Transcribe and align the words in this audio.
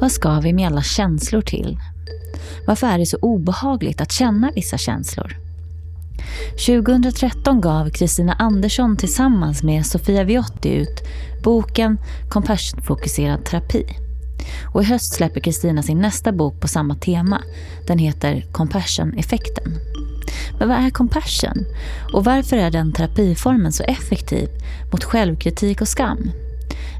Vad 0.00 0.12
ska 0.12 0.40
vi 0.40 0.52
med 0.52 0.66
alla 0.66 0.82
känslor 0.82 1.40
till? 1.40 1.78
Varför 2.66 2.86
är 2.86 2.98
det 2.98 3.06
så 3.06 3.18
obehagligt 3.22 4.00
att 4.00 4.12
känna 4.12 4.50
vissa 4.54 4.78
känslor? 4.78 5.36
2013 6.66 7.60
gav 7.60 7.90
Kristina 7.90 8.32
Andersson 8.32 8.96
tillsammans 8.96 9.62
med 9.62 9.86
Sofia 9.86 10.24
Viotti 10.24 10.74
ut 10.74 11.02
boken 11.44 11.98
Compassionfokuserad 12.28 13.44
terapi. 13.44 13.84
Och 14.72 14.82
i 14.82 14.84
höst 14.84 15.14
släpper 15.14 15.40
Kristina 15.40 15.82
sin 15.82 15.98
nästa 15.98 16.32
bok 16.32 16.60
på 16.60 16.68
samma 16.68 16.94
tema. 16.94 17.42
Den 17.86 17.98
heter 17.98 18.46
Compassion-effekten. 18.52 19.72
Men 20.58 20.68
vad 20.68 20.78
är 20.78 20.90
compassion? 20.90 21.64
Och 22.12 22.24
varför 22.24 22.56
är 22.56 22.70
den 22.70 22.92
terapiformen 22.92 23.72
så 23.72 23.82
effektiv 23.82 24.48
mot 24.92 25.04
självkritik 25.04 25.80
och 25.80 25.88
skam? 25.88 26.30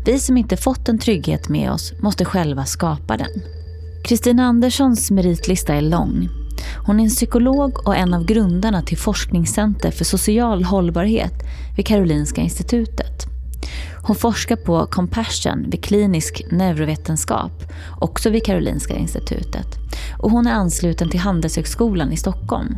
Vi 0.05 0.19
som 0.19 0.37
inte 0.37 0.57
fått 0.57 0.89
en 0.89 0.99
trygghet 0.99 1.49
med 1.49 1.73
oss 1.73 1.93
måste 2.01 2.25
själva 2.25 2.65
skapa 2.65 3.17
den. 3.17 3.43
Kristina 4.05 4.45
Anderssons 4.45 5.11
meritlista 5.11 5.75
är 5.75 5.83
lång. 5.83 6.29
Hon 6.87 7.01
är 7.01 7.05
en 7.05 7.11
psykolog 7.11 7.87
och 7.87 7.97
en 7.97 8.15
av 8.15 8.25
grundarna 8.25 8.83
till 8.83 8.99
Forskningscenter 8.99 9.91
för 9.91 10.05
social 10.05 10.65
hållbarhet 10.65 11.33
vid 11.77 11.87
Karolinska 11.87 12.41
institutet. 12.41 13.27
Hon 14.03 14.17
forskar 14.17 14.57
på 14.57 14.87
compassion 14.87 15.71
vid 15.71 15.85
klinisk 15.85 16.43
neurovetenskap, 16.51 17.53
också 18.01 18.31
vid 18.31 18.45
Karolinska 18.45 18.95
institutet. 18.95 19.67
Och 20.19 20.31
hon 20.31 20.47
är 20.47 20.53
ansluten 20.53 21.11
till 21.11 21.21
Handelshögskolan 21.21 22.13
i 22.13 22.17
Stockholm. 22.17 22.77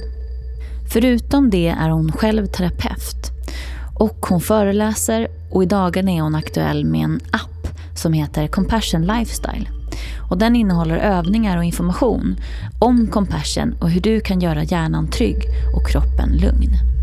Förutom 0.93 1.51
det 1.51 1.69
är 1.69 1.91
hon 1.91 2.13
själv 2.13 2.47
terapeut. 2.47 3.40
Och 4.01 4.27
hon 4.29 4.41
föreläser 4.41 5.29
och 5.51 5.63
i 5.63 5.67
dagarna 5.67 6.11
är 6.11 6.21
hon 6.21 6.35
aktuell 6.35 6.85
med 6.85 7.05
en 7.05 7.21
app 7.33 7.69
som 7.97 8.13
heter 8.13 8.47
Compassion 8.47 9.07
Lifestyle. 9.07 9.69
Och 10.31 10.39
den 10.39 10.57
innehåller 10.57 10.97
övningar 10.97 11.57
och 11.57 11.65
information 11.65 12.37
om 12.79 13.07
compassion 13.07 13.74
och 13.80 13.91
hur 13.91 14.01
du 14.01 14.21
kan 14.21 14.41
göra 14.41 14.65
hjärnan 14.65 15.11
trygg 15.11 15.45
och 15.77 15.89
kroppen 15.89 16.37
lugn. 16.37 16.99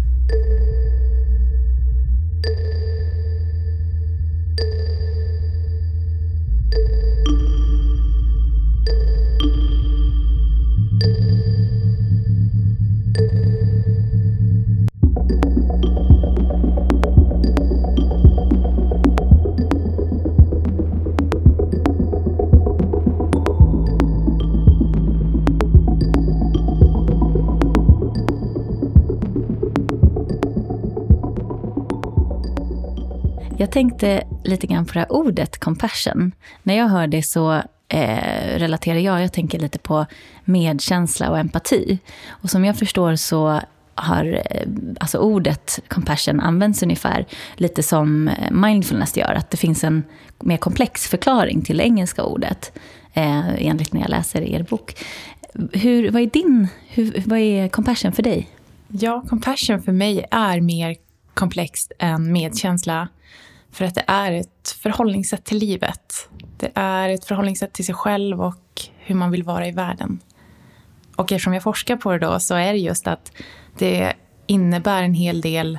Jag 33.60 33.72
tänkte 33.72 34.24
lite 34.44 34.68
grann 34.68 34.86
på 34.86 34.94
det 34.94 35.00
här 35.00 35.12
ordet 35.12 35.60
compassion. 35.60 36.32
När 36.64 36.78
jag 36.78 36.88
hör 36.88 37.08
det 37.08 37.24
så 37.24 37.54
eh, 37.88 38.58
relaterar 38.58 39.00
jag, 39.00 39.24
jag 39.24 39.34
tänker 39.34 39.60
lite 39.60 39.80
på 39.80 40.06
medkänsla 40.46 41.30
och 41.30 41.40
empati. 41.40 42.00
Och 42.28 42.50
som 42.50 42.66
jag 42.66 42.78
förstår 42.78 43.16
så 43.16 43.62
har 43.96 44.42
eh, 44.52 44.68
alltså 45.00 45.18
ordet 45.18 45.80
compassion 45.88 46.40
används 46.40 46.84
ungefär 46.84 47.26
lite 47.56 47.84
som 47.84 48.28
eh, 48.28 48.52
mindfulness 48.52 49.18
gör. 49.18 49.34
Att 49.34 49.50
det 49.50 49.58
finns 49.58 49.84
en 49.84 50.04
mer 50.40 50.58
komplex 50.58 51.08
förklaring 51.08 51.62
till 51.62 51.78
det 51.78 51.84
engelska 51.84 52.24
ordet. 52.24 52.80
Eh, 53.14 53.68
enligt 53.68 53.94
när 53.94 54.02
jag 54.02 54.10
läser 54.10 54.42
er 54.42 54.64
bok. 54.64 54.96
Hur, 55.74 56.12
vad 56.12 56.22
är 56.22 56.26
din, 56.26 56.68
hur, 56.88 57.24
vad 57.26 57.40
är 57.40 57.70
compassion 57.70 58.12
för 58.12 58.24
dig? 58.24 58.50
Ja, 58.88 59.24
compassion 59.30 59.82
för 59.82 59.92
mig 59.92 60.26
är 60.32 60.62
mer 60.62 60.96
komplext 61.34 61.92
än 62.00 62.32
medkänsla. 62.32 63.08
För 63.72 63.86
att 63.86 63.96
det 63.96 64.04
är 64.08 64.32
ett 64.32 64.76
förhållningssätt 64.82 65.46
till 65.46 65.58
livet. 65.58 66.30
Det 66.58 66.72
är 66.76 67.10
ett 67.10 67.26
förhållningssätt 67.26 67.74
till 67.74 67.86
sig 67.86 67.96
själv 67.96 68.42
och 68.42 68.82
hur 68.98 69.16
man 69.16 69.32
vill 69.32 69.44
vara 69.44 69.68
i 69.68 69.72
världen. 69.72 70.20
Och 71.16 71.32
eftersom 71.32 71.54
jag 71.54 71.64
forskar 71.64 71.96
på 71.96 72.12
det 72.12 72.20
då 72.20 72.40
så 72.40 72.56
är 72.56 72.74
det 72.74 72.80
just 72.80 73.08
att 73.08 73.32
det 73.78 74.14
innebär 74.48 75.04
en 75.04 75.14
hel 75.14 75.42
del 75.42 75.78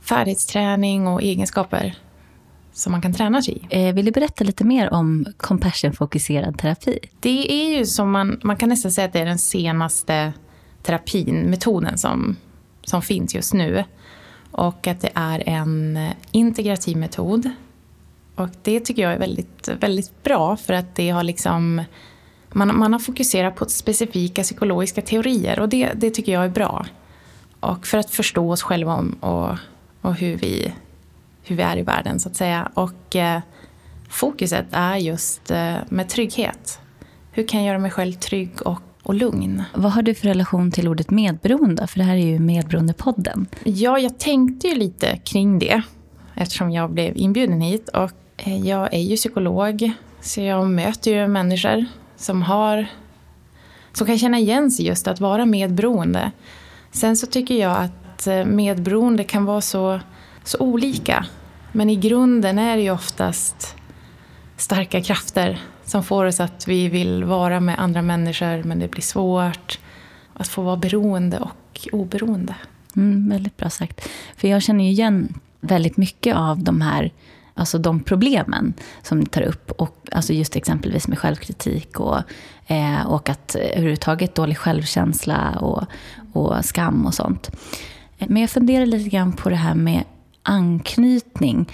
färdighetsträning 0.00 1.06
och 1.08 1.22
egenskaper 1.22 1.98
som 2.72 2.92
man 2.92 3.02
kan 3.02 3.14
träna 3.14 3.42
sig 3.42 3.66
i. 3.70 3.88
Eh, 3.88 3.94
vill 3.94 4.04
du 4.04 4.10
berätta 4.12 4.44
lite 4.44 4.64
mer 4.64 4.92
om 4.92 5.26
compassion-fokuserad 5.36 6.58
terapi? 6.58 6.98
Det 7.20 7.52
är 7.52 7.78
ju 7.78 7.86
som 7.86 8.10
man, 8.10 8.40
man 8.42 8.56
kan 8.56 8.68
nästan 8.68 8.90
säga 8.90 9.06
att 9.06 9.12
det 9.12 9.20
är 9.20 9.26
den 9.26 9.38
senaste 9.38 10.32
terapin, 10.82 11.42
metoden 11.50 11.98
som, 11.98 12.36
som 12.82 13.02
finns 13.02 13.34
just 13.34 13.54
nu. 13.54 13.84
Och 14.60 14.86
att 14.86 15.00
det 15.00 15.10
är 15.14 15.48
en 15.48 15.96
eh, 15.96 16.12
integrativ 16.30 16.96
metod. 16.96 17.50
Och 18.34 18.48
det 18.62 18.80
tycker 18.80 19.02
jag 19.02 19.12
är 19.12 19.18
väldigt, 19.18 19.68
väldigt 19.68 20.22
bra 20.22 20.56
för 20.56 20.72
att 20.72 20.94
det 20.94 21.10
har 21.10 21.22
liksom 21.22 21.82
man, 22.48 22.78
man 22.78 22.92
har 22.92 23.00
fokuserat 23.00 23.56
på 23.56 23.64
specifika 23.64 24.42
psykologiska 24.42 25.02
teorier 25.02 25.60
och 25.60 25.68
det, 25.68 25.92
det 25.94 26.10
tycker 26.10 26.32
jag 26.32 26.44
är 26.44 26.48
bra. 26.48 26.86
Och 27.60 27.86
för 27.86 27.98
att 27.98 28.10
förstå 28.10 28.50
oss 28.50 28.62
själva 28.62 28.94
om, 28.94 29.12
och, 29.12 29.56
och 30.00 30.14
hur, 30.14 30.36
vi, 30.36 30.72
hur 31.42 31.56
vi 31.56 31.62
är 31.62 31.76
i 31.76 31.82
världen 31.82 32.20
så 32.20 32.28
att 32.28 32.36
säga. 32.36 32.70
Och 32.74 33.16
eh, 33.16 33.40
fokuset 34.08 34.66
är 34.70 34.96
just 34.96 35.50
eh, 35.50 35.76
med 35.88 36.08
trygghet. 36.08 36.80
Hur 37.32 37.48
kan 37.48 37.60
jag 37.60 37.66
göra 37.66 37.78
mig 37.78 37.90
själv 37.90 38.12
trygg 38.12 38.62
och 38.66 38.82
och 39.02 39.14
lugn. 39.14 39.62
Vad 39.74 39.92
har 39.92 40.02
du 40.02 40.14
för 40.14 40.26
relation 40.26 40.70
till 40.70 40.88
ordet 40.88 41.10
medberoende? 41.10 41.86
För 41.86 41.98
det 41.98 42.04
här 42.04 42.14
är 42.14 42.26
ju 42.26 42.38
Medberoendepodden. 42.38 43.46
Ja, 43.64 43.98
jag 43.98 44.18
tänkte 44.18 44.68
ju 44.68 44.74
lite 44.74 45.16
kring 45.16 45.58
det 45.58 45.82
eftersom 46.34 46.70
jag 46.70 46.90
blev 46.90 47.16
inbjuden 47.16 47.60
hit. 47.60 47.88
Och 47.88 48.10
eh, 48.36 48.66
jag 48.66 48.94
är 48.94 49.00
ju 49.00 49.16
psykolog, 49.16 49.92
så 50.20 50.40
jag 50.40 50.66
möter 50.66 51.10
ju 51.10 51.28
människor 51.28 51.84
som 52.16 52.42
har 52.42 52.86
som 53.92 54.06
kan 54.06 54.18
känna 54.18 54.38
igen 54.38 54.70
sig 54.70 54.86
just 54.86 55.08
att 55.08 55.20
vara 55.20 55.46
medberoende. 55.46 56.30
Sen 56.92 57.16
så 57.16 57.26
tycker 57.26 57.54
jag 57.54 57.76
att 57.76 58.26
eh, 58.26 58.44
medberoende 58.44 59.24
kan 59.24 59.44
vara 59.44 59.60
så, 59.60 60.00
så 60.44 60.58
olika. 60.58 61.26
Men 61.72 61.90
i 61.90 61.96
grunden 61.96 62.58
är 62.58 62.76
det 62.76 62.82
ju 62.82 62.90
oftast 62.90 63.76
starka 64.56 65.02
krafter 65.02 65.60
som 65.90 66.04
får 66.04 66.24
oss 66.24 66.40
att 66.40 66.68
vi 66.68 66.88
vill 66.88 67.24
vara 67.24 67.60
med 67.60 67.78
andra 67.78 68.02
människor 68.02 68.62
men 68.62 68.78
det 68.78 68.88
blir 68.88 69.02
svårt. 69.02 69.78
Att 70.34 70.48
få 70.48 70.62
vara 70.62 70.76
beroende 70.76 71.38
och 71.38 71.88
oberoende. 71.92 72.54
Mm, 72.96 73.28
väldigt 73.28 73.56
bra 73.56 73.70
sagt. 73.70 74.08
För 74.36 74.48
jag 74.48 74.62
känner 74.62 74.84
ju 74.84 74.90
igen 74.90 75.34
väldigt 75.60 75.96
mycket 75.96 76.36
av 76.36 76.62
de 76.62 76.80
här 76.80 77.12
alltså 77.54 77.78
de 77.78 78.00
problemen 78.00 78.74
som 79.02 79.18
ni 79.18 79.26
tar 79.26 79.42
upp. 79.42 79.70
Och, 79.70 79.96
alltså 80.12 80.32
just 80.32 80.56
exempelvis 80.56 81.08
med 81.08 81.18
självkritik 81.18 82.00
och, 82.00 82.18
eh, 82.66 83.06
och 83.06 83.28
att 83.28 83.54
eh, 83.54 83.62
överhuvudtaget 83.62 84.34
dålig 84.34 84.58
självkänsla 84.58 85.58
och, 85.60 85.84
och 86.32 86.64
skam 86.64 87.06
och 87.06 87.14
sånt. 87.14 87.50
Eh, 88.18 88.26
men 88.28 88.40
jag 88.42 88.50
funderar 88.50 88.86
lite 88.86 89.08
grann 89.10 89.32
på 89.32 89.50
det 89.50 89.56
här 89.56 89.74
med 89.74 90.04
anknytning 90.42 91.66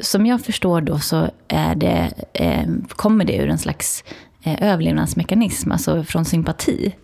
som 0.00 0.26
jag 0.26 0.40
förstår 0.40 0.80
då 0.80 0.98
så 0.98 1.30
är 1.48 1.74
det, 1.74 2.12
eh, 2.32 2.66
kommer 2.88 3.24
det 3.24 3.36
ur 3.36 3.48
en 3.48 3.58
slags 3.58 4.04
eh, 4.42 4.62
överlevnadsmekanism, 4.72 5.72
alltså 5.72 6.04
från 6.04 6.24
sympati. 6.24 6.94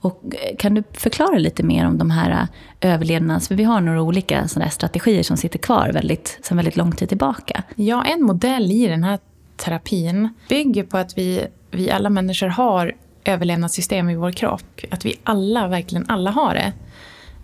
Och 0.00 0.22
eh, 0.24 0.56
kan 0.56 0.74
du 0.74 0.82
förklara 0.92 1.38
lite 1.38 1.62
mer 1.62 1.86
om 1.86 1.98
de 1.98 2.10
här 2.10 2.30
eh, 2.30 2.94
överlevnads... 2.94 3.48
För 3.48 3.54
vi 3.54 3.64
har 3.64 3.80
några 3.80 4.02
olika 4.02 4.48
sådana 4.48 4.70
strategier 4.70 5.22
som 5.22 5.36
sitter 5.36 5.58
kvar 5.58 5.90
väldigt, 5.92 6.38
sedan 6.42 6.56
väldigt 6.56 6.76
lång 6.76 6.92
tid 6.92 7.08
tillbaka. 7.08 7.62
Ja, 7.74 8.04
en 8.04 8.22
modell 8.22 8.70
i 8.70 8.86
den 8.86 9.04
här 9.04 9.18
terapin 9.56 10.28
bygger 10.48 10.84
på 10.84 10.98
att 10.98 11.18
vi, 11.18 11.46
vi 11.70 11.90
alla 11.90 12.10
människor 12.10 12.46
har 12.46 12.92
överlevnadssystem 13.24 14.10
i 14.10 14.16
vår 14.16 14.32
kropp. 14.32 14.80
Att 14.90 15.04
vi 15.04 15.20
alla, 15.24 15.68
verkligen 15.68 16.04
alla 16.08 16.30
har 16.30 16.54
det. 16.54 16.72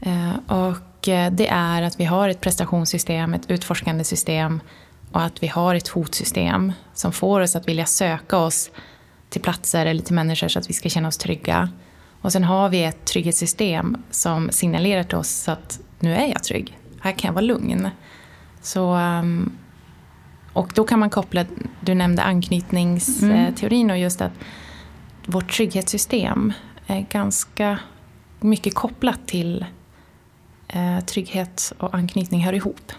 Eh, 0.00 0.56
och 0.58 0.76
det 1.32 1.48
är 1.48 1.82
att 1.82 2.00
vi 2.00 2.04
har 2.04 2.28
ett 2.28 2.40
prestationssystem, 2.40 3.34
ett 3.34 3.50
utforskande 3.50 4.04
system 4.04 4.60
och 5.12 5.22
att 5.22 5.42
vi 5.42 5.46
har 5.46 5.74
ett 5.74 5.88
hotsystem 5.88 6.72
som 6.94 7.12
får 7.12 7.40
oss 7.40 7.56
att 7.56 7.68
vilja 7.68 7.86
söka 7.86 8.36
oss 8.36 8.70
till 9.28 9.40
platser 9.42 9.86
eller 9.86 10.02
till 10.02 10.14
människor 10.14 10.48
så 10.48 10.58
att 10.58 10.70
vi 10.70 10.74
ska 10.74 10.88
känna 10.88 11.08
oss 11.08 11.18
trygga. 11.18 11.70
Och 12.20 12.32
sen 12.32 12.44
har 12.44 12.68
vi 12.68 12.84
ett 12.84 13.04
trygghetssystem 13.04 13.96
som 14.10 14.50
signalerar 14.50 15.02
till 15.02 15.18
oss 15.18 15.48
att 15.48 15.80
nu 16.00 16.14
är 16.14 16.26
jag 16.26 16.44
trygg, 16.44 16.78
här 17.00 17.12
kan 17.12 17.28
jag 17.28 17.32
vara 17.32 17.44
lugn. 17.44 17.88
Så, 18.62 18.94
ehm, 18.94 19.52
och 20.52 20.72
då 20.74 20.84
kan 20.84 20.98
man 20.98 21.10
koppla, 21.10 21.44
du 21.80 21.94
nämnde 21.94 22.22
anknytningsteorin 22.22 23.90
och 23.90 23.98
just 23.98 24.20
att 24.20 24.32
vårt 25.26 25.52
trygghetssystem 25.52 26.52
är 26.86 27.00
ganska 27.00 27.78
mycket 28.40 28.74
kopplat 28.74 29.26
till 29.26 29.64
eh, 30.68 31.00
trygghet 31.00 31.72
och 31.78 31.94
anknytning 31.94 32.44
hör 32.44 32.52
ihop 32.52 32.92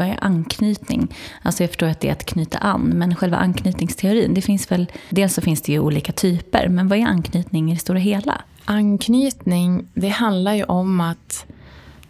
vad 0.00 0.08
är 0.08 0.24
anknytning? 0.24 1.14
Alltså 1.42 1.62
jag 1.62 1.70
förstår 1.70 1.86
att 1.86 2.00
det 2.00 2.08
är 2.08 2.12
att 2.12 2.26
knyta 2.26 2.58
an, 2.58 2.82
men 2.94 3.16
själva 3.16 3.36
anknytningsteorin, 3.36 4.34
det 4.34 4.42
finns 4.42 4.72
väl, 4.72 4.86
dels 5.08 5.34
så 5.34 5.40
finns 5.40 5.62
det 5.62 5.72
ju 5.72 5.78
olika 5.78 6.12
typer, 6.12 6.68
men 6.68 6.88
vad 6.88 6.98
är 6.98 7.06
anknytning 7.06 7.70
i 7.70 7.74
det 7.74 7.80
stora 7.80 7.98
hela? 7.98 8.40
Anknytning, 8.64 9.88
det 9.94 10.08
handlar 10.08 10.54
ju 10.54 10.64
om 10.64 11.00
att 11.00 11.46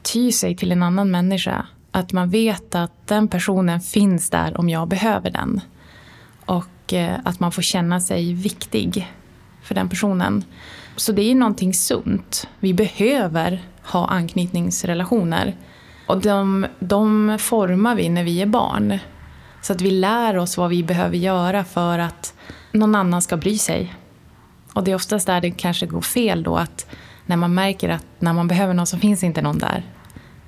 ty 0.02 0.32
sig 0.32 0.56
till 0.56 0.72
en 0.72 0.82
annan 0.82 1.10
människa. 1.10 1.66
Att 1.90 2.12
man 2.12 2.30
vet 2.30 2.74
att 2.74 3.06
den 3.06 3.28
personen 3.28 3.80
finns 3.80 4.30
där 4.30 4.60
om 4.60 4.68
jag 4.68 4.88
behöver 4.88 5.30
den. 5.30 5.60
Och 6.44 6.92
eh, 6.92 7.18
att 7.24 7.40
man 7.40 7.52
får 7.52 7.62
känna 7.62 8.00
sig 8.00 8.34
viktig 8.34 9.08
för 9.62 9.74
den 9.74 9.88
personen. 9.88 10.44
Så 10.96 11.12
det 11.12 11.22
är 11.22 11.34
någonting 11.34 11.74
sunt. 11.74 12.48
Vi 12.60 12.74
behöver 12.74 13.62
ha 13.82 14.06
anknytningsrelationer. 14.06 15.56
Och 16.10 16.20
de, 16.20 16.66
de 16.78 17.36
formar 17.40 17.94
vi 17.94 18.08
när 18.08 18.24
vi 18.24 18.42
är 18.42 18.46
barn. 18.46 18.98
Så 19.62 19.72
att 19.72 19.80
vi 19.80 19.90
lär 19.90 20.36
oss 20.36 20.56
vad 20.56 20.70
vi 20.70 20.82
behöver 20.82 21.16
göra 21.16 21.64
för 21.64 21.98
att 21.98 22.34
någon 22.72 22.94
annan 22.94 23.22
ska 23.22 23.36
bry 23.36 23.58
sig. 23.58 23.94
Och 24.72 24.84
det 24.84 24.90
är 24.90 24.94
oftast 24.94 25.26
där 25.26 25.40
det 25.40 25.50
kanske 25.50 25.86
går 25.86 26.00
fel 26.00 26.42
då 26.42 26.56
att 26.56 26.86
när 27.26 27.36
man 27.36 27.54
märker 27.54 27.88
att 27.88 28.04
när 28.18 28.32
man 28.32 28.48
behöver 28.48 28.74
någon 28.74 28.86
så 28.86 28.98
finns 28.98 29.24
inte 29.24 29.42
någon 29.42 29.58
där. 29.58 29.82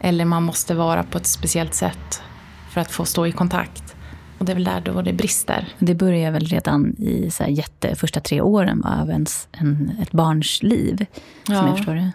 Eller 0.00 0.24
man 0.24 0.42
måste 0.42 0.74
vara 0.74 1.02
på 1.02 1.18
ett 1.18 1.26
speciellt 1.26 1.74
sätt 1.74 2.22
för 2.70 2.80
att 2.80 2.90
få 2.90 3.04
stå 3.04 3.26
i 3.26 3.32
kontakt. 3.32 3.96
Och 4.38 4.44
det 4.44 4.52
är 4.52 4.56
väl 4.56 4.64
där 4.64 4.80
då 4.80 5.02
det 5.02 5.12
brister. 5.12 5.68
Det 5.78 5.94
börjar 5.94 6.30
väl 6.30 6.44
redan 6.44 6.96
i 6.98 7.30
så 7.30 7.44
jätte, 7.48 7.94
första 7.94 8.20
tre 8.20 8.40
åren 8.40 8.84
av 8.84 9.10
ens, 9.10 9.48
en, 9.52 9.92
ett 10.02 10.12
barns 10.12 10.62
liv. 10.62 11.06
Som 11.44 11.54
ja. 11.54 11.66
jag 11.66 11.76
förstår 11.76 11.94
det. 11.94 12.12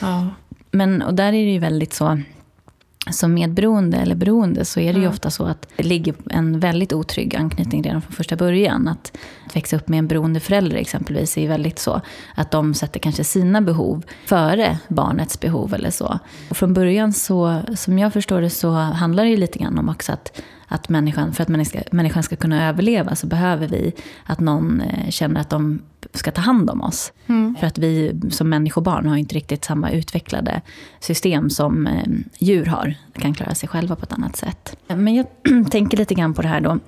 Ja. 0.00 0.26
Men, 0.70 1.02
och 1.02 1.14
där 1.14 1.26
är 1.26 1.44
det 1.44 1.52
ju 1.52 1.58
väldigt 1.58 1.92
så 1.92 2.20
som 3.12 3.34
medberoende 3.34 3.96
eller 3.96 4.14
beroende 4.14 4.64
så 4.64 4.80
är 4.80 4.92
det 4.92 5.00
ju 5.00 5.08
ofta 5.08 5.30
så 5.30 5.44
att 5.44 5.68
det 5.76 5.82
ligger 5.82 6.14
en 6.30 6.60
väldigt 6.60 6.92
otrygg 6.92 7.36
anknytning 7.36 7.82
redan 7.82 8.02
från 8.02 8.12
första 8.12 8.36
början. 8.36 8.88
Att 8.88 9.16
växa 9.54 9.76
upp 9.76 9.88
med 9.88 9.98
en 9.98 10.08
beroende 10.08 10.40
förälder 10.40 10.76
exempelvis 10.76 11.36
är 11.36 11.42
ju 11.42 11.48
väldigt 11.48 11.78
så 11.78 12.00
att 12.34 12.50
de 12.50 12.74
sätter 12.74 13.00
kanske 13.00 13.24
sina 13.24 13.60
behov 13.60 14.04
före 14.26 14.78
barnets 14.88 15.40
behov 15.40 15.74
eller 15.74 15.90
så. 15.90 16.18
Och 16.50 16.56
från 16.56 16.74
början 16.74 17.12
så, 17.12 17.60
som 17.76 17.98
jag 17.98 18.12
förstår 18.12 18.40
det, 18.40 18.50
så 18.50 18.70
handlar 18.70 19.24
det 19.24 19.30
ju 19.30 19.36
lite 19.36 19.58
grann 19.58 19.78
om 19.78 19.88
också 19.88 20.12
att 20.12 20.40
att 20.72 20.88
människan, 20.88 21.32
för 21.32 21.42
att 21.42 21.48
människan 21.48 21.82
ska, 21.82 21.96
människan 21.96 22.22
ska 22.22 22.36
kunna 22.36 22.68
överleva 22.68 23.14
så 23.14 23.26
behöver 23.26 23.68
vi 23.68 23.92
att 24.24 24.40
någon 24.40 24.80
eh, 24.80 25.10
känner 25.10 25.40
att 25.40 25.50
de 25.50 25.82
ska 26.12 26.30
ta 26.30 26.40
hand 26.40 26.70
om 26.70 26.82
oss. 26.82 27.12
Mm. 27.26 27.56
För 27.60 27.66
att 27.66 27.78
vi 27.78 28.20
som 28.30 28.48
människobarn 28.48 29.06
har 29.06 29.16
inte 29.16 29.34
riktigt 29.34 29.64
samma 29.64 29.90
utvecklade 29.90 30.60
system 31.00 31.50
som 31.50 31.86
eh, 31.86 32.08
djur 32.38 32.66
har. 32.66 32.94
kan 33.12 33.34
klara 33.34 33.54
sig 33.54 33.68
själva 33.68 33.96
på 33.96 34.02
ett 34.02 34.12
annat 34.12 34.36
sätt. 34.36 34.76
Men 34.86 35.14
jag 35.14 35.26
tänker 35.70 35.96
lite 35.96 36.14
grann 36.14 36.34
på 36.34 36.42
det 36.42 36.48
här 36.48 36.60
då, 36.60 36.78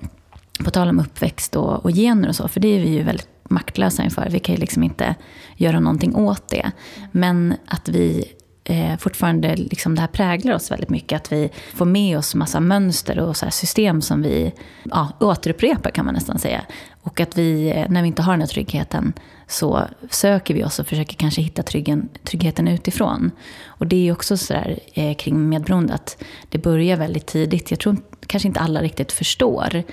på 0.63 0.71
tal 0.71 0.89
om 0.89 0.99
uppväxt 0.99 1.55
och, 1.55 1.85
och 1.85 1.91
gener 1.91 2.29
och 2.29 2.35
så, 2.35 2.47
för 2.47 2.59
det 2.59 2.67
är 2.67 2.79
vi 2.79 2.89
ju 2.89 3.03
väldigt 3.03 3.29
maktlösa 3.49 4.03
inför. 4.03 4.29
Vi 4.29 4.39
kan 4.39 4.55
ju 4.55 4.61
liksom 4.61 4.83
inte 4.83 5.15
göra 5.55 5.79
någonting 5.79 6.15
åt 6.15 6.47
det. 6.47 6.71
Men 7.11 7.55
att 7.65 7.89
vi 7.89 8.25
eh, 8.63 8.97
fortfarande, 8.97 9.55
liksom 9.55 9.95
det 9.95 10.01
här 10.01 10.07
präglar 10.07 10.53
oss 10.53 10.71
väldigt 10.71 10.89
mycket. 10.89 11.21
Att 11.21 11.31
vi 11.31 11.49
får 11.73 11.85
med 11.85 12.17
oss 12.17 12.35
massa 12.35 12.59
mönster 12.59 13.19
och 13.19 13.37
så 13.37 13.51
system 13.51 14.01
som 14.01 14.21
vi 14.21 14.53
ja, 14.83 15.11
återupprepar 15.19 15.89
kan 15.91 16.05
man 16.05 16.13
nästan 16.13 16.39
säga. 16.39 16.61
Och 17.03 17.19
att 17.19 17.37
vi, 17.37 17.69
eh, 17.75 17.89
när 17.89 18.01
vi 18.01 18.07
inte 18.07 18.21
har 18.21 18.33
den 18.33 18.41
här 18.41 18.47
tryggheten, 18.47 19.13
så 19.47 19.87
söker 20.09 20.53
vi 20.53 20.63
oss 20.63 20.79
och 20.79 20.87
försöker 20.87 21.15
kanske 21.15 21.41
hitta 21.41 21.63
tryggen, 21.63 22.09
tryggheten 22.23 22.67
utifrån. 22.67 23.31
Och 23.65 23.87
det 23.87 24.07
är 24.07 24.11
också 24.11 24.37
sådär 24.37 24.79
eh, 24.93 25.15
kring 25.15 25.49
medberoende 25.49 25.93
att 25.93 26.23
det 26.49 26.57
börjar 26.57 26.97
väldigt 26.97 27.25
tidigt. 27.25 27.71
Jag 27.71 27.79
tror 27.79 27.97
kanske 28.27 28.47
inte 28.47 28.59
alla 28.59 28.81
riktigt 28.81 29.11
förstår. 29.11 29.83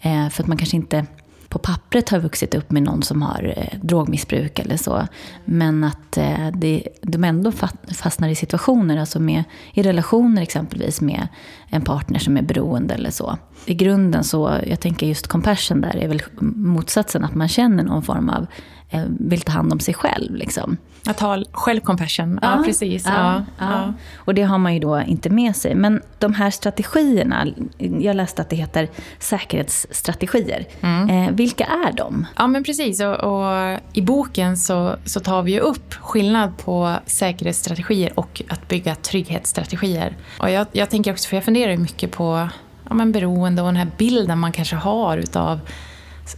Eh, 0.00 0.28
för 0.28 0.42
att 0.42 0.46
man 0.46 0.56
kanske 0.56 0.76
inte 0.76 1.06
på 1.50 1.58
pappret 1.58 2.08
har 2.08 2.18
vuxit 2.18 2.54
upp 2.54 2.70
med 2.70 2.82
någon 2.82 3.02
som 3.02 3.22
har 3.22 3.54
eh, 3.56 3.78
drogmissbruk 3.80 4.58
eller 4.58 4.76
så. 4.76 5.06
Men 5.44 5.84
att 5.84 6.16
eh, 6.16 6.48
det, 6.54 6.88
de 7.02 7.24
ändå 7.24 7.52
fastnar 7.88 8.28
i 8.28 8.34
situationer, 8.34 8.96
alltså 8.96 9.20
med, 9.20 9.44
i 9.74 9.82
relationer 9.82 10.42
exempelvis 10.42 11.00
med 11.00 11.28
en 11.68 11.82
partner 11.82 12.18
som 12.18 12.36
är 12.36 12.42
beroende 12.42 12.94
eller 12.94 13.10
så. 13.10 13.38
I 13.66 13.74
grunden 13.74 14.24
så, 14.24 14.60
jag 14.66 14.80
tänker 14.80 15.06
just 15.06 15.26
compassion 15.26 15.80
där 15.80 15.96
är 15.96 16.08
väl 16.08 16.22
motsatsen, 16.56 17.24
att 17.24 17.34
man 17.34 17.48
känner 17.48 17.84
någon 17.84 18.02
form 18.02 18.28
av 18.28 18.46
Eh, 18.92 19.04
vill 19.18 19.40
ta 19.40 19.52
hand 19.52 19.72
om 19.72 19.80
sig 19.80 19.94
själv. 19.94 20.34
Liksom. 20.34 20.76
Att 21.06 21.20
ha 21.20 21.42
självcompassion, 21.52 22.38
ja, 22.42 22.56
ja 22.56 22.62
precis. 22.64 23.06
Ja, 23.06 23.44
ja, 23.58 23.92
Och 24.16 24.34
det 24.34 24.42
har 24.42 24.58
man 24.58 24.74
ju 24.74 24.80
då 24.80 25.00
inte 25.00 25.30
med 25.30 25.56
sig. 25.56 25.74
Men 25.74 26.02
de 26.18 26.34
här 26.34 26.50
strategierna, 26.50 27.46
jag 27.78 28.16
läste 28.16 28.42
att 28.42 28.50
det 28.50 28.56
heter 28.56 28.88
säkerhetsstrategier. 29.18 30.66
Mm. 30.80 31.10
Eh, 31.10 31.34
vilka 31.34 31.64
är 31.64 31.92
de? 31.92 32.26
Ja 32.36 32.46
men 32.46 32.64
precis, 32.64 33.00
och, 33.00 33.16
och, 33.16 33.78
i 33.92 34.02
boken 34.02 34.56
så, 34.56 34.96
så 35.04 35.20
tar 35.20 35.42
vi 35.42 35.52
ju 35.52 35.60
upp 35.60 35.94
skillnad 35.94 36.58
på 36.58 36.94
säkerhetsstrategier 37.06 38.18
och 38.18 38.42
att 38.48 38.68
bygga 38.68 38.94
trygghetsstrategier. 38.94 40.16
Och 40.38 40.50
jag, 40.50 40.66
jag 40.72 40.90
tänker 40.90 41.12
också, 41.12 41.28
för 41.28 41.36
jag 41.36 41.44
funderar 41.44 41.76
mycket 41.76 42.10
på 42.10 42.48
ja, 42.90 42.94
men 42.94 43.12
beroende 43.12 43.62
och 43.62 43.68
den 43.68 43.76
här 43.76 43.90
bilden 43.98 44.38
man 44.38 44.52
kanske 44.52 44.76
har 44.76 45.16
utav 45.18 45.60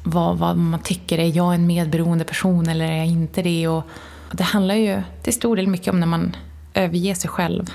vad, 0.02 0.38
vad 0.38 0.56
man 0.56 0.80
tycker, 0.80 1.18
är 1.18 1.36
jag 1.36 1.54
en 1.54 1.66
medberoende 1.66 2.24
person 2.24 2.68
eller 2.68 2.84
är 2.84 2.96
jag 2.96 3.06
inte 3.06 3.42
det? 3.42 3.68
Och, 3.68 3.82
det 4.32 4.42
handlar 4.42 4.74
ju 4.74 5.02
till 5.22 5.32
stor 5.32 5.56
del 5.56 5.66
mycket 5.66 5.92
om 5.92 6.00
när 6.00 6.06
man 6.06 6.36
överger 6.74 7.14
sig 7.14 7.30
själv. 7.30 7.70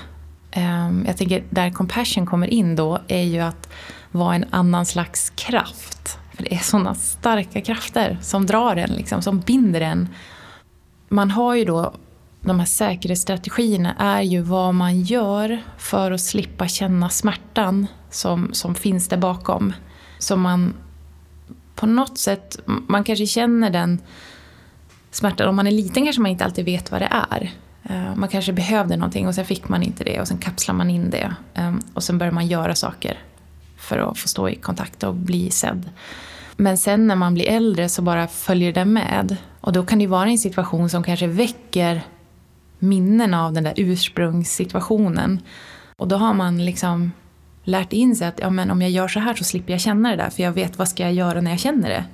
Um, 0.56 1.04
jag 1.06 1.16
tänker 1.16 1.44
där 1.50 1.70
compassion 1.70 2.26
kommer 2.26 2.46
in 2.46 2.76
då 2.76 2.98
är 3.08 3.22
ju 3.22 3.40
att 3.40 3.68
vara 4.10 4.34
en 4.34 4.44
annan 4.50 4.86
slags 4.86 5.30
kraft. 5.30 6.18
För 6.34 6.42
det 6.42 6.54
är 6.54 6.58
sådana 6.58 6.94
starka 6.94 7.60
krafter 7.60 8.18
som 8.22 8.46
drar 8.46 8.76
en, 8.76 8.90
liksom, 8.90 9.22
som 9.22 9.40
binder 9.40 9.80
en. 9.80 10.08
Man 11.08 11.30
har 11.30 11.54
ju 11.54 11.64
då, 11.64 11.94
de 12.40 12.58
här 12.58 12.66
säkerhetsstrategierna 12.66 13.94
är 13.98 14.22
ju 14.22 14.40
vad 14.40 14.74
man 14.74 15.00
gör 15.00 15.62
för 15.78 16.10
att 16.10 16.20
slippa 16.20 16.68
känna 16.68 17.08
smärtan 17.08 17.86
som, 18.10 18.48
som 18.52 18.74
finns 18.74 19.08
där 19.08 19.16
bakom. 19.16 19.72
Som 20.18 20.40
man 20.40 20.74
på 21.74 21.86
något 21.86 22.18
sätt, 22.18 22.58
man 22.66 23.04
kanske 23.04 23.26
känner 23.26 23.70
den 23.70 24.00
smärtan. 25.10 25.48
Om 25.48 25.56
man 25.56 25.66
är 25.66 25.70
liten 25.70 26.04
kanske 26.04 26.22
man 26.22 26.30
inte 26.30 26.44
alltid 26.44 26.64
vet 26.64 26.90
vad 26.90 27.00
det 27.00 27.08
är. 27.30 27.52
Eh, 27.82 28.14
man 28.16 28.28
kanske 28.28 28.52
behövde 28.52 28.96
någonting 28.96 29.28
och 29.28 29.34
sen 29.34 29.44
fick 29.44 29.68
man 29.68 29.82
inte 29.82 30.04
det 30.04 30.20
och 30.20 30.28
sen 30.28 30.38
kapslar 30.38 30.74
man 30.74 30.90
in 30.90 31.10
det. 31.10 31.34
Ehm, 31.54 31.80
och 31.94 32.02
sen 32.02 32.18
börjar 32.18 32.32
man 32.32 32.46
göra 32.46 32.74
saker 32.74 33.18
för 33.76 33.98
att 33.98 34.18
få 34.18 34.28
stå 34.28 34.48
i 34.48 34.54
kontakt 34.54 35.02
och 35.02 35.14
bli 35.14 35.50
sedd. 35.50 35.90
Men 36.56 36.78
sen 36.78 37.06
när 37.06 37.16
man 37.16 37.34
blir 37.34 37.48
äldre 37.48 37.88
så 37.88 38.02
bara 38.02 38.26
följer 38.26 38.72
det 38.72 38.84
med. 38.84 39.36
Och 39.60 39.72
då 39.72 39.86
kan 39.86 39.98
det 39.98 40.06
vara 40.06 40.28
en 40.28 40.38
situation 40.38 40.88
som 40.88 41.02
kanske 41.02 41.26
väcker 41.26 42.02
minnen 42.78 43.34
av 43.34 43.52
den 43.52 43.64
där 43.64 43.74
ursprungssituationen. 43.76 45.40
Och 45.96 46.08
då 46.08 46.16
har 46.16 46.34
man 46.34 46.64
liksom 46.64 47.12
lärt 47.68 47.92
in 47.92 48.16
sig 48.16 48.26
att 48.26 48.40
ja, 48.40 48.50
men 48.50 48.70
om 48.70 48.82
jag 48.82 48.90
gör 48.90 49.08
så 49.08 49.20
här 49.20 49.34
så 49.34 49.44
slipper 49.44 49.72
jag 49.72 49.80
känna 49.80 50.10
det 50.10 50.16
där 50.16 50.30
för 50.30 50.42
jag 50.42 50.52
vet 50.52 50.78
vad 50.78 50.88
ska 50.88 51.02
jag 51.02 51.12
göra 51.12 51.40
när 51.40 51.50
jag 51.50 51.60
känner 51.60 51.88
det. 51.88 52.04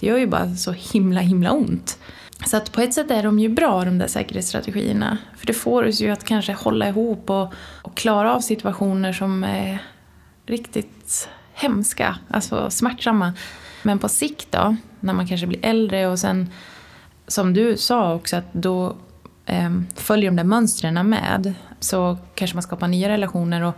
Det 0.00 0.06
gör 0.06 0.18
ju 0.18 0.26
bara 0.26 0.54
så 0.54 0.72
himla 0.72 1.20
himla 1.20 1.52
ont. 1.52 1.98
Så 2.46 2.56
att 2.56 2.72
på 2.72 2.80
ett 2.80 2.94
sätt 2.94 3.10
är 3.10 3.22
de 3.22 3.38
ju 3.38 3.48
bra 3.48 3.84
de 3.84 3.98
där 3.98 4.06
säkerhetsstrategierna. 4.06 5.18
För 5.36 5.46
det 5.46 5.52
får 5.52 5.86
oss 5.86 6.00
ju 6.00 6.10
att 6.10 6.24
kanske 6.24 6.52
hålla 6.52 6.88
ihop 6.88 7.30
och, 7.30 7.52
och 7.82 7.96
klara 7.96 8.34
av 8.34 8.40
situationer 8.40 9.12
som 9.12 9.44
är 9.44 9.78
riktigt 10.46 11.28
hemska, 11.54 12.18
alltså 12.28 12.70
smärtsamma. 12.70 13.32
Men 13.82 13.98
på 13.98 14.08
sikt 14.08 14.52
då, 14.52 14.76
när 15.00 15.12
man 15.12 15.26
kanske 15.26 15.46
blir 15.46 15.66
äldre 15.66 16.06
och 16.06 16.18
sen 16.18 16.50
som 17.28 17.54
du 17.54 17.76
sa 17.76 18.14
också 18.14 18.36
att 18.36 18.52
då 18.52 18.96
eh, 19.46 19.70
följer 19.94 20.30
de 20.30 20.36
där 20.36 20.44
mönstren 20.44 21.08
med 21.08 21.54
så 21.80 22.18
kanske 22.34 22.56
man 22.56 22.62
skapar 22.62 22.88
nya 22.88 23.08
relationer 23.08 23.62
och, 23.62 23.74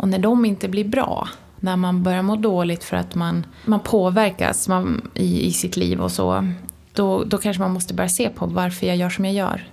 och 0.00 0.08
när 0.08 0.18
de 0.18 0.44
inte 0.44 0.68
blir 0.68 0.84
bra, 0.84 1.28
när 1.60 1.76
man 1.76 2.02
börjar 2.02 2.22
må 2.22 2.36
dåligt 2.36 2.84
för 2.84 2.96
att 2.96 3.14
man, 3.14 3.46
man 3.64 3.80
påverkas 3.80 4.68
man, 4.68 5.10
i, 5.14 5.46
i 5.46 5.52
sitt 5.52 5.76
liv 5.76 6.00
och 6.00 6.12
så, 6.12 6.52
då, 6.92 7.24
då 7.24 7.38
kanske 7.38 7.62
man 7.62 7.72
måste 7.72 7.94
börja 7.94 8.08
se 8.08 8.28
på 8.28 8.46
varför 8.46 8.86
jag 8.86 8.96
gör 8.96 9.10
som 9.10 9.24
jag 9.24 9.34
gör. 9.34 9.68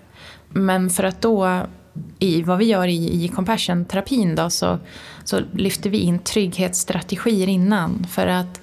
Men 0.49 0.89
för 0.89 1.03
att 1.03 1.21
då, 1.21 1.61
i 2.19 2.41
vad 2.41 2.57
vi 2.57 2.65
gör 2.65 2.87
i, 2.87 3.23
i 3.23 3.27
compassion-terapin 3.27 4.35
då, 4.35 4.49
så, 4.49 4.79
så 5.23 5.39
lyfter 5.53 5.89
vi 5.89 5.97
in 5.97 6.19
trygghetsstrategier 6.19 7.47
innan. 7.47 8.07
För 8.09 8.27
att 8.27 8.61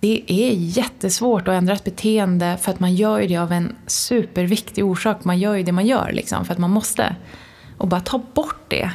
det 0.00 0.24
är 0.26 0.52
jättesvårt 0.52 1.48
att 1.48 1.54
ändra 1.54 1.74
ett 1.74 1.84
beteende 1.84 2.58
för 2.60 2.72
att 2.72 2.80
man 2.80 2.94
gör 2.94 3.20
ju 3.20 3.26
det 3.26 3.36
av 3.36 3.52
en 3.52 3.76
superviktig 3.86 4.84
orsak. 4.84 5.24
Man 5.24 5.38
gör 5.38 5.54
ju 5.54 5.62
det 5.62 5.72
man 5.72 5.86
gör 5.86 6.10
liksom, 6.12 6.44
för 6.44 6.52
att 6.52 6.58
man 6.58 6.70
måste. 6.70 7.16
Och 7.78 7.88
bara 7.88 8.00
ta 8.00 8.22
bort 8.34 8.64
det 8.68 8.90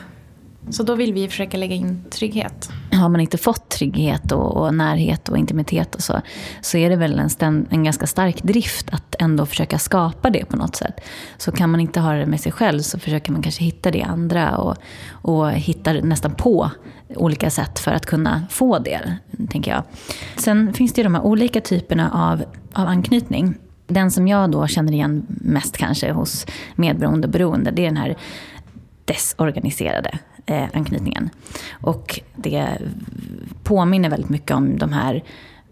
så 0.70 0.84
då 0.84 0.96
vill 0.96 1.14
vi 1.14 1.28
försöka 1.28 1.58
lägga 1.58 1.76
in 1.76 2.04
trygghet. 2.10 2.70
Har 2.92 3.10
man 3.10 3.22
inte 3.22 3.38
fått 3.38 3.70
trygghet 3.70 4.32
och, 4.32 4.58
och 4.58 4.74
närhet 4.74 5.30
och 5.30 5.38
intimitet 5.38 5.96
och 5.96 6.02
så, 6.02 6.22
så 6.62 6.78
är 6.78 6.90
det 6.90 6.96
väl 6.96 7.20
en, 7.20 7.30
ständ, 7.30 7.68
en 7.70 7.84
ganska 7.84 8.08
stark 8.08 8.44
drift 8.44 8.90
att 8.92 9.16
ändå 9.20 9.46
försöka 9.46 9.80
skapa 9.80 10.30
det 10.30 10.46
på 10.46 10.58
något 10.58 10.76
sätt. 10.76 11.02
Så 11.38 11.52
kan 11.52 11.70
man 11.72 11.80
inte 11.80 12.00
ha 12.00 12.14
det 12.14 12.26
med 12.26 12.40
sig 12.40 12.52
själv 12.52 12.80
så 12.80 13.00
försöker 13.00 13.32
man 13.32 13.42
kanske 13.42 13.64
hitta 13.64 13.92
det 13.92 13.98
i 13.98 14.04
andra 14.04 14.58
och, 14.58 14.78
och 15.12 15.52
hitta 15.52 15.94
nästan 15.94 16.36
på 16.36 16.72
olika 17.16 17.50
sätt 17.50 17.80
för 17.80 17.92
att 17.92 18.06
kunna 18.06 18.44
få 18.50 18.80
det, 18.80 19.18
tänker 19.50 19.72
jag. 19.72 19.84
Sen 20.38 20.74
finns 20.74 20.94
det 20.94 21.00
ju 21.00 21.04
de 21.04 21.16
här 21.16 21.26
olika 21.26 21.62
typerna 21.62 22.12
av, 22.12 22.44
av 22.74 22.88
anknytning. 22.88 23.58
Den 23.88 24.12
som 24.12 24.28
jag 24.28 24.52
då 24.52 24.68
känner 24.68 24.94
igen 24.94 25.26
mest 25.28 25.78
kanske 25.78 26.12
hos 26.12 26.46
medberoende 26.76 27.28
och 27.28 27.32
beroende, 27.32 27.72
det 27.72 27.82
är 27.82 27.86
den 27.86 27.98
här 27.98 28.18
desorganiserade 29.08 30.20
eh, 30.46 30.64
anknytningen. 30.74 31.30
Och 31.72 32.20
det 32.36 32.68
påminner 33.64 34.10
väldigt 34.10 34.30
mycket 34.30 34.52
om 34.52 34.78
de 34.78 34.94
här 34.94 35.24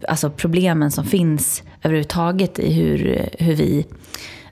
alltså 0.08 0.30
problemen 0.30 0.90
som 0.90 1.04
finns 1.04 1.62
överhuvudtaget 1.82 2.58
i 2.58 2.72
hur, 2.72 3.28
hur 3.38 3.54
vi 3.54 3.86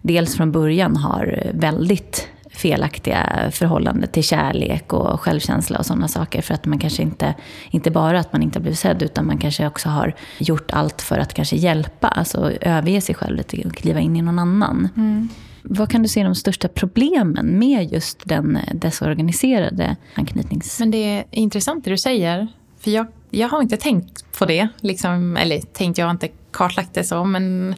dels 0.02 0.36
från 0.36 0.52
början 0.52 0.96
har 0.96 1.42
väldigt 1.54 2.28
felaktiga 2.50 3.50
förhållanden 3.50 4.10
till 4.10 4.22
kärlek 4.22 4.92
och 4.92 5.20
självkänsla 5.20 5.78
och 5.78 5.86
sådana 5.86 6.08
saker. 6.08 6.42
För 6.42 6.54
att 6.54 6.66
man 6.66 6.78
kanske 6.78 7.02
inte, 7.02 7.34
inte 7.70 7.90
bara 7.90 8.20
att 8.20 8.32
man 8.32 8.42
inte 8.42 8.58
har 8.58 8.62
blivit 8.62 8.78
sedd, 8.78 9.02
utan 9.02 9.26
man 9.26 9.38
kanske 9.38 9.66
också 9.66 9.88
har 9.88 10.14
gjort 10.38 10.70
allt 10.70 11.02
för 11.02 11.18
att 11.18 11.34
kanske 11.34 11.56
hjälpa, 11.56 12.08
alltså 12.08 12.52
överge 12.60 13.00
sig 13.00 13.14
själv 13.14 13.36
lite 13.36 13.62
och 13.66 13.74
kliva 13.74 14.00
in 14.00 14.16
i 14.16 14.22
någon 14.22 14.38
annan. 14.38 14.88
Mm. 14.96 15.28
Vad 15.66 15.90
kan 15.90 16.02
du 16.02 16.08
se 16.08 16.22
de 16.22 16.34
största 16.34 16.68
problemen 16.68 17.58
med 17.58 17.92
just 17.92 18.20
den 18.24 18.56
eh, 18.56 18.74
desorganiserade 18.74 19.96
anknytnings... 20.14 20.80
Men 20.80 20.90
det 20.90 20.98
är 20.98 21.24
intressant 21.30 21.84
det 21.84 21.90
du 21.90 21.98
säger. 21.98 22.48
För 22.78 22.90
jag, 22.90 23.06
jag 23.30 23.48
har 23.48 23.62
inte 23.62 23.76
tänkt 23.76 24.38
på 24.38 24.46
det. 24.46 24.68
Liksom, 24.80 25.36
eller 25.36 25.60
tänkt, 25.60 25.98
jag 25.98 26.06
har 26.06 26.10
inte 26.10 26.28
kartlagt 26.50 26.94
det 26.94 27.04
så. 27.04 27.24
Men, 27.24 27.74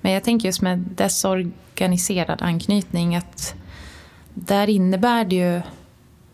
men 0.00 0.12
jag 0.12 0.24
tänker 0.24 0.46
just 0.46 0.62
med 0.62 0.78
desorganiserad 0.78 2.42
anknytning 2.42 3.16
att 3.16 3.54
där 4.34 4.68
innebär 4.68 5.24
det 5.24 5.36
ju 5.36 5.62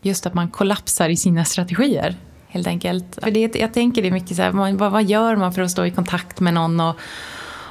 just 0.01 0.25
att 0.25 0.33
man 0.33 0.49
kollapsar 0.49 1.09
i 1.09 1.17
sina 1.17 1.45
strategier. 1.45 2.15
Helt 2.47 2.67
enkelt. 2.67 3.19
För 3.23 3.31
det, 3.31 3.55
jag 3.55 3.73
tänker 3.73 4.01
det 4.01 4.11
mycket 4.11 4.35
så 4.35 4.41
här, 4.41 4.51
vad, 4.51 4.91
vad 4.91 5.03
gör 5.03 5.35
man 5.35 5.53
för 5.53 5.61
att 5.61 5.71
stå 5.71 5.85
i 5.85 5.91
kontakt 5.91 6.39
med 6.39 6.53
någon 6.53 6.79
och, 6.79 6.95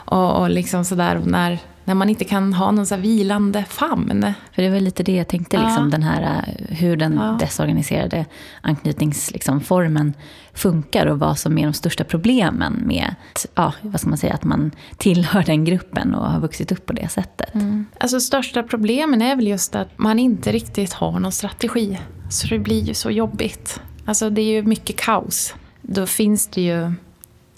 och, 0.05 0.41
och 0.41 0.51
liksom 0.51 0.85
sådär 0.85 1.23
när 1.25 1.59
när 1.85 1.95
man 1.95 2.09
inte 2.09 2.25
kan 2.25 2.53
ha 2.53 2.71
någon 2.71 2.87
så 2.87 2.97
vilande 2.97 3.65
famn. 3.69 4.27
För 4.53 4.63
det 4.63 4.71
var 4.71 4.81
lite 4.81 5.03
det 5.03 5.17
jag 5.17 5.29
tänkte, 5.29 5.57
ja. 5.57 5.67
liksom, 5.67 5.91
den 5.91 6.03
här, 6.03 6.23
eh, 6.23 6.77
hur 6.77 6.97
den 6.97 7.15
ja. 7.15 7.37
desorganiserade 7.41 8.27
anknytningsformen 8.61 10.07
liksom, 10.07 10.23
funkar 10.55 11.07
och 11.07 11.19
vad 11.19 11.39
som 11.39 11.59
är 11.59 11.65
de 11.65 11.73
största 11.73 12.05
problemen 12.05 12.83
med 12.87 13.15
ja, 13.55 13.73
vad 13.83 14.01
ska 14.01 14.09
man 14.09 14.19
säga, 14.19 14.35
att 14.35 14.45
man 14.45 14.71
tillhör 14.97 15.43
den 15.43 15.65
gruppen 15.65 16.15
och 16.15 16.31
har 16.31 16.41
vuxit 16.41 16.73
upp 16.73 16.87
på 16.87 16.93
det 16.93 17.09
sättet. 17.09 17.55
Mm. 17.55 17.87
Alltså 18.01 18.21
största 18.21 18.63
problemen 18.63 19.23
är 19.23 19.37
väl 19.37 19.47
just 19.47 19.75
att 19.75 19.99
man 19.99 20.19
inte 20.19 20.53
riktigt 20.53 20.93
har 20.93 21.21
någon 21.21 21.33
strategi. 21.33 21.99
Så 22.31 22.47
det 22.47 22.59
blir 22.59 22.83
ju 22.83 22.95
så 22.95 23.11
jobbigt. 23.11 23.81
Alltså 24.05 24.31
det 24.31 24.43
är 24.43 24.53
ju 24.53 24.63
mycket 24.63 24.97
kaos. 24.97 25.55
Då 25.83 26.07
finns 26.07 26.47
det 26.47 26.61
ju 26.61 26.93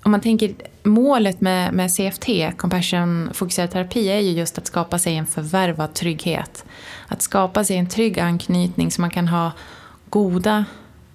om 0.03 0.11
man 0.11 0.21
tänker 0.21 0.55
målet 0.83 1.41
med, 1.41 1.73
med 1.75 1.91
CFT, 1.91 2.27
compassion 2.57 3.31
fokuserad 3.33 3.71
terapi, 3.71 4.09
är 4.09 4.21
ju 4.21 4.31
just 4.31 4.59
att 4.59 4.67
skapa 4.67 4.99
sig 4.99 5.17
en 5.17 5.27
förvärvad 5.27 5.95
trygghet. 5.95 6.65
Att 7.09 7.23
skapa 7.23 7.65
sig 7.65 7.77
en 7.77 7.89
trygg 7.89 8.19
anknytning 8.19 8.91
så 8.91 9.01
man 9.01 9.11
kan 9.11 9.29
ha 9.29 9.53
goda, 10.09 10.65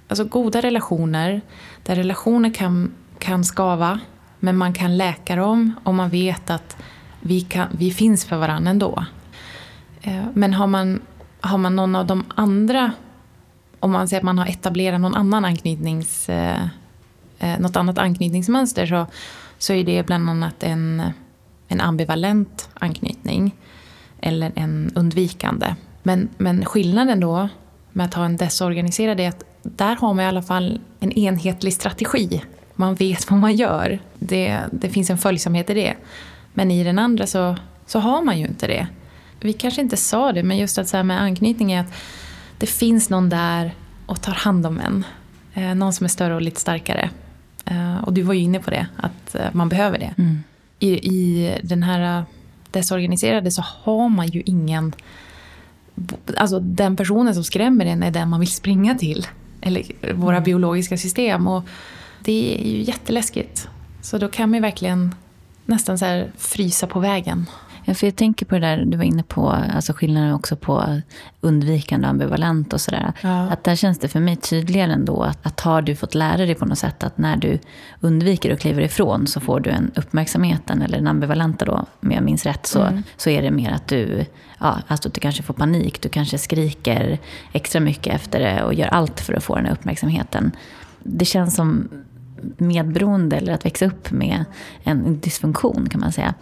alltså 0.08 0.26
goda 0.26 0.62
relationer. 0.62 1.42
Där 1.84 1.96
relationer 1.96 2.54
kan, 2.54 2.92
kan 3.20 3.44
skava, 3.44 4.00
men 4.40 4.58
man 4.58 4.74
kan 4.74 4.98
läka 4.98 5.36
dem 5.36 5.74
och 5.84 5.94
man 5.94 6.10
vet 6.10 6.50
att 6.50 6.78
vi, 7.22 7.42
kan, 7.42 7.68
vi 7.72 7.92
finns 7.92 8.26
för 8.26 8.38
varandra 8.38 8.72
ändå. 8.72 9.06
Eh, 10.02 10.26
men 10.34 10.54
har 10.54 10.68
man, 10.68 11.02
har 11.42 11.58
man 11.58 11.76
någon 11.76 11.96
av 11.96 12.06
de 12.08 12.26
andra, 12.36 12.92
om 13.80 13.92
man 13.92 14.08
säger 14.08 14.20
att 14.20 14.26
man 14.26 14.40
har 14.40 14.46
etablerat 14.46 15.02
någon 15.02 15.16
annan 15.16 15.46
anknytnings 15.46 16.30
eh, 16.30 16.68
eh, 17.40 17.60
något 17.60 17.76
annat 17.76 17.98
anknytningsmönster 17.98 18.86
så, 18.86 19.08
så 19.58 19.74
är 19.74 19.84
det 19.84 20.06
bland 20.06 20.30
annat 20.30 20.64
en, 20.64 21.02
en 21.68 21.82
ambivalent 21.82 22.70
anknytning 22.74 23.56
eller 24.22 24.52
en 24.56 24.92
undvikande. 24.96 25.76
Men, 26.04 26.30
men 26.38 26.66
skillnaden 26.66 27.20
då 27.20 27.50
med 27.92 28.06
att 28.06 28.14
ha 28.14 28.26
en 28.26 28.38
desorganiserad 28.38 29.20
är 29.20 29.30
att 29.30 29.44
där 29.64 29.96
har 29.96 30.14
man 30.14 30.26
i 30.26 30.28
alla 30.28 30.42
fall 30.42 30.80
en 31.00 31.12
enhetlig 31.12 31.74
strategi. 31.74 32.44
Man 32.76 32.96
vet 32.96 33.32
vad 33.32 33.40
man 33.40 33.56
gör. 33.56 34.00
Det, 34.20 34.60
det 34.72 34.90
finns 34.90 35.10
en 35.10 35.18
följsamhet 35.18 35.70
i 35.70 35.74
det. 35.74 35.94
Men 36.54 36.72
i 36.72 36.84
den 36.84 37.00
andra 37.00 37.28
så, 37.28 37.56
så 37.86 38.00
har 38.00 38.22
man 38.22 38.40
ju 38.40 38.46
inte 38.46 38.68
det. 38.68 38.88
Vi 39.40 39.54
kanske 39.54 39.82
inte 39.82 39.98
sa 39.98 40.32
det, 40.32 40.44
men 40.44 40.58
just 40.58 40.78
att 40.78 40.88
så 40.88 41.04
med 41.04 41.22
anknytning 41.22 41.72
är 41.72 41.82
att 41.82 41.94
det 42.58 42.68
finns 42.68 43.10
någon 43.10 43.30
där 43.30 43.76
och 44.06 44.22
tar 44.22 44.34
hand 44.34 44.66
om 44.66 44.80
en. 44.80 45.06
Eh, 45.54 45.76
någon 45.76 45.94
som 45.94 46.04
är 46.04 46.10
större 46.10 46.36
och 46.36 46.42
lite 46.42 46.62
starkare. 46.62 47.10
Eh, 47.68 47.98
och 48.04 48.14
du 48.14 48.22
var 48.22 48.34
ju 48.34 48.40
inne 48.40 48.60
på 48.60 48.72
det, 48.72 48.88
att 48.98 49.36
eh, 49.36 49.48
man 49.52 49.70
behöver 49.70 50.00
det. 50.00 50.14
Mm. 50.18 50.44
I, 50.80 50.90
I 50.90 51.52
den 51.64 51.84
här 51.84 52.26
desorganiserade 52.72 53.52
så 53.52 53.62
har 53.62 54.10
man 54.10 54.28
ju 54.28 54.44
ingen... 54.46 54.94
Alltså 56.38 56.60
den 56.60 56.96
personen 56.96 57.34
som 57.34 57.44
skrämmer 57.44 57.86
en 57.86 58.04
är 58.04 58.12
den 58.12 58.30
man 58.30 58.40
vill 58.40 58.52
springa 58.52 58.96
till. 58.96 59.28
Eller 59.62 60.14
våra 60.14 60.36
mm. 60.36 60.44
biologiska 60.44 60.98
system. 60.98 61.48
Och 61.48 61.64
det 62.20 62.60
är 62.60 62.72
ju 62.72 62.82
jätteläskigt. 62.82 63.70
Så 64.02 64.18
då 64.18 64.28
kan 64.28 64.52
man 64.52 64.62
verkligen 64.62 65.16
nästan 65.66 65.98
så 65.98 66.24
frysa 66.38 66.88
på 66.88 67.00
vägen. 67.00 67.46
Ja, 67.90 67.94
för 67.94 68.08
jag 68.08 68.16
tänker 68.16 68.46
på 68.46 68.56
det 68.56 68.62
där 68.62 68.86
du 68.86 68.98
var 68.98 69.04
inne 69.04 69.24
på, 69.24 69.50
alltså 69.50 69.94
skillnaden 69.94 70.34
också 70.34 70.56
på 70.56 71.02
undvikande 71.42 72.08
och 72.08 72.12
ambivalent 72.12 72.74
och 72.74 72.82
sådär. 72.82 73.14
Ja. 73.22 73.50
Att 73.50 73.64
där 73.64 73.76
känns 73.76 74.00
det 74.00 74.08
för 74.08 74.20
mig 74.20 74.36
tydligare 74.36 74.94
ändå 74.94 75.24
att, 75.24 75.46
att 75.46 75.60
har 75.60 75.82
du 75.82 75.96
fått 75.96 76.16
lära 76.16 76.38
dig 76.38 76.56
på 76.56 76.66
något 76.66 76.78
sätt 76.78 77.04
att 77.04 77.18
när 77.18 77.36
du 77.36 77.60
undviker 78.00 78.54
och 78.54 78.60
kliver 78.60 78.82
ifrån 78.82 79.28
så 79.28 79.40
får 79.40 79.60
du 79.60 79.70
en 79.70 79.92
uppmärksamheten, 79.96 80.82
eller 80.82 80.98
den 80.98 81.08
ambivalenta 81.08 81.66
då, 81.66 81.86
om 82.02 82.12
jag 82.12 82.24
minns 82.24 82.46
rätt, 82.46 82.68
så, 82.68 82.82
mm. 82.82 83.04
så 83.18 83.30
är 83.30 83.42
det 83.42 83.52
mer 83.52 83.72
att 83.72 83.88
du, 83.88 84.26
ja, 84.60 84.80
alltså 84.88 85.10
du 85.10 85.20
kanske 85.20 85.44
får 85.44 85.54
panik, 85.54 86.02
du 86.02 86.10
kanske 86.10 86.38
skriker 86.38 87.20
extra 87.52 87.80
mycket 87.80 88.16
efter 88.16 88.40
det 88.40 88.64
och 88.64 88.74
gör 88.74 88.88
allt 88.88 89.20
för 89.20 89.34
att 89.34 89.44
få 89.44 89.56
den 89.56 89.66
här 89.66 89.74
uppmärksamheten. 89.74 90.52
Det 91.04 91.26
känns 91.26 91.56
som 91.56 91.90
medberoende 92.58 93.38
eller 93.38 93.54
att 93.54 93.66
växa 93.66 93.86
upp 93.86 94.12
med 94.12 94.46
en 94.84 95.20
dysfunktion 95.20 95.90
kan 95.90 96.02
man 96.02 96.12
säga 96.12 96.34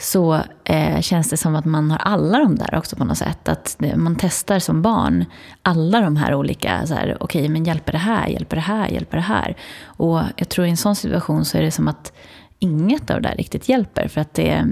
så 0.00 0.42
eh, 0.64 1.00
känns 1.00 1.30
det 1.30 1.36
som 1.36 1.56
att 1.56 1.64
man 1.64 1.90
har 1.90 1.98
alla 1.98 2.38
de 2.38 2.56
där 2.56 2.74
också 2.74 2.96
på 2.96 3.04
något 3.04 3.18
sätt. 3.18 3.48
Att 3.48 3.76
man 3.96 4.16
testar 4.20 4.58
som 4.58 4.82
barn 4.82 5.24
alla 5.62 6.00
de 6.00 6.16
här 6.16 6.34
olika, 6.34 6.86
så 6.86 6.94
här, 6.94 7.16
okej 7.20 7.40
okay, 7.40 7.48
men 7.48 7.64
hjälper 7.64 7.92
det 7.92 7.98
här, 7.98 8.28
hjälper 8.28 8.56
det 8.56 8.62
här, 8.62 8.88
hjälper 8.88 9.16
det 9.16 9.22
här? 9.22 9.56
Och 9.84 10.20
jag 10.36 10.48
tror 10.48 10.66
i 10.66 10.70
en 10.70 10.76
sån 10.76 10.96
situation 10.96 11.44
så 11.44 11.58
är 11.58 11.62
det 11.62 11.70
som 11.70 11.88
att 11.88 12.12
inget 12.58 13.10
av 13.10 13.22
det 13.22 13.28
där 13.28 13.36
riktigt 13.36 13.68
hjälper. 13.68 14.08
För 14.08 14.20
att 14.20 14.34
det, 14.34 14.66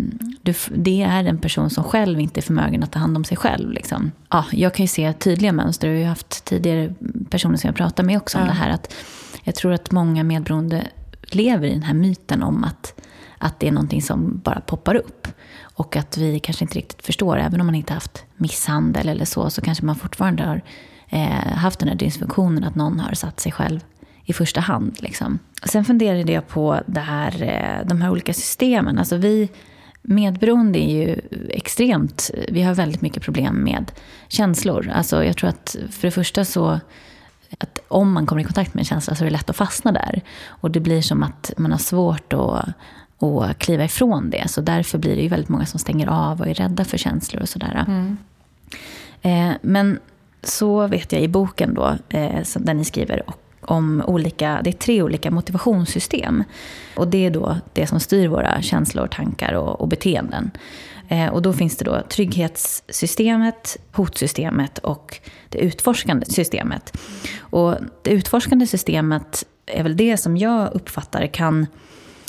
det 0.71 1.03
är 1.03 1.25
en 1.25 1.39
person 1.39 1.71
som 1.71 1.85
själv 1.85 2.21
inte 2.21 2.41
är 2.41 2.43
förmögen 2.43 2.83
att 2.83 2.93
ta 2.93 2.99
hand 2.99 3.17
om 3.17 3.25
sig 3.25 3.37
själv. 3.37 3.73
Liksom. 3.73 4.13
Ja, 4.31 4.45
jag 4.53 4.75
kan 4.75 4.85
ju 4.85 4.89
se 4.89 5.13
tydliga 5.13 5.53
mönster. 5.53 5.89
Jag 5.89 6.01
har 6.01 6.09
haft 6.09 6.45
tidigare 6.45 6.95
personer 7.31 7.57
som 7.57 7.69
jag 7.69 7.77
pratat 7.77 8.07
med 8.07 8.17
också 8.17 8.39
om 8.39 8.45
ja. 8.45 8.51
det 8.51 8.57
här. 8.59 8.71
Att 8.71 8.95
jag 9.43 9.55
tror 9.55 9.73
att 9.73 9.91
många 9.91 10.25
medberoende 10.25 10.87
lever 11.23 11.67
i 11.67 11.71
den 11.71 11.83
här 11.83 11.95
myten 11.95 12.43
om 12.43 12.65
att 12.65 12.95
att 13.38 13.61
det 13.61 13.68
är 13.68 13.73
någonting 13.73 14.02
som 14.02 14.40
bara 14.45 14.61
poppar 14.61 14.95
upp. 14.95 15.28
Och 15.61 15.97
att 15.97 16.16
vi 16.16 16.40
kanske 16.40 16.64
inte 16.64 16.78
riktigt 16.78 17.02
förstår, 17.02 17.38
även 17.38 17.61
om 17.61 17.66
man 17.66 17.75
inte 17.75 17.95
haft 17.95 18.25
misshandel 18.37 19.09
eller 19.09 19.25
så, 19.25 19.50
så 19.50 19.61
kanske 19.61 19.85
man 19.85 19.97
fortfarande 19.97 20.42
har 20.42 20.62
eh, 21.09 21.52
haft 21.52 21.78
den 21.78 21.88
här 21.88 21.97
dysfunktionen 21.97 22.64
att 22.64 22.75
någon 22.75 23.00
har 23.00 23.14
satt 23.14 23.40
sig 23.40 23.52
själv 23.52 23.80
i 24.25 24.33
första 24.33 24.61
hand. 24.61 24.97
Liksom. 25.00 25.38
Sen 25.64 25.85
funderade 25.85 26.33
jag 26.33 26.49
på 26.49 26.80
det 26.87 27.00
här, 27.00 27.42
eh, 27.42 27.88
de 27.88 28.02
här 28.02 28.11
olika 28.11 28.35
systemen. 28.35 28.99
Alltså 28.99 29.16
vi 29.16 29.49
medberoende 30.02 30.78
är 30.78 31.07
ju 31.07 31.21
extremt, 31.49 32.30
vi 32.49 32.62
har 32.62 32.75
väldigt 32.75 33.00
mycket 33.00 33.23
problem 33.23 33.54
med 33.54 33.92
känslor. 34.28 34.90
Alltså 34.95 35.25
jag 35.25 35.37
tror 35.37 35.50
att 35.50 35.76
för 35.90 36.09
det 36.09 36.11
första 36.11 36.45
så 36.45 36.80
att 37.59 37.78
om 37.88 38.12
man 38.12 38.26
kommer 38.26 38.42
i 38.42 38.45
kontakt 38.45 38.75
med 38.75 38.80
en 38.80 38.85
känsla 38.85 39.14
så 39.14 39.25
är 39.25 39.26
det 39.26 39.33
lätt 39.33 39.50
att 39.50 39.57
fastna 39.57 39.92
där. 39.92 40.23
Och 40.47 40.71
det 40.71 40.80
blir 40.80 41.02
som 41.02 41.23
att 41.23 41.52
man 41.57 41.73
har 41.73 41.78
svårt 41.78 42.33
att 42.33 42.64
och 43.19 43.59
kliva 43.59 43.85
ifrån 43.85 44.31
det. 44.31 44.49
Så 44.49 44.61
därför 44.61 44.99
blir 44.99 45.17
det 45.17 45.23
ju 45.23 45.29
väldigt 45.29 45.49
många 45.49 45.67
som 45.67 45.81
stänger 45.81 46.07
av 46.07 46.41
och 46.41 46.47
är 46.47 46.55
rädda 46.55 46.85
för 46.85 46.99
känslor 46.99 47.43
och 47.43 47.49
sådär. 47.49 47.85
Mm. 47.87 48.17
Eh, 49.23 49.57
men 49.63 49.99
så 50.43 50.87
vet 50.87 51.13
jag 51.13 51.23
i 51.23 51.29
boken 51.29 51.75
då, 51.75 51.97
eh, 52.09 52.43
där 52.57 52.75
ni 52.75 52.85
skriver 52.85 53.23
om 53.61 54.03
olika, 54.07 54.61
det 54.65 54.71
är 54.71 54.73
tre 54.73 55.03
olika 55.03 55.31
motivationssystem. 55.31 56.45
Och 56.97 57.09
det 57.09 57.27
är 57.27 57.31
då 57.31 57.57
det 57.73 57.87
som 57.87 58.01
styr 58.01 58.29
våra 58.29 58.63
känslor, 58.63 59.07
tankar 59.07 59.53
och, 59.53 59.81
och 59.81 59.89
beteenden. 59.89 60.51
Eh, 61.09 61.27
och 61.27 61.43
då 61.43 61.53
finns 61.53 61.77
det 61.77 61.85
då 61.85 62.03
trygghetssystemet, 62.09 63.77
hotsystemet 63.93 64.79
och 64.79 65.21
det 65.49 65.59
utforskande 65.59 66.27
systemet. 66.27 66.97
Och 67.39 67.75
det 68.03 68.11
utforskande 68.11 68.67
systemet 68.67 69.45
är 69.67 69.83
väl 69.83 69.97
det 69.97 70.17
som 70.17 70.37
jag 70.37 70.75
uppfattar 70.75 71.27
kan 71.27 71.67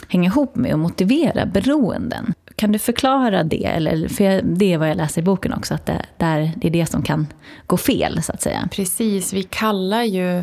hänga 0.09 0.29
ihop 0.29 0.55
med 0.55 0.73
och 0.73 0.79
motivera 0.79 1.45
beroenden. 1.45 2.33
Kan 2.55 2.71
du 2.71 2.79
förklara 2.79 3.43
det? 3.43 3.65
Eller, 3.65 4.07
för 4.07 4.41
det 4.41 4.73
är 4.73 4.77
vad 4.77 4.89
jag 4.89 4.97
läser 4.97 5.21
i 5.21 5.25
boken 5.25 5.53
också, 5.53 5.73
att 5.73 5.85
det, 5.85 6.05
där, 6.17 6.51
det 6.55 6.67
är 6.67 6.71
det 6.71 6.85
som 6.85 7.03
kan 7.03 7.27
gå 7.67 7.77
fel, 7.77 8.23
så 8.23 8.31
att 8.31 8.41
säga. 8.41 8.69
Precis, 8.71 9.33
vi 9.33 9.43
kallar 9.43 10.03
ju 10.03 10.37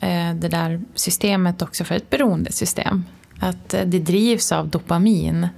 eh, 0.00 0.34
det 0.34 0.48
där 0.48 0.80
systemet 0.94 1.62
också 1.62 1.84
för 1.84 1.94
ett 1.94 2.10
beroendesystem. 2.10 3.04
Att 3.40 3.74
eh, 3.74 3.84
det 3.84 3.98
drivs 3.98 4.52
av 4.52 4.68
dopamin, 4.68 5.48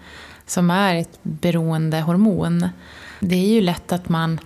som 0.46 0.70
är 0.70 0.94
ett 0.94 1.18
beroendehormon. 1.22 2.68
Det 3.20 3.36
är 3.36 3.48
ju 3.48 3.60
lätt 3.60 3.92
att 3.92 4.08
man, 4.08 4.40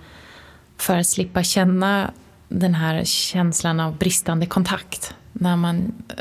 för 0.77 0.97
att 0.97 1.07
slippa 1.07 1.43
känna 1.43 2.11
den 2.49 2.75
här 2.75 3.03
känslan 3.03 3.79
av 3.79 3.97
bristande 3.97 4.45
kontakt, 4.45 5.13
när 5.33 5.55
man 5.55 5.93
eh, 6.09 6.15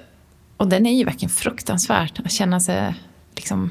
och 0.57 0.69
den 0.69 0.87
är 0.87 0.99
ju 0.99 1.05
verkligen 1.05 1.31
fruktansvärt, 1.31 2.21
att 2.21 2.33
känna 2.33 2.61
sig 2.61 2.95
liksom 3.35 3.71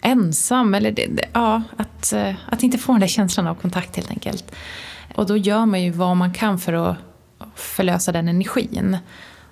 ensam. 0.00 0.74
Eller 0.74 0.90
det, 0.90 1.06
det, 1.06 1.24
ja, 1.32 1.62
att, 1.76 2.12
eh, 2.12 2.34
att 2.46 2.62
inte 2.62 2.78
få 2.78 2.92
den 2.92 3.00
där 3.00 3.08
känslan 3.08 3.46
av 3.46 3.54
kontakt 3.54 3.96
helt 3.96 4.10
enkelt. 4.10 4.52
Och 5.14 5.26
då 5.26 5.36
gör 5.36 5.66
man 5.66 5.82
ju 5.82 5.90
vad 5.90 6.16
man 6.16 6.32
kan 6.32 6.58
för 6.58 6.72
att 6.72 6.96
förlösa 7.54 8.12
den 8.12 8.28
energin. 8.28 8.98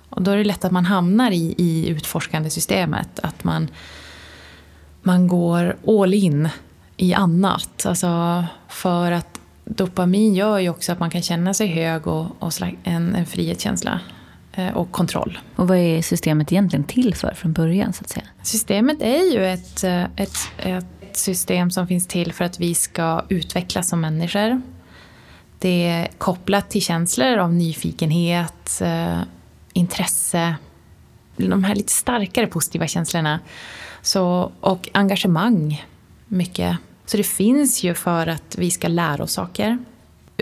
Och 0.09 0.21
då 0.21 0.31
är 0.31 0.37
det 0.37 0.43
lätt 0.43 0.65
att 0.65 0.71
man 0.71 0.85
hamnar 0.85 1.31
i, 1.31 1.55
i 1.57 1.87
utforskande 1.87 2.49
systemet. 2.49 3.19
Att 3.19 3.43
man, 3.43 3.67
man 5.01 5.27
går 5.27 5.77
all 5.87 6.13
in 6.13 6.49
i 6.97 7.13
annat. 7.13 7.85
Alltså 7.85 8.45
för 8.67 9.11
att 9.11 9.39
dopamin 9.65 10.33
gör 10.33 10.59
ju 10.59 10.69
också 10.69 10.91
att 10.91 10.99
man 10.99 11.09
kan 11.09 11.21
känna 11.21 11.53
sig 11.53 11.67
hög 11.67 12.07
och, 12.07 12.25
och 12.39 12.53
en, 12.83 13.15
en 13.15 13.25
frihetskänsla. 13.25 13.99
Eh, 14.59 14.77
och 14.77 14.91
kontroll. 14.91 15.39
Och 15.55 15.67
vad 15.67 15.77
är 15.77 16.01
systemet 16.01 16.51
egentligen 16.51 16.83
till 16.83 17.15
för 17.15 17.33
från 17.33 17.53
början? 17.53 17.93
så 17.93 18.01
att 18.01 18.09
säga? 18.09 18.25
Systemet 18.41 19.01
är 19.01 19.33
ju 19.33 19.45
ett, 19.45 19.83
eh, 19.83 20.03
ett, 20.15 20.37
ett 20.57 20.85
system 21.17 21.71
som 21.71 21.87
finns 21.87 22.07
till 22.07 22.33
för 22.33 22.45
att 22.45 22.59
vi 22.59 22.75
ska 22.75 23.25
utvecklas 23.29 23.89
som 23.89 24.01
människor. 24.01 24.61
Det 25.59 25.87
är 25.87 26.07
kopplat 26.17 26.69
till 26.69 26.81
känslor 26.81 27.37
av 27.37 27.53
nyfikenhet, 27.53 28.81
eh, 28.81 29.19
intresse, 29.73 30.55
de 31.37 31.63
här 31.63 31.75
lite 31.75 31.93
starkare 31.93 32.47
positiva 32.47 32.87
känslorna. 32.87 33.39
Så, 34.01 34.51
och 34.59 34.89
engagemang, 34.93 35.85
mycket. 36.27 36.77
Så 37.05 37.17
det 37.17 37.23
finns 37.23 37.83
ju 37.83 37.93
för 37.93 38.27
att 38.27 38.55
vi 38.57 38.71
ska 38.71 38.87
lära 38.87 39.23
oss 39.23 39.31
saker. 39.31 39.77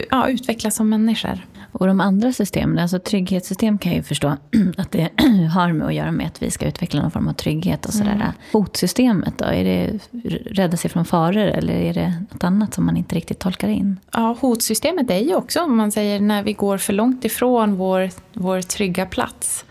Ja, 0.09 0.29
utvecklas 0.29 0.75
som 0.75 0.89
människor. 0.89 1.45
Och 1.79 1.87
de 1.87 2.01
andra 2.01 2.33
systemen, 2.33 2.79
alltså 2.79 2.99
trygghetssystem 2.99 3.77
kan 3.77 3.91
jag 3.91 3.97
ju 3.97 4.03
förstå 4.03 4.27
att 4.77 4.91
det 4.91 5.09
har 5.53 5.73
med 5.73 5.87
att 5.87 5.93
göra 5.93 6.11
med 6.11 6.27
att 6.27 6.43
vi 6.43 6.51
ska 6.51 6.65
utveckla 6.65 7.01
någon 7.01 7.11
form 7.11 7.27
av 7.27 7.33
trygghet 7.33 7.85
och 7.85 7.93
sådär. 7.93 8.15
Mm. 8.15 8.31
Hotsystemet 8.51 9.37
då, 9.37 9.45
är 9.45 9.63
det 9.63 9.99
rädda 10.45 10.77
sig 10.77 10.89
från 10.91 11.05
faror 11.05 11.37
eller 11.37 11.73
är 11.73 11.93
det 11.93 12.13
något 12.31 12.43
annat 12.43 12.73
som 12.73 12.85
man 12.85 12.97
inte 12.97 13.15
riktigt 13.15 13.39
tolkar 13.39 13.67
in? 13.67 13.99
Ja, 14.11 14.37
hotsystemet 14.39 15.11
är 15.11 15.19
ju 15.19 15.35
också, 15.35 15.61
om 15.61 15.77
man 15.77 15.91
säger, 15.91 16.19
när 16.19 16.43
vi 16.43 16.53
går 16.53 16.77
för 16.77 16.93
långt 16.93 17.25
ifrån 17.25 17.75
vår, 17.75 18.09
vår 18.33 18.61
trygga 18.61 19.05
plats. 19.05 19.65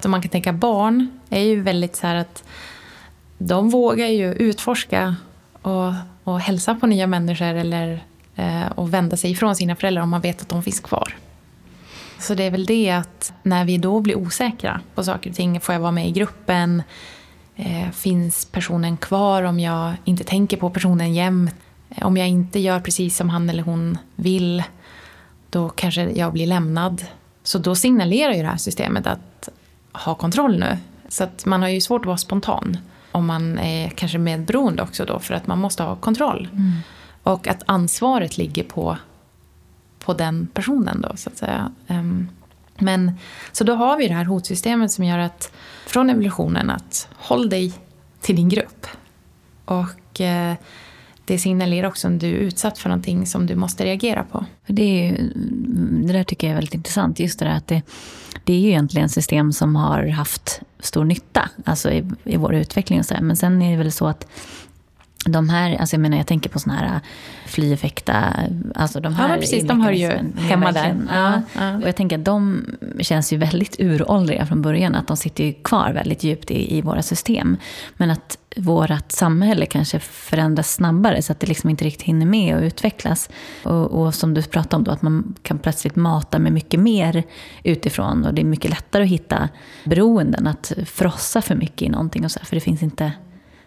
Så 0.00 0.08
man 0.08 0.22
kan 0.22 0.28
tänka 0.28 0.52
barn 0.52 1.20
är 1.30 1.42
ju 1.42 1.60
väldigt 1.60 1.96
så 1.96 2.06
här 2.06 2.16
att 2.16 2.44
de 3.38 3.70
vågar 3.70 4.06
ju 4.06 4.34
utforska 4.34 5.16
och, 5.62 5.92
och 6.24 6.40
hälsa 6.40 6.74
på 6.74 6.86
nya 6.86 7.06
människor 7.06 7.54
eller 7.54 8.04
eh, 8.36 8.72
och 8.74 8.94
vända 8.94 9.16
sig 9.16 9.30
ifrån 9.30 9.56
sina 9.56 9.76
föräldrar 9.76 10.02
om 10.02 10.10
man 10.10 10.20
vet 10.20 10.42
att 10.42 10.48
de 10.48 10.62
finns 10.62 10.80
kvar. 10.80 11.14
Så 12.18 12.34
det 12.34 12.42
är 12.42 12.50
väl 12.50 12.66
det 12.66 12.90
att 12.90 13.32
när 13.42 13.64
vi 13.64 13.78
då 13.78 14.00
blir 14.00 14.18
osäkra 14.18 14.80
på 14.94 15.04
saker 15.04 15.30
och 15.30 15.36
ting, 15.36 15.60
får 15.60 15.72
jag 15.72 15.80
vara 15.80 15.92
med 15.92 16.08
i 16.08 16.10
gruppen? 16.10 16.82
Eh, 17.56 17.90
finns 17.90 18.44
personen 18.44 18.96
kvar 18.96 19.42
om 19.42 19.60
jag 19.60 19.94
inte 20.04 20.24
tänker 20.24 20.56
på 20.56 20.70
personen 20.70 21.14
jämt? 21.14 21.54
Om 22.02 22.16
jag 22.16 22.28
inte 22.28 22.60
gör 22.60 22.80
precis 22.80 23.16
som 23.16 23.28
han 23.28 23.50
eller 23.50 23.62
hon 23.62 23.98
vill, 24.14 24.62
då 25.50 25.68
kanske 25.68 26.10
jag 26.10 26.32
blir 26.32 26.46
lämnad. 26.46 27.04
Så 27.42 27.58
då 27.58 27.74
signalerar 27.74 28.32
ju 28.32 28.42
det 28.42 28.48
här 28.48 28.56
systemet 28.56 29.06
att 29.06 29.48
ha 29.92 30.14
kontroll 30.14 30.58
nu. 30.58 30.78
Så 31.08 31.24
att 31.24 31.46
man 31.46 31.62
har 31.62 31.68
ju 31.68 31.80
svårt 31.80 32.00
att 32.00 32.06
vara 32.06 32.16
spontan 32.16 32.78
om 33.12 33.26
man 33.26 33.58
är 33.58 33.88
kanske 33.88 34.18
medberoende 34.18 34.82
också 34.82 35.04
då, 35.04 35.18
för 35.18 35.34
att 35.34 35.46
man 35.46 35.58
måste 35.58 35.82
ha 35.82 35.96
kontroll. 35.96 36.48
Mm. 36.52 36.72
Och 37.22 37.48
att 37.48 37.62
ansvaret 37.66 38.38
ligger 38.38 38.64
på 38.64 38.98
på 40.08 40.14
den 40.14 40.48
personen 40.54 41.00
då, 41.00 41.16
så 41.16 41.30
att 41.30 41.36
säga. 41.36 41.72
Ehm, 41.86 42.28
men, 42.78 43.12
så 43.52 43.64
då 43.64 43.74
har 43.74 43.98
vi 43.98 44.08
det 44.08 44.14
här 44.14 44.24
hotsystemet 44.24 44.90
som 44.90 45.04
gör 45.04 45.18
att, 45.18 45.52
från 45.86 46.10
evolutionen, 46.10 46.70
att 46.70 47.08
håll 47.16 47.48
dig 47.48 47.72
till 48.20 48.36
din 48.36 48.48
grupp. 48.48 48.86
Och 49.64 50.20
eh, 50.20 50.54
det 51.24 51.38
signalerar 51.38 51.88
också 51.88 52.08
om 52.08 52.18
du 52.18 52.26
är 52.26 52.40
utsatt 52.40 52.78
för 52.78 52.88
någonting 52.88 53.26
som 53.26 53.46
du 53.46 53.54
måste 53.54 53.84
reagera 53.84 54.24
på. 54.24 54.44
Det, 54.66 54.82
är 54.82 55.10
ju, 55.10 55.32
det 56.06 56.12
där 56.12 56.24
tycker 56.24 56.46
jag 56.46 56.52
är 56.52 56.56
väldigt 56.56 56.74
intressant. 56.74 57.20
Just 57.20 57.38
det 57.38 57.44
där 57.44 57.56
att 57.56 57.66
det, 57.66 57.82
det 58.44 58.52
är 58.52 58.58
ju 58.58 58.68
egentligen 58.68 59.08
system 59.08 59.52
som 59.52 59.76
har 59.76 60.06
haft 60.06 60.60
stor 60.80 61.04
nytta 61.04 61.50
alltså 61.64 61.90
i, 61.90 62.10
i 62.24 62.36
vår 62.36 62.54
utveckling. 62.54 62.98
Och 62.98 63.06
så 63.06 63.14
där. 63.14 63.20
Men 63.20 63.36
sen 63.36 63.62
är 63.62 63.70
det 63.70 63.76
väl 63.82 63.92
så 63.92 64.06
att 64.06 64.26
de 65.24 65.48
här, 65.48 65.76
alltså 65.76 65.96
jag 65.96 66.00
menar 66.00 66.16
jag 66.16 66.26
tänker 66.26 66.50
på 66.50 66.58
sådana 66.58 66.80
här 66.80 66.94
äh, 66.94 67.00
flyeffekta, 67.46 68.34
alltså 68.74 69.00
de 69.00 69.14
här 69.14 69.28
Ja 69.28 69.36
precis, 69.36 69.64
de 69.64 69.80
hör 69.80 69.92
ju 69.92 70.10
hemma 70.36 70.72
där. 70.72 70.96
Ja, 71.12 71.42
ja. 71.52 71.76
Och 71.76 71.88
jag 71.88 71.96
tänker 71.96 72.18
att 72.18 72.24
de 72.24 72.66
känns 73.00 73.32
ju 73.32 73.36
väldigt 73.36 73.76
uråldriga 73.80 74.46
från 74.46 74.62
början, 74.62 74.94
att 74.94 75.06
de 75.06 75.16
sitter 75.16 75.44
ju 75.44 75.52
kvar 75.52 75.92
väldigt 75.92 76.24
djupt 76.24 76.50
i, 76.50 76.78
i 76.78 76.82
våra 76.82 77.02
system. 77.02 77.56
Men 77.96 78.10
att 78.10 78.38
vårt 78.56 79.12
samhälle 79.12 79.66
kanske 79.66 79.98
förändras 79.98 80.74
snabbare 80.74 81.22
så 81.22 81.32
att 81.32 81.40
det 81.40 81.46
liksom 81.46 81.70
inte 81.70 81.84
riktigt 81.84 82.02
hinner 82.02 82.26
med 82.26 82.56
att 82.56 82.62
utvecklas. 82.62 83.30
Och, 83.62 83.86
och, 83.86 84.14
som 84.14 84.34
du 84.34 84.42
pratade 84.42 84.76
om 84.76 84.84
då, 84.84 84.90
att 84.90 85.02
man 85.02 85.34
kan 85.42 85.58
plötsligt 85.58 85.96
mata 85.96 86.38
med 86.38 86.52
mycket 86.52 86.80
mer 86.80 87.22
utifrån 87.62 88.24
och 88.24 88.34
det 88.34 88.42
är 88.42 88.44
mycket 88.44 88.70
lättare 88.70 89.02
att 89.02 89.08
hitta 89.08 89.48
beroenden, 89.84 90.46
att 90.46 90.72
frossa 90.86 91.42
för 91.42 91.54
mycket 91.54 91.82
i 91.82 91.88
någonting 91.88 92.24
och 92.24 92.30
så, 92.30 92.40
för 92.44 92.56
det 92.56 92.60
finns 92.60 92.82
inte 92.82 93.12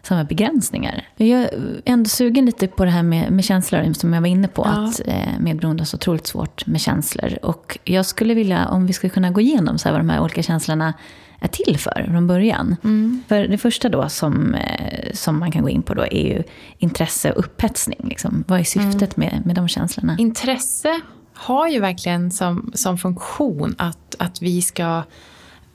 samma 0.03 0.23
begränsningar. 0.23 1.07
Jag 1.17 1.41
är 1.41 1.81
ändå 1.85 2.09
sugen 2.09 2.45
lite 2.45 2.67
på 2.67 2.85
det 2.85 2.91
här 2.91 3.03
med, 3.03 3.31
med 3.31 3.43
känslor, 3.43 3.93
som 3.93 4.13
jag 4.13 4.21
var 4.21 4.27
inne 4.27 4.47
på. 4.47 4.61
Ja. 4.65 4.87
Att 4.87 5.01
eh, 5.07 5.39
medberoende 5.39 5.81
har 5.81 5.85
så 5.85 5.97
otroligt 5.97 6.27
svårt 6.27 6.67
med 6.67 6.81
känslor. 6.81 7.37
Och 7.41 7.77
jag 7.83 8.05
skulle 8.05 8.33
vilja, 8.33 8.67
om 8.67 8.87
vi 8.87 8.93
skulle 8.93 9.09
kunna 9.09 9.31
gå 9.31 9.41
igenom 9.41 9.77
så 9.77 9.89
här, 9.89 9.93
vad 9.93 9.99
de 10.01 10.09
här 10.09 10.21
olika 10.21 10.43
känslorna 10.43 10.93
är 11.39 11.47
till 11.47 11.77
för 11.77 12.07
från 12.11 12.27
början. 12.27 12.75
Mm. 12.83 13.23
För 13.27 13.47
det 13.47 13.57
första 13.57 13.89
då 13.89 14.09
som, 14.09 14.55
eh, 14.55 15.13
som 15.13 15.39
man 15.39 15.51
kan 15.51 15.61
gå 15.61 15.69
in 15.69 15.81
på 15.81 15.93
då 15.93 16.01
är 16.01 16.27
ju 16.27 16.43
intresse 16.77 17.31
och 17.31 17.39
upphetsning. 17.39 17.99
Liksom. 18.03 18.43
Vad 18.47 18.59
är 18.59 18.63
syftet 18.63 19.17
mm. 19.17 19.29
med, 19.29 19.45
med 19.45 19.55
de 19.55 19.67
känslorna? 19.67 20.15
Intresse 20.19 21.01
har 21.33 21.67
ju 21.67 21.79
verkligen 21.79 22.31
som, 22.31 22.71
som 22.75 22.97
funktion 22.97 23.75
att, 23.77 24.15
att 24.19 24.41
vi 24.41 24.61
ska 24.61 25.03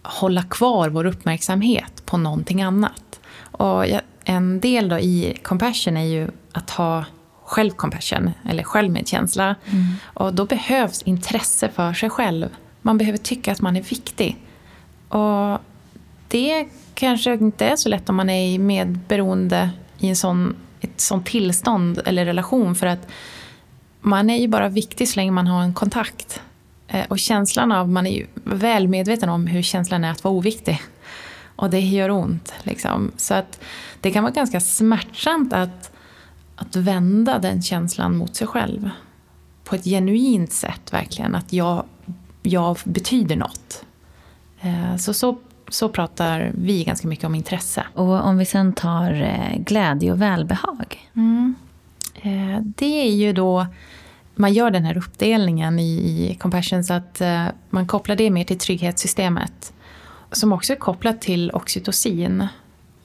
hålla 0.03 0.43
kvar 0.43 0.89
vår 0.89 1.05
uppmärksamhet 1.05 2.03
på 2.07 2.17
någonting 2.17 2.63
annat. 2.63 3.21
Och 3.51 3.87
jag, 3.87 4.01
en 4.29 4.61
del 4.61 4.89
då 4.89 4.99
i 4.99 5.39
compassion 5.43 5.97
är 5.97 6.05
ju 6.05 6.29
att 6.53 6.71
ha 6.71 7.05
självcompassion, 7.45 8.31
eller 8.49 8.63
självmedkänsla. 8.63 9.55
Mm. 9.67 9.85
Och 10.05 10.35
då 10.35 10.45
behövs 10.45 11.03
intresse 11.03 11.69
för 11.69 11.93
sig 11.93 12.11
själv. 12.11 12.49
Man 12.83 12.99
behöver 12.99 13.19
tycka 13.19 13.53
att 13.53 13.61
man 13.61 13.77
är 13.77 13.83
viktig. 13.83 14.37
Och 15.09 15.59
det 16.29 16.69
kanske 16.95 17.35
inte 17.35 17.67
är 17.67 17.77
så 17.77 17.89
lätt 17.89 18.09
om 18.09 18.17
man 18.17 18.31
är 18.31 18.59
medberoende 18.59 19.71
i 19.99 20.09
en 20.09 20.17
sån, 20.17 20.57
ett 20.81 21.01
sånt 21.01 21.27
tillstånd 21.27 22.01
eller 22.05 22.25
relation. 22.25 22.75
För 22.75 22.87
att 22.87 23.09
man 24.01 24.31
är 24.31 24.37
ju 24.37 24.49
bara 24.49 24.69
viktig 24.69 25.09
så 25.09 25.17
länge 25.17 25.31
man 25.31 25.47
har 25.47 25.63
en 25.63 25.75
kontakt. 25.75 26.43
Eh, 26.89 27.07
och 27.09 27.19
känslan 27.19 27.73
av, 27.73 27.89
man 27.89 28.07
är 28.07 28.17
ju 28.17 28.27
väl 28.45 28.89
medveten 28.89 29.29
om 29.29 29.47
hur 29.47 29.63
känslan 29.63 30.05
är 30.05 30.11
att 30.11 30.25
vara 30.25 30.35
oviktig. 30.35 30.81
Och 31.57 31.71
det 31.71 31.81
gör 31.81 32.11
ont. 32.11 32.55
Liksom. 32.63 33.13
Så 33.17 33.35
att 33.35 33.61
det 34.01 34.11
kan 34.11 34.25
vara 34.25 34.33
ganska 34.33 34.61
smärtsamt 34.61 35.53
att, 35.53 35.93
att 36.57 36.77
vända 36.77 37.39
den 37.39 37.63
känslan 37.63 38.17
mot 38.17 38.37
sig 38.37 38.47
själv. 38.47 38.91
På 39.65 39.75
ett 39.75 39.85
genuint 39.85 40.53
sätt 40.53 40.93
verkligen. 40.93 41.35
Att 41.35 41.53
jag, 41.53 41.85
jag 42.43 42.79
betyder 42.85 43.37
något. 43.37 43.85
Eh, 44.61 44.97
så, 44.97 45.15
så 45.15 45.39
så 45.69 45.89
pratar 45.89 46.53
vi 46.55 46.85
ganska 46.85 47.09
mycket 47.09 47.25
om 47.25 47.35
intresse. 47.35 47.87
Och 47.95 48.25
om 48.25 48.39
vi 48.39 48.45
sen 48.45 48.73
tar 48.73 49.23
eh, 49.23 49.59
glädje 49.59 50.13
och 50.13 50.23
välbehag? 50.23 51.11
Mm. 51.15 51.55
Eh, 52.15 52.61
det 52.61 53.07
är 53.07 53.11
ju 53.11 53.33
då, 53.33 53.67
man 54.35 54.53
gör 54.53 54.71
den 54.71 54.85
här 54.85 54.97
uppdelningen 54.97 55.79
i, 55.79 55.93
i 56.31 56.35
compassion 56.41 56.85
så 56.85 56.95
att 56.95 57.23
man 57.71 57.87
kopplar 57.87 58.17
det 58.17 58.31
mer 58.31 58.45
till 58.45 58.59
trygghetssystemet 58.59 59.73
som 60.33 60.53
också 60.53 60.73
är 60.73 60.77
kopplat 60.77 61.21
till 61.21 61.51
oxytocin. 61.51 62.47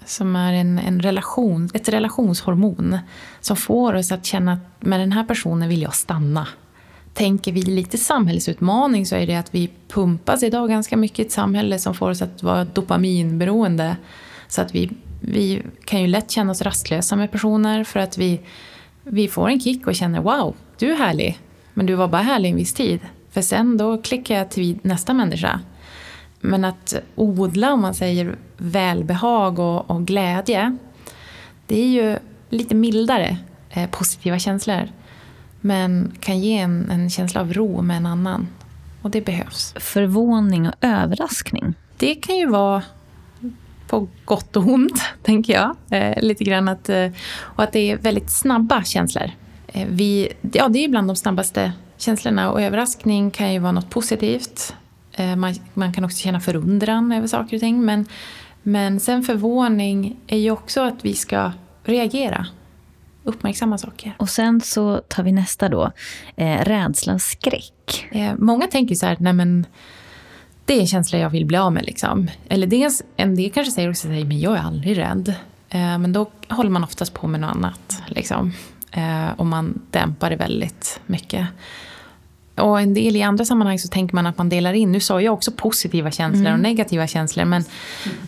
Som 0.05 0.35
är 0.35 0.53
en, 0.53 0.79
en 0.79 1.01
relation, 1.01 1.69
ett 1.73 1.89
relationshormon 1.89 2.97
som 3.41 3.57
får 3.57 3.93
oss 3.93 4.11
att 4.11 4.25
känna 4.25 4.53
att 4.53 4.59
med 4.85 4.99
den 4.99 5.11
här 5.11 5.23
personen 5.23 5.69
vill 5.69 5.81
jag 5.81 5.95
stanna. 5.95 6.47
Tänker 7.13 7.51
vi 7.51 7.61
lite 7.61 7.97
samhällsutmaning 7.97 9.05
så 9.05 9.15
är 9.15 9.27
det 9.27 9.35
att 9.35 9.55
vi 9.55 9.69
pumpas 9.87 10.43
idag 10.43 10.69
ganska 10.69 10.97
mycket 10.97 11.19
i 11.19 11.21
ett 11.21 11.31
samhälle 11.31 11.79
som 11.79 11.93
får 11.93 12.09
oss 12.09 12.21
att 12.21 12.43
vara 12.43 12.65
dopaminberoende. 12.65 13.97
Så 14.47 14.61
att 14.61 14.75
vi, 14.75 14.91
vi 15.21 15.63
kan 15.85 16.01
ju 16.01 16.07
lätt 16.07 16.31
känna 16.31 16.51
oss 16.51 16.61
rastlösa 16.61 17.15
med 17.15 17.31
personer 17.31 17.83
för 17.83 17.99
att 17.99 18.17
vi, 18.17 18.39
vi 19.03 19.27
får 19.27 19.49
en 19.49 19.59
kick 19.59 19.87
och 19.87 19.95
känner 19.95 20.21
wow, 20.21 20.55
du 20.77 20.91
är 20.91 20.97
härlig. 20.97 21.39
Men 21.73 21.85
du 21.85 21.95
var 21.95 22.07
bara 22.07 22.21
härlig 22.21 22.49
en 22.49 22.55
viss 22.55 22.73
tid. 22.73 22.99
För 23.31 23.41
sen 23.41 23.77
då 23.77 24.01
klickar 24.01 24.35
jag 24.35 24.51
till 24.51 24.79
nästa 24.81 25.13
människa. 25.13 25.59
Men 26.41 26.65
att 26.65 26.93
odla, 27.15 27.73
om 27.73 27.81
man 27.81 27.93
säger 27.93 28.35
välbehag 28.57 29.59
och, 29.59 29.89
och 29.89 30.07
glädje, 30.07 30.77
det 31.67 31.81
är 31.81 31.87
ju 31.87 32.17
lite 32.49 32.75
mildare 32.75 33.37
eh, 33.69 33.89
positiva 33.89 34.39
känslor. 34.39 34.89
Men 35.61 36.11
kan 36.19 36.39
ge 36.39 36.57
en, 36.57 36.91
en 36.91 37.09
känsla 37.09 37.41
av 37.41 37.53
ro 37.53 37.81
med 37.81 37.97
en 37.97 38.05
annan. 38.05 38.47
Och 39.01 39.11
det 39.11 39.21
behövs. 39.21 39.73
Förvåning 39.79 40.67
och 40.67 40.73
överraskning. 40.81 41.73
Det 41.97 42.15
kan 42.15 42.37
ju 42.37 42.47
vara 42.47 42.83
på 43.87 44.07
gott 44.25 44.55
och 44.55 44.67
ont, 44.67 45.01
tänker 45.23 45.53
jag. 45.53 45.75
Eh, 45.89 46.23
lite 46.23 46.43
grann 46.43 46.67
att, 46.67 46.89
eh, 46.89 47.11
och 47.39 47.63
att 47.63 47.71
det 47.71 47.91
är 47.91 47.97
väldigt 47.97 48.31
snabba 48.31 48.83
känslor. 48.83 49.31
Eh, 49.67 49.87
vi, 49.89 50.33
ja, 50.53 50.67
det 50.67 50.83
är 50.85 50.89
bland 50.89 51.07
de 51.07 51.15
snabbaste 51.15 51.71
känslorna 51.97 52.51
och 52.51 52.61
överraskning 52.61 53.31
kan 53.31 53.53
ju 53.53 53.59
vara 53.59 53.71
något 53.71 53.89
positivt. 53.89 54.75
Eh, 55.13 55.35
man, 55.35 55.53
man, 55.73 55.93
kan 55.93 56.05
också 56.05 56.17
känna 56.17 56.39
förundran 56.39 57.11
över 57.11 57.27
saker 57.27 57.57
och 57.57 57.59
ting. 57.59 57.85
Men, 57.85 58.05
men 58.63 58.99
sen 58.99 59.23
förvåning 59.23 60.17
är 60.27 60.37
ju 60.37 60.51
också 60.51 60.81
att 60.81 61.05
vi 61.05 61.13
ska 61.13 61.51
reagera. 61.83 62.47
Uppmärksamma 63.23 63.77
saker. 63.77 64.15
Och 64.17 64.29
sen 64.29 64.61
så 64.61 64.97
tar 64.97 65.23
vi 65.23 65.31
nästa 65.31 65.69
då. 65.69 65.91
Eh, 66.35 66.65
rädsla 66.65 67.13
och 67.13 67.21
skräck. 67.21 68.07
Eh, 68.11 68.33
många 68.37 68.67
tänker 68.67 68.95
så 68.95 69.05
här, 69.05 69.17
nej 69.19 69.33
men 69.33 69.65
det 70.65 70.73
är 70.73 70.79
en 70.79 70.87
känsla 70.87 71.19
jag 71.19 71.29
vill 71.29 71.45
bli 71.45 71.57
av 71.57 71.73
med. 71.73 71.85
Liksom. 71.85 72.29
Eller 72.49 72.67
dels, 72.67 73.03
en 73.15 73.35
del 73.35 73.51
kanske 73.51 73.71
säger 73.71 73.89
också 73.89 74.07
men 74.07 74.39
jag 74.39 74.57
är 74.57 74.61
aldrig 74.61 74.97
rädd. 74.97 75.33
Eh, 75.69 75.97
men 75.97 76.13
då 76.13 76.31
håller 76.49 76.69
man 76.69 76.83
oftast 76.83 77.13
på 77.13 77.27
med 77.27 77.39
något 77.39 77.55
annat. 77.55 78.01
Liksom. 78.07 78.53
Eh, 78.91 79.29
och 79.37 79.45
man 79.45 79.81
dämpar 79.91 80.29
det 80.29 80.35
väldigt 80.35 81.01
mycket. 81.05 81.47
Och 82.55 82.81
en 82.81 82.93
del 82.93 83.15
i 83.15 83.21
andra 83.21 83.45
sammanhang 83.45 83.79
så 83.79 83.87
tänker 83.87 84.15
man 84.15 84.25
att 84.25 84.37
man 84.37 84.49
delar 84.49 84.73
in. 84.73 84.91
Nu 84.91 84.99
sa 84.99 85.21
jag 85.21 85.33
också 85.33 85.51
positiva 85.51 86.11
känslor 86.11 86.47
mm. 86.47 86.53
och 86.53 86.59
negativa 86.59 87.07
känslor. 87.07 87.45
Men, 87.45 87.63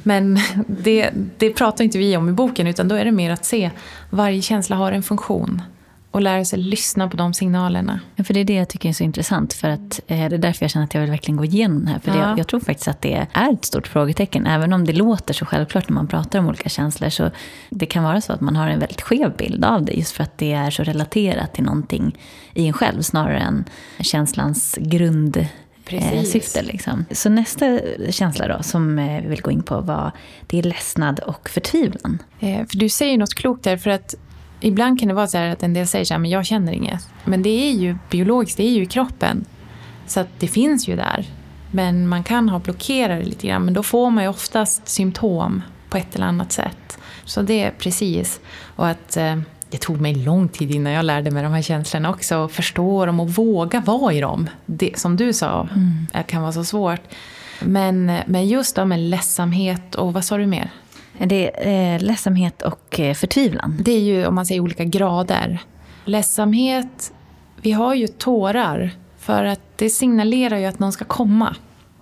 men 0.04 0.40
det, 0.68 1.10
det 1.38 1.50
pratar 1.50 1.84
inte 1.84 1.98
vi 1.98 2.18
om 2.18 2.30
i 2.30 2.32
boken. 2.32 2.68
Utan 2.68 2.88
då 2.88 2.96
är 2.96 3.06
det 3.06 3.12
mer 3.12 3.32
att 3.32 3.46
se 3.46 3.72
varje 4.10 4.42
känsla 4.42 4.76
har 4.76 4.92
en 4.92 5.04
funktion 5.04 5.62
och 6.14 6.22
lära 6.22 6.46
sig 6.46 6.60
lyssna 6.60 7.10
på 7.10 7.18
de 7.18 7.34
signalerna. 7.34 8.00
Ja, 8.16 8.24
för 8.24 8.34
det 8.34 8.40
är 8.40 8.44
det 8.44 8.54
jag 8.54 8.70
tycker 8.70 8.90
är 8.90 8.94
så 8.94 9.04
intressant. 9.04 9.54
För 9.54 9.70
att, 9.70 10.00
eh, 10.08 10.30
det 10.30 10.36
är 10.36 10.38
därför 10.38 10.64
jag 10.64 10.72
känner 10.72 10.86
att 10.86 10.94
jag 10.94 11.02
vill 11.02 11.10
verkligen 11.10 11.38
gå 11.38 11.46
igenom 11.46 11.86
det 11.86 11.92
här. 11.92 12.00
För 12.00 12.12
ja. 12.12 12.28
det, 12.28 12.34
jag 12.38 12.48
tror 12.48 12.60
faktiskt 12.60 12.88
att 12.88 13.02
det 13.02 13.28
är 13.34 13.54
ett 13.54 13.66
stort 13.66 13.88
frågetecken. 13.88 14.48
Även 14.48 14.74
om 14.74 14.86
det 14.86 14.94
låter 14.94 15.34
så 15.34 15.46
självklart 15.46 15.90
när 15.90 15.94
man 15.94 16.08
pratar 16.08 16.40
om 16.40 16.48
olika 16.48 16.70
känslor. 16.70 17.10
Så 17.10 17.32
det 17.70 17.86
kan 17.86 18.04
vara 18.04 18.22
så 18.22 18.34
att 18.34 18.42
man 18.42 18.56
har 18.56 18.68
en 18.68 18.80
väldigt 18.80 19.02
skev 19.02 19.38
bild 19.38 19.66
av 19.66 19.86
det. 19.86 19.94
Just 19.94 20.12
för 20.12 20.24
att 20.24 20.38
det 20.38 20.54
är 20.54 20.72
så 20.72 20.84
relaterat 20.84 21.54
till 21.54 21.64
någonting 21.64 22.18
i 22.54 22.68
en 22.68 22.74
själv. 22.74 23.02
Snarare 23.02 23.40
än 23.40 23.66
känslans 24.00 24.78
grund 24.82 25.48
eh, 25.88 26.24
syfte. 26.24 26.62
Liksom. 26.62 27.06
Så 27.12 27.30
nästa 27.30 27.80
känsla 28.10 28.48
då, 28.48 28.64
som 28.64 29.00
eh, 29.00 29.22
vi 29.22 29.28
vill 29.28 29.42
gå 29.42 29.52
in 29.52 29.64
på 29.64 29.82
var 29.82 30.12
det 30.48 30.60
är 30.60 30.64
ledsnad 30.64 31.20
och 31.20 31.50
förtvivlan. 31.50 32.24
Eh, 32.40 32.66
för 32.66 32.78
du 32.78 32.90
säger 32.90 33.18
något 33.18 33.34
klokt 33.34 33.64
där, 33.64 33.78
för 33.78 33.90
att 33.90 34.16
ibland 34.64 35.00
kan 35.00 35.08
det 35.08 35.14
vara 35.14 35.28
så 35.28 35.38
att 35.38 35.64
en 35.64 35.74
del 35.74 35.88
säger 35.88 36.06
så 36.06 36.14
här, 36.14 36.20
men 36.20 36.32
jag 36.32 36.46
känner 36.46 36.74
inget. 36.74 37.08
Men 37.24 37.44
det 37.44 37.50
är 37.50 37.72
ju 37.72 37.98
biologiskt, 38.10 38.58
det 38.58 38.64
är 38.64 38.72
ju 38.72 38.84
i 38.84 38.86
kroppen. 38.86 39.46
Så 40.08 40.20
att 40.20 40.40
det 40.40 40.48
finns 40.48 40.88
ju 40.88 40.96
där. 40.96 41.26
Men 41.72 42.08
man 42.08 42.24
kan 42.24 42.50
ha 42.50 42.60
blockerare 42.60 43.24
lite 43.24 43.48
grann, 43.48 43.66
men 43.66 43.74
då 43.74 43.84
får 43.84 44.10
man 44.10 44.24
ju 44.24 44.30
oftast 44.30 44.88
symptom 44.88 45.62
på 45.90 45.98
ett 45.98 46.16
eller 46.16 46.26
annat 46.26 46.52
sätt. 46.52 46.98
Så 47.26 47.42
det 47.42 47.64
är 47.64 47.72
precis. 47.72 48.40
Och 48.76 48.88
att 48.88 49.18
eh, 49.18 49.36
det 49.70 49.78
tog 49.78 50.02
mig 50.02 50.16
lång 50.16 50.50
tid 50.50 50.72
innan 50.72 50.94
jag 50.94 51.06
lärde 51.06 51.32
mig 51.32 51.44
de 51.44 51.54
här 51.54 51.62
känslorna 51.62 52.10
också. 52.10 52.38
Och 52.38 52.52
förstå 52.52 53.06
dem 53.06 53.20
och 53.20 53.30
våga 53.30 53.80
vara 53.80 54.14
i 54.14 54.22
dem. 54.22 54.50
Det, 54.66 55.00
som 55.00 55.16
du 55.16 55.34
sa, 55.34 55.68
mm. 55.76 56.24
kan 56.28 56.42
vara 56.42 56.52
så 56.52 56.64
svårt. 56.64 57.02
Men, 57.60 58.12
men 58.26 58.48
just 58.48 58.76
då 58.76 58.86
med 58.86 59.00
ledsamhet 59.00 59.96
och 59.96 60.14
vad 60.14 60.26
sa 60.26 60.38
du 60.38 60.46
mer? 60.46 60.72
Det 61.26 61.68
är 61.68 61.96
eh, 61.96 62.02
ledsamhet 62.02 62.62
och 62.62 63.00
eh, 63.00 63.14
förtvivlan. 63.14 63.78
Det 63.80 63.92
är 63.92 64.00
ju 64.00 64.26
om 64.26 64.36
man 64.36 64.46
säger 64.46 64.62
olika 64.62 64.84
grader. 64.84 65.60
Ledsamhet, 66.06 67.14
vi 67.62 67.72
har 67.72 67.94
ju 67.94 68.08
tårar 68.08 68.92
för 69.20 69.46
att 69.46 69.62
det 69.76 69.90
signalerar 69.90 70.58
ju 70.58 70.66
att 70.66 70.80
någon 70.80 70.92
ska 70.92 71.06
komma. 71.06 71.56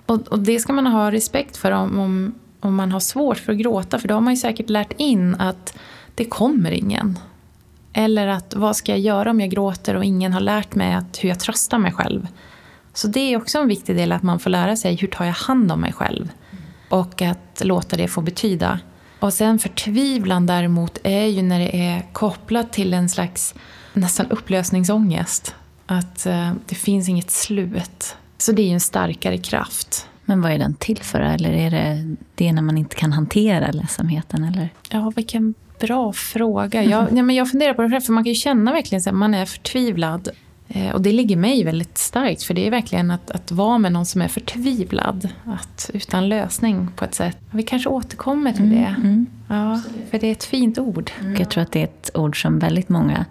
Och, 0.05 0.27
och 0.27 0.39
det 0.39 0.59
ska 0.59 0.73
man 0.73 0.87
ha 0.87 1.11
respekt 1.11 1.57
för 1.57 1.71
om, 1.71 1.99
om, 1.99 2.35
om, 2.59 2.75
man 2.75 2.91
har 2.91 2.99
svårt 2.99 3.37
för 3.37 3.51
att 3.51 3.59
gråta 3.59 3.99
för 3.99 4.07
då 4.07 4.13
har 4.13 4.21
man 4.21 4.33
ju 4.33 4.37
säkert 4.37 4.69
lärt 4.69 4.93
in 4.97 5.35
att 5.35 5.77
det 6.15 6.25
kommer 6.25 6.71
ingen. 6.71 7.19
Eller 7.93 8.27
att 8.27 8.53
vad 8.55 8.75
ska 8.75 8.91
jag 8.91 8.99
göra 8.99 9.31
om 9.31 9.39
jag 9.39 9.49
gråter 9.49 9.95
och 9.95 10.05
ingen 10.05 10.33
har 10.33 10.41
lärt 10.41 10.75
mig 10.75 10.93
att 10.93 11.23
hur 11.23 11.29
jag 11.29 11.39
tröstar 11.39 11.77
mig 11.77 11.91
själv. 11.91 12.27
Så 12.93 13.07
det 13.07 13.19
är 13.19 13.37
också 13.37 13.59
en 13.59 13.67
viktig 13.67 13.95
del 13.95 14.11
att 14.11 14.23
man 14.23 14.39
får 14.39 14.49
lära 14.49 14.75
sig 14.75 14.95
hur 14.95 15.07
tar 15.07 15.25
jag 15.25 15.33
hand 15.33 15.71
om 15.71 15.81
mig 15.81 15.93
själv. 15.93 16.31
Och 16.89 17.21
att 17.21 17.61
låta 17.63 17.97
det 17.97 18.07
få 18.07 18.21
betyda. 18.21 18.79
Och 19.21 19.33
sen 19.33 19.59
förtvivlan 19.59 20.45
däremot 20.45 20.97
är 21.03 21.25
ju 21.25 21.41
när 21.41 21.59
det 21.59 21.75
är 21.75 22.05
kopplat 22.13 22.73
till 22.73 22.93
en 22.93 23.09
slags 23.09 23.55
nästan 23.93 24.25
upplösningsångest. 24.31 25.55
Att 25.85 26.25
eh, 26.25 26.51
det 26.65 26.75
finns 26.75 27.09
inget 27.09 27.31
slut. 27.31 28.15
Så 28.37 28.51
det 28.51 28.61
är 28.61 28.65
ju 28.65 28.73
en 28.73 28.79
starkare 28.79 29.37
kraft. 29.37 30.07
Men 30.25 30.41
vad 30.41 30.51
är 30.51 30.57
den 30.57 30.73
till 30.73 30.97
för? 30.97 31.19
Eller 31.19 31.53
är 31.53 31.71
det 31.71 32.15
det 32.35 32.53
när 32.53 32.61
man 32.61 32.77
inte 32.77 32.95
kan 32.95 33.11
hantera 33.11 33.71
ledsamheten? 33.71 34.43
Eller? 34.43 34.69
Ja, 34.89 35.11
vilken 35.15 35.53
bra 35.79 36.13
fråga. 36.13 36.83
Jag, 36.83 37.07
ja, 37.13 37.23
men 37.23 37.35
jag 37.35 37.51
funderar 37.51 37.73
på 37.73 37.81
det, 37.81 38.01
för 38.01 38.13
man 38.13 38.23
kan 38.23 38.31
ju 38.31 38.35
känna 38.35 38.73
verkligen 38.73 39.03
att 39.07 39.15
man 39.15 39.33
är 39.33 39.45
förtvivlad. 39.45 40.29
Eh, 40.73 40.91
och 40.91 41.01
det 41.01 41.11
ligger 41.11 41.37
mig 41.37 41.63
väldigt 41.63 41.97
starkt, 41.97 42.43
för 42.43 42.53
det 42.53 42.67
är 42.67 42.71
verkligen 42.71 43.11
att, 43.11 43.31
att 43.31 43.51
vara 43.51 43.77
med 43.77 43.91
någon 43.91 44.05
som 44.05 44.21
är 44.21 44.27
förtvivlad. 44.27 45.29
Att, 45.45 45.91
utan 45.93 46.29
lösning 46.29 46.87
på 46.95 47.05
ett 47.05 47.15
sätt. 47.15 47.37
Vi 47.51 47.63
kanske 47.63 47.89
återkommer 47.89 48.53
till 48.53 48.69
det. 48.69 48.95
Mm, 48.97 49.01
mm. 49.01 49.25
Ja, 49.47 49.81
för 50.11 50.19
det 50.19 50.27
är 50.27 50.31
ett 50.31 50.43
fint 50.43 50.77
ord. 50.77 51.11
Mm. 51.21 51.35
Jag 51.35 51.49
tror 51.49 51.63
att 51.63 51.71
det 51.71 51.79
är 51.79 51.83
ett 51.83 52.11
ord 52.13 52.41
som 52.41 52.59
väldigt 52.59 52.89
många 52.89 53.25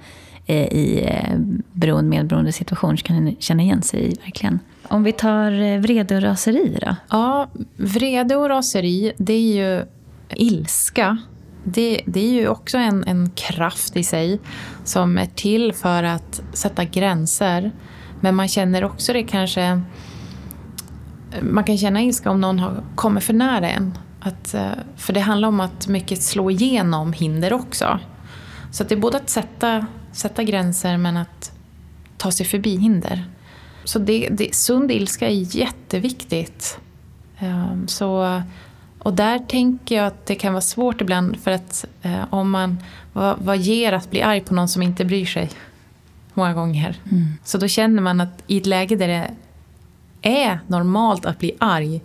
eh, 0.47 0.67
i 0.67 1.05
eh, 1.07 1.39
beroende 1.73 2.11
medberoende 2.11 2.53
situation 2.53 2.97
kan 2.97 3.37
känna 3.39 3.63
igen 3.63 3.83
sig 3.83 4.13
i. 4.13 4.17
verkligen. 4.25 4.59
Om 4.89 5.03
vi 5.03 5.13
tar 5.13 5.79
vrede 5.79 6.17
och 6.17 6.23
raseri 6.23 6.79
då? 6.81 6.97
Ja, 7.11 7.51
vrede 7.77 8.37
och 8.37 8.49
raseri, 8.49 9.13
det 9.17 9.33
är 9.33 9.55
ju 9.55 9.85
ilska 10.37 11.19
det, 11.65 12.01
det 12.07 12.21
är 12.21 12.33
ju 12.33 12.49
också 12.49 12.79
en, 12.79 13.05
en 13.07 13.31
kraft 13.31 13.97
i 13.97 14.05
sig 14.05 14.41
som 14.85 15.19
är 15.19 15.27
till 15.27 15.73
för 15.73 16.03
att 16.03 16.43
sätta 16.53 16.85
gränser. 16.85 17.73
Men 18.21 18.35
man 18.35 18.49
känner 18.49 18.85
också 18.85 19.13
det 19.13 19.23
kanske... 19.23 19.83
Man 21.43 21.65
kan 21.65 21.79
känna 21.79 22.03
ilska 22.03 22.31
om 22.31 22.41
någon 22.41 22.59
har, 22.59 22.83
kommer 22.95 23.21
för 23.21 23.33
nära 23.33 23.71
en. 23.71 23.99
Att, 24.21 24.55
eh, 24.55 24.71
för 24.97 25.13
det 25.13 25.21
handlar 25.21 25.49
om 25.49 25.61
att 25.61 25.89
mycket 25.89 26.23
slå 26.23 26.51
igenom 26.51 27.13
hinder 27.13 27.53
också. 27.53 27.99
Så 28.71 28.85
det 28.85 28.95
är 28.95 28.99
både 28.99 29.17
att 29.17 29.31
sätta, 29.31 29.87
sätta 30.13 30.43
gränser 30.43 30.97
men 30.97 31.17
att 31.17 31.53
ta 32.17 32.31
sig 32.31 32.47
förbi 32.47 32.77
hinder. 32.77 33.25
Så 33.85 33.99
det, 33.99 34.29
det, 34.31 34.55
sund 34.55 34.91
ilska 34.91 35.29
är 35.29 35.57
jätteviktigt. 35.57 36.79
Ehm, 37.39 37.89
så 37.89 38.43
och 39.03 39.15
där 39.15 39.39
tänker 39.39 39.97
jag 39.97 40.07
att 40.07 40.27
det 40.27 40.35
kan 40.35 40.53
vara 40.53 40.61
svårt 40.61 41.01
ibland 41.01 41.37
för 41.37 41.51
att 41.51 41.85
eh, 42.03 42.25
om 42.31 42.51
man, 42.51 42.79
vad, 43.13 43.39
vad 43.39 43.59
ger 43.59 43.93
att 43.93 44.11
bli 44.11 44.23
arg 44.23 44.41
på 44.41 44.55
någon 44.55 44.69
som 44.69 44.83
inte 44.83 45.05
bryr 45.05 45.27
sig? 45.27 45.51
Många 46.35 46.55
gånger. 46.55 46.97
Mm. 47.11 47.27
Så 47.45 47.59
då 47.59 47.69
känner 47.69 48.03
man 48.03 48.21
att 48.21 48.43
i 48.47 48.57
ett 48.57 48.67
läge 48.67 48.97
där 48.97 49.09
det 49.09 49.31
är 50.23 50.61
normalt 50.67 51.27
att 51.27 51.39
bli 51.39 51.53
arg 51.59 52.01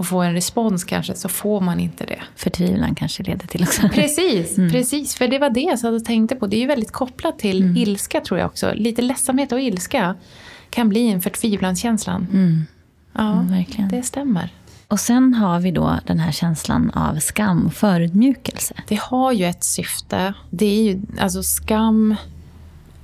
och 0.00 0.06
få 0.06 0.20
en 0.20 0.32
respons 0.32 0.84
kanske, 0.84 1.14
så 1.14 1.28
får 1.28 1.60
man 1.60 1.80
inte 1.80 2.06
det. 2.06 2.20
Förtvivlan 2.36 2.94
kanske 2.94 3.22
leder 3.22 3.46
till 3.46 3.62
också. 3.62 3.88
Precis, 3.88 4.58
mm. 4.58 4.70
precis. 4.70 5.14
För 5.14 5.28
det 5.28 5.38
var 5.38 5.50
det 5.50 5.78
jag 5.82 5.94
och 5.94 6.04
tänkte 6.04 6.36
på. 6.36 6.46
Det 6.46 6.56
är 6.56 6.60
ju 6.60 6.66
väldigt 6.66 6.92
kopplat 6.92 7.38
till 7.38 7.62
mm. 7.62 7.76
ilska 7.76 8.20
tror 8.20 8.40
jag 8.40 8.46
också. 8.46 8.72
Lite 8.74 9.02
ledsamhet 9.02 9.52
och 9.52 9.60
ilska 9.60 10.14
kan 10.70 10.88
bli 10.88 11.08
en 11.08 11.20
förtvivlanskänslan. 11.20 12.26
Mm. 12.32 12.66
Ja, 13.12 13.32
mm, 13.32 13.48
verkligen. 13.48 13.88
det 13.88 14.02
stämmer. 14.02 14.52
Och 14.90 15.00
sen 15.00 15.34
har 15.34 15.60
vi 15.60 15.70
då 15.70 15.98
den 16.06 16.18
här 16.18 16.32
känslan 16.32 16.90
av 16.90 17.18
skam 17.18 17.66
och 17.66 17.72
förödmjukelse. 17.74 18.74
Det 18.88 19.00
har 19.00 19.32
ju 19.32 19.44
ett 19.44 19.64
syfte. 19.64 20.34
Det 20.50 20.66
är 20.66 20.82
ju, 20.82 21.00
alltså 21.20 21.42
skam 21.42 22.16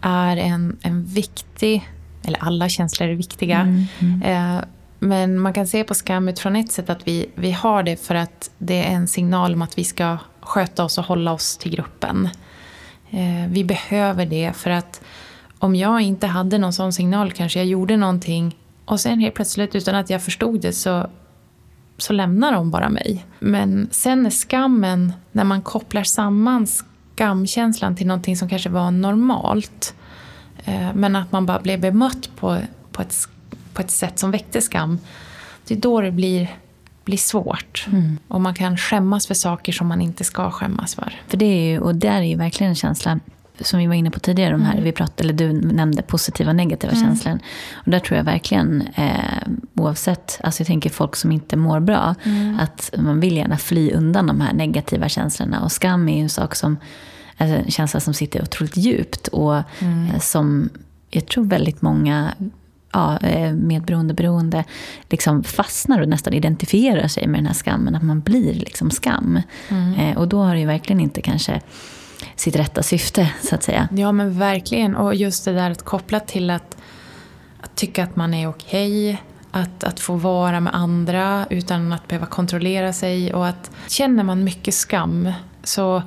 är 0.00 0.36
en, 0.36 0.76
en 0.82 1.04
viktig, 1.04 1.90
eller 2.24 2.44
alla 2.44 2.68
känslor 2.68 3.08
är 3.08 3.14
viktiga. 3.14 3.60
Mm, 3.60 3.84
mm. 3.98 4.22
Eh, 4.22 4.64
men 4.98 5.40
man 5.40 5.52
kan 5.52 5.66
se 5.66 5.84
på 5.84 5.94
skam 5.94 6.28
utifrån 6.28 6.56
ett 6.56 6.72
sätt 6.72 6.90
att 6.90 7.08
vi, 7.08 7.26
vi 7.34 7.52
har 7.52 7.82
det 7.82 7.96
för 7.96 8.14
att 8.14 8.50
det 8.58 8.84
är 8.84 8.92
en 8.92 9.08
signal 9.08 9.54
om 9.54 9.62
att 9.62 9.78
vi 9.78 9.84
ska 9.84 10.18
sköta 10.40 10.84
oss 10.84 10.98
och 10.98 11.04
hålla 11.04 11.32
oss 11.32 11.56
till 11.56 11.72
gruppen. 11.72 12.28
Eh, 13.10 13.48
vi 13.48 13.64
behöver 13.64 14.26
det 14.26 14.52
för 14.56 14.70
att 14.70 15.00
om 15.58 15.74
jag 15.76 16.00
inte 16.00 16.26
hade 16.26 16.58
någon 16.58 16.72
sån 16.72 16.92
signal 16.92 17.32
kanske 17.32 17.58
jag 17.58 17.66
gjorde 17.66 17.96
någonting 17.96 18.56
och 18.84 19.00
sen 19.00 19.20
helt 19.20 19.34
plötsligt 19.34 19.74
utan 19.74 19.94
att 19.94 20.10
jag 20.10 20.22
förstod 20.22 20.60
det 20.60 20.72
så, 20.72 21.10
så 21.98 22.12
lämnar 22.12 22.52
de 22.52 22.70
bara 22.70 22.88
mig. 22.88 23.24
Men 23.38 23.88
sen 23.90 24.26
är 24.26 24.30
skammen, 24.30 25.12
när 25.32 25.44
man 25.44 25.62
kopplar 25.62 26.02
samman 26.02 26.66
skamkänslan 26.66 27.96
till 27.96 28.06
någonting 28.06 28.36
som 28.36 28.48
kanske 28.48 28.68
var 28.68 28.90
normalt 28.90 29.94
eh, 30.64 30.94
men 30.94 31.16
att 31.16 31.32
man 31.32 31.46
bara 31.46 31.60
blev 31.60 31.80
bemött 31.80 32.30
på, 32.36 32.58
på, 32.92 33.02
ett, 33.02 33.16
på 33.72 33.80
ett 33.80 33.90
sätt 33.90 34.18
som 34.18 34.30
väckte 34.30 34.60
skam. 34.60 34.98
Det 35.64 35.74
är 35.74 35.78
då 35.78 36.00
det 36.00 36.12
blir 36.12 36.48
blir 37.06 37.16
svårt. 37.18 37.86
Mm. 37.92 38.18
Och 38.28 38.40
man 38.40 38.54
kan 38.54 38.78
skämmas 38.78 39.26
för 39.26 39.34
saker 39.34 39.72
som 39.72 39.86
man 39.86 40.00
inte 40.00 40.24
ska 40.24 40.50
skämmas 40.50 40.94
för. 40.94 41.20
För 41.28 41.36
det 41.36 41.44
är 41.44 41.70
ju, 41.70 41.78
och 41.78 41.94
där 41.94 42.16
är 42.16 42.22
ju 42.22 42.36
verkligen 42.36 42.70
en 42.70 42.76
känsla 42.76 43.20
som 43.60 43.78
vi 43.78 43.86
var 43.86 43.94
inne 43.94 44.10
på 44.10 44.20
tidigare, 44.20 44.52
de 44.52 44.62
här, 44.62 44.72
mm. 44.72 44.84
vi 44.84 44.92
pratade, 44.92 45.22
eller 45.22 45.32
du 45.32 45.52
nämnde 45.52 46.02
positiva 46.02 46.50
och 46.50 46.56
negativa 46.56 46.92
mm. 46.92 47.04
känslor. 47.04 47.38
Och 47.74 47.90
där 47.90 47.98
tror 47.98 48.16
jag 48.16 48.24
verkligen, 48.24 48.82
eh, 48.94 49.48
oavsett, 49.74 50.40
alltså 50.42 50.60
jag 50.60 50.66
tänker 50.66 50.90
folk 50.90 51.16
som 51.16 51.32
inte 51.32 51.56
mår 51.56 51.80
bra, 51.80 52.14
mm. 52.22 52.58
att 52.60 52.94
man 52.98 53.20
vill 53.20 53.36
gärna 53.36 53.56
fly 53.56 53.92
undan 53.92 54.26
de 54.26 54.40
här 54.40 54.52
negativa 54.52 55.08
känslorna. 55.08 55.64
Och 55.64 55.72
skam 55.72 56.08
är 56.08 56.16
ju 56.16 56.22
en 56.22 56.28
sak 56.28 56.54
som, 56.54 56.76
alltså 57.36 57.56
en 57.56 57.70
känsla 57.70 58.00
som 58.00 58.14
sitter 58.14 58.42
otroligt 58.42 58.76
djupt 58.76 59.28
och 59.28 59.62
mm. 59.78 60.06
eh, 60.06 60.20
som 60.20 60.70
jag 61.10 61.26
tror 61.26 61.44
väldigt 61.44 61.82
många 61.82 62.34
ja, 62.92 63.18
eh, 63.18 63.52
medberoende, 63.52 64.14
beroende, 64.14 64.64
liksom 65.10 65.44
fastnar 65.44 66.00
och 66.00 66.08
nästan 66.08 66.32
identifierar 66.32 67.08
sig 67.08 67.26
med 67.26 67.38
den 67.38 67.46
här 67.46 67.54
skammen. 67.54 67.94
Att 67.94 68.02
man 68.02 68.20
blir 68.20 68.54
liksom 68.54 68.90
skam. 68.90 69.40
Mm. 69.68 69.94
Eh, 69.94 70.18
och 70.18 70.28
då 70.28 70.42
har 70.42 70.54
det 70.54 70.60
ju 70.60 70.66
verkligen 70.66 71.00
inte 71.00 71.20
kanske 71.20 71.60
sitt 72.36 72.56
rätta 72.56 72.82
syfte, 72.82 73.32
så 73.42 73.54
att 73.54 73.62
säga. 73.62 73.88
Ja, 73.92 74.12
men 74.12 74.38
verkligen. 74.38 74.96
Och 74.96 75.14
just 75.14 75.44
det 75.44 75.52
där 75.52 75.70
att 75.70 75.82
koppla 75.82 76.20
till 76.20 76.50
att, 76.50 76.76
att 77.60 77.74
tycka 77.74 78.04
att 78.04 78.16
man 78.16 78.34
är 78.34 78.48
okej. 78.48 79.10
Okay, 79.10 79.22
att, 79.50 79.84
att 79.84 80.00
få 80.00 80.14
vara 80.14 80.60
med 80.60 80.74
andra 80.74 81.46
utan 81.50 81.92
att 81.92 82.08
behöva 82.08 82.26
kontrollera 82.26 82.92
sig. 82.92 83.34
Och 83.34 83.46
att 83.46 83.70
känner 83.88 84.22
man 84.22 84.44
mycket 84.44 84.74
skam 84.74 85.32
så 85.64 86.02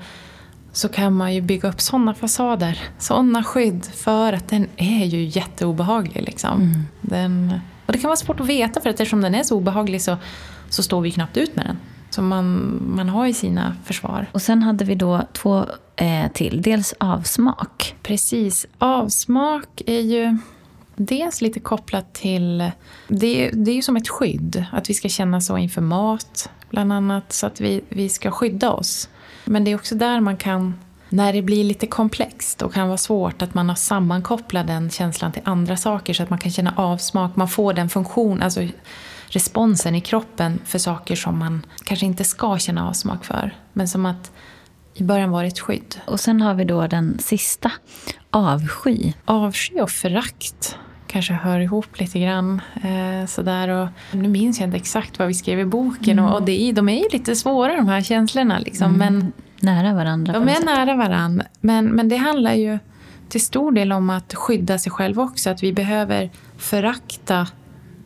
så 0.72 0.89
kan 0.89 1.13
man 1.13 1.34
ju 1.34 1.42
bygga 1.42 1.70
upp 1.70 1.82
sådana 1.82 2.13
fasader, 2.13 2.80
sådana 2.98 3.44
skydd 3.44 3.86
för 3.86 4.34
att 4.34 4.48
den 4.48 4.68
är 4.78 5.06
ju 5.06 5.24
jätteobehaglig. 5.24 6.24
Liksom. 6.24 6.62
Mm. 6.62 6.86
Den, 7.02 7.60
och 7.86 7.94
det 7.94 8.00
kan 8.00 8.08
vara 8.08 8.18
svårt 8.18 8.39
att 8.39 8.48
veta 8.48 8.82
för 8.82 8.89
att 8.89 8.94
eftersom 8.94 9.22
den 9.22 9.36
är 9.36 9.44
så 9.44 9.56
obehaglig 9.56 10.02
så, 10.02 10.18
så 10.70 10.84
står 10.84 11.02
vi 11.02 11.12
knappt 11.12 11.38
ut 11.38 11.56
med 11.56 11.65
den. 11.65 11.78
Som 12.10 12.28
man, 12.28 12.78
man 12.96 13.10
har 13.10 13.28
i 13.28 13.34
sina 13.34 13.76
försvar. 13.86 14.26
Och 14.32 14.42
sen 14.42 14.63
hade 14.63 14.86
vi 14.86 14.96
då 14.96 15.22
två 15.34 15.65
eh, 16.00 16.32
till. 16.32 16.62
Dels 16.62 16.94
avsmak. 16.98 17.96
Precis. 18.04 18.68
Avsmak 18.78 19.82
är 19.86 20.02
ju 20.02 20.38
dels 20.96 21.42
lite 21.42 21.60
kopplat 21.60 22.14
till... 22.14 22.72
Det 23.08 23.48
är, 23.48 23.52
det 23.54 23.72
är 23.72 23.76
ju 23.76 23.82
som 23.82 23.96
ett 23.96 24.10
skydd. 24.10 24.66
Att 24.72 24.90
vi 24.90 24.94
ska 24.94 25.10
känna 25.10 25.42
så 25.42 25.58
inför 25.58 25.82
mat, 25.82 26.50
bland 26.70 26.94
annat. 26.94 27.34
Så 27.34 27.48
att 27.48 27.62
vi, 27.62 27.82
vi 27.90 28.10
ska 28.10 28.32
skydda 28.32 28.72
oss. 28.72 29.10
Men 29.46 29.64
det 29.64 29.72
är 29.72 29.76
också 29.76 29.96
där 29.96 30.20
man 30.20 30.38
kan, 30.38 30.80
när 31.10 31.34
det 31.34 31.42
blir 31.42 31.64
lite 31.64 31.88
komplext 31.88 32.62
och 32.62 32.74
kan 32.74 32.88
vara 32.88 32.98
svårt, 32.98 33.42
att 33.42 33.54
man 33.54 33.70
har 33.70 33.76
sammankopplat 33.76 34.68
den 34.68 34.90
känslan 34.90 35.32
till 35.32 35.42
andra 35.46 35.78
saker 35.78 36.14
så 36.14 36.24
att 36.24 36.30
man 36.30 36.40
kan 36.40 36.52
känna 36.52 36.74
avsmak, 36.76 37.36
man 37.36 37.48
får 37.48 37.74
den 37.74 37.90
funktion, 37.90 38.42
alltså 38.42 38.68
responsen 39.28 39.96
i 39.96 40.02
kroppen 40.02 40.60
för 40.66 40.80
saker 40.80 41.16
som 41.16 41.38
man 41.38 41.66
kanske 41.84 42.06
inte 42.06 42.24
ska 42.24 42.58
känna 42.58 42.90
avsmak 42.90 43.26
för. 43.26 43.56
Men 43.74 43.88
som 43.88 44.06
att 44.06 44.32
i 44.93 45.04
början 45.04 45.32
var 45.32 45.41
det 45.41 45.47
ett 45.47 45.60
skydd. 45.60 45.95
Och 46.06 46.19
sen 46.19 46.41
har 46.41 46.54
vi 46.54 46.63
då 46.63 46.88
den 46.88 47.19
sista, 47.19 47.71
avsky. 48.32 49.13
Avsky 49.25 49.80
och 49.80 49.89
förakt 49.89 50.78
kanske 51.08 51.34
hör 51.34 51.60
ihop 51.60 51.99
lite 51.99 52.19
grann. 52.19 52.62
Eh, 52.75 53.28
sådär. 53.28 53.67
Och 53.69 53.88
nu 54.12 54.28
minns 54.28 54.60
jag 54.60 54.67
inte 54.67 54.78
exakt 54.78 55.19
vad 55.19 55.28
vi 55.28 55.34
skrev 55.34 55.60
i 55.60 55.65
boken. 55.65 56.19
Mm. 56.19 56.25
Och, 56.25 56.36
och 56.36 56.45
det, 56.45 56.71
de 56.71 56.89
är 56.89 57.04
ju 57.04 57.10
lite 57.12 57.36
svåra 57.36 57.75
de 57.75 57.88
här 57.88 58.02
känslorna. 58.02 58.60
Liksom. 58.60 58.95
Mm. 58.95 58.97
Men, 58.97 59.32
nära 59.60 59.93
varandra. 59.93 60.34
De 60.34 60.49
är 60.49 60.65
nära 60.65 60.95
varandra. 60.95 61.45
Men, 61.62 61.86
men 61.86 62.10
det 62.10 62.15
handlar 62.15 62.54
ju 62.54 62.80
till 63.30 63.41
stor 63.41 63.71
del 63.71 63.91
om 63.91 64.10
att 64.10 64.34
skydda 64.34 64.80
sig 64.80 64.91
själv 64.91 65.19
också. 65.19 65.49
Att 65.49 65.63
vi 65.63 65.73
behöver 65.73 66.30
förakta 66.58 67.47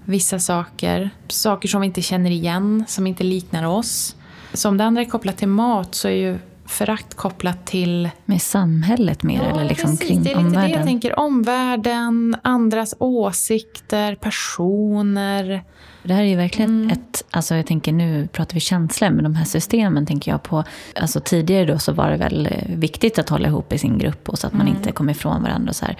vissa 0.05 0.39
saker. 0.39 1.09
Saker 1.27 1.67
som 1.67 1.81
vi 1.81 1.87
inte 1.87 2.01
känner 2.01 2.31
igen, 2.31 2.83
som 2.87 3.07
inte 3.07 3.23
liknar 3.23 3.65
oss. 3.65 4.15
Så 4.53 4.69
om 4.69 4.77
det 4.77 4.83
andra 4.83 5.01
är 5.01 5.05
kopplat 5.05 5.37
till 5.37 5.47
mat 5.47 5.95
så 5.95 6.07
är 6.07 6.11
ju 6.11 6.39
förakt 6.73 7.13
kopplat 7.13 7.65
till... 7.65 8.09
Med 8.25 8.41
samhället 8.41 9.23
mer? 9.23 9.43
Ja, 9.43 9.49
eller 9.49 9.69
liksom 9.69 9.89
precis. 9.89 10.07
Kring 10.07 10.23
det 10.23 10.29
är 10.29 10.35
lite 10.35 10.39
omvärlden. 10.39 10.71
det 10.71 10.77
jag 10.77 10.85
tänker. 10.85 11.19
Omvärlden, 11.19 12.35
andras 12.41 12.95
åsikter, 12.99 14.15
personer. 14.15 15.63
Det 16.03 16.13
här 16.13 16.23
är 16.23 16.27
ju 16.27 16.35
verkligen 16.35 16.69
mm. 16.69 16.89
ett, 16.89 17.23
alltså 17.31 17.55
jag 17.55 17.65
tänker 17.65 17.91
nu 17.91 18.27
pratar 18.27 18.53
vi 18.53 18.59
känslor, 18.59 19.09
men 19.09 19.23
de 19.23 19.35
här 19.35 19.45
systemen 19.45 20.05
tänker 20.05 20.31
jag 20.31 20.43
på. 20.43 20.63
Alltså 20.95 21.19
tidigare 21.19 21.65
då 21.65 21.79
så 21.79 21.91
var 21.91 22.11
det 22.11 22.17
väl 22.17 22.49
viktigt 22.67 23.19
att 23.19 23.29
hålla 23.29 23.47
ihop 23.47 23.73
i 23.73 23.77
sin 23.77 23.97
grupp 23.97 24.29
och 24.29 24.39
så 24.39 24.47
att 24.47 24.53
man 24.53 24.67
mm. 24.67 24.77
inte 24.77 24.91
kom 24.91 25.09
ifrån 25.09 25.43
varandra 25.43 25.69
och 25.69 25.75
så 25.75 25.85
här. 25.85 25.97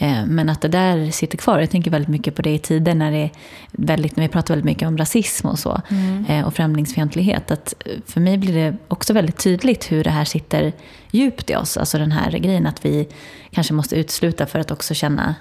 Eh, 0.00 0.26
men 0.26 0.48
att 0.48 0.60
det 0.60 0.68
där 0.68 1.10
sitter 1.10 1.38
kvar. 1.38 1.60
Jag 1.60 1.70
tänker 1.70 1.90
väldigt 1.90 2.08
mycket 2.08 2.34
på 2.34 2.42
det 2.42 2.50
i 2.50 2.58
tider 2.58 2.94
när, 2.94 3.12
det 3.12 3.30
väldigt, 3.72 4.16
när 4.16 4.24
vi 4.24 4.28
pratar 4.28 4.54
väldigt 4.54 4.64
mycket 4.64 4.88
om 4.88 4.98
rasism 4.98 5.46
och 5.46 5.58
så. 5.58 5.80
Mm. 5.90 6.24
Eh, 6.28 6.46
och 6.46 6.54
främlingsfientlighet. 6.54 7.50
Att 7.50 7.74
för 8.06 8.20
mig 8.20 8.38
blir 8.38 8.54
det 8.54 8.76
också 8.88 9.12
väldigt 9.12 9.38
tydligt 9.38 9.92
hur 9.92 10.04
det 10.04 10.10
här 10.10 10.24
sitter 10.24 10.72
djupt 11.10 11.50
i 11.50 11.56
oss. 11.56 11.76
Alltså 11.76 11.98
den 11.98 12.12
här 12.12 12.30
grejen 12.30 12.66
att 12.66 12.84
vi 12.84 13.08
kanske 13.50 13.74
måste 13.74 13.96
utsluta 13.96 14.46
för 14.46 14.58
att 14.58 14.70
också 14.70 14.94
känna 14.94 15.34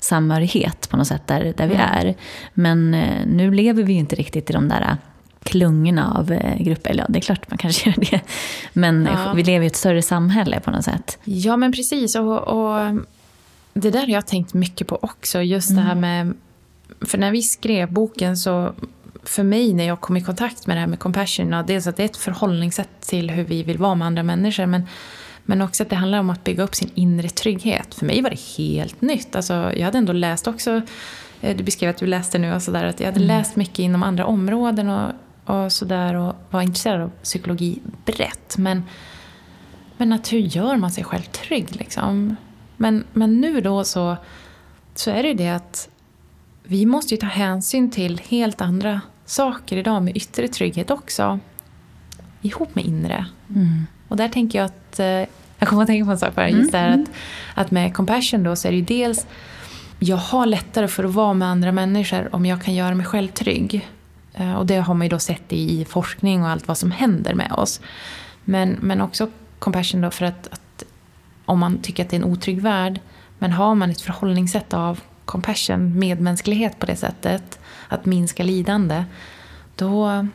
samhörighet 0.00 0.88
på 0.90 0.96
något 0.96 1.06
sätt 1.06 1.26
där, 1.26 1.54
där 1.56 1.66
vi 1.66 1.74
mm. 1.74 1.86
är. 1.92 2.14
Men 2.54 2.94
eh, 2.94 3.26
nu 3.26 3.54
lever 3.54 3.82
vi 3.82 3.92
ju 3.92 3.98
inte 3.98 4.16
riktigt 4.16 4.50
i 4.50 4.52
de 4.52 4.68
där 4.68 4.96
klungorna 5.42 6.14
av 6.14 6.26
grupper. 6.58 6.90
Eller 6.90 7.02
ja, 7.02 7.06
det 7.08 7.18
är 7.18 7.20
klart 7.20 7.50
man 7.50 7.58
kanske 7.58 7.90
gör 7.90 8.10
det. 8.10 8.20
Men 8.72 9.08
ja. 9.12 9.32
vi 9.32 9.42
lever 9.42 9.64
i 9.64 9.66
ett 9.66 9.76
större 9.76 10.02
samhälle 10.02 10.60
på 10.60 10.70
något 10.70 10.84
sätt. 10.84 11.18
Ja, 11.24 11.56
men 11.56 11.72
precis. 11.72 12.14
Och, 12.14 12.38
och 12.38 13.00
det 13.80 13.90
där 13.90 14.00
har 14.00 14.08
jag 14.08 14.26
tänkt 14.26 14.54
mycket 14.54 14.86
på 14.86 14.98
också. 15.02 15.42
Just 15.42 15.70
mm. 15.70 15.82
det 15.82 15.86
här 15.86 15.96
mm. 15.96 16.26
med... 16.26 16.36
För 17.08 17.18
när 17.18 17.30
vi 17.30 17.42
skrev 17.42 17.92
boken 17.92 18.36
så... 18.36 18.72
För 19.22 19.42
mig 19.42 19.74
när 19.74 19.84
jag 19.84 20.00
kom 20.00 20.16
i 20.16 20.20
kontakt 20.20 20.66
med 20.66 20.76
det 20.76 20.80
här 20.80 20.86
med 20.86 20.98
compassion. 20.98 21.64
dels 21.66 21.86
att 21.86 21.96
det 21.96 22.02
är 22.02 22.04
ett 22.04 22.16
förhållningssätt 22.16 23.00
till 23.00 23.30
hur 23.30 23.44
vi 23.44 23.62
vill 23.62 23.78
vara 23.78 23.94
med 23.94 24.06
andra 24.06 24.22
människor. 24.22 24.66
Men, 24.66 24.86
men 25.44 25.62
också 25.62 25.82
att 25.82 25.90
det 25.90 25.96
handlar 25.96 26.18
om 26.18 26.30
att 26.30 26.44
bygga 26.44 26.62
upp 26.62 26.74
sin 26.74 26.90
inre 26.94 27.28
trygghet. 27.28 27.94
För 27.94 28.06
mig 28.06 28.22
var 28.22 28.30
det 28.30 28.40
helt 28.58 29.00
nytt. 29.00 29.36
Alltså, 29.36 29.52
jag 29.52 29.84
hade 29.84 29.98
ändå 29.98 30.12
läst 30.12 30.46
också... 30.46 30.82
Eh, 31.40 31.56
du 31.56 31.64
beskrev 31.64 31.90
att 31.90 31.98
du 31.98 32.06
läste 32.06 32.38
nu 32.38 32.54
och 32.54 32.62
sådär. 32.62 32.84
Att 32.84 33.00
jag 33.00 33.06
hade 33.06 33.24
mm. 33.24 33.38
läst 33.38 33.56
mycket 33.56 33.78
inom 33.78 34.02
andra 34.02 34.26
områden 34.26 34.88
och, 34.88 35.12
och 35.44 35.72
sådär. 35.72 36.14
Och 36.14 36.34
var 36.50 36.62
intresserad 36.62 37.00
av 37.00 37.10
psykologi 37.22 37.78
brett. 38.04 38.56
Men, 38.58 38.82
men 39.96 40.12
att 40.12 40.32
hur 40.32 40.38
gör 40.38 40.76
man 40.76 40.90
sig 40.90 41.04
själv 41.04 41.22
trygg 41.22 41.76
liksom? 41.76 42.36
Men, 42.76 43.04
men 43.12 43.40
nu 43.40 43.60
då 43.60 43.84
så, 43.84 44.16
så 44.94 45.10
är 45.10 45.22
det 45.22 45.28
ju 45.28 45.34
det 45.34 45.48
att 45.48 45.88
vi 46.62 46.86
måste 46.86 47.14
ju 47.14 47.18
ta 47.18 47.26
hänsyn 47.26 47.90
till 47.90 48.20
helt 48.28 48.60
andra 48.60 49.00
saker 49.24 49.76
idag 49.76 50.02
med 50.02 50.16
yttre 50.16 50.48
trygghet 50.48 50.90
också. 50.90 51.38
Ihop 52.42 52.74
med 52.74 52.84
inre. 52.84 53.26
Mm. 53.54 53.86
Och 54.08 54.16
där 54.16 54.28
tänker 54.28 54.58
jag 54.58 54.66
att, 54.66 55.00
eh, 55.00 55.06
jag 55.58 55.68
kommer 55.68 55.82
att 55.82 55.86
tänka 55.86 56.04
på 56.04 56.10
en 56.10 56.18
sak 56.18 56.34
bara, 56.34 56.48
just 56.48 56.72
det 56.72 56.78
här 56.78 56.88
mm. 56.88 57.02
att, 57.02 57.10
att 57.54 57.70
med 57.70 57.94
compassion 57.94 58.42
då 58.42 58.56
så 58.56 58.68
är 58.68 58.72
det 58.72 58.78
ju 58.78 58.84
dels, 58.84 59.26
jag 59.98 60.16
har 60.16 60.46
lättare 60.46 60.88
för 60.88 61.04
att 61.04 61.14
vara 61.14 61.34
med 61.34 61.48
andra 61.48 61.72
människor 61.72 62.34
om 62.34 62.46
jag 62.46 62.62
kan 62.62 62.74
göra 62.74 62.94
mig 62.94 63.06
själv 63.06 63.28
trygg. 63.28 63.88
Eh, 64.34 64.54
och 64.54 64.66
det 64.66 64.76
har 64.76 64.94
man 64.94 65.04
ju 65.04 65.08
då 65.08 65.18
sett 65.18 65.52
i 65.52 65.84
forskning 65.84 66.42
och 66.42 66.48
allt 66.48 66.68
vad 66.68 66.78
som 66.78 66.90
händer 66.90 67.34
med 67.34 67.52
oss. 67.52 67.80
Men, 68.44 68.76
men 68.80 69.00
också 69.00 69.30
compassion 69.58 70.00
då 70.00 70.10
för 70.10 70.24
att, 70.24 70.48
att 70.52 70.60
om 71.46 71.58
man 71.58 71.78
tycker 71.78 72.04
att 72.04 72.10
det 72.10 72.16
är 72.16 72.20
en 72.20 72.32
otrygg 72.32 72.60
värld. 72.60 73.00
Men 73.38 73.52
har 73.52 73.74
man 73.74 73.90
ett 73.90 74.00
förhållningssätt 74.00 74.74
av 74.74 75.00
compassion, 75.24 75.98
medmänsklighet 75.98 76.78
på 76.78 76.86
det 76.86 76.96
sättet, 76.96 77.58
att 77.88 78.06
minska 78.06 78.42
lidande, 78.42 79.04
då, 79.76 80.26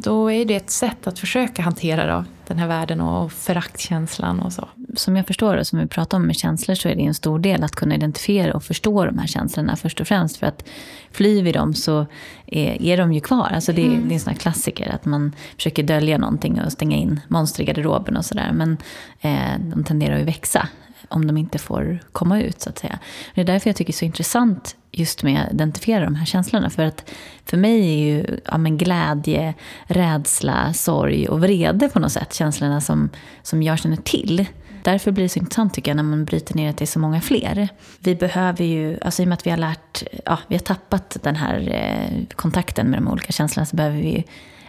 då 0.00 0.32
är 0.32 0.44
det 0.44 0.54
ett 0.54 0.70
sätt 0.70 1.06
att 1.06 1.18
försöka 1.18 1.62
hantera 1.62 2.16
då, 2.16 2.24
den 2.46 2.58
här 2.58 2.66
världen 2.66 3.00
och 3.00 3.32
föraktkänslan 3.32 4.40
och 4.40 4.52
så. 4.52 4.68
Som 4.96 5.16
jag 5.16 5.26
förstår 5.26 5.56
det, 5.56 5.64
som 5.64 5.78
vi 5.78 5.86
pratar 5.86 6.18
om 6.18 6.26
med 6.26 6.36
känslor, 6.36 6.74
så 6.74 6.88
är 6.88 6.94
det 6.94 7.02
en 7.02 7.14
stor 7.14 7.38
del 7.38 7.64
att 7.64 7.74
kunna 7.74 7.94
identifiera 7.94 8.54
och 8.54 8.64
förstå 8.64 9.04
de 9.04 9.18
här 9.18 9.26
känslorna 9.26 9.76
först 9.76 10.00
och 10.00 10.08
främst. 10.08 10.36
För 10.36 10.46
att 10.46 10.64
flyr 11.10 11.42
vi 11.42 11.52
dem 11.52 11.74
så 11.74 12.06
är, 12.46 12.82
är 12.82 12.96
de 12.96 13.12
ju 13.12 13.20
kvar. 13.20 13.50
Alltså 13.54 13.72
det, 13.72 13.86
mm. 13.86 14.08
det 14.08 14.12
är 14.12 14.14
en 14.14 14.20
sån 14.20 14.32
här 14.32 14.40
klassiker, 14.40 14.94
att 14.94 15.04
man 15.04 15.32
försöker 15.56 15.82
dölja 15.82 16.18
någonting 16.18 16.60
och 16.60 16.72
stänga 16.72 16.96
in 16.96 17.20
monster 17.28 17.62
i 17.62 17.66
garderoben 17.66 18.16
och 18.16 18.24
sådär. 18.24 18.52
Men 18.52 18.76
eh, 19.20 19.60
de 19.74 19.84
tenderar 19.84 20.20
att 20.20 20.26
växa 20.26 20.68
om 21.08 21.26
de 21.26 21.36
inte 21.36 21.58
får 21.58 21.98
komma 22.12 22.40
ut, 22.40 22.60
så 22.60 22.70
att 22.70 22.78
säga. 22.78 22.98
Det 23.34 23.40
är 23.40 23.44
därför 23.44 23.70
jag 23.70 23.76
tycker 23.76 23.92
det 23.92 23.96
är 23.96 23.98
så 23.98 24.04
intressant 24.04 24.76
just 24.98 25.22
med 25.22 25.42
att 25.42 25.52
identifiera 25.52 26.04
de 26.04 26.14
här 26.14 26.26
känslorna. 26.26 26.70
För 26.70 26.82
att 26.82 27.10
för 27.44 27.56
mig 27.56 27.80
är 27.80 28.06
ju 28.06 28.40
ja, 28.44 28.58
men 28.58 28.78
glädje, 28.78 29.54
rädsla, 29.84 30.72
sorg 30.72 31.28
och 31.28 31.40
vrede 31.40 31.88
på 31.88 31.98
något 31.98 32.12
sätt 32.12 32.34
känslorna 32.34 32.80
som, 32.80 33.10
som 33.42 33.62
jag 33.62 33.78
känner 33.78 33.96
till. 33.96 34.46
Därför 34.82 35.10
blir 35.10 35.24
det 35.24 35.28
så 35.28 35.38
intressant 35.38 35.74
tycker 35.74 35.90
jag 35.90 35.96
när 35.96 36.02
man 36.02 36.24
bryter 36.24 36.54
ner 36.54 36.66
det 36.66 36.72
till 36.72 36.88
så 36.88 36.98
många 36.98 37.20
fler. 37.20 37.68
Vi 37.98 38.14
behöver 38.14 38.64
ju, 38.64 38.98
alltså 39.00 39.22
i 39.22 39.24
och 39.24 39.28
med 39.28 39.34
att 39.34 39.46
vi 39.46 39.50
har 39.50 39.56
lärt, 39.56 40.02
ja, 40.24 40.38
vi 40.48 40.54
har 40.54 40.60
tappat 40.60 41.16
den 41.22 41.36
här 41.36 41.68
eh, 41.70 42.34
kontakten 42.34 42.86
med 42.86 42.98
de 42.98 43.08
olika 43.08 43.32
känslorna 43.32 43.66
så 43.66 43.76
behöver 43.76 43.96
vi 43.96 44.16
ju 44.16 44.22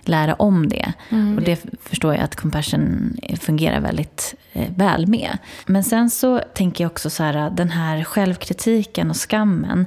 lära 0.09 0.33
om 0.33 0.69
det. 0.69 0.93
Mm. 1.09 1.37
Och 1.37 1.43
det 1.43 1.65
förstår 1.81 2.13
jag 2.13 2.23
att 2.23 2.35
compassion 2.35 3.17
fungerar 3.39 3.79
väldigt 3.79 4.35
eh, 4.53 4.69
väl 4.75 5.07
med. 5.07 5.37
Men 5.65 5.83
sen 5.83 6.09
så 6.09 6.41
tänker 6.53 6.83
jag 6.83 6.91
också 6.91 7.09
så 7.09 7.23
här, 7.23 7.49
den 7.49 7.69
här 7.69 8.03
självkritiken 8.03 9.09
och 9.09 9.17
skammen. 9.29 9.85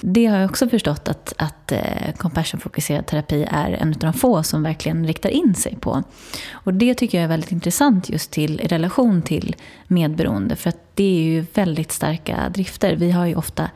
Det 0.00 0.26
har 0.26 0.38
jag 0.38 0.50
också 0.50 0.68
förstått 0.68 1.08
att, 1.08 1.34
att 1.36 1.72
eh, 1.72 2.12
compassion-fokuserad 2.16 3.06
terapi 3.06 3.46
är 3.50 3.70
en 3.70 3.88
av 3.88 3.98
de 3.98 4.12
få 4.12 4.42
som 4.42 4.62
verkligen 4.62 5.06
riktar 5.06 5.30
in 5.30 5.54
sig 5.54 5.76
på. 5.80 6.02
Och 6.50 6.74
det 6.74 6.94
tycker 6.94 7.18
jag 7.18 7.24
är 7.24 7.28
väldigt 7.28 7.52
intressant 7.52 8.10
just 8.10 8.30
till, 8.30 8.60
i 8.60 8.66
relation 8.66 9.22
till 9.22 9.56
medberoende. 9.86 10.56
För 10.56 10.68
att 10.68 10.82
det 10.94 11.04
är 11.04 11.22
ju 11.22 11.46
väldigt 11.54 11.92
starka 11.92 12.48
drifter. 12.48 12.96
Vi 12.96 13.10
har 13.10 13.26
ju 13.26 13.34
ofta 13.34 13.70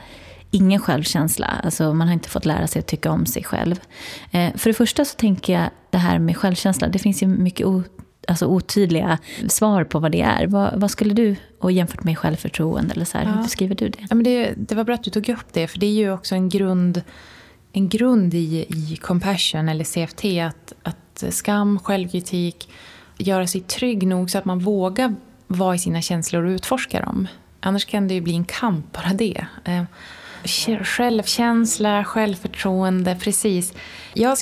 ingen 0.53 0.81
självkänsla. 0.81 1.47
Alltså 1.47 1.95
man 1.95 2.07
har 2.07 2.15
inte 2.15 2.29
fått 2.29 2.45
lära 2.45 2.67
sig 2.67 2.81
att 2.81 2.87
tycka 2.87 3.11
om 3.11 3.27
sig 3.27 3.45
själv. 3.45 3.81
Eh, 4.31 4.57
för 4.57 4.71
det 4.71 4.75
första 4.75 5.05
så 5.05 5.17
tänker 5.17 5.53
jag 5.53 5.71
det 5.91 5.99
här 5.99 6.19
med 6.19 6.37
självkänsla. 6.37 6.89
Det 6.89 6.99
finns 6.99 7.23
ju 7.23 7.27
mycket 7.27 7.67
o, 7.67 7.83
alltså 8.29 8.47
otydliga 8.47 9.19
svar 9.49 9.85
på 9.85 9.99
vad 9.99 10.13
det 10.13 10.21
är. 10.21 10.47
Vad, 10.47 10.81
vad 10.81 10.91
skulle 10.91 11.15
du, 11.15 11.37
och 11.61 11.73
jämfört 11.73 12.05
med 12.05 12.19
självförtroende, 12.19 12.95
eller 12.95 13.05
så 13.05 13.19
här, 13.19 13.25
ja. 13.25 13.31
hur 13.31 13.43
beskriver 13.43 13.75
du 13.75 13.89
det? 13.89 13.99
Ja, 14.09 14.15
men 14.15 14.25
det? 14.25 14.55
Det 14.57 14.75
var 14.75 14.85
bra 14.85 14.95
att 14.95 15.05
du 15.05 15.11
tog 15.11 15.29
upp 15.29 15.53
det, 15.53 15.69
för 15.69 15.79
det 15.79 15.87
är 15.87 15.93
ju 15.93 16.13
också 16.13 16.35
en 16.35 16.49
grund, 16.49 17.03
en 17.73 17.89
grund 17.89 18.35
i, 18.35 18.67
i 18.69 18.97
compassion 18.97 19.69
eller 19.69 19.85
CFT. 19.85 20.25
Att, 20.25 20.73
att 20.83 21.35
skam, 21.35 21.79
självkritik, 21.79 22.69
göra 23.19 23.47
sig 23.47 23.61
trygg 23.61 24.07
nog 24.07 24.31
så 24.31 24.39
att 24.39 24.45
man 24.45 24.59
vågar 24.59 25.15
vara 25.47 25.75
i 25.75 25.79
sina 25.79 26.03
känslor 26.03 26.45
och 26.45 26.51
utforska 26.51 27.01
dem. 27.01 27.29
Annars 27.61 27.85
kan 27.85 28.09
det 28.09 28.15
ju 28.15 28.21
bli 28.21 28.35
en 28.35 28.45
kamp, 28.45 28.93
bara 28.93 29.13
det. 29.13 29.47
Självkänsla, 30.45 32.05
självförtroende, 32.05 33.17
precis. 33.21 33.73
Jag 34.15 34.39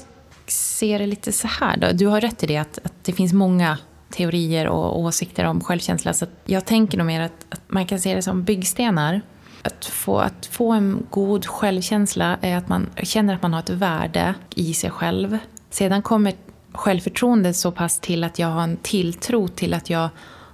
ser 0.46 0.98
det 0.98 1.06
lite 1.06 1.32
så 1.32 1.48
här 1.48 1.76
då. 1.76 1.86
Du 1.92 2.06
har 2.06 2.20
rätt 2.20 2.42
i 2.42 2.46
det 2.46 2.56
att, 2.56 2.78
att 2.84 3.04
det 3.04 3.12
finns 3.12 3.32
många 3.32 3.78
teorier 4.10 4.66
och 4.66 5.00
åsikter 5.00 5.44
om 5.44 5.60
självkänsla. 5.60 6.12
Så 6.12 6.26
jag 6.44 6.64
tänker 6.64 6.98
nog 6.98 7.06
mer 7.06 7.20
att, 7.20 7.46
att, 7.48 7.62
man 7.66 7.86
kan 7.86 8.00
se 8.00 8.14
det 8.14 8.22
som 8.22 8.44
byggstenar. 8.44 9.20
Att 9.62 9.84
få, 9.84 10.18
att 10.18 10.46
få 10.46 10.72
en 10.72 11.06
god 11.10 11.46
självkänsla 11.46 12.38
är 12.40 12.56
att 12.56 12.68
man 12.68 12.90
känner 13.02 13.34
att 13.34 13.42
man 13.42 13.52
har 13.52 13.60
ett 13.60 13.70
värde 13.70 14.34
i 14.54 14.74
sig 14.74 14.90
själv. 14.90 15.38
Sedan 15.70 16.02
kommer 16.02 16.34
självförtroendet 16.72 17.56
så 17.56 17.72
pass 17.72 17.98
till 17.98 18.24
att 18.24 18.38
jag 18.38 18.48
har 18.48 18.62
en 18.62 18.76
tilltro 18.76 19.48
till 19.48 19.74
att 19.74 19.90
jag 19.90 20.08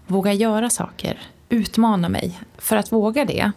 vågar 0.07 0.33
göra 0.33 0.71
saker, 0.71 1.21
utmana 1.49 2.09
mig. 2.09 2.41
För 2.59 2.77
att 2.77 2.93
våga 2.93 3.25
det 3.25 3.53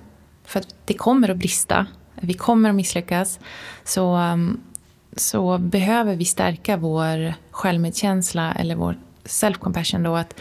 för 0.50 0.60
att 0.60 0.76
det 0.86 0.94
kommer 0.94 1.30
att 1.30 1.38
brista. 1.38 1.86
Vi 2.16 2.34
kommer 2.34 2.70
att 2.70 2.76
misslyckas. 2.76 3.40
Så, 3.84 4.16
um, 4.18 4.62
så 5.16 5.58
behöver 5.58 6.16
vi 6.16 6.26
stärka 6.26 6.78
vår 6.78 7.34
självmedkänsla 7.52 8.52
eller 8.52 8.76
vår 8.76 8.98
self-compassion 9.24 10.04
då. 10.04 10.16
Att 10.16 10.36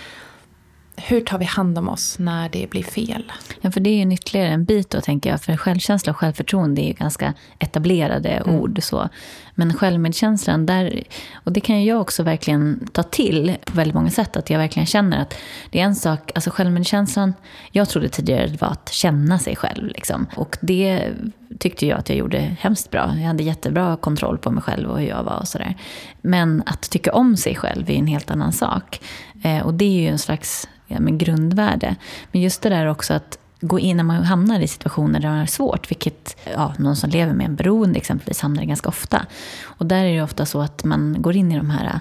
hur 1.07 1.21
tar 1.21 1.39
vi 1.39 1.45
hand 1.45 1.79
om 1.79 1.89
oss 1.89 2.19
när 2.19 2.49
det 2.49 2.71
blir 2.71 2.83
fel? 2.83 3.33
Ja, 3.61 3.71
för 3.71 3.81
det 3.81 3.91
är 3.91 4.05
ju 4.05 4.13
ytterligare 4.13 4.49
en 4.49 4.65
bit 4.65 4.91
då, 4.91 5.01
tänker 5.01 5.31
jag. 5.31 5.41
För 5.41 5.57
självkänsla 5.57 6.11
och 6.11 6.17
självförtroende 6.17 6.83
är 6.83 6.87
ju 6.87 6.93
ganska 6.93 7.35
etablerade 7.59 8.29
mm. 8.29 8.55
ord. 8.55 8.79
Så. 8.83 9.09
Men 9.55 9.75
självmedkänslan, 9.75 10.67
där, 10.67 11.03
och 11.35 11.53
det 11.53 11.61
kan 11.61 11.81
ju 11.81 11.89
jag 11.89 12.01
också 12.01 12.23
verkligen 12.23 12.89
ta 12.93 13.03
till 13.03 13.57
på 13.65 13.77
väldigt 13.77 13.95
många 13.95 14.11
sätt. 14.11 14.37
Att 14.37 14.51
jag 14.51 14.59
verkligen 14.59 14.87
känner 14.87 15.23
att 15.23 15.35
det 15.71 15.81
är 15.81 15.85
en 15.85 15.95
sak, 15.95 16.31
alltså 16.35 16.51
självmedkänslan, 16.51 17.35
jag 17.71 17.89
trodde 17.89 18.09
tidigare 18.09 18.47
det 18.47 18.61
var 18.61 18.69
att 18.69 18.93
känna 18.93 19.39
sig 19.39 19.57
själv. 19.57 19.87
Liksom. 19.87 20.27
Och 20.37 20.57
det 20.61 21.13
tyckte 21.59 21.87
jag 21.87 21.99
att 21.99 22.09
jag 22.09 22.19
gjorde 22.19 22.57
hemskt 22.61 22.91
bra. 22.91 23.15
Jag 23.17 23.27
hade 23.27 23.43
jättebra 23.43 23.97
kontroll 23.97 24.39
på 24.39 24.51
mig 24.51 24.63
själv 24.63 24.91
och 24.91 25.01
hur 25.01 25.09
jag 25.09 25.23
var 25.23 25.39
och 25.39 25.49
sådär. 25.49 25.75
Men 26.21 26.63
att 26.67 26.91
tycka 26.91 27.13
om 27.13 27.37
sig 27.37 27.55
själv 27.55 27.91
är 27.91 27.95
en 27.95 28.07
helt 28.07 28.31
annan 28.31 28.53
sak. 28.53 29.01
Eh, 29.43 29.67
och 29.67 29.75
det 29.75 29.85
är 29.85 30.01
ju 30.01 30.09
en 30.09 30.19
slags 30.19 30.69
ja, 30.87 31.01
men 31.01 31.19
grundvärde. 31.19 31.97
Men 32.33 32.41
just 32.41 32.63
det 32.63 32.69
där 32.69 32.87
också 32.87 33.15
att 33.15 33.39
gå 33.61 33.79
in 33.79 33.97
när 33.97 34.05
man 34.05 34.25
hamnar 34.25 34.61
i 34.61 34.69
situationer 34.69 35.21
där 35.21 35.37
det 35.37 35.43
är 35.43 35.47
svårt, 35.47 35.91
vilket 35.91 36.37
ja, 36.55 36.75
någon 36.79 36.97
som 36.97 37.11
lever 37.11 37.33
med 37.33 37.47
en 37.47 37.55
beroende 37.55 37.99
exempelvis 37.99 38.41
hamnar 38.41 38.63
i 38.63 38.67
ganska 38.67 38.89
ofta. 38.89 39.27
Och 39.63 39.87
där 39.87 40.05
är 40.05 40.17
det 40.17 40.23
ofta 40.23 40.47
så 40.47 40.61
att 40.61 40.85
man 40.85 41.17
går 41.19 41.37
in 41.37 41.53
i 41.53 41.57
de 41.57 41.71
här 41.71 41.85
eh, 41.87 42.01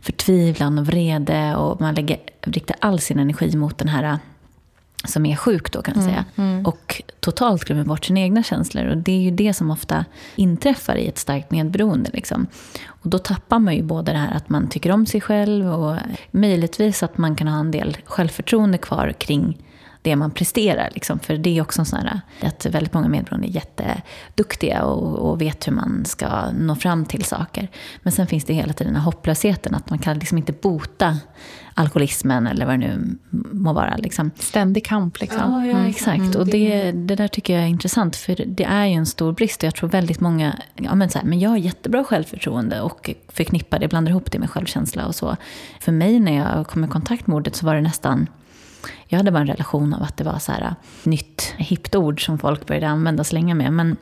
förtvivlan 0.00 0.78
och 0.78 0.86
vrede 0.86 1.56
och 1.56 1.80
man 1.80 1.94
lägger, 1.94 2.18
riktar 2.42 2.76
all 2.80 3.00
sin 3.00 3.18
energi 3.18 3.56
mot 3.56 3.78
den 3.78 3.88
här 3.88 4.04
eh, 4.04 4.16
som 5.04 5.26
är 5.26 5.36
sjuk 5.36 5.72
då 5.72 5.82
kan 5.82 5.94
man 5.96 6.04
mm, 6.04 6.14
säga. 6.14 6.24
Mm. 6.36 6.66
Och 6.66 7.02
totalt 7.20 7.64
glömmer 7.64 7.84
bort 7.84 8.04
sina 8.04 8.20
egna 8.20 8.42
känslor. 8.42 8.86
Och 8.86 8.96
det 8.96 9.12
är 9.12 9.20
ju 9.20 9.30
det 9.30 9.54
som 9.54 9.70
ofta 9.70 10.04
inträffar 10.36 10.96
i 10.96 11.08
ett 11.08 11.18
starkt 11.18 11.50
medberoende. 11.50 12.10
Liksom. 12.12 12.46
Och 12.86 13.10
då 13.10 13.18
tappar 13.18 13.58
man 13.58 13.74
ju 13.74 13.82
både 13.82 14.12
det 14.12 14.18
här 14.18 14.36
att 14.36 14.48
man 14.48 14.68
tycker 14.68 14.90
om 14.90 15.06
sig 15.06 15.20
själv 15.20 15.66
och 15.66 15.96
möjligtvis 16.30 17.02
att 17.02 17.18
man 17.18 17.36
kan 17.36 17.48
ha 17.48 17.60
en 17.60 17.70
del 17.70 17.96
självförtroende 18.04 18.78
kvar 18.78 19.12
kring 19.18 19.64
det 20.02 20.16
man 20.16 20.30
presterar. 20.30 20.90
Liksom. 20.94 21.18
För 21.18 21.36
det 21.36 21.58
är 21.58 21.62
också 21.62 21.80
en 21.80 21.86
sån 21.86 21.98
här, 21.98 22.20
att 22.42 22.66
väldigt 22.66 22.94
många 22.94 23.08
medberoende 23.08 23.48
är 23.48 23.50
jätteduktiga 23.50 24.82
och, 24.84 25.30
och, 25.30 25.40
vet 25.40 25.66
hur 25.66 25.72
man 25.72 26.04
ska 26.04 26.50
nå 26.50 26.74
fram 26.74 27.04
till 27.04 27.24
saker. 27.24 27.68
Men 28.02 28.12
sen 28.12 28.26
finns 28.26 28.44
det 28.44 28.54
hela 28.54 28.72
tiden 28.72 28.92
den 28.92 29.02
här 29.02 29.04
hopplösheten, 29.04 29.74
att 29.74 29.90
man 29.90 29.98
kan 29.98 30.18
liksom 30.18 30.38
inte 30.38 30.52
bota 30.52 31.18
alkoholismen 31.78 32.46
eller 32.46 32.66
vad 32.66 32.80
det 32.80 32.86
nu 32.86 33.18
må 33.52 33.72
vara. 33.72 33.96
Liksom. 33.96 34.30
Ständig 34.38 34.84
kamp 34.84 35.20
liksom. 35.20 35.52
Ja, 35.52 35.66
ja 35.66 35.76
mm. 35.76 35.86
exakt. 35.86 36.18
Mm. 36.18 36.40
Och 36.40 36.46
det, 36.46 36.92
det 36.92 37.14
där 37.14 37.28
tycker 37.28 37.54
jag 37.54 37.62
är 37.62 37.66
intressant, 37.66 38.16
för 38.16 38.44
det 38.46 38.64
är 38.64 38.86
ju 38.86 38.94
en 38.94 39.06
stor 39.06 39.32
brist. 39.32 39.62
Jag 39.62 39.74
tror 39.74 39.88
väldigt 39.88 40.20
många, 40.20 40.58
ja 40.74 40.94
men 40.94 41.10
så 41.10 41.18
här, 41.18 41.26
men 41.26 41.40
jag 41.40 41.50
har 41.50 41.56
jättebra 41.56 42.04
självförtroende 42.04 42.80
och 42.80 43.10
förknippar 43.28 43.78
det, 43.78 43.88
blandar 43.88 44.10
ihop 44.10 44.32
det 44.32 44.38
med 44.38 44.50
självkänsla 44.50 45.06
och 45.06 45.14
så. 45.14 45.36
För 45.80 45.92
mig 45.92 46.20
när 46.20 46.36
jag 46.36 46.66
kom 46.66 46.84
i 46.84 46.88
kontakt 46.88 47.26
med 47.26 47.36
ordet 47.36 47.56
så 47.56 47.66
var 47.66 47.74
det 47.74 47.80
nästan 47.80 48.26
jag 49.06 49.18
hade 49.18 49.30
bara 49.30 49.40
en 49.40 49.46
relation 49.46 49.94
av 49.94 50.02
att 50.02 50.16
det 50.16 50.24
var 50.24 50.38
så 50.38 50.52
här 50.52 50.74
nytt, 51.02 51.54
hippt 51.56 51.94
ord 51.94 52.24
som 52.24 52.38
folk 52.38 52.66
började 52.66 52.88
använda 52.88 53.20
och 53.20 53.26
slänga 53.26 53.54
med. 53.54 53.72
Men 53.72 53.96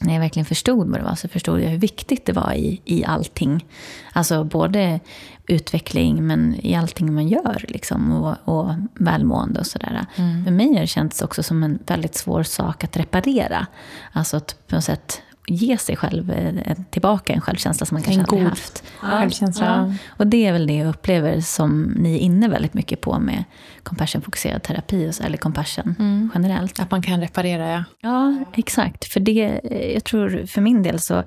när 0.00 0.12
jag 0.12 0.20
verkligen 0.20 0.46
förstod 0.46 0.90
vad 0.90 1.00
det 1.00 1.04
var 1.04 1.14
så 1.14 1.28
förstod 1.28 1.60
jag 1.60 1.68
hur 1.68 1.78
viktigt 1.78 2.26
det 2.26 2.32
var 2.32 2.52
i, 2.52 2.80
i 2.84 3.04
allting. 3.04 3.64
Alltså 4.12 4.44
både 4.44 5.00
utveckling 5.48 6.26
men 6.26 6.54
i 6.62 6.74
allting 6.74 7.14
man 7.14 7.28
gör 7.28 7.64
liksom, 7.68 8.12
och, 8.12 8.36
och 8.44 8.74
välmående 8.94 9.60
och 9.60 9.66
sådär. 9.66 10.06
Mm. 10.16 10.44
För 10.44 10.50
mig 10.50 10.74
har 10.74 10.80
det 10.80 10.86
känts 10.86 11.22
också 11.22 11.42
som 11.42 11.62
en 11.62 11.78
väldigt 11.86 12.14
svår 12.14 12.42
sak 12.42 12.84
att 12.84 12.96
reparera. 12.96 13.66
Alltså 14.12 14.36
att 14.36 14.56
på 14.68 14.74
något 14.74 14.84
sätt 14.84 15.22
ge 15.50 15.78
sig 15.78 15.96
själv 15.96 16.30
eh, 16.30 16.76
tillbaka 16.90 17.32
en 17.32 17.40
självkänsla 17.40 17.86
som 17.86 17.94
man 17.94 18.02
kanske 18.02 18.22
aldrig 18.22 18.48
haft. 18.48 18.84
Självkänsla. 18.98 19.66
Ja. 19.66 19.94
Och 20.08 20.26
det 20.26 20.46
är 20.46 20.52
väl 20.52 20.66
det 20.66 20.76
jag 20.76 20.88
upplever 20.88 21.40
som 21.40 21.82
ni 21.82 22.14
är 22.14 22.18
inne 22.18 22.48
väldigt 22.48 22.74
mycket 22.74 23.00
på 23.00 23.18
med 23.18 23.44
compassion-fokuserad 23.82 24.62
terapi, 24.62 25.12
eller 25.22 25.36
compassion 25.36 25.94
mm. 25.98 26.30
generellt. 26.34 26.80
Att 26.80 26.90
man 26.90 27.02
kan 27.02 27.20
reparera, 27.20 27.70
ja. 27.70 27.84
Ja, 28.00 28.44
exakt. 28.54 29.04
För 29.04 29.20
det, 29.20 29.60
jag 29.94 30.04
tror 30.04 30.46
för 30.46 30.60
min 30.60 30.82
del 30.82 31.00
så, 31.00 31.24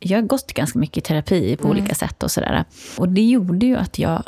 jag 0.00 0.18
har 0.18 0.22
gått 0.22 0.52
ganska 0.52 0.78
mycket 0.78 0.96
i 0.96 1.00
terapi 1.00 1.56
på 1.56 1.68
mm. 1.68 1.78
olika 1.78 1.94
sätt 1.94 2.22
och 2.22 2.30
sådär. 2.30 2.64
Och 2.98 3.08
det 3.08 3.24
gjorde 3.24 3.66
ju 3.66 3.76
att 3.76 3.98
jag 3.98 4.22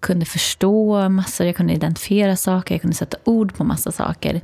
kunde 0.00 0.26
förstå 0.26 1.08
massor, 1.08 1.46
jag 1.46 1.56
kunde 1.56 1.72
identifiera 1.72 2.36
saker, 2.36 2.74
jag 2.74 2.82
kunde 2.82 2.96
sätta 2.96 3.16
ord 3.24 3.54
på 3.54 3.64
massa 3.64 3.92
saker. 3.92 4.40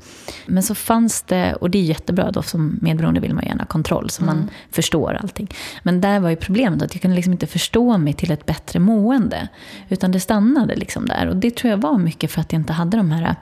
Men 0.46 0.62
så 0.62 0.74
fanns 0.74 1.22
det, 1.22 1.54
och 1.54 1.70
det 1.70 1.78
är 1.78 1.82
jättebra 1.82 2.30
då, 2.30 2.42
som 2.42 2.78
medberoende 2.82 3.20
vill 3.20 3.34
man 3.34 3.44
gärna 3.44 3.62
ha 3.62 3.66
kontroll, 3.66 4.10
så 4.10 4.22
mm. 4.22 4.36
man 4.36 4.50
förstår 4.70 5.14
allting. 5.14 5.48
Men 5.82 6.00
där 6.00 6.20
var 6.20 6.30
ju 6.30 6.36
problemet 6.36 6.82
att 6.82 6.94
jag 6.94 7.02
kunde 7.02 7.16
liksom 7.16 7.32
inte 7.32 7.46
förstå 7.46 7.98
mig 7.98 8.12
till 8.12 8.30
ett 8.30 8.46
bättre 8.46 8.78
mående. 8.78 9.48
Utan 9.88 10.12
det 10.12 10.20
stannade 10.20 10.76
liksom 10.76 11.06
där. 11.06 11.26
Och 11.26 11.36
det 11.36 11.56
tror 11.56 11.70
jag 11.70 11.78
var 11.78 11.98
mycket 11.98 12.30
för 12.30 12.40
att 12.40 12.52
jag 12.52 12.60
inte 12.60 12.72
hade 12.72 12.96
de 12.96 13.10
här 13.10 13.34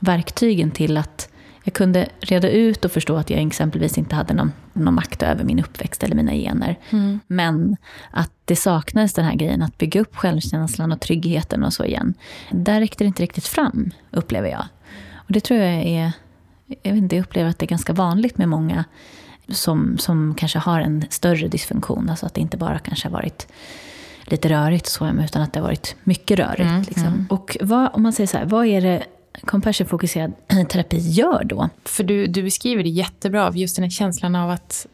verktygen 0.00 0.70
till 0.70 0.96
att 0.96 1.28
jag 1.64 1.74
kunde 1.74 2.08
reda 2.20 2.50
ut 2.50 2.84
och 2.84 2.92
förstå 2.92 3.16
att 3.16 3.30
jag 3.30 3.42
exempelvis 3.42 3.98
inte 3.98 4.14
hade 4.14 4.34
någon, 4.34 4.52
någon 4.76 4.94
makt 4.94 5.22
över 5.22 5.44
min 5.44 5.60
uppväxt 5.60 6.02
eller 6.02 6.16
mina 6.16 6.32
gener. 6.32 6.78
Mm. 6.90 7.20
Men 7.26 7.76
att 8.10 8.32
det 8.44 8.56
saknades 8.56 9.14
den 9.14 9.24
här 9.24 9.34
grejen 9.34 9.62
att 9.62 9.78
bygga 9.78 10.00
upp 10.00 10.16
självkänslan 10.16 10.92
och 10.92 11.00
tryggheten 11.00 11.64
och 11.64 11.72
så 11.72 11.84
igen. 11.84 12.14
Där 12.50 12.80
räckte 12.80 13.04
det 13.04 13.08
inte 13.08 13.22
riktigt 13.22 13.46
fram, 13.46 13.90
upplever 14.10 14.48
jag. 14.48 14.64
Och 15.14 15.32
det 15.32 15.40
tror 15.40 15.60
jag 15.60 15.72
är... 15.72 16.12
Jag, 16.82 16.92
vet 16.92 17.02
inte, 17.02 17.16
jag 17.16 17.22
upplever 17.22 17.50
att 17.50 17.58
det 17.58 17.64
är 17.64 17.68
ganska 17.68 17.92
vanligt 17.92 18.38
med 18.38 18.48
många 18.48 18.84
som, 19.48 19.98
som 19.98 20.34
kanske 20.34 20.58
har 20.58 20.80
en 20.80 21.04
större 21.10 21.48
dysfunktion. 21.48 22.10
Alltså 22.10 22.26
att 22.26 22.34
det 22.34 22.40
inte 22.40 22.56
bara 22.56 22.78
kanske 22.78 23.08
har 23.08 23.12
varit 23.12 23.48
lite 24.24 24.48
rörigt 24.48 24.86
så, 24.86 25.08
utan 25.08 25.42
att 25.42 25.52
det 25.52 25.60
har 25.60 25.66
varit 25.66 25.96
mycket 26.04 26.38
rörigt. 26.38 26.60
Mm, 26.60 26.82
liksom. 26.82 27.06
mm. 27.06 27.26
Och 27.30 27.56
vad, 27.60 27.90
om 27.92 28.02
man 28.02 28.12
säger 28.12 28.26
så 28.26 28.38
här, 28.38 28.44
vad 28.44 28.66
är 28.66 28.80
det 28.80 29.04
compassion-fokuserad 29.42 30.32
eh, 30.48 30.66
terapi 30.66 30.98
gör 30.98 31.44
då? 31.44 31.68
För 31.84 32.04
du, 32.04 32.26
du 32.26 32.42
beskriver 32.42 32.82
det 32.82 32.88
jättebra, 32.88 33.52
just 33.54 33.76
den 33.76 33.82
här 33.82 33.90
känslan 33.90 34.36
av 34.36 34.50
att 34.50 34.86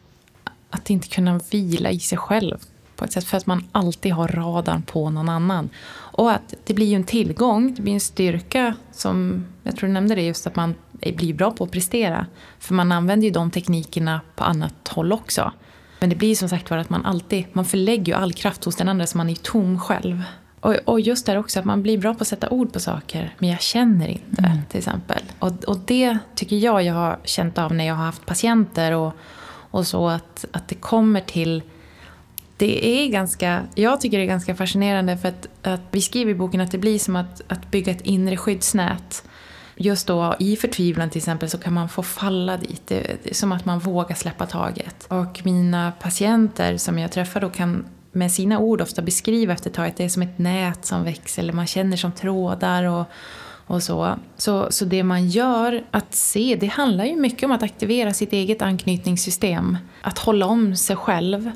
att 0.73 0.89
inte 0.89 1.07
kunna 1.07 1.39
vila 1.51 1.91
i 1.91 1.99
sig 1.99 2.17
själv 2.17 2.57
på 2.95 3.05
ett 3.05 3.11
sätt 3.11 3.23
för 3.23 3.37
att 3.37 3.45
man 3.45 3.67
alltid 3.71 4.13
har 4.13 4.27
radarn 4.27 4.81
på 4.81 5.09
någon 5.09 5.29
annan. 5.29 5.69
Och 5.89 6.31
att 6.31 6.53
det 6.63 6.73
blir 6.73 6.85
ju 6.85 6.95
en 6.95 7.03
tillgång, 7.03 7.73
det 7.75 7.81
blir 7.81 7.93
en 7.93 7.99
styrka 7.99 8.75
som, 8.91 9.45
jag 9.63 9.75
tror 9.75 9.87
du 9.87 9.93
nämnde 9.93 10.15
det 10.15 10.21
just 10.21 10.47
att 10.47 10.55
man 10.55 10.75
blir 10.91 11.33
bra 11.33 11.51
på 11.51 11.63
att 11.63 11.71
prestera. 11.71 12.25
För 12.59 12.73
man 12.73 12.91
använder 12.91 13.25
ju 13.25 13.31
de 13.31 13.51
teknikerna 13.51 14.21
på 14.35 14.43
annat 14.43 14.87
håll 14.87 15.13
också. 15.13 15.51
Men 15.99 16.09
det 16.09 16.15
blir 16.15 16.35
som 16.35 16.49
sagt 16.49 16.69
var 16.69 16.77
att 16.77 16.89
man 16.89 17.05
alltid, 17.05 17.45
man 17.53 17.65
förlägger 17.65 18.13
ju 18.13 18.13
all 18.13 18.33
kraft 18.33 18.63
hos 18.63 18.75
den 18.75 18.89
andra 18.89 19.07
så 19.07 19.17
man 19.17 19.27
är 19.27 19.33
ju 19.33 19.39
tom 19.41 19.79
själv. 19.79 20.23
Och, 20.63 20.75
och 20.85 20.99
just 20.99 21.25
där 21.25 21.37
också 21.37 21.59
att 21.59 21.65
man 21.65 21.83
blir 21.83 21.97
bra 21.97 22.13
på 22.13 22.21
att 22.21 22.27
sätta 22.27 22.49
ord 22.49 22.73
på 22.73 22.79
saker, 22.79 23.35
men 23.39 23.49
jag 23.49 23.61
känner 23.61 24.07
inte 24.07 24.41
mm. 24.41 24.57
till 24.69 24.77
exempel. 24.77 25.21
Och, 25.39 25.63
och 25.63 25.77
det 25.85 26.17
tycker 26.35 26.55
jag 26.55 26.83
jag 26.83 26.93
har 26.93 27.19
känt 27.23 27.57
av 27.57 27.73
när 27.73 27.87
jag 27.87 27.95
har 27.95 28.05
haft 28.05 28.25
patienter 28.25 28.91
och, 28.91 29.13
och 29.71 29.87
så 29.87 30.09
att, 30.09 30.45
att 30.51 30.67
det 30.67 30.75
kommer 30.75 31.21
till 31.21 31.63
det 32.57 32.85
är 32.87 33.07
ganska, 33.07 33.61
jag 33.75 34.01
tycker 34.01 34.17
det 34.17 34.23
är 34.23 34.27
ganska 34.27 34.55
fascinerande 34.55 35.17
för 35.17 35.29
att, 35.29 35.47
att 35.61 35.81
vi 35.91 36.01
skriver 36.01 36.31
i 36.31 36.35
boken 36.35 36.61
att 36.61 36.71
det 36.71 36.77
blir 36.77 36.99
som 36.99 37.15
att, 37.15 37.41
att 37.47 37.71
bygga 37.71 37.91
ett 37.91 38.01
inre 38.01 38.37
skyddsnät. 38.37 39.23
Just 39.75 40.07
då 40.07 40.35
i 40.39 40.55
förtvivlan 40.55 41.09
till 41.09 41.19
exempel 41.19 41.49
så 41.49 41.57
kan 41.57 41.73
man 41.73 41.89
få 41.89 42.03
falla 42.03 42.57
dit. 42.57 42.81
Det, 42.87 43.17
det 43.23 43.29
är 43.29 43.33
som 43.33 43.51
att 43.51 43.65
man 43.65 43.79
vågar 43.79 44.15
släppa 44.15 44.45
taget. 44.45 45.05
Och 45.07 45.41
mina 45.43 45.91
patienter 45.99 46.77
som 46.77 46.99
jag 46.99 47.11
träffar 47.11 47.41
då 47.41 47.49
kan 47.49 47.85
med 48.13 48.31
sina 48.31 48.59
ord 48.59 48.81
ofta 48.81 49.01
beskriva 49.01 49.53
efter 49.53 49.69
ett 49.69 49.75
tag 49.75 49.87
att 49.87 49.97
det 49.97 50.03
är 50.03 50.09
som 50.09 50.21
ett 50.21 50.39
nät 50.39 50.85
som 50.85 51.03
växer 51.03 51.41
eller 51.41 51.53
man 51.53 51.67
känner 51.67 51.97
som 51.97 52.11
trådar 52.11 52.83
och, 52.83 53.05
och 53.67 53.83
så. 53.83 54.15
så. 54.37 54.67
Så 54.71 54.85
det 54.85 55.03
man 55.03 55.29
gör, 55.29 55.83
att 55.91 56.15
se, 56.15 56.57
det 56.59 56.67
handlar 56.67 57.05
ju 57.05 57.15
mycket 57.15 57.43
om 57.43 57.51
att 57.51 57.63
aktivera 57.63 58.13
sitt 58.13 58.33
eget 58.33 58.61
anknytningssystem. 58.61 59.77
Att 60.01 60.19
hålla 60.19 60.45
om 60.45 60.75
sig 60.75 60.95
själv 60.95 61.51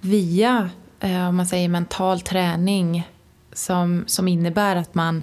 via, 0.00 0.70
eh, 1.00 1.28
om 1.28 1.36
man 1.36 1.46
säger 1.46 1.68
mental 1.68 2.20
träning 2.20 3.08
som, 3.52 4.04
som 4.06 4.28
innebär 4.28 4.76
att 4.76 4.94
man, 4.94 5.22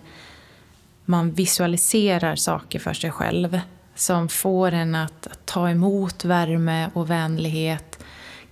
man 1.06 1.32
visualiserar 1.32 2.36
saker 2.36 2.80
för 2.80 2.94
sig 2.94 3.12
själv 3.12 3.60
som 3.96 4.30
får 4.30 4.72
en 4.72 4.96
att, 4.96 5.28
att 5.28 5.46
ta 5.46 5.70
emot 5.70 6.26
värme 6.26 6.90
och 6.94 7.10
vänlighet. 7.10 7.89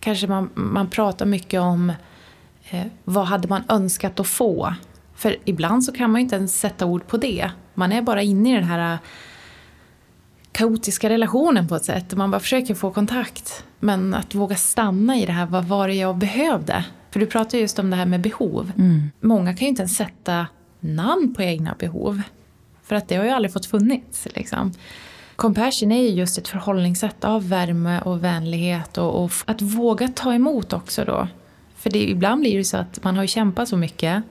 Kanske 0.08 0.28
man, 0.28 0.50
man 0.54 0.90
pratar 0.90 1.26
mycket 1.26 1.62
om 1.62 1.94
eh, 2.70 2.86
vad 3.04 3.26
hade 3.26 3.48
man 3.48 3.64
önskat 3.70 4.20
att 4.20 4.28
få? 4.28 4.74
För 5.16 5.36
ibland 5.46 5.84
så 5.84 5.92
kan 5.92 6.12
man 6.12 6.22
ju 6.22 6.24
inte 6.24 6.36
ens 6.36 6.60
sätta 6.60 6.86
ord 6.86 7.08
på 7.08 7.18
det. 7.18 7.52
Man 7.74 7.92
är 7.92 8.02
bara 8.02 8.22
inne 8.22 8.52
i 8.52 8.56
den 8.56 8.64
här 8.64 8.98
kaotiska 10.52 11.10
relationen 11.10 11.68
på 11.68 11.76
ett 11.76 11.86
sätt. 11.86 12.16
Man 12.16 12.32
bara 12.32 12.40
försöker 12.40 12.76
få 12.76 12.92
kontakt. 12.92 13.64
Men 13.80 14.14
att 14.14 14.36
våga 14.36 14.56
stanna 14.56 15.18
i 15.18 15.26
det 15.26 15.32
här, 15.32 15.46
vad 15.46 15.66
var 15.66 15.88
det 15.88 15.94
jag 15.94 16.18
behövde? 16.18 16.86
För 17.12 17.20
du 17.20 17.26
pratar 17.26 17.58
just 17.58 17.80
om 17.80 17.90
det 17.90 17.96
här 17.96 18.06
med 18.06 18.22
behov. 18.22 18.72
Mm. 18.78 19.12
Många 19.20 19.54
kan 19.54 19.66
ju 19.66 19.70
inte 19.70 19.82
ens 19.82 19.96
sätta 19.96 20.48
namn 20.80 21.34
på 21.34 21.44
egna 21.44 21.76
behov. 21.80 22.22
För 22.84 22.96
att 22.96 23.08
det 23.08 23.16
har 23.16 23.24
ju 23.24 23.30
aldrig 23.30 23.54
fått 23.54 23.66
funnits. 23.66 24.28
Liksom. 24.36 24.74
Compassion 25.38 25.92
är 25.92 26.02
ju 26.02 26.10
just 26.10 26.38
ett 26.38 26.48
förhållningssätt 26.48 27.26
av 27.26 27.50
värme 27.50 28.02
och 28.02 28.24
vänlighet 28.24 28.98
och, 28.98 29.24
och 29.24 29.32
att 29.46 29.62
våga 29.62 30.08
ta 30.08 30.34
emot 30.34 30.74
också 30.74 31.06
då. 31.06 31.28
För 31.76 31.90
det, 31.90 32.10
ibland 32.10 32.42
blir 32.42 32.58
det 32.58 32.64
så 32.64 32.78
att 32.78 33.04
man 33.04 33.16
har 33.16 33.24
ju 33.24 33.28
kämpat 33.28 33.70
så 33.70 33.78
mycket 33.78 34.24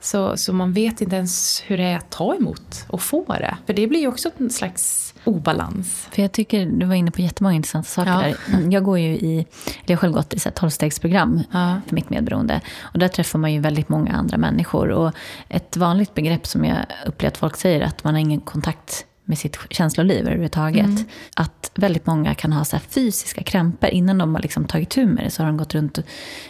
så, 0.00 0.36
så 0.36 0.52
man 0.52 0.72
vet 0.72 1.00
inte 1.00 1.16
ens 1.16 1.62
hur 1.66 1.76
det 1.76 1.84
är 1.84 1.96
att 1.96 2.10
ta 2.10 2.34
emot 2.34 2.84
och 2.88 3.02
få 3.02 3.24
det. 3.28 3.56
För 3.66 3.72
det 3.72 3.86
blir 3.86 4.00
ju 4.00 4.08
också 4.08 4.30
en 4.38 4.50
slags 4.50 5.14
obalans. 5.24 6.08
För 6.10 6.22
jag 6.22 6.32
tycker 6.32 6.66
du 6.66 6.86
var 6.86 6.94
inne 6.94 7.10
på 7.10 7.20
jättemånga 7.20 7.56
intressanta 7.56 7.88
saker 7.88 8.10
ja. 8.10 8.18
där. 8.58 8.72
Jag 8.72 8.84
går 8.84 8.98
ju 8.98 9.08
i, 9.08 9.34
eller 9.36 9.46
jag 9.86 9.96
har 9.96 10.00
själv 10.00 10.12
gått 10.12 10.34
i 10.34 10.48
ett 10.48 10.54
tolvstegsprogram 10.54 11.42
ja. 11.52 11.80
för 11.86 11.94
mitt 11.94 12.10
medberoende. 12.10 12.60
Och 12.80 12.98
där 12.98 13.08
träffar 13.08 13.38
man 13.38 13.52
ju 13.52 13.60
väldigt 13.60 13.88
många 13.88 14.12
andra 14.12 14.36
människor. 14.36 14.88
Och 14.88 15.12
ett 15.48 15.76
vanligt 15.76 16.14
begrepp 16.14 16.46
som 16.46 16.64
jag 16.64 16.78
upplever 17.06 17.32
att 17.32 17.38
folk 17.38 17.56
säger 17.56 17.80
är 17.80 17.84
att 17.84 18.04
man 18.04 18.14
har 18.14 18.20
ingen 18.20 18.40
kontakt 18.40 19.06
med 19.26 19.38
sitt 19.38 19.58
känsloliv 19.70 20.20
överhuvudtaget. 20.20 20.86
Mm. 20.86 21.04
Att 21.36 21.70
väldigt 21.74 22.06
många 22.06 22.34
kan 22.34 22.52
ha 22.52 22.64
så 22.64 22.78
fysiska 22.78 23.42
krämpor. 23.42 23.90
Innan 23.90 24.18
de 24.18 24.34
har 24.34 24.42
liksom 24.42 24.64
tagit 24.64 24.90
tur 24.90 25.06
med 25.06 25.24
det 25.24 25.30
så 25.30 25.42
har 25.42 25.46
de 25.46 25.56
gått 25.56 25.74
runt. 25.74 25.98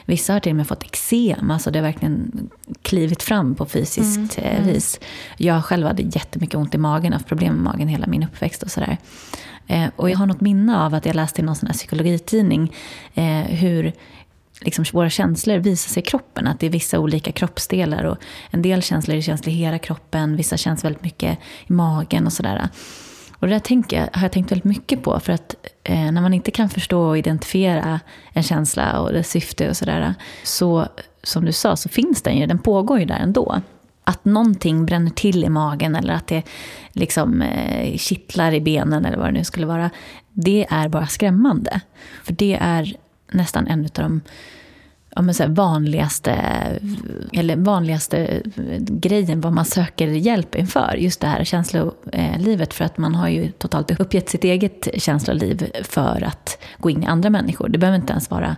Vissa 0.05 0.33
har 0.33 0.41
till 0.41 0.53
och 0.53 0.57
med 0.57 0.69
fått 0.69 0.83
eksem. 0.83 1.51
Alltså 1.51 1.71
det 1.71 1.79
har 1.79 1.85
verkligen 1.85 2.51
klivit 2.83 3.23
fram 3.23 3.55
på 3.55 3.67
fysiskt 3.67 4.39
mm. 4.39 4.51
Eh, 4.51 4.61
mm. 4.61 4.73
vis. 4.73 5.01
Jag 5.37 5.65
själv 5.65 5.87
hade 5.87 6.03
jättemycket 6.03 6.55
ont 6.55 6.75
i 6.75 6.79
magen. 6.79 7.13
haft 7.13 7.27
problem 7.27 7.55
med 7.55 7.63
magen 7.63 7.89
hela 7.89 8.07
min 8.07 8.23
uppväxt 8.23 8.63
och 8.63 8.71
sådär. 8.71 8.99
Eh, 9.67 9.89
och 9.97 10.11
jag 10.11 10.19
har 10.19 10.27
något 10.27 10.41
minne 10.41 10.79
av 10.79 10.95
att 10.95 11.07
jag 11.07 11.17
läste 11.17 11.41
i 11.41 11.45
någon 11.45 11.57
sån 11.57 11.67
här 11.67 11.75
psykologitidning 11.75 12.73
eh, 13.15 13.43
hur 13.43 13.93
liksom 14.61 14.85
våra 14.93 15.11
känslor 15.11 15.57
visar 15.57 15.91
sig 15.91 16.03
i 16.03 16.07
kroppen. 16.07 16.47
Att 16.47 16.61
det 16.61 16.67
är 16.67 16.71
vissa 16.71 16.99
olika 16.99 17.33
kroppsdelar. 17.33 18.05
Och 18.05 18.17
en 18.51 18.63
del 18.63 18.83
känslor 18.83 19.17
är 19.17 19.21
känsliga 19.21 19.57
i 19.57 19.59
hela 19.59 19.79
kroppen, 19.79 20.37
vissa 20.37 20.57
känns 20.57 20.85
väldigt 20.85 21.03
mycket 21.03 21.39
i 21.67 21.73
magen 21.73 22.27
och 22.27 22.33
sådär. 22.33 22.69
Och 23.39 23.47
det 23.47 23.53
där 23.53 23.61
tänker, 23.61 24.09
har 24.13 24.23
jag 24.23 24.33
tänkt 24.33 24.51
väldigt 24.51 24.65
mycket 24.65 25.03
på. 25.03 25.21
För 25.21 25.33
att 25.33 25.55
eh, 25.85 26.13
när 26.13 26.21
man 26.21 26.35
inte 26.35 26.51
kan 26.51 26.69
förstå 26.69 27.03
och 27.03 27.19
identifiera 27.19 28.01
en 28.33 28.43
känsla 28.43 29.01
och 29.01 29.13
dess 29.13 29.31
syfte 29.31 29.69
och 29.69 29.77
sådär. 29.77 30.15
Så 30.45 30.89
som 31.23 31.45
du 31.45 31.53
sa 31.53 31.77
så 31.77 31.89
finns 31.89 32.23
den 32.23 32.39
ju, 32.39 32.47
den 32.47 32.59
pågår 32.59 32.99
ju 32.99 33.05
där 33.05 33.19
ändå. 33.19 33.61
Att 34.05 34.25
någonting 34.25 34.87
bränner 34.87 35.11
till 35.11 35.45
i 35.45 35.49
magen 35.49 35.97
eller 35.97 36.15
att 36.15 36.27
det 36.27 36.43
liksom 36.93 37.43
eh, 37.43 37.97
kittlar 37.97 38.55
i 38.55 38.61
benen 38.61 39.05
eller 39.05 39.17
vad 39.17 39.27
det 39.27 39.33
nu 39.33 39.45
skulle 39.45 39.67
vara. 39.67 39.91
Det 40.33 40.67
är 40.71 40.89
bara 40.89 41.07
skrämmande. 41.07 41.81
För 42.25 42.33
det 42.33 42.59
är 42.61 42.97
nästan 43.29 43.67
en 43.67 43.81
av 43.81 43.91
de 43.93 44.21
ja, 45.17 45.23
men 45.23 45.35
så 45.35 45.43
här, 45.43 45.51
vanligaste, 45.51 46.33
eller 47.33 47.57
vanligaste 47.57 48.19
eh, 48.19 48.79
grejen 48.79 49.41
vad 49.41 49.53
man 49.53 49.65
söker 49.65 50.09
hjälp 50.09 50.55
inför. 50.55 50.97
Just 50.99 51.21
det 51.21 51.27
här 51.27 51.45
känslolivet. 51.45 52.75
För 52.75 52.85
att 52.85 52.99
man 52.99 53.15
har 53.15 53.29
ju 53.29 53.51
totalt 53.51 54.01
uppgett 54.01 54.29
sitt 54.29 54.45
eget 54.45 54.89
känsloliv 54.97 55.71
för 55.83 56.25
att 56.25 56.63
gå 56.79 56.91
in 56.91 57.03
i 57.03 57.07
andra 57.07 57.31
människor. 57.31 57.69
Det 57.69 57.79
behöver 57.79 57.99
inte 57.99 58.13
ens 58.13 58.31
vara 58.31 58.57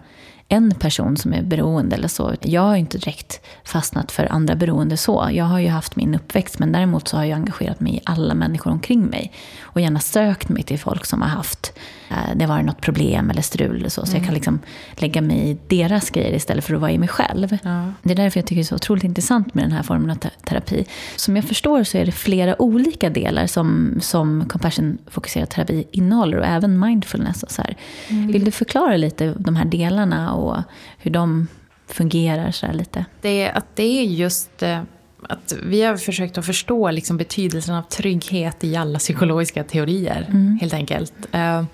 en 0.48 0.74
person 0.74 1.16
som 1.16 1.32
är 1.32 1.42
beroende 1.42 1.96
eller 1.96 2.08
så. 2.08 2.34
Jag 2.40 2.62
har 2.62 2.74
ju 2.74 2.80
inte 2.80 2.98
direkt 2.98 3.40
fastnat 3.64 4.12
för 4.12 4.32
andra 4.32 4.54
beroende 4.54 4.96
så. 4.96 5.28
Jag 5.32 5.44
har 5.44 5.58
ju 5.58 5.68
haft 5.68 5.96
min 5.96 6.14
uppväxt 6.14 6.58
men 6.58 6.72
däremot 6.72 7.08
så 7.08 7.16
har 7.16 7.24
jag 7.24 7.36
engagerat 7.36 7.80
mig 7.80 7.94
i 7.94 8.00
alla 8.04 8.34
människor 8.34 8.70
omkring 8.70 9.06
mig. 9.06 9.32
Och 9.60 9.80
gärna 9.80 10.00
sökt 10.00 10.48
mig 10.48 10.62
till 10.62 10.78
folk 10.78 11.04
som 11.04 11.22
har 11.22 11.28
haft 11.28 11.72
Eh, 12.10 12.36
det 12.36 12.46
var 12.46 12.62
något 12.62 12.80
problem 12.80 13.30
eller 13.30 13.42
strul 13.42 13.76
eller 13.76 13.88
så. 13.88 14.06
Så 14.06 14.10
mm. 14.10 14.16
jag 14.16 14.24
kan 14.24 14.34
liksom 14.34 14.60
lägga 14.94 15.20
mig 15.20 15.50
i 15.50 15.58
deras 15.68 16.10
grejer 16.10 16.32
istället 16.32 16.64
för 16.64 16.74
att 16.74 16.80
vara 16.80 16.90
i 16.90 16.98
mig 16.98 17.08
själv. 17.08 17.58
Ja. 17.62 17.92
Det 18.02 18.12
är 18.12 18.16
därför 18.16 18.40
jag 18.40 18.46
tycker 18.46 18.56
det 18.56 18.62
är 18.62 18.64
så 18.64 18.74
otroligt 18.74 19.04
intressant 19.04 19.54
med 19.54 19.64
den 19.64 19.72
här 19.72 19.82
formen 19.82 20.10
av 20.10 20.16
terapi. 20.44 20.84
Som 21.16 21.36
jag 21.36 21.44
förstår 21.44 21.84
så 21.84 21.98
är 21.98 22.06
det 22.06 22.12
flera 22.12 22.62
olika 22.62 23.10
delar 23.10 23.46
som, 23.46 23.98
som 24.00 24.44
compassion-fokuserad 24.48 25.48
terapi 25.48 25.84
innehåller. 25.90 26.38
Och 26.38 26.46
även 26.46 26.80
mindfulness 26.80 27.42
och 27.42 27.50
så 27.50 27.62
mm. 28.08 28.26
Vill 28.26 28.44
du 28.44 28.50
förklara 28.50 28.96
lite 28.96 29.34
de 29.38 29.56
här 29.56 29.64
delarna 29.64 30.34
och 30.38 30.62
hur 30.98 31.10
de 31.10 31.48
fungerar 31.86 32.50
så 32.50 32.72
lite? 32.72 33.04
Det 33.20 33.42
är, 33.42 33.52
att 33.52 33.76
det 33.76 34.00
är 34.00 34.04
just 34.04 34.62
eh, 34.62 34.82
att 35.22 35.54
vi 35.62 35.82
har 35.82 35.96
försökt 35.96 36.38
att 36.38 36.46
förstå 36.46 36.90
liksom 36.90 37.16
betydelsen 37.16 37.74
av 37.74 37.82
trygghet 37.82 38.64
i 38.64 38.76
alla 38.76 38.98
psykologiska 38.98 39.64
teorier, 39.64 40.26
mm. 40.28 40.58
helt 40.60 40.74
enkelt. 40.74 41.14
Uh, 41.34 41.64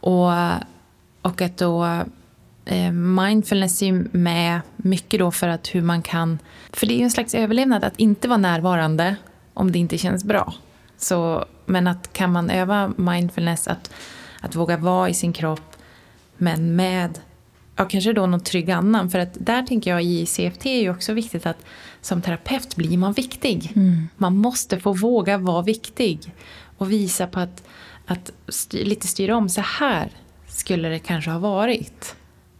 och, 0.00 0.32
och 1.22 1.42
att 1.42 1.58
då 1.58 1.84
uh, 2.72 2.92
mindfulness 2.92 3.82
är 3.82 4.16
med 4.16 4.60
mycket 4.76 5.20
då 5.20 5.30
för 5.30 5.48
att 5.48 5.74
hur 5.74 5.82
man 5.82 6.02
kan... 6.02 6.38
För 6.72 6.86
det 6.86 6.94
är 6.94 6.98
ju 6.98 7.04
en 7.04 7.10
slags 7.10 7.34
överlevnad 7.34 7.84
att 7.84 7.96
inte 7.96 8.28
vara 8.28 8.38
närvarande 8.38 9.16
om 9.54 9.72
det 9.72 9.78
inte 9.78 9.98
känns 9.98 10.24
bra. 10.24 10.54
Så, 10.96 11.44
men 11.66 11.86
att 11.86 12.12
kan 12.12 12.32
man 12.32 12.50
öva 12.50 12.92
mindfulness, 12.96 13.68
att, 13.68 13.90
att 14.40 14.54
våga 14.54 14.76
vara 14.76 15.08
i 15.08 15.14
sin 15.14 15.32
kropp 15.32 15.76
men 16.36 16.76
med 16.76 17.18
ja, 17.80 17.88
kanske 17.88 18.12
då 18.12 18.26
någon 18.26 18.40
trygg 18.40 18.70
annan. 18.70 19.10
För 19.10 19.18
att 19.18 19.36
där 19.40 19.62
tänker 19.62 19.90
jag 19.90 20.02
i 20.02 20.26
CFT 20.26 20.66
är 20.66 20.80
ju 20.80 20.90
också 20.90 21.12
viktigt 21.12 21.46
att 21.46 21.64
som 22.00 22.22
terapeut 22.22 22.76
blir 22.76 22.98
man 22.98 23.12
viktig. 23.12 23.72
Mm. 23.76 24.08
Man 24.16 24.36
måste 24.36 24.80
få 24.80 24.92
våga 24.92 25.38
vara 25.38 25.62
viktig. 25.62 26.32
Och 26.78 26.92
visa 26.92 27.26
på 27.26 27.40
att, 27.40 27.62
att 28.06 28.32
styr, 28.48 28.84
lite 28.84 29.06
styra 29.06 29.36
om, 29.36 29.48
så 29.48 29.60
här 29.60 30.10
skulle 30.48 30.88
det 30.88 30.98
kanske 30.98 31.30
ha 31.30 31.38
varit. 31.38 32.14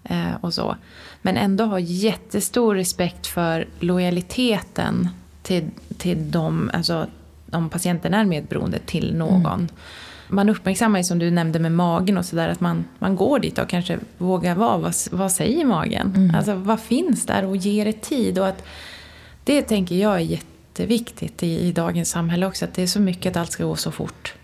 Eh, 0.05 0.35
och 0.41 0.55
så. 0.55 0.77
Men 1.23 1.37
ändå 1.37 1.65
ha 1.65 1.79
jättestor 1.79 2.75
respekt 2.75 3.27
för 3.27 3.69
lojaliteten 3.81 5.09
till, 5.43 5.71
till 5.99 6.31
dem, 6.31 6.71
alltså 6.73 7.07
om 7.51 7.71
patienten 7.71 8.15
är 8.15 8.25
medberoende, 8.25 8.79
till 8.79 9.15
någon. 9.15 9.55
Mm 9.55 9.69
man 10.31 10.49
uppmärksammar 10.49 10.99
ju 10.99 11.05
som 11.05 11.19
du 11.19 11.31
nämnde 11.31 11.59
med 11.59 11.73
magen 11.73 12.19
och 12.19 12.25
sådär 12.25 12.49
att 12.49 12.61
man, 12.61 12.85
man 12.99 13.17
går 13.17 13.39
dit 13.39 13.59
och 13.59 13.69
kanske 13.69 13.99
vågar 14.19 14.55
vara, 14.55 14.79
vad, 14.79 14.95
vad 15.11 15.33
säger 15.33 15.65
magen? 15.65 16.13
Mm. 16.17 16.35
Alltså 16.35 16.55
vad 16.55 16.81
finns 16.81 17.27
där 17.27 17.45
och 17.45 17.57
ger 17.57 17.85
det 17.85 18.01
tid 18.01 18.39
och 18.39 18.47
att 18.47 18.65
det 19.45 19.63
tänker 19.63 19.95
jag 19.95 20.15
är 20.15 20.19
jätteviktigt 20.19 21.43
i, 21.43 21.59
i 21.61 21.73
dagens 21.73 22.11
samhälle 22.11 22.47
också 22.47 22.65
att 22.65 22.75
det 22.75 22.83
är 22.83 22.87
så 22.87 23.01
mycket 23.01 23.31
att 23.31 23.37
allt 23.37 23.53
ska 23.53 23.65
gå 23.65 23.77
så 23.77 23.91
fort. 23.91 24.35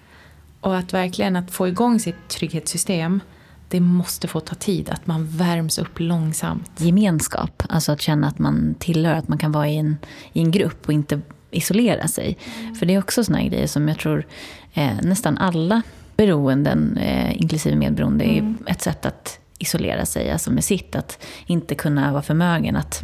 Och 0.61 0.77
att 0.77 0.95
verkligen 0.95 1.37
att 1.37 1.51
få 1.51 1.69
igång 1.69 2.01
sitt 2.01 2.29
trygghetssystem 2.29 3.21
det 3.69 3.81
måste 3.81 4.29
få 4.29 4.41
ta 4.41 4.55
tid, 4.55 4.91
att 4.91 5.07
man 5.07 5.27
värms 5.27 5.79
upp 5.79 6.01
långsamt. 6.01 6.71
Gemenskap, 6.77 7.63
alltså 7.69 7.93
att 7.93 8.01
känna 8.01 8.29
att 8.29 8.39
man 8.39 8.75
tillhör, 8.79 9.15
att 9.15 9.29
man 9.29 9.39
kan 9.39 9.53
vara 9.53 9.69
i 9.69 9.77
en, 9.77 9.97
i 10.33 10.41
en 10.41 10.51
grupp 10.51 10.87
och 10.87 10.93
inte 10.93 11.21
isolera 11.51 12.09
sig. 12.09 12.39
Mm. 12.61 12.75
För 12.75 12.87
det 12.87 12.95
är 12.95 12.99
också 12.99 13.25
såna 13.25 13.43
grejer 13.43 13.67
som 13.67 13.89
jag 13.89 13.99
tror 13.99 14.27
eh, 14.77 14.95
nästan 15.03 15.39
alla 15.39 15.83
beroenden, 16.17 16.97
eh, 16.97 17.41
inklusive 17.43 17.77
medberoende, 17.77 18.25
mm. 18.25 18.59
är 18.67 18.71
ett 18.71 18.83
sätt 18.83 19.07
att 19.07 19.39
isolera 19.59 20.07
sig, 20.07 20.31
alltså 20.31 20.53
med 20.53 20.65
sitt. 20.65 20.97
Att 20.97 21.25
inte 21.47 21.75
kunna 21.75 22.13
vara 22.13 22.23
förmögen 22.23 22.77
att 22.77 23.03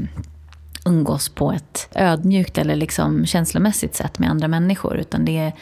umgås 0.85 1.28
på 1.28 1.53
ett 1.53 1.89
ödmjukt 1.95 2.59
eller 2.59 2.76
liksom 2.76 3.26
känslomässigt 3.26 3.95
sätt 3.95 4.18
med 4.18 4.30
andra 4.30 4.49
människor. 4.49 4.97
Utan 4.97 5.24
det 5.24 5.39
är, 5.39 5.53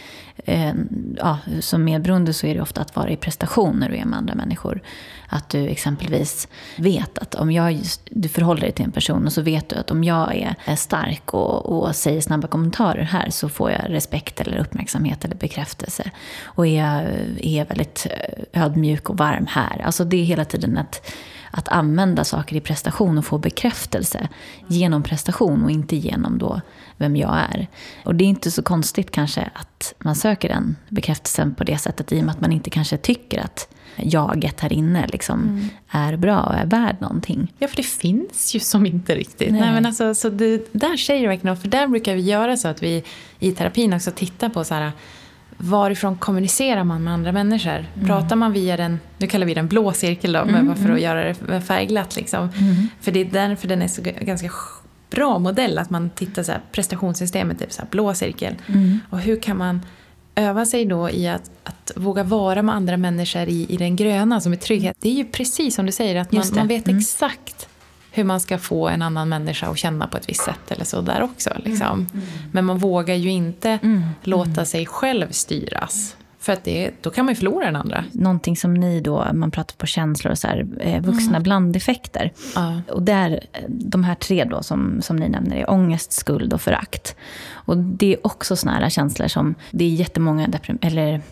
eh, 0.44 0.74
ja, 1.16 1.38
som 1.60 1.84
medberoende 1.84 2.32
så 2.32 2.46
är 2.46 2.54
det 2.54 2.60
ofta 2.60 2.80
att 2.80 2.96
vara 2.96 3.10
i 3.10 3.16
prestation 3.16 3.76
när 3.76 3.88
du 3.88 3.96
är 3.96 4.04
med 4.04 4.18
andra 4.18 4.34
människor. 4.34 4.82
Att 5.28 5.48
du 5.48 5.68
exempelvis 5.68 6.48
vet 6.76 7.18
att 7.18 7.34
om 7.34 7.52
jag, 7.52 7.80
du 8.10 8.28
förhåller 8.28 8.60
dig 8.60 8.72
till 8.72 8.84
en 8.84 8.92
person 8.92 9.26
och 9.26 9.32
så 9.32 9.42
vet 9.42 9.68
du 9.68 9.76
att 9.76 9.90
om 9.90 10.04
jag 10.04 10.36
är 10.64 10.76
stark 10.76 11.34
och, 11.34 11.66
och 11.66 11.96
säger 11.96 12.20
snabba 12.20 12.48
kommentarer 12.48 13.02
här 13.02 13.30
så 13.30 13.48
får 13.48 13.70
jag 13.70 13.82
respekt 13.88 14.40
eller 14.40 14.58
uppmärksamhet 14.58 15.24
eller 15.24 15.36
bekräftelse. 15.36 16.10
Och 16.44 16.66
är 16.66 16.84
jag 16.84 17.60
är 17.60 17.64
väldigt 17.64 18.06
eh, 18.10 18.62
ödmjuk 18.62 19.10
och 19.10 19.18
varm 19.18 19.46
här. 19.48 19.82
Alltså 19.84 20.04
det 20.04 20.16
är 20.16 20.24
hela 20.24 20.44
tiden 20.44 20.76
ett 20.76 21.02
att 21.50 21.68
använda 21.68 22.24
saker 22.24 22.56
i 22.56 22.60
prestation 22.60 23.18
och 23.18 23.24
få 23.24 23.38
bekräftelse 23.38 24.28
genom 24.66 25.02
prestation 25.02 25.64
och 25.64 25.70
inte 25.70 25.96
genom 25.96 26.38
då 26.38 26.60
vem 26.96 27.16
jag 27.16 27.36
är. 27.36 27.66
Och 28.04 28.14
det 28.14 28.24
är 28.24 28.28
inte 28.28 28.50
så 28.50 28.62
konstigt 28.62 29.10
kanske 29.10 29.50
att 29.54 29.94
man 29.98 30.14
söker 30.14 30.48
den 30.48 30.76
bekräftelsen 30.88 31.54
på 31.54 31.64
det 31.64 31.78
sättet 31.78 32.12
i 32.12 32.20
och 32.20 32.24
med 32.24 32.34
att 32.34 32.40
man 32.40 32.52
inte 32.52 32.70
kanske 32.70 32.96
tycker 32.96 33.40
att 33.40 33.68
jaget 33.96 34.60
här 34.60 34.72
inne 34.72 35.06
liksom 35.06 35.40
mm. 35.40 35.68
är 35.90 36.16
bra 36.16 36.40
och 36.40 36.54
är 36.54 36.66
värd 36.66 36.96
någonting. 37.00 37.52
Ja, 37.58 37.68
för 37.68 37.76
det 37.76 37.82
finns 37.82 38.54
ju 38.54 38.60
som 38.60 38.86
inte 38.86 39.14
riktigt. 39.14 39.50
Nej. 39.50 39.60
Nej 39.60 39.72
men 39.72 39.86
alltså, 39.86 40.14
så 40.14 40.30
det, 40.30 40.72
där 40.72 40.96
säger 40.96 41.22
du 41.22 41.28
verkligen 41.28 41.56
för 41.56 41.68
där 41.68 41.86
brukar 41.86 42.14
vi 42.14 42.20
göra 42.20 42.56
så 42.56 42.68
att 42.68 42.82
vi 42.82 43.04
i 43.38 43.52
terapin 43.52 43.94
också 43.94 44.10
tittar 44.10 44.48
på 44.48 44.64
så 44.64 44.74
här 44.74 44.92
varifrån 45.60 46.16
kommunicerar 46.16 46.84
man 46.84 47.04
med 47.04 47.12
andra 47.12 47.32
människor? 47.32 47.86
Mm. 47.94 48.06
Pratar 48.06 48.36
man 48.36 48.52
via 48.52 48.76
den, 48.76 49.00
nu 49.18 49.26
kallar 49.26 49.46
vi 49.46 49.54
den 49.54 49.68
blå 49.68 49.92
cirkel 49.92 50.32
då, 50.32 50.38
mm, 50.38 50.66
för 50.66 50.84
att 50.84 50.88
mm. 50.88 51.02
göra 51.02 51.24
det 51.24 51.60
färgglatt 51.60 52.16
liksom. 52.16 52.48
Mm. 52.58 52.88
För 53.00 53.12
det 53.12 53.20
är 53.20 53.24
därför 53.24 53.68
den 53.68 53.82
är 53.82 53.88
så 53.88 54.02
ganska 54.02 54.50
bra 55.10 55.38
modell, 55.38 55.78
att 55.78 55.90
man 55.90 56.10
tittar 56.10 56.42
så 56.42 56.52
här, 56.52 56.60
prestationssystemet, 56.72 57.58
typ 57.58 57.72
så 57.72 57.82
här, 57.82 57.88
blå 57.90 58.14
cirkel. 58.14 58.54
Mm. 58.66 59.00
Och 59.10 59.18
hur 59.20 59.40
kan 59.40 59.56
man 59.56 59.80
öva 60.34 60.66
sig 60.66 60.84
då 60.84 61.10
i 61.10 61.28
att, 61.28 61.50
att 61.64 61.92
våga 61.96 62.22
vara 62.22 62.62
med 62.62 62.74
andra 62.74 62.96
människor 62.96 63.48
i, 63.48 63.66
i 63.68 63.76
den 63.76 63.96
gröna 63.96 64.40
som 64.40 64.52
är 64.52 64.56
trygghet. 64.56 64.96
Det 65.00 65.08
är 65.08 65.14
ju 65.14 65.24
precis 65.24 65.74
som 65.74 65.86
du 65.86 65.92
säger, 65.92 66.20
att 66.20 66.32
man, 66.32 66.44
man 66.54 66.68
vet 66.68 66.88
mm. 66.88 66.98
exakt 66.98 67.68
hur 68.12 68.24
man 68.24 68.40
ska 68.40 68.58
få 68.58 68.88
en 68.88 69.02
annan 69.02 69.28
människa 69.28 69.66
att 69.66 69.78
känna 69.78 70.06
på 70.06 70.16
ett 70.16 70.28
visst 70.28 70.44
sätt 70.44 70.70
eller 70.70 70.84
så 70.84 71.00
där 71.00 71.22
också. 71.22 71.50
Liksom. 71.64 71.86
Mm. 71.86 72.06
Mm. 72.12 72.26
Men 72.52 72.64
man 72.64 72.78
vågar 72.78 73.14
ju 73.14 73.30
inte 73.30 73.78
mm. 73.82 74.02
låta 74.22 74.64
sig 74.64 74.86
själv 74.86 75.30
styras. 75.30 76.16
För 76.40 76.52
att 76.52 76.64
det, 76.64 76.90
då 77.00 77.10
kan 77.10 77.24
man 77.24 77.34
ju 77.34 77.36
förlora 77.36 77.64
den 77.64 77.76
andra. 77.76 78.04
Någonting 78.12 78.56
som 78.56 78.74
ni 78.74 79.00
då, 79.00 79.26
man 79.32 79.50
pratar 79.50 79.76
på 79.76 79.86
känslor 79.86 80.30
och 80.30 80.38
så 80.38 80.48
här, 80.48 80.66
eh, 80.80 81.02
vuxna 81.02 81.30
mm. 81.30 81.42
blandeffekter. 81.42 82.32
Uh. 82.56 82.78
Och 82.88 83.02
där, 83.02 83.40
de 83.68 84.04
här 84.04 84.14
tre 84.14 84.44
då 84.44 84.62
som, 84.62 85.02
som 85.02 85.16
ni 85.16 85.28
nämner 85.28 85.56
är 85.56 85.70
ångest, 85.70 86.12
skuld 86.12 86.52
och 86.52 86.60
förakt. 86.60 87.16
Och 87.52 87.76
det 87.76 88.14
är 88.14 88.26
också 88.26 88.56
såna 88.56 88.72
här 88.72 88.90
känslor 88.90 89.28
som, 89.28 89.54
det 89.70 89.84
är 89.84 89.88
jättemånga 89.88 90.48
eller 90.80 91.22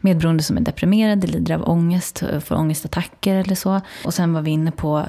medberoende 0.00 0.42
som 0.42 0.56
är 0.56 0.60
deprimerade, 0.60 1.26
lider 1.26 1.54
av 1.54 1.68
ångest, 1.68 2.22
får 2.40 2.56
ångestattacker 2.56 3.34
eller 3.36 3.54
så. 3.54 3.80
Och 4.04 4.14
sen 4.14 4.32
var 4.32 4.42
vi 4.42 4.50
inne 4.50 4.70
på 4.70 5.04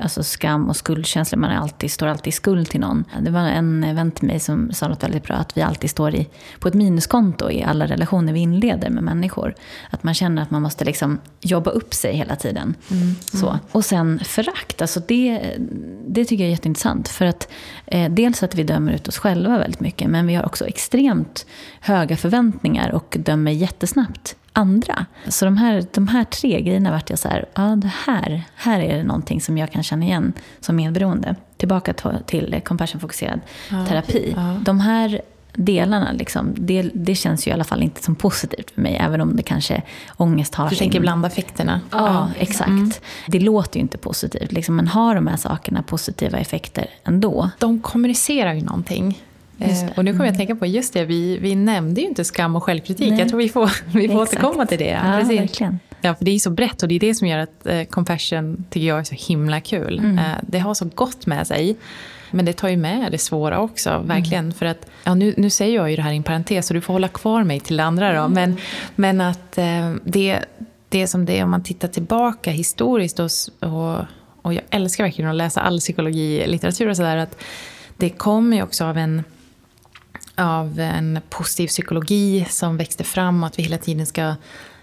alltså 0.00 0.22
skam 0.22 0.68
och 0.68 0.76
skuldkänsla. 0.76 1.38
Man 1.38 1.50
är 1.50 1.56
alltid, 1.56 1.90
står 1.90 2.06
alltid 2.06 2.26
i 2.26 2.32
skuld 2.32 2.68
till 2.68 2.80
någon. 2.80 3.04
Det 3.20 3.30
var 3.30 3.40
en 3.40 3.94
vän 3.94 4.10
till 4.10 4.26
mig 4.26 4.40
som 4.40 4.72
sa 4.72 4.88
något 4.88 5.02
väldigt 5.02 5.22
bra. 5.22 5.36
Att 5.36 5.56
vi 5.56 5.62
alltid 5.62 5.90
står 5.90 6.14
i, 6.14 6.28
på 6.58 6.68
ett 6.68 6.74
minuskonto 6.74 7.50
i 7.50 7.62
alla 7.62 7.86
relationer 7.86 8.32
vi 8.32 8.40
inleder 8.40 8.90
med 8.90 9.02
människor. 9.02 9.54
Att 9.90 10.02
man 10.02 10.14
känner 10.14 10.42
att 10.42 10.50
man 10.50 10.62
måste 10.62 10.84
liksom 10.84 11.18
jobba 11.40 11.70
upp 11.70 11.94
sig 11.94 12.16
hela 12.16 12.36
tiden. 12.36 12.74
Mm, 12.90 13.02
mm. 13.02 13.14
Så. 13.24 13.58
Och 13.72 13.84
sen 13.84 14.20
förakt. 14.24 14.82
Alltså 14.82 15.00
det, 15.08 15.54
det 16.06 16.24
tycker 16.24 16.44
jag 16.44 16.48
är 16.48 16.52
jätteintressant. 16.52 17.08
För 17.08 17.24
att 17.24 17.48
eh, 17.86 18.10
dels 18.10 18.42
att 18.42 18.54
vi 18.54 18.62
dömer 18.62 18.92
ut 18.92 19.08
oss 19.08 19.18
själva 19.18 19.58
väldigt 19.58 19.80
mycket. 19.80 20.10
Men 20.10 20.26
vi 20.26 20.34
har 20.34 20.46
också 20.46 20.66
extremt 20.66 21.46
höga 21.80 22.16
förväntningar 22.16 22.90
och 22.92 23.16
dömer 23.20 23.52
jättesnabbt 23.52 24.36
andra. 24.52 25.06
Så 25.28 25.44
de 25.44 25.56
här, 25.56 25.84
de 25.92 26.08
här 26.08 26.24
tre 26.24 26.60
grejerna 26.60 26.90
vart 26.90 27.10
jag 27.10 27.18
så 27.18 27.28
här, 27.28 27.48
ja 27.54 27.62
det 27.62 27.92
här, 28.06 28.42
här 28.54 28.80
är 28.80 28.96
det 28.96 29.02
någonting 29.02 29.40
som 29.40 29.58
jag 29.58 29.72
kan 29.72 29.82
känna 29.82 30.04
igen 30.04 30.32
som 30.60 30.76
medberoende. 30.76 31.36
Tillbaka 31.56 31.92
till 32.26 32.60
compassion-fokuserad 32.64 33.40
ja, 33.70 33.86
terapi. 33.86 34.32
Ja. 34.36 34.56
De 34.64 34.80
här 34.80 35.20
delarna, 35.52 36.12
liksom, 36.12 36.54
det, 36.56 36.82
det 36.94 37.14
känns 37.14 37.46
ju 37.46 37.50
i 37.50 37.54
alla 37.54 37.64
fall 37.64 37.82
inte 37.82 38.02
som 38.02 38.14
positivt 38.14 38.70
för 38.70 38.80
mig. 38.80 38.96
Även 38.96 39.20
om 39.20 39.36
det 39.36 39.42
kanske 39.42 39.82
ångest 40.16 40.54
har 40.54 40.68
Du 40.68 40.76
sin... 40.76 40.84
tänker 40.84 41.00
blandeffekterna? 41.00 41.80
Ja, 41.90 41.98
ja. 41.98 42.28
exakt. 42.38 42.68
Mm. 42.68 42.90
Det 43.26 43.40
låter 43.40 43.76
ju 43.76 43.80
inte 43.80 43.98
positivt. 43.98 44.52
Liksom, 44.52 44.76
men 44.76 44.88
har 44.88 45.14
de 45.14 45.26
här 45.26 45.36
sakerna 45.36 45.82
positiva 45.82 46.38
effekter 46.38 46.86
ändå? 47.04 47.50
De 47.58 47.80
kommunicerar 47.80 48.54
ju 48.54 48.62
någonting. 48.62 49.18
Eh, 49.60 49.88
och 49.96 50.04
nu 50.04 50.12
kommer 50.12 50.24
jag 50.24 50.32
att 50.32 50.36
mm. 50.36 50.36
tänka 50.36 50.56
på, 50.56 50.66
just 50.66 50.92
det, 50.92 51.04
vi, 51.04 51.38
vi 51.38 51.54
nämnde 51.54 52.00
ju 52.00 52.06
inte 52.06 52.24
skam 52.24 52.56
och 52.56 52.64
självkritik. 52.64 53.10
Nej. 53.10 53.18
Jag 53.18 53.28
tror 53.28 53.38
vi 53.38 53.48
får, 53.48 53.70
vi 53.98 54.08
får 54.08 54.22
återkomma 54.22 54.66
till 54.66 54.78
det. 54.78 55.00
Ja, 55.04 55.18
Precis. 55.20 55.40
verkligen. 55.40 55.78
Ja, 56.00 56.14
för 56.14 56.24
det 56.24 56.30
är 56.30 56.38
så 56.38 56.50
brett 56.50 56.82
och 56.82 56.88
det 56.88 56.94
är 56.94 57.00
det 57.00 57.14
som 57.14 57.28
gör 57.28 57.38
att 57.38 57.66
eh, 57.66 57.84
compassion 57.84 58.64
tycker 58.70 58.86
jag 58.86 58.98
är 58.98 59.04
så 59.04 59.14
himla 59.14 59.60
kul. 59.60 59.98
Mm. 59.98 60.18
Eh, 60.18 60.24
det 60.42 60.58
har 60.58 60.74
så 60.74 60.84
gott 60.94 61.26
med 61.26 61.46
sig. 61.46 61.76
Men 62.30 62.44
det 62.44 62.52
tar 62.52 62.68
ju 62.68 62.76
med 62.76 63.12
det 63.12 63.18
svåra 63.18 63.60
också, 63.60 64.02
verkligen. 64.04 64.44
Mm. 64.44 64.54
För 64.54 64.66
att, 64.66 64.86
ja, 65.04 65.14
nu, 65.14 65.34
nu 65.36 65.50
säger 65.50 65.76
jag 65.76 65.90
ju 65.90 65.96
det 65.96 66.02
här 66.02 66.12
i 66.12 66.16
en 66.16 66.22
parentes, 66.22 66.66
så 66.66 66.74
du 66.74 66.80
får 66.80 66.92
hålla 66.92 67.08
kvar 67.08 67.44
mig 67.44 67.60
till 67.60 67.76
det 67.76 67.84
andra 67.84 68.22
då. 68.22 68.28
Men, 68.28 68.56
men 68.96 69.20
att 69.20 69.58
eh, 69.58 69.94
det, 70.04 70.40
det 70.88 71.06
som 71.06 71.24
det 71.24 71.38
är, 71.38 71.44
om 71.44 71.50
man 71.50 71.62
tittar 71.62 71.88
tillbaka 71.88 72.50
historiskt 72.50 73.18
och, 73.18 73.30
och, 73.60 74.04
och 74.42 74.54
jag 74.54 74.62
älskar 74.70 75.04
verkligen 75.04 75.30
att 75.30 75.36
läsa 75.36 75.60
all 75.60 75.78
psykologilitteratur 75.78 76.88
och 76.88 76.96
sådär, 76.96 77.16
att 77.16 77.36
det 77.96 78.10
kommer 78.10 78.56
ju 78.56 78.62
också 78.62 78.84
av 78.84 78.98
en 78.98 79.24
av 80.36 80.80
en 80.80 81.20
positiv 81.30 81.66
psykologi 81.66 82.46
som 82.50 82.76
växte 82.76 83.04
fram 83.04 83.42
och 83.42 83.46
att 83.46 83.58
vi 83.58 83.62
hela 83.62 83.78
tiden 83.78 84.06
ska 84.06 84.34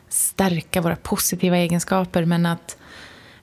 stärka 0.09 0.81
våra 0.81 0.95
positiva 0.95 1.57
egenskaper. 1.57 2.25
Men 2.25 2.45
att 2.45 2.77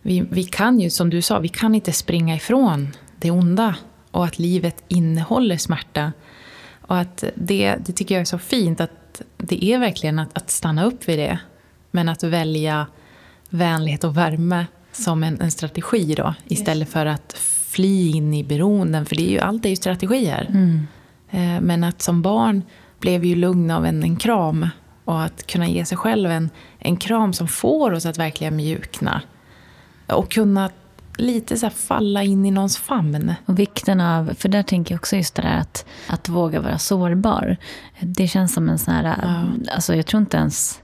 vi, 0.02 0.20
vi 0.30 0.44
kan 0.44 0.80
ju, 0.80 0.90
som 0.90 1.10
du 1.10 1.22
sa, 1.22 1.38
vi 1.38 1.48
kan 1.48 1.74
inte 1.74 1.92
springa 1.92 2.36
ifrån 2.36 2.88
det 3.16 3.30
onda. 3.30 3.76
Och 4.10 4.24
att 4.24 4.38
livet 4.38 4.84
innehåller 4.88 5.56
smärta. 5.56 6.12
Och 6.80 6.98
att 6.98 7.24
det, 7.34 7.76
det 7.86 7.92
tycker 7.92 8.14
jag 8.14 8.20
är 8.20 8.24
så 8.24 8.38
fint, 8.38 8.80
att 8.80 9.22
det 9.36 9.64
är 9.64 9.78
verkligen 9.78 10.18
att, 10.18 10.38
att 10.38 10.50
stanna 10.50 10.84
upp 10.84 11.08
vid 11.08 11.18
det. 11.18 11.38
Men 11.90 12.08
att 12.08 12.22
välja 12.22 12.86
vänlighet 13.48 14.04
och 14.04 14.16
värme 14.16 14.66
som 14.92 15.22
en, 15.22 15.40
en 15.40 15.50
strategi 15.50 16.14
då, 16.14 16.34
istället 16.44 16.88
för 16.88 17.06
att 17.06 17.32
fly 17.68 18.10
in 18.10 18.34
i 18.34 18.44
beroenden. 18.44 19.06
För 19.06 19.16
det 19.16 19.22
är 19.22 19.30
ju, 19.30 19.38
allt 19.38 19.64
är 19.64 19.70
ju 19.70 19.76
strategier. 19.76 20.46
Mm. 20.48 20.86
Eh, 21.34 21.60
men 21.60 21.84
att 21.84 22.02
som 22.02 22.22
barn 22.22 22.62
blev 23.00 23.24
ju 23.24 23.34
lugn 23.34 23.70
av 23.70 23.86
en, 23.86 24.02
en 24.02 24.16
kram. 24.16 24.68
Och 25.04 25.22
att 25.22 25.46
kunna 25.46 25.68
ge 25.68 25.84
sig 25.84 25.98
själv 25.98 26.30
en, 26.30 26.50
en 26.78 26.96
kram 26.96 27.32
som 27.32 27.48
får 27.48 27.92
oss 27.92 28.06
att 28.06 28.18
verkligen 28.18 28.56
mjukna. 28.56 29.22
Och 30.06 30.30
kunna 30.30 30.70
lite 31.16 31.56
så 31.56 31.70
falla 31.70 32.22
in 32.22 32.46
i 32.46 32.50
någons 32.50 32.78
famn. 32.78 33.34
Och 33.46 33.58
vikten 33.58 34.00
av, 34.00 34.34
för 34.38 34.48
där 34.48 34.62
tänker 34.62 34.94
jag 34.94 34.98
också 34.98 35.16
just 35.16 35.34
det 35.34 35.42
där 35.42 35.58
att, 35.58 35.86
att 36.08 36.28
våga 36.28 36.60
vara 36.60 36.78
sårbar. 36.78 37.56
Det 38.00 38.28
känns 38.28 38.54
som 38.54 38.68
en 38.68 38.78
sån 38.78 38.94
här, 38.94 39.04
ja. 39.22 39.44
alltså 39.74 39.94
jag 39.94 40.06
tror 40.06 40.20
inte 40.20 40.36
ens 40.36 40.80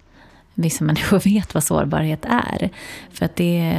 vissa 0.54 0.84
människor 0.84 1.18
vet 1.24 1.54
vad 1.54 1.64
sårbarhet 1.64 2.24
är. 2.24 2.70
För 3.12 3.24
att 3.24 3.36
det, 3.36 3.74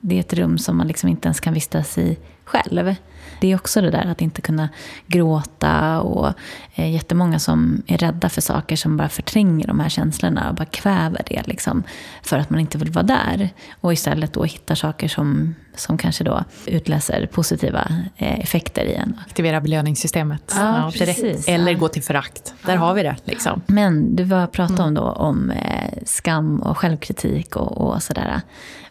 det 0.00 0.16
är 0.16 0.20
ett 0.20 0.34
rum 0.34 0.58
som 0.58 0.76
man 0.76 0.88
liksom 0.88 1.08
inte 1.08 1.26
ens 1.26 1.40
kan 1.40 1.54
vistas 1.54 1.98
i 1.98 2.18
själv. 2.44 2.94
Det 3.40 3.52
är 3.52 3.56
också 3.56 3.80
det 3.80 3.90
där 3.90 4.06
att 4.06 4.20
inte 4.20 4.40
kunna 4.40 4.68
gråta 5.06 6.00
och 6.00 6.32
eh, 6.74 6.92
jättemånga 6.92 7.38
som 7.38 7.82
är 7.86 7.98
rädda 7.98 8.28
för 8.28 8.40
saker 8.40 8.76
som 8.76 8.96
bara 8.96 9.08
förtränger 9.08 9.66
de 9.66 9.80
här 9.80 9.88
känslorna 9.88 10.48
och 10.48 10.54
bara 10.54 10.64
kväver 10.64 11.22
det 11.26 11.42
liksom, 11.46 11.82
för 12.22 12.38
att 12.38 12.50
man 12.50 12.60
inte 12.60 12.78
vill 12.78 12.90
vara 12.90 13.06
där. 13.06 13.50
Och 13.80 13.92
istället 13.92 14.32
då 14.32 14.44
hittar 14.44 14.74
saker 14.74 15.08
som, 15.08 15.54
som 15.74 15.98
kanske 15.98 16.24
då 16.24 16.44
utlöser 16.66 17.26
positiva 17.26 17.88
eh, 18.16 18.40
effekter 18.40 18.84
i 18.84 18.94
en. 18.94 19.20
Aktivera 19.26 19.60
belöningssystemet. 19.60 20.54
Ja, 20.56 20.76
ja 20.76 20.92
precis. 20.98 21.48
Eller 21.48 21.74
gå 21.74 21.88
till 21.88 22.02
förakt. 22.02 22.54
Där 22.62 22.74
ja. 22.74 22.80
har 22.80 22.94
vi 22.94 23.02
det. 23.02 23.16
Liksom. 23.24 23.62
Men 23.66 24.16
du 24.16 24.24
var 24.24 24.46
pratade 24.46 24.82
om, 24.82 24.94
då, 24.94 25.02
om 25.02 25.50
eh, 25.50 25.90
skam 26.04 26.62
och 26.62 26.78
självkritik 26.78 27.56
och, 27.56 27.78
och 27.78 28.02
sådär. 28.02 28.40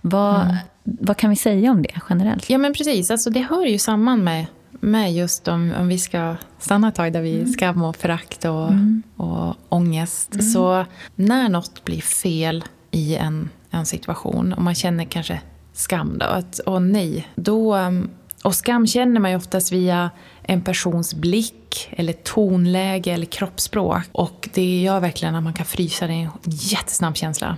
Vad, 0.01 0.41
mm. 0.41 0.55
Vad 0.85 1.17
kan 1.17 1.29
vi 1.29 1.35
säga 1.35 1.71
om 1.71 1.81
det 1.81 2.01
generellt? 2.09 2.49
Ja 2.49 2.57
men 2.57 2.73
precis, 2.73 3.11
alltså, 3.11 3.29
det 3.29 3.39
hör 3.39 3.65
ju 3.65 3.77
samman 3.77 4.23
med, 4.23 4.45
med 4.71 5.13
just 5.13 5.47
om, 5.47 5.73
om 5.79 5.87
vi 5.87 5.97
ska 5.97 6.35
stanna 6.59 6.87
ett 6.87 6.95
tag 6.95 7.13
där 7.13 7.21
vi 7.21 7.35
mm. 7.35 7.47
skam 7.47 7.83
och 7.83 7.95
förakt 7.95 8.45
och, 8.45 8.67
mm. 8.67 9.03
och 9.15 9.55
ångest. 9.69 10.33
Mm. 10.33 10.45
Så 10.45 10.85
när 11.15 11.49
något 11.49 11.85
blir 11.85 12.01
fel 12.01 12.63
i 12.91 13.15
en, 13.15 13.49
en 13.69 13.85
situation 13.85 14.53
och 14.53 14.61
man 14.61 14.75
känner 14.75 15.05
kanske 15.05 15.41
skam 15.73 16.17
då, 16.17 16.25
att 16.25 16.59
åh 16.65 16.79
nej, 16.79 17.27
då, 17.35 17.75
um, 17.75 18.09
och 18.43 18.55
skam 18.55 18.87
känner 18.87 19.19
man 19.19 19.31
ju 19.31 19.37
oftast 19.37 19.71
via 19.71 20.09
en 20.43 20.61
persons 20.61 21.13
blick 21.13 21.89
eller 21.91 22.13
tonläge 22.13 23.11
eller 23.11 23.25
kroppsspråk. 23.25 24.03
Och 24.11 24.49
det 24.53 24.81
gör 24.81 24.99
verkligen 24.99 25.35
att 25.35 25.43
man 25.43 25.53
kan 25.53 25.65
frysa, 25.65 26.07
det 26.07 26.13
är 26.13 26.17
en 26.17 26.29
jättesnabb 26.43 27.17
känsla. 27.17 27.57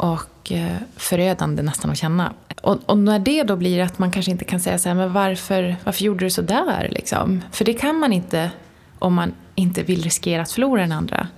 Och 0.00 0.52
eh, 0.52 0.76
förödande 0.96 1.62
nästan 1.62 1.90
att 1.90 1.98
känna. 1.98 2.32
Och, 2.62 2.78
och, 2.86 2.98
när 2.98 3.18
det 3.18 3.42
då 3.42 3.56
blir 3.56 3.82
att 3.82 3.98
man 3.98 4.10
kanske 4.10 4.30
inte 4.30 4.44
kan 4.44 4.60
säga 4.60 4.78
så 4.78 4.88
här, 4.88 4.96
men 4.96 5.12
varför, 5.12 5.76
varför 5.84 6.04
gjorde 6.04 6.24
du 6.24 6.30
så 6.30 6.42
där? 6.42 6.88
Liksom? 6.90 7.42
För 7.52 7.64
det 7.64 7.72
kan 7.72 7.96
man 7.96 8.12
inte 8.12 8.50
om 8.98 9.14
man 9.14 9.32
inte 9.54 9.82
vill 9.82 10.02
riskera 10.02 10.42
att 10.42 10.52
förlora 10.52 10.80
den 10.80 10.92
andra. 10.92 11.28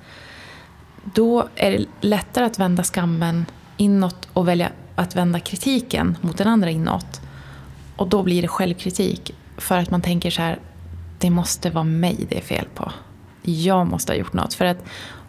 Då 1.14 1.48
är 1.56 1.70
det 1.70 1.86
lättare 2.00 2.44
att 2.44 2.58
vända 2.58 2.82
skammen 2.82 3.46
inåt 3.76 4.28
och 4.32 4.48
välja 4.48 4.68
att 4.94 5.16
vända 5.16 5.40
kritiken 5.40 6.18
mot 6.20 6.38
den 6.38 6.48
andra 6.48 6.70
inåt. 6.70 7.20
Och 7.96 8.08
då 8.08 8.22
blir 8.22 8.42
det 8.42 8.48
självkritik. 8.48 9.34
För 9.56 9.78
att 9.78 9.90
man 9.90 10.02
tänker 10.02 10.30
så 10.30 10.42
här, 10.42 10.58
det 11.18 11.30
måste 11.30 11.70
vara 11.70 11.84
mig 11.84 12.26
det 12.28 12.36
är 12.36 12.42
fel 12.42 12.66
på. 12.74 12.92
Jag 13.42 13.86
måste 13.86 14.12
ha 14.12 14.16
gjort 14.16 14.32
något. 14.32 14.54
För 14.54 14.64
att 14.64 14.84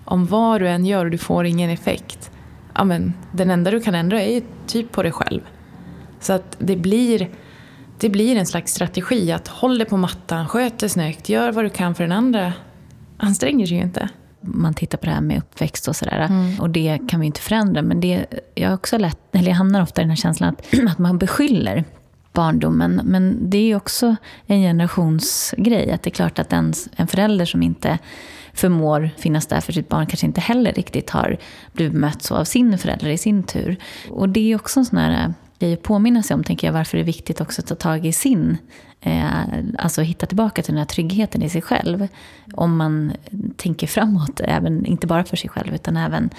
om 0.06 0.26
vad 0.26 0.62
du 0.62 0.70
än 0.70 0.86
gör 0.86 1.06
och 1.06 1.12
du 1.12 1.18
får 1.18 1.46
ingen 1.46 1.70
effekt, 1.70 2.32
ja 2.76 2.84
men 2.84 3.14
den 3.32 3.50
enda 3.50 3.72
du 3.72 3.80
kan 3.80 3.96
ändra 3.96 4.22
är 4.22 4.34
ju 4.34 4.42
typ 4.68 4.92
på 4.92 5.04
dig 5.04 5.12
själv. 5.12 5.42
Så 6.20 6.34
att 6.34 6.56
det 6.60 6.76
blir, 6.76 7.30
det 8.00 8.10
blir 8.10 8.36
en 8.36 8.46
slags 8.46 8.74
strategi 8.74 9.32
att 9.32 9.48
håll 9.48 9.78
dig 9.78 9.88
på 9.88 9.98
mattan, 9.98 10.48
sköt 10.48 10.80
dig 10.80 10.90
snyggt, 10.90 11.30
gör 11.30 11.52
vad 11.52 11.66
du 11.66 11.70
kan 11.70 11.96
för 11.96 12.04
den 12.04 12.12
andra 12.12 12.54
anstränger 13.18 13.66
sig 13.66 13.78
ju 13.78 13.84
inte 13.84 14.10
man 14.44 14.74
tittar 14.74 14.98
på 14.98 15.06
det 15.06 15.12
här 15.12 15.22
med 15.22 15.38
uppväxt 15.38 15.88
och 15.88 15.96
sådär. 15.96 16.20
Mm. 16.20 16.60
Och 16.60 16.70
det 16.70 17.00
kan 17.08 17.20
vi 17.20 17.26
inte 17.26 17.42
förändra. 17.42 17.82
Men 17.82 18.00
det, 18.00 18.26
jag, 18.56 18.74
också 18.74 18.98
lätt, 18.98 19.18
eller 19.32 19.48
jag 19.48 19.56
hamnar 19.56 19.82
ofta 19.82 20.02
i 20.02 20.04
den 20.04 20.10
här 20.10 20.18
känslan 20.18 20.50
att, 20.50 20.80
att 20.88 21.00
man 21.00 21.18
beskyller 21.18 21.84
barndomen. 22.34 23.02
Men 23.04 23.50
det 23.50 23.58
är 23.58 23.66
ju 23.66 23.76
också 23.76 24.16
en 24.46 24.62
generationsgrej. 24.62 25.92
Att 25.92 26.04
det 26.04 26.10
är 26.10 26.12
klart 26.12 26.40
att 26.40 26.54
en, 26.54 26.74
en 26.96 27.08
förälder 27.08 27.46
som 27.46 27.64
inte 27.64 28.00
förmår 28.54 29.10
finnas 29.18 29.48
där 29.48 29.62
för 29.62 29.74
sitt 29.74 29.90
barn 29.90 30.06
kanske 30.06 30.28
inte 30.28 30.42
heller 30.42 30.72
riktigt 30.72 31.10
har 31.10 31.38
blivit 31.72 31.94
mött 31.94 32.24
så 32.24 32.36
av 32.36 32.44
sin 32.44 32.78
förälder 32.78 33.10
i 33.10 33.18
sin 33.18 33.44
tur. 33.44 33.78
Och 34.10 34.30
det 34.30 34.52
är 34.52 34.56
också 34.56 34.80
en 34.80 34.86
sån 34.86 35.00
här 35.00 35.26
eh, 35.26 35.32
grej 35.60 35.74
att 35.74 35.84
påminna 35.84 36.24
sig 36.24 36.34
om, 36.34 36.44
tänker 36.44 36.68
jag, 36.68 36.74
varför 36.74 36.98
det 36.98 37.02
är 37.02 37.06
viktigt 37.06 37.42
också 37.42 37.62
att 37.62 37.68
ta 37.68 37.76
tag 37.76 38.06
i 38.06 38.14
sin 38.14 38.58
eh, 39.02 39.24
alltså 39.78 40.02
hitta 40.02 40.26
tillbaka 40.26 40.62
till 40.62 40.74
den 40.74 40.80
här 40.80 40.86
tryggheten 40.86 41.42
i 41.42 41.50
sig 41.50 41.62
själv. 41.62 42.08
Om 42.54 42.78
man 42.78 43.12
tänker 43.58 43.88
framåt, 43.88 44.42
även, 44.44 44.86
inte 44.86 45.08
bara 45.08 45.24
för 45.24 45.38
sig 45.38 45.50
själv, 45.50 45.76
utan 45.76 45.98
även 45.98 46.24
om 46.24 46.30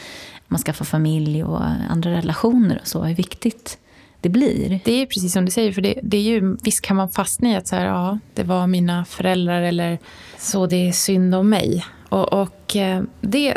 man 0.47 0.61
skaffar 0.61 0.85
familj 0.85 1.45
och 1.45 1.65
andra 1.91 2.11
relationer 2.11 2.79
och 2.83 2.87
så, 2.87 3.05
hur 3.05 3.15
viktigt 3.15 3.79
det 4.21 4.29
blir. 4.29 4.81
Det 4.85 4.93
är 4.93 5.07
precis 5.07 5.33
som 5.33 5.45
du 5.45 5.51
säger, 5.51 5.73
för 5.73 5.83
det, 5.83 6.01
det 6.03 6.17
är 6.17 6.23
ju, 6.23 6.57
visst 6.63 6.81
kan 6.81 6.97
man 6.97 7.09
fastna 7.09 7.51
i 7.51 7.57
att 7.57 7.67
så 7.67 7.77
här, 7.77 7.87
ja, 7.87 8.19
det 8.35 8.43
var 8.43 8.67
mina 8.67 9.05
föräldrar 9.05 9.63
eller 9.63 9.99
så, 10.39 10.67
det 10.67 10.89
är 10.89 10.93
synd 10.93 11.35
om 11.35 11.49
mig. 11.49 11.85
Och, 12.15 12.33
och 12.33 12.77
eh, 12.77 13.03
det, 13.21 13.57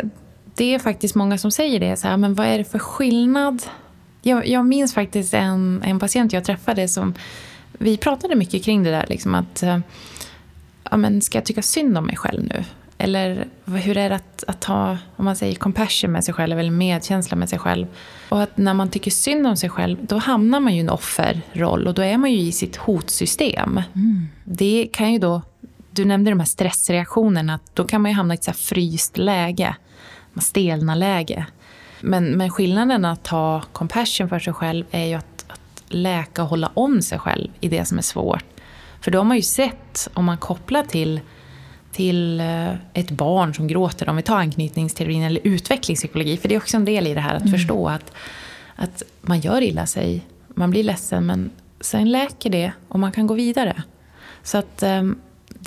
det 0.54 0.74
är 0.74 0.78
faktiskt 0.78 1.14
många 1.14 1.38
som 1.38 1.50
säger 1.50 1.80
det, 1.80 1.96
så 1.96 2.08
här, 2.08 2.16
men 2.16 2.34
vad 2.34 2.46
är 2.46 2.58
det 2.58 2.64
för 2.64 2.78
skillnad? 2.78 3.62
Jag, 4.22 4.46
jag 4.46 4.66
minns 4.66 4.94
faktiskt 4.94 5.34
en, 5.34 5.82
en 5.84 5.98
patient 5.98 6.32
jag 6.32 6.44
träffade 6.44 6.88
som 6.88 7.14
vi 7.72 7.96
pratade 7.96 8.34
mycket 8.34 8.64
kring 8.64 8.82
det 8.82 8.90
där. 8.90 9.06
Liksom 9.08 9.34
att, 9.34 9.62
eh, 9.62 9.78
ja, 10.90 10.96
men 10.96 11.20
ska 11.20 11.38
jag 11.38 11.44
tycka 11.44 11.62
synd 11.62 11.98
om 11.98 12.06
mig 12.06 12.16
själv 12.16 12.44
nu? 12.44 12.64
Eller 12.98 13.46
hur 13.64 13.96
är 13.96 14.08
det 14.08 14.16
att, 14.16 14.44
att 14.46 14.64
ha 14.64 14.98
om 15.16 15.24
man 15.24 15.36
säger 15.36 15.54
compassion 15.54 16.12
med 16.12 16.24
sig 16.24 16.34
själv 16.34 16.58
eller 16.58 16.70
medkänsla 16.70 17.36
med 17.36 17.48
sig 17.48 17.58
själv? 17.58 17.86
Och 18.28 18.42
att 18.42 18.56
när 18.56 18.74
man 18.74 18.90
tycker 18.90 19.10
synd 19.10 19.46
om 19.46 19.56
sig 19.56 19.70
själv 19.70 19.96
då 20.00 20.16
hamnar 20.16 20.60
man 20.60 20.72
ju 20.72 20.78
i 20.78 20.80
en 20.80 20.90
offerroll 20.90 21.86
och 21.86 21.94
då 21.94 22.02
är 22.02 22.18
man 22.18 22.32
ju 22.32 22.38
i 22.38 22.52
sitt 22.52 22.76
hotsystem. 22.76 23.80
Mm. 23.94 24.28
Det 24.44 24.88
kan 24.92 25.12
ju 25.12 25.18
då, 25.18 25.42
du 25.98 26.04
nämnde 26.04 26.30
de 26.30 26.40
här 26.40 26.46
stressreaktionerna, 26.46 27.54
att 27.54 27.74
då 27.74 27.84
kan 27.84 28.02
man 28.02 28.10
ju 28.10 28.16
hamna 28.16 28.34
i 28.34 28.36
ett 28.36 28.44
så 28.44 28.52
fryst 28.52 29.18
läge, 29.18 29.76
stelna 30.40 30.94
läge. 30.94 31.46
Men, 32.00 32.24
men 32.36 32.50
skillnaden 32.50 33.04
att 33.04 33.26
ha 33.26 33.62
compassion 33.72 34.28
för 34.28 34.38
sig 34.38 34.52
själv 34.52 34.84
är 34.90 35.04
ju 35.04 35.14
att 35.14 35.44
läka 35.88 36.42
och 36.42 36.48
hålla 36.48 36.70
om 36.74 37.02
sig 37.02 37.18
själv 37.18 37.48
i 37.60 37.68
det 37.68 37.84
som 37.84 37.98
är 37.98 38.02
svårt. 38.02 38.44
För 39.00 39.10
då 39.10 39.18
har 39.18 39.24
man 39.24 39.36
ju 39.36 39.42
sett, 39.42 40.08
om 40.14 40.24
man 40.24 40.38
kopplar 40.38 40.82
till, 40.82 41.20
till 41.92 42.40
eh, 42.40 42.72
ett 42.94 43.10
barn 43.10 43.54
som 43.54 43.68
gråter, 43.68 44.08
om 44.08 44.16
vi 44.16 44.22
tar 44.22 44.36
anknytningsteorin 44.36 45.22
eller 45.22 45.40
utvecklingspsykologi, 45.44 46.36
för 46.36 46.48
det 46.48 46.54
är 46.54 46.58
också 46.58 46.76
en 46.76 46.84
del 46.84 47.06
i 47.06 47.14
det 47.14 47.20
här 47.20 47.34
att 47.34 47.42
mm. 47.42 47.52
förstå 47.52 47.88
att, 47.88 48.12
att 48.76 49.02
man 49.20 49.40
gör 49.40 49.60
illa 49.60 49.86
sig, 49.86 50.26
man 50.48 50.70
blir 50.70 50.82
ledsen, 50.82 51.26
men 51.26 51.50
sen 51.80 52.10
läker 52.10 52.50
det 52.50 52.72
och 52.88 52.98
man 52.98 53.12
kan 53.12 53.26
gå 53.26 53.34
vidare. 53.34 53.82
Så 54.42 54.58
att 54.58 54.82
ehm, 54.82 55.18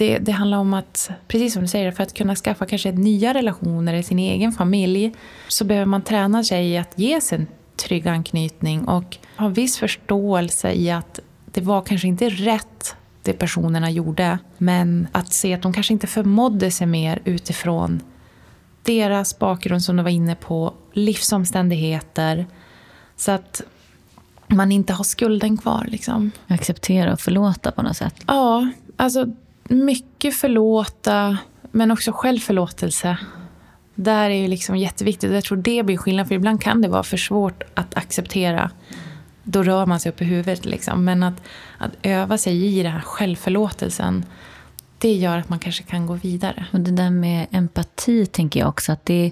det, 0.01 0.17
det, 0.17 0.31
handlar 0.31 0.57
om 0.57 0.73
att, 0.73 1.11
precis 1.27 1.53
som 1.53 1.61
du 1.61 1.67
säger, 1.67 1.91
för 1.91 2.03
att 2.03 2.13
kunna 2.13 2.35
skaffa 2.35 2.65
kanske 2.65 2.91
nya 2.91 3.33
relationer 3.33 3.93
i 3.93 4.03
sin 4.03 4.19
egen 4.19 4.51
familj 4.51 5.13
så 5.47 5.65
behöver 5.65 5.85
man 5.85 6.01
träna 6.01 6.43
sig 6.43 6.69
i 6.69 6.77
att 6.77 6.99
ge 6.99 7.21
sig 7.21 7.37
en 7.37 7.47
trygg 7.75 8.07
anknytning 8.07 8.87
och 8.87 9.17
ha 9.37 9.47
viss 9.47 9.77
förståelse 9.77 10.71
i 10.71 10.91
att 10.91 11.19
det 11.45 11.61
var 11.61 11.81
kanske 11.81 12.07
inte 12.07 12.29
rätt 12.29 12.95
det 13.21 13.33
personerna 13.33 13.91
gjorde. 13.91 14.39
Men 14.57 15.07
att 15.11 15.33
se 15.33 15.53
att 15.53 15.61
de 15.61 15.73
kanske 15.73 15.93
inte 15.93 16.07
förmådde 16.07 16.71
sig 16.71 16.87
mer 16.87 17.21
utifrån 17.25 18.01
deras 18.83 19.39
bakgrund 19.39 19.83
som 19.83 19.97
du 19.97 20.03
var 20.03 20.09
inne 20.09 20.35
på, 20.35 20.73
livsomständigheter. 20.93 22.45
Så 23.15 23.31
att 23.31 23.61
man 24.47 24.71
inte 24.71 24.93
har 24.93 25.03
skulden 25.03 25.57
kvar. 25.57 25.85
Liksom. 25.87 26.31
Acceptera 26.47 27.13
och 27.13 27.19
förlåta 27.19 27.71
på 27.71 27.81
något 27.81 27.97
sätt. 27.97 28.15
Ja, 28.27 28.69
alltså 28.97 29.25
mycket 29.63 30.35
förlåta, 30.35 31.37
men 31.71 31.91
också 31.91 32.11
självförlåtelse 32.11 33.17
där 33.95 34.29
är 34.29 34.35
ju 34.35 34.47
liksom 34.47 34.77
jätteviktigt. 34.77 35.31
Jag 35.31 35.43
tror 35.43 35.57
det 35.57 35.83
blir 35.83 35.97
skillnad, 35.97 36.27
för 36.27 36.35
ibland 36.35 36.61
kan 36.61 36.81
det 36.81 36.87
vara 36.87 37.03
för 37.03 37.17
svårt 37.17 37.63
att 37.73 37.97
acceptera. 37.97 38.71
Då 39.43 39.63
rör 39.63 39.85
man 39.85 39.99
sig 39.99 40.11
upp 40.11 40.21
i 40.21 40.25
huvudet. 40.25 40.65
Liksom. 40.65 41.05
Men 41.05 41.23
att, 41.23 41.41
att 41.77 41.91
öva 42.03 42.37
sig 42.37 42.65
i 42.65 42.83
den 42.83 42.91
här 42.91 43.01
självförlåtelsen, 43.01 44.25
det 44.97 45.13
gör 45.13 45.37
att 45.37 45.49
man 45.49 45.59
kanske 45.59 45.83
kan 45.83 46.05
gå 46.05 46.13
vidare. 46.13 46.65
Och 46.71 46.79
det 46.79 46.91
där 46.91 47.09
med 47.09 47.47
empati 47.51 48.25
tänker 48.25 48.59
jag 48.59 48.69
också 48.69 48.91
att 48.91 49.05
det 49.05 49.31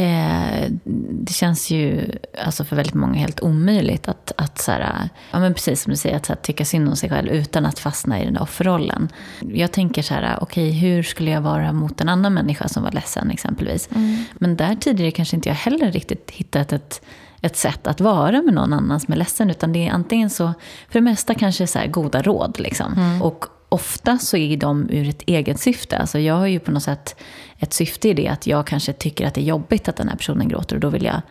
Eh, 0.00 0.70
det 0.84 1.32
känns 1.32 1.70
ju 1.70 2.10
alltså 2.44 2.64
för 2.64 2.76
väldigt 2.76 2.94
många 2.94 3.14
helt 3.14 3.40
omöjligt 3.40 4.08
att, 4.08 4.32
att 4.36 4.58
så 4.58 4.72
här, 4.72 5.08
ja, 5.30 5.38
men 5.38 5.54
precis 5.54 5.82
som 5.82 5.90
du 5.90 5.96
säger, 5.96 6.16
att 6.16 6.26
här, 6.26 6.36
tycka 6.36 6.64
synd 6.64 6.88
om 6.88 6.96
sig 6.96 7.10
själv 7.10 7.28
utan 7.28 7.66
att 7.66 7.78
fastna 7.78 8.20
i 8.20 8.24
den 8.24 8.34
där 8.34 8.42
offerrollen. 8.42 9.08
Jag 9.40 9.72
tänker 9.72 10.02
så 10.02 10.14
här, 10.14 10.38
okej, 10.40 10.68
okay, 10.68 10.80
hur 10.80 11.02
skulle 11.02 11.30
jag 11.30 11.40
vara 11.40 11.72
mot 11.72 12.00
en 12.00 12.08
annan 12.08 12.34
människa 12.34 12.68
som 12.68 12.82
var 12.82 12.92
ledsen 12.92 13.30
exempelvis? 13.30 13.88
Mm. 13.94 14.24
Men 14.34 14.56
där 14.56 14.74
tidigare 14.74 15.10
kanske 15.10 15.36
inte 15.36 15.48
jag 15.48 15.56
heller 15.56 15.92
riktigt 15.92 16.30
hittat 16.30 16.72
ett 16.72 17.02
ett 17.42 17.56
sätt 17.56 17.86
att 17.86 18.00
vara 18.00 18.42
med 18.42 18.54
någon 18.54 18.72
annan 18.72 19.00
som 19.00 19.12
är 19.12 19.18
ledsen. 19.18 19.50
Utan 19.50 19.72
det 19.72 19.88
är 19.88 19.92
antingen 19.92 20.30
så, 20.30 20.52
för 20.88 20.98
det 20.98 21.00
mesta 21.00 21.34
kanske 21.34 21.66
så 21.66 21.78
goda 21.88 22.22
råd. 22.22 22.60
Liksom. 22.60 22.92
Mm. 22.92 23.22
Och 23.22 23.44
ofta 23.70 24.18
så 24.18 24.36
är 24.36 24.56
de 24.56 24.90
ur 24.90 25.08
ett 25.08 25.22
eget 25.26 25.60
syfte. 25.60 25.98
Alltså 25.98 26.18
jag 26.18 26.34
har 26.34 26.46
ju 26.46 26.60
på 26.60 26.70
något 26.70 26.82
sätt 26.82 27.16
ett 27.58 27.72
syfte 27.72 28.08
i 28.08 28.14
det 28.14 28.28
att 28.28 28.46
jag 28.46 28.66
kanske 28.66 28.92
tycker 28.92 29.26
att 29.26 29.34
det 29.34 29.40
är 29.40 29.44
jobbigt 29.44 29.88
att 29.88 29.96
den 29.96 30.08
här 30.08 30.16
personen 30.16 30.48
gråter 30.48 30.76
och 30.76 30.80
då 30.80 30.88
vill 30.88 31.04
jag 31.04 31.22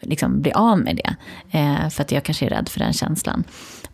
liksom 0.00 0.42
bli 0.42 0.52
av 0.52 0.78
med 0.78 0.96
det. 0.96 1.16
Eh, 1.58 1.88
för 1.88 2.02
att 2.02 2.12
jag 2.12 2.24
kanske 2.24 2.46
är 2.46 2.50
rädd 2.50 2.68
för 2.68 2.80
den 2.80 2.92
känslan. 2.92 3.44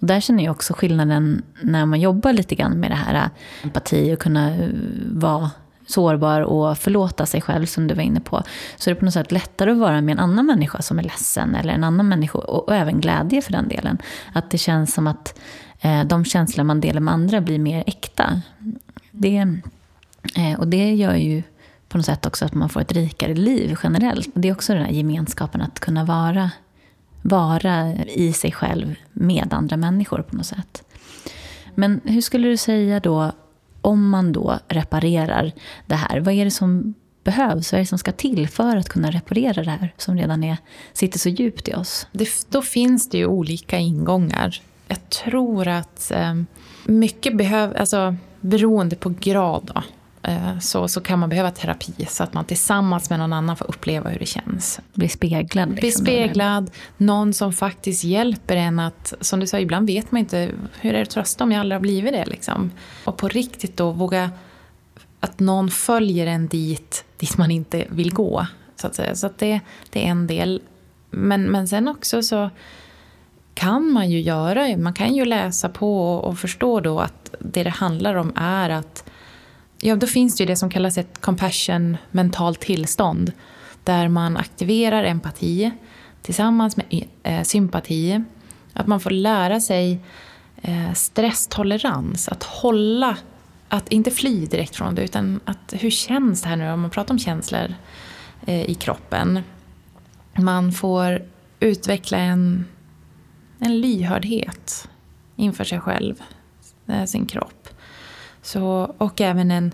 Och 0.01 0.07
där 0.07 0.21
känner 0.21 0.45
jag 0.45 0.53
också 0.53 0.75
skillnaden 0.75 1.43
när 1.63 1.87
man 1.87 2.01
jobbar 2.01 2.33
lite 2.33 2.55
grann 2.55 2.73
med 2.73 2.91
det 2.91 2.95
här 2.95 3.15
eh, 3.15 3.31
empati 3.63 4.15
och 4.15 4.19
kunna 4.19 4.55
eh, 4.55 4.69
vara 5.13 5.51
sårbar 5.87 6.41
och 6.41 6.79
förlåta 6.79 7.27
sig 7.27 7.41
själv 7.41 7.67
som 7.67 7.87
du 7.87 7.95
var 7.95 8.03
inne 8.03 8.21
på. 8.21 8.43
Så 8.77 8.91
är 8.91 8.95
det 8.95 8.99
på 8.99 9.05
något 9.05 9.15
sätt 9.15 9.33
lättare 9.33 9.71
att 9.71 9.79
vara 9.79 10.01
med 10.01 10.13
en 10.13 10.19
annan 10.19 10.47
människa 10.47 10.83
som 10.83 10.99
är 10.99 11.03
ledsen 11.03 11.55
eller 11.55 11.73
en 11.73 11.85
annan 11.85 12.09
människa 12.09 12.39
och, 12.39 12.69
och 12.69 12.75
även 12.75 13.01
glädje 13.01 13.43
för 13.43 13.53
den 13.53 13.69
delen. 13.69 13.99
Att 14.33 14.51
det 14.51 14.59
känns 14.59 14.95
som 14.95 15.07
att 15.07 15.39
Eh, 15.83 16.05
de 16.05 16.24
känslor 16.24 16.64
man 16.64 16.80
delar 16.80 17.01
med 17.01 17.14
andra 17.14 17.41
blir 17.41 17.59
mer 17.59 17.85
äkta. 17.87 18.43
Det, 19.11 19.37
eh, 20.37 20.59
och 20.59 20.68
det 20.68 20.95
gör 20.95 21.14
ju 21.14 21.43
på 21.89 21.99
något 21.99 22.07
sätt 22.07 22.26
också 22.26 22.45
att 22.45 22.55
man 22.55 22.68
får 22.68 22.80
ett 22.80 22.93
rikare 22.93 23.35
liv 23.35 23.76
generellt. 23.83 24.28
Det 24.35 24.49
är 24.49 24.53
också 24.53 24.74
den 24.74 24.85
här 24.85 24.93
gemenskapen 24.93 25.61
att 25.61 25.80
kunna 25.80 26.05
vara, 26.05 26.51
vara 27.22 27.95
i 27.95 28.33
sig 28.33 28.53
själv 28.53 28.95
med 29.12 29.55
andra 29.55 29.76
människor 29.76 30.22
på 30.22 30.37
något 30.37 30.47
sätt. 30.47 30.85
Men 31.74 32.01
hur 32.05 32.20
skulle 32.20 32.49
du 32.49 32.57
säga 32.57 33.01
då, 33.01 33.33
om 33.80 34.09
man 34.09 34.33
då 34.33 34.59
reparerar 34.68 35.53
det 35.87 35.95
här, 35.95 36.20
vad 36.20 36.35
är 36.35 36.45
det 36.45 36.51
som 36.51 36.95
behövs? 37.24 37.72
Vad 37.72 37.78
är 37.78 37.83
det 37.83 37.89
som 37.89 37.99
ska 37.99 38.12
till 38.12 38.49
för 38.49 38.76
att 38.76 38.89
kunna 38.89 39.11
reparera 39.11 39.62
det 39.62 39.70
här 39.70 39.95
som 39.97 40.16
redan 40.16 40.45
är, 40.45 40.57
sitter 40.93 41.18
så 41.18 41.28
djupt 41.28 41.68
i 41.68 41.74
oss? 41.74 42.07
Det, 42.12 42.28
då 42.49 42.62
finns 42.62 43.09
det 43.09 43.18
ju 43.18 43.26
olika 43.26 43.78
ingångar. 43.78 44.61
Jag 44.93 45.11
tror 45.11 45.68
att 45.68 46.11
eh, 46.11 46.34
mycket 46.84 47.36
behöver, 47.36 47.74
alltså 47.74 48.16
beroende 48.40 48.97
på 48.97 49.14
grad 49.20 49.70
då, 49.74 49.82
eh, 50.30 50.59
så, 50.59 50.88
så 50.88 51.01
kan 51.01 51.18
man 51.18 51.28
behöva 51.28 51.51
terapi 51.51 52.07
så 52.09 52.24
att 52.24 52.34
man 52.34 52.45
tillsammans 52.45 53.11
med 53.11 53.18
någon 53.18 53.32
annan 53.32 53.57
får 53.57 53.68
uppleva 53.68 54.11
hur 54.11 54.18
det 54.18 54.26
känns. 54.26 54.80
Bli 54.95 55.09
speglad. 55.09 55.68
Liksom, 55.68 55.74
Bli 55.74 55.93
speglad, 55.93 56.70
någon 56.97 57.34
som 57.34 57.53
faktiskt 57.53 58.05
hjälper 58.05 58.57
en 58.57 58.78
att, 58.78 59.14
som 59.20 59.40
du 59.40 59.47
sa, 59.47 59.59
ibland 59.59 59.86
vet 59.86 60.12
man 60.12 60.18
inte 60.18 60.51
hur 60.80 60.90
är 60.90 60.97
det 60.97 61.03
att 61.03 61.11
trösta 61.11 61.45
om 61.45 61.53
jag 61.53 61.61
aldrig 61.61 61.76
har 61.76 61.82
blivit 61.82 62.12
det. 62.12 62.24
Liksom. 62.24 62.70
Och 63.05 63.16
på 63.16 63.28
riktigt 63.28 63.76
då 63.76 63.90
våga 63.90 64.30
att 65.20 65.40
någon 65.40 65.70
följer 65.70 66.26
en 66.26 66.49
dit, 66.49 67.05
dit 67.16 67.38
man 67.38 67.51
inte 67.51 67.84
vill 67.90 68.12
gå. 68.12 68.47
Så 68.76 68.86
att. 68.86 69.18
Så 69.18 69.26
att 69.26 69.38
det, 69.38 69.61
det 69.90 70.07
är 70.07 70.11
en 70.11 70.26
del. 70.26 70.62
Men, 71.11 71.43
men 71.45 71.68
sen 71.68 71.88
också 71.88 72.22
så 72.22 72.51
kan 73.55 73.93
man 73.93 74.11
ju 74.11 74.21
göra, 74.21 74.77
man 74.77 74.95
kan 74.95 75.15
ju 75.15 75.25
läsa 75.25 75.69
på 75.69 76.15
och 76.15 76.39
förstå 76.39 76.81
då 76.81 77.01
att 77.01 77.35
det 77.39 77.63
det 77.63 77.71
handlar 77.71 78.15
om 78.15 78.33
är 78.37 78.71
att 78.71 79.05
Ja, 79.85 79.97
då 79.97 80.07
finns 80.07 80.37
det 80.37 80.43
ju 80.43 80.47
det 80.47 80.57
som 80.57 80.71
kallas 80.71 80.99
ett 80.99 81.21
compassion 81.21 81.97
mentalt 82.11 82.61
tillstånd. 82.61 83.33
Där 83.85 84.09
man 84.09 84.37
aktiverar 84.37 85.05
empati 85.05 85.71
tillsammans 86.23 86.77
med 86.77 87.05
eh, 87.23 87.43
sympati. 87.43 88.23
Att 88.73 88.87
man 88.87 89.01
får 89.01 89.11
lära 89.11 89.61
sig 89.61 90.01
eh, 90.63 90.93
stresstolerans. 90.93 92.29
Att 92.29 92.43
hålla, 92.43 93.17
att 93.69 93.89
inte 93.89 94.11
fly 94.11 94.47
direkt 94.47 94.77
från 94.77 94.95
det. 94.95 95.03
Utan 95.03 95.41
att 95.45 95.75
hur 95.79 95.91
känns 95.91 96.43
det 96.43 96.49
här 96.49 96.57
nu 96.57 96.71
om 96.71 96.81
man 96.81 96.91
pratar 96.91 97.15
om 97.15 97.19
känslor 97.19 97.75
eh, 98.47 98.71
i 98.71 98.75
kroppen. 98.75 99.41
Man 100.33 100.73
får 100.73 101.23
utveckla 101.61 102.19
en, 102.19 102.67
en 103.63 103.81
lyhördhet 103.81 104.89
inför 105.37 105.65
sig 105.65 105.81
själv, 105.81 106.23
eh, 106.87 107.05
sin 107.05 107.27
kropp. 107.27 107.69
Så, 108.43 108.95
och 108.99 109.21
även 109.21 109.51
en, 109.51 109.73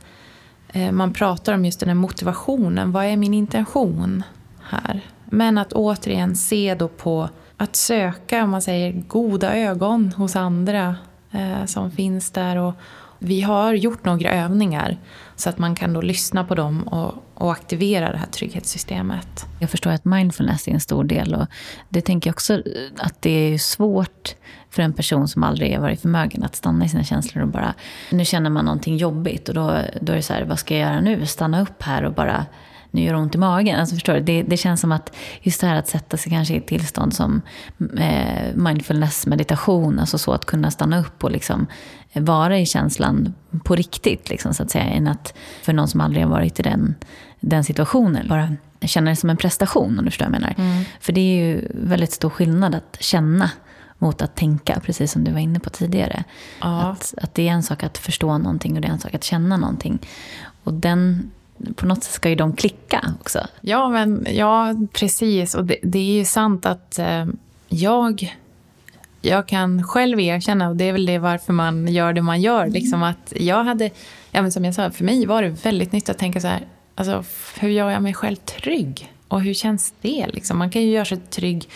eh, 0.73 0.93
man 0.93 1.13
pratar 1.13 1.55
om 1.55 1.65
just 1.65 1.81
den 1.81 1.89
här 1.89 1.97
motivationen. 1.97 2.93
Vad 2.93 3.05
är 3.05 3.17
min 3.17 3.35
intention 3.35 4.23
här? 4.63 5.01
Men 5.25 5.59
att 5.59 5.73
återigen 5.73 6.37
se 6.37 6.75
då 6.75 6.89
på 6.89 7.29
att 7.57 7.77
söka, 7.77 8.45
om 8.45 8.51
man 8.51 8.63
säger 8.63 8.93
goda 8.93 9.57
ögon 9.57 10.13
hos 10.17 10.37
andra 10.37 10.97
eh, 11.31 11.65
som 11.65 11.91
finns 11.91 12.31
där. 12.31 12.57
Och 12.57 12.75
vi 13.19 13.41
har 13.41 13.73
gjort 13.73 14.05
några 14.05 14.31
övningar 14.31 14.99
så 15.41 15.49
att 15.49 15.59
man 15.59 15.75
kan 15.75 15.93
då 15.93 16.01
lyssna 16.01 16.45
på 16.45 16.55
dem 16.55 16.83
och, 16.83 17.15
och 17.35 17.53
aktivera 17.53 18.13
det 18.13 18.19
här 18.19 18.27
trygghetssystemet. 18.27 19.47
Jag 19.59 19.71
förstår 19.71 19.91
att 19.91 20.05
mindfulness 20.05 20.69
är 20.69 20.73
en 20.73 20.81
stor 20.81 21.05
del 21.05 21.35
och 21.35 21.47
det 21.89 22.01
tänker 22.01 22.31
jag 22.31 22.35
också 22.35 22.63
att 22.99 23.23
det 23.23 23.31
är 23.31 23.59
svårt 23.59 24.35
för 24.71 24.83
en 24.83 24.93
person 24.93 25.29
som 25.29 25.43
aldrig 25.43 25.75
har 25.75 25.81
varit 25.81 26.01
förmögen 26.01 26.45
att 26.45 26.57
stanna 26.57 26.85
i 26.85 26.89
sina 26.89 27.05
känslor 27.05 27.43
och 27.43 27.49
bara, 27.49 27.75
nu 28.11 28.25
känner 28.25 28.51
man 28.51 28.65
någonting 28.65 28.97
jobbigt 28.97 29.49
och 29.49 29.55
då, 29.55 29.81
då 30.01 30.13
är 30.13 30.17
det 30.17 30.23
så 30.23 30.33
här, 30.33 30.45
vad 30.45 30.59
ska 30.59 30.77
jag 30.77 30.91
göra 30.91 31.01
nu? 31.01 31.27
Stanna 31.27 31.63
upp 31.63 31.83
här 31.83 32.03
och 32.03 32.13
bara 32.13 32.47
nu 32.91 33.03
gör 33.03 33.13
det 33.13 33.19
ont 33.19 33.35
i 33.35 33.39
magen. 33.39 33.81
Alltså 33.81 33.95
förstår 33.95 34.15
du? 34.15 34.21
Det, 34.21 34.43
det 34.43 34.57
känns 34.57 34.81
som 34.81 34.93
att 34.93 35.17
just 35.43 35.61
det 35.61 35.67
här 35.67 35.77
att 35.77 35.89
sätta 35.89 36.17
sig 36.17 36.33
kanske 36.33 36.55
i 36.55 36.57
ett 36.57 36.67
tillstånd 36.67 37.15
som 37.15 37.43
eh, 37.99 38.55
mindfulness, 38.55 39.27
meditation, 39.27 39.99
alltså 39.99 40.19
så 40.19 40.33
att 40.33 40.45
kunna 40.45 40.71
stanna 40.71 41.01
upp 41.01 41.25
och 41.25 41.31
liksom 41.31 41.67
vara 42.13 42.59
i 42.59 42.67
känslan 42.67 43.35
på 43.65 43.75
riktigt, 43.75 44.31
liksom, 44.31 44.55
så 44.55 44.63
att 44.63 44.71
säga, 44.71 44.85
än 44.85 45.09
att 45.09 45.35
för 45.63 45.73
någon 45.73 45.89
som 45.89 46.01
aldrig 46.01 46.25
har 46.25 46.31
varit 46.31 46.61
i 46.61 46.63
den, 46.63 46.95
den 47.41 47.65
situationen, 47.65 48.29
bara 48.29 48.57
känna 48.81 49.11
det 49.11 49.17
som 49.17 49.31
en 49.31 49.37
prestation, 49.37 49.99
om 49.99 50.05
du 50.05 50.11
förstår 50.11 50.27
vad 50.27 50.35
jag 50.35 50.41
menar. 50.41 50.55
Mm. 50.59 50.85
För 51.01 51.13
det 51.13 51.21
är 51.21 51.47
ju 51.47 51.69
väldigt 51.75 52.13
stor 52.13 52.31
skillnad 52.31 52.75
att 52.75 52.97
känna 53.01 53.51
mot 53.99 54.23
att 54.23 54.37
tänka, 54.37 54.81
precis 54.81 55.13
som 55.13 55.25
du 55.25 55.33
var 55.33 55.39
inne 55.39 55.61
på 55.61 55.71
tidigare. 55.71 56.25
Ja. 56.61 56.83
Att, 56.83 57.15
att 57.23 57.35
det 57.35 57.49
är 57.49 57.53
en 57.53 57.63
sak 57.63 57.83
att 57.83 57.99
förstå 57.99 58.39
någonting 58.39 58.75
och 58.75 58.81
det 58.81 58.89
är 58.89 58.93
en 58.93 58.99
sak 58.99 59.15
att 59.15 59.25
känna 59.25 59.57
någonting. 59.57 59.99
Och 60.65 60.75
den, 60.75 61.31
på 61.77 61.87
något 61.87 62.05
sätt 62.05 62.13
ska 62.13 62.29
ju 62.29 62.35
de 62.35 62.57
klicka 62.57 63.15
också. 63.21 63.47
Ja, 63.61 63.89
men, 63.89 64.27
ja 64.31 64.75
precis. 64.93 65.55
Och 65.55 65.65
det, 65.65 65.77
det 65.83 65.99
är 65.99 66.19
ju 66.19 66.25
sant 66.25 66.67
att 66.67 66.99
eh, 66.99 67.27
jag, 67.69 68.37
jag 69.21 69.47
kan 69.47 69.83
själv 69.83 70.21
erkänna, 70.21 70.69
och 70.69 70.77
det 70.77 70.85
är 70.85 70.93
väl 70.93 71.07
det 71.07 71.19
varför 71.19 71.53
man 71.53 71.89
gör 71.89 72.13
det 72.13 72.23
man 72.23 72.41
gör, 72.41 72.63
mm. 72.63 72.73
liksom 72.73 73.03
att 73.03 73.33
jag 73.37 73.65
hade, 73.65 73.91
ja, 74.31 74.43
men 74.43 74.53
som 74.53 74.65
jag 74.65 74.75
sa, 74.75 74.91
för 74.91 75.05
mig 75.05 75.27
var 75.27 75.43
det 75.43 75.49
väldigt 75.49 75.93
nyttigt 75.93 76.09
att 76.09 76.19
tänka 76.19 76.41
så 76.41 76.47
här, 76.47 76.67
alltså, 76.95 77.25
hur 77.61 77.69
gör 77.69 77.91
jag 77.91 78.03
mig 78.03 78.15
själv 78.15 78.37
trygg? 78.37 79.13
Och 79.29 79.43
hur 79.43 79.55
känns 79.55 79.95
det? 80.01 80.27
Liksom? 80.27 80.59
Man 80.59 80.71
kan 80.71 80.83
ju 80.83 80.91
göra 80.91 81.05
sig 81.05 81.19
trygg, 81.19 81.69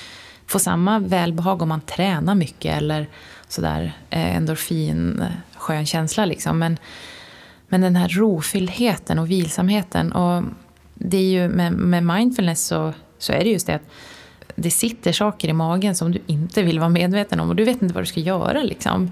få 0.47 0.59
samma 0.59 0.99
välbehag 0.99 1.62
om 1.62 1.68
man 1.68 1.80
tränar 1.80 2.35
mycket 2.35 2.76
eller 2.76 3.07
sådär 3.49 3.93
eh, 4.11 4.37
endorfin, 4.37 5.24
skön 5.57 5.87
känsla 5.87 6.24
liksom. 6.24 6.59
Men, 6.59 6.78
men 7.73 7.81
den 7.81 7.97
här 7.97 8.09
rofylldheten 8.09 9.18
och 9.18 9.31
vilsamheten. 9.31 10.12
Och 10.12 10.43
det 10.95 11.16
är 11.16 11.31
ju 11.31 11.49
med, 11.49 11.73
med 11.73 12.05
mindfulness 12.05 12.66
så, 12.66 12.93
så 13.18 13.33
är 13.33 13.45
det 13.45 13.51
just 13.51 13.66
det 13.66 13.75
att 13.75 13.89
det 14.55 14.70
sitter 14.70 15.12
saker 15.12 15.49
i 15.49 15.53
magen 15.53 15.95
som 15.95 16.12
du 16.12 16.23
inte 16.27 16.62
vill 16.62 16.79
vara 16.79 16.89
medveten 16.89 17.41
om 17.41 17.49
och 17.49 17.57
du 17.57 17.64
vet 17.64 17.83
inte 17.83 17.95
vad 17.95 18.03
du 18.03 18.07
ska 18.07 18.20
göra. 18.20 18.62
Liksom. 18.62 19.11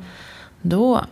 Då, 0.62 1.04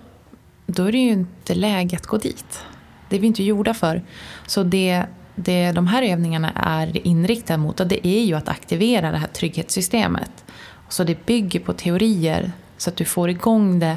då 0.66 0.84
är 0.84 0.92
det 0.92 0.98
ju 0.98 1.10
inte 1.10 1.54
läge 1.54 1.96
att 1.96 2.06
gå 2.06 2.16
dit. 2.16 2.64
Det 3.08 3.16
är 3.16 3.20
vi 3.20 3.26
inte 3.26 3.42
gjorda 3.42 3.74
för. 3.74 4.02
Så 4.46 4.62
det, 4.62 5.04
det 5.34 5.72
de 5.72 5.86
här 5.86 6.02
övningarna 6.02 6.52
är 6.54 7.06
inriktade 7.06 7.58
mot 7.58 7.76
det 7.76 8.06
är 8.06 8.24
ju 8.24 8.34
att 8.34 8.48
aktivera 8.48 9.10
det 9.10 9.18
här 9.18 9.28
trygghetssystemet. 9.28 10.44
Så 10.88 11.04
det 11.04 11.26
bygger 11.26 11.60
på 11.60 11.72
teorier 11.72 12.52
så 12.76 12.90
att 12.90 12.96
du 12.96 13.04
får 13.04 13.30
igång 13.30 13.78
det 13.78 13.96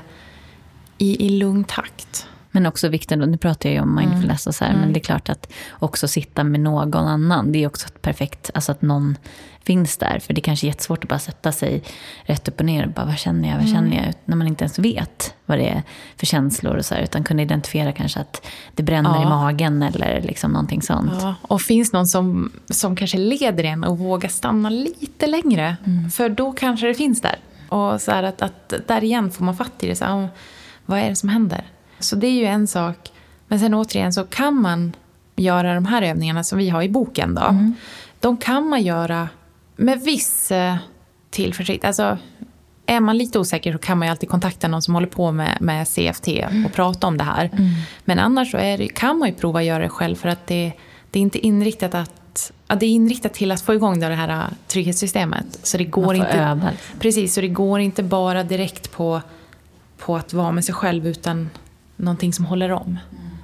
i, 0.97 1.25
i 1.25 1.29
lugn 1.29 1.63
takt. 1.63 2.27
Men 2.51 2.65
också 2.65 2.87
vikten, 2.87 3.19
nu 3.19 3.37
pratar 3.37 3.69
jag 3.69 3.73
ju 3.73 3.81
om 3.81 3.95
mindfulness 3.95 4.47
och 4.47 4.55
så 4.55 4.63
här, 4.63 4.71
mm. 4.71 4.81
men 4.81 4.93
det 4.93 4.99
är 4.99 5.03
klart 5.03 5.29
att 5.29 5.53
också 5.71 6.07
sitta 6.07 6.43
med 6.43 6.59
någon 6.59 7.07
annan, 7.07 7.51
det 7.51 7.63
är 7.63 7.67
också 7.67 7.87
ett 7.87 8.01
perfekt, 8.01 8.51
alltså 8.53 8.71
att 8.71 8.81
någon 8.81 9.17
finns 9.63 9.97
där. 9.97 10.19
För 10.19 10.33
det 10.33 10.39
är 10.39 10.43
kanske 10.43 10.65
är 10.65 10.67
jättesvårt 10.67 11.03
att 11.03 11.09
bara 11.09 11.19
sätta 11.19 11.51
sig 11.51 11.83
rätt 12.23 12.47
upp 12.47 12.59
och 12.59 12.65
ner 12.65 12.85
och 12.85 12.91
bara, 12.91 13.05
vad 13.05 13.17
känner 13.17 13.49
jag, 13.49 13.55
vad 13.55 13.67
mm. 13.67 13.75
känner 13.75 14.05
jag? 14.05 14.13
När 14.25 14.35
man 14.35 14.47
inte 14.47 14.63
ens 14.63 14.79
vet 14.79 15.33
vad 15.45 15.57
det 15.57 15.69
är 15.69 15.83
för 16.17 16.25
känslor 16.25 16.75
och 16.75 16.85
så 16.85 16.95
här, 16.95 17.01
utan 17.01 17.23
kunna 17.23 17.41
identifiera 17.41 17.91
kanske 17.91 18.19
att 18.19 18.47
det 18.75 18.83
bränner 18.83 19.15
ja. 19.15 19.23
i 19.23 19.25
magen 19.25 19.83
eller 19.83 20.21
liksom 20.21 20.51
någonting 20.51 20.81
sånt. 20.81 21.21
Ja. 21.21 21.35
Och 21.41 21.61
finns 21.61 21.93
någon 21.93 22.07
som, 22.07 22.51
som 22.69 22.95
kanske 22.95 23.17
leder 23.17 23.63
en 23.63 23.83
och 23.83 23.97
vågar 23.97 24.29
stanna 24.29 24.69
lite 24.69 25.27
längre, 25.27 25.77
mm. 25.85 26.11
för 26.11 26.29
då 26.29 26.51
kanske 26.51 26.87
det 26.87 26.93
finns 26.93 27.21
där. 27.21 27.35
Och 27.69 28.01
så 28.01 28.11
att, 28.11 28.41
att 28.41 28.73
där 28.87 29.03
igen 29.03 29.31
får 29.31 29.45
man 29.45 29.55
fatt 29.55 29.83
i 29.83 29.87
det, 29.87 29.95
så 29.95 30.29
vad 30.85 30.99
är 30.99 31.09
det 31.09 31.15
som 31.15 31.29
händer? 31.29 31.63
Så 32.03 32.15
det 32.15 32.27
är 32.27 32.31
ju 32.31 32.45
en 32.45 32.67
sak. 32.67 33.11
Men 33.47 33.59
sen 33.59 33.73
återigen 33.73 34.13
så 34.13 34.23
kan 34.23 34.61
man 34.61 34.95
göra 35.35 35.75
de 35.75 35.85
här 35.85 36.01
övningarna 36.01 36.43
som 36.43 36.57
vi 36.57 36.69
har 36.69 36.83
i 36.83 36.89
boken. 36.89 37.35
Då. 37.35 37.41
Mm. 37.41 37.75
De 38.19 38.37
kan 38.37 38.69
man 38.69 38.81
göra 38.81 39.29
med 39.75 40.01
viss 40.01 40.51
eh, 40.51 40.75
tillförsikt. 41.29 41.85
Alltså, 41.85 42.17
är 42.85 42.99
man 42.99 43.17
lite 43.17 43.39
osäker 43.39 43.73
så 43.73 43.77
kan 43.77 43.97
man 43.97 44.07
ju 44.07 44.11
alltid 44.11 44.29
kontakta 44.29 44.67
någon 44.67 44.81
som 44.81 44.93
håller 44.93 45.07
på 45.07 45.31
med, 45.31 45.57
med 45.61 45.87
CFT 45.87 46.27
mm. 46.27 46.65
och 46.65 46.73
prata 46.73 47.07
om 47.07 47.17
det 47.17 47.23
här. 47.23 47.49
Mm. 47.53 47.69
Men 48.05 48.19
annars 48.19 48.51
så 48.51 48.57
det, 48.57 48.87
kan 48.87 49.17
man 49.17 49.29
ju 49.29 49.35
prova 49.35 49.59
att 49.59 49.65
göra 49.65 49.83
det 49.83 49.89
själv 49.89 50.15
för 50.15 50.29
att 50.29 50.47
det, 50.47 50.73
det 51.11 51.19
är 51.19 51.21
inte 51.21 51.39
inriktat 51.39 51.95
att 51.95 52.51
ja, 52.67 52.75
det 52.75 52.85
är 52.85 52.89
inriktat 52.89 53.33
till 53.33 53.51
att 53.51 53.61
få 53.61 53.73
igång 53.73 53.99
det 53.99 54.07
här 54.07 54.29
eh, 54.29 54.53
trygghetssystemet. 54.67 55.59
Så 55.63 55.77
det 55.77 55.85
går 55.85 56.15
inte, 56.15 56.29
öva. 56.29 56.69
Precis, 56.99 57.33
så 57.33 57.41
det 57.41 57.47
går 57.47 57.79
inte 57.79 58.03
bara 58.03 58.43
direkt 58.43 58.91
på, 58.91 59.21
på 59.97 60.15
att 60.15 60.33
vara 60.33 60.51
med 60.51 60.65
sig 60.65 60.75
själv 60.75 61.07
utan 61.07 61.49
någonting 62.01 62.33
som 62.33 62.45
håller 62.45 62.71
om. 62.71 62.97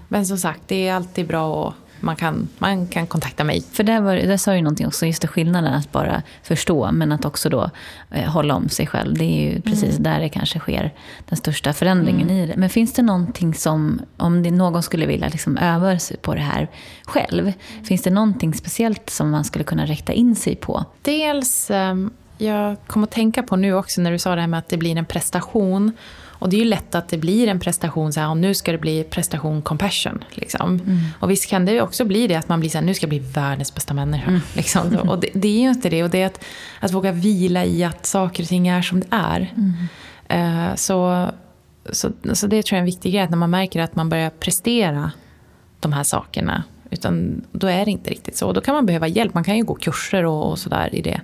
Men 0.07 0.25
som 0.25 0.37
sagt, 0.37 0.61
det 0.67 0.87
är 0.87 0.93
alltid 0.93 1.27
bra 1.27 1.67
att 1.67 1.75
man 1.99 2.15
kan, 2.15 2.47
man 2.57 2.87
kan 2.87 3.07
kontakta 3.07 3.43
mig. 3.43 3.63
För 3.71 3.83
där, 3.83 4.01
var, 4.01 4.15
där 4.15 4.37
sa 4.37 4.53
du 4.53 4.61
någonting 4.61 4.87
också, 4.87 5.05
just 5.05 5.21
det 5.21 5.27
skillnaden 5.27 5.73
att 5.73 5.91
bara 5.91 6.23
förstå, 6.43 6.91
men 6.91 7.11
att 7.11 7.25
också 7.25 7.49
då 7.49 7.69
eh, 8.11 8.29
hålla 8.29 8.55
om 8.55 8.69
sig 8.69 8.87
själv. 8.87 9.17
Det 9.17 9.25
är 9.25 9.53
ju 9.53 9.61
precis 9.61 9.89
mm. 9.89 10.03
där 10.03 10.19
det 10.19 10.29
kanske 10.29 10.59
sker 10.59 10.93
den 11.29 11.37
största 11.37 11.73
förändringen 11.73 12.29
mm. 12.29 12.43
i 12.43 12.47
det. 12.47 12.57
Men 12.57 12.69
finns 12.69 12.93
det 12.93 13.01
någonting 13.01 13.53
som, 13.53 14.01
om 14.17 14.43
det, 14.43 14.51
någon 14.51 14.83
skulle 14.83 15.05
vilja 15.05 15.27
liksom 15.27 15.57
öva 15.57 15.99
sig 15.99 16.17
på 16.17 16.35
det 16.35 16.41
här 16.41 16.67
själv, 17.03 17.53
finns 17.83 18.01
det 18.01 18.09
någonting 18.09 18.53
speciellt 18.53 19.09
som 19.09 19.29
man 19.29 19.43
skulle 19.43 19.63
kunna 19.63 19.85
räkta 19.85 20.13
in 20.13 20.35
sig 20.35 20.55
på? 20.55 20.85
Dels, 21.01 21.71
eh, 21.71 21.95
jag 22.37 22.77
kom 22.87 23.03
att 23.03 23.11
tänka 23.11 23.43
på 23.43 23.55
nu 23.55 23.73
också 23.73 24.01
när 24.01 24.11
du 24.11 24.19
sa 24.19 24.35
det 24.35 24.41
här 24.41 24.47
med 24.47 24.57
att 24.57 24.69
det 24.69 24.77
blir 24.77 24.97
en 24.97 25.05
prestation. 25.05 25.91
Och 26.39 26.49
det 26.49 26.55
är 26.55 26.59
ju 26.59 26.65
lätt 26.65 26.95
att 26.95 27.09
det 27.09 27.17
blir 27.17 27.47
en 27.47 27.59
prestation, 27.59 28.13
så 28.13 28.19
här, 28.19 28.29
och 28.29 28.37
nu 28.37 28.53
ska 28.53 28.71
det 28.71 28.77
bli 28.77 29.03
prestation 29.03 29.61
compassion. 29.61 30.23
Liksom. 30.29 30.69
Mm. 30.69 30.97
Och 31.19 31.31
visst 31.31 31.49
kan 31.49 31.65
det 31.65 31.71
ju 31.71 31.81
också 31.81 32.05
bli 32.05 32.27
det 32.27 32.35
att 32.35 32.49
man 32.49 32.59
blir 32.59 32.69
så 32.69 32.77
här, 32.77 32.85
nu 32.85 32.93
ska 32.93 33.03
jag 33.03 33.09
bli 33.09 33.19
världens 33.19 33.75
bästa 33.75 33.93
människa. 33.93 34.27
Mm. 34.27 34.41
Liksom. 34.55 34.95
Och 35.09 35.19
det, 35.19 35.29
det, 35.33 35.47
är 35.47 35.61
ju 35.61 35.69
inte 35.69 35.89
det. 35.89 36.03
Och 36.03 36.09
det 36.09 36.21
är 36.21 36.25
att, 36.25 36.43
att 36.79 36.93
våga 36.93 37.11
vila 37.11 37.65
i 37.65 37.83
att 37.83 38.05
saker 38.05 38.43
och 38.43 38.49
ting 38.49 38.67
är 38.67 38.81
som 38.81 38.99
det 38.99 39.07
är. 39.09 39.53
Mm. 39.55 40.69
Uh, 40.69 40.75
så, 40.75 41.29
så, 41.91 42.11
så 42.33 42.47
det 42.47 42.63
tror 42.63 42.75
jag 42.75 42.77
är 42.77 42.81
en 42.81 42.85
viktig 42.85 43.13
grej, 43.13 43.21
att 43.21 43.29
när 43.29 43.37
man 43.37 43.49
märker 43.49 43.81
att 43.81 43.95
man 43.95 44.09
börjar 44.09 44.29
prestera 44.29 45.11
de 45.79 45.93
här 45.93 46.03
sakerna. 46.03 46.63
Utan 46.89 47.43
då 47.51 47.67
är 47.67 47.85
det 47.85 47.91
inte 47.91 48.09
riktigt 48.09 48.37
så. 48.37 48.53
Då 48.53 48.61
kan 48.61 48.75
man 48.75 48.85
behöva 48.85 49.07
hjälp. 49.07 49.33
Man 49.33 49.43
kan 49.43 49.57
ju 49.57 49.63
gå 49.63 49.75
kurser 49.75 50.25
och, 50.25 50.51
och 50.51 50.59
sådär 50.59 50.95
i 50.95 51.01
det. 51.01 51.21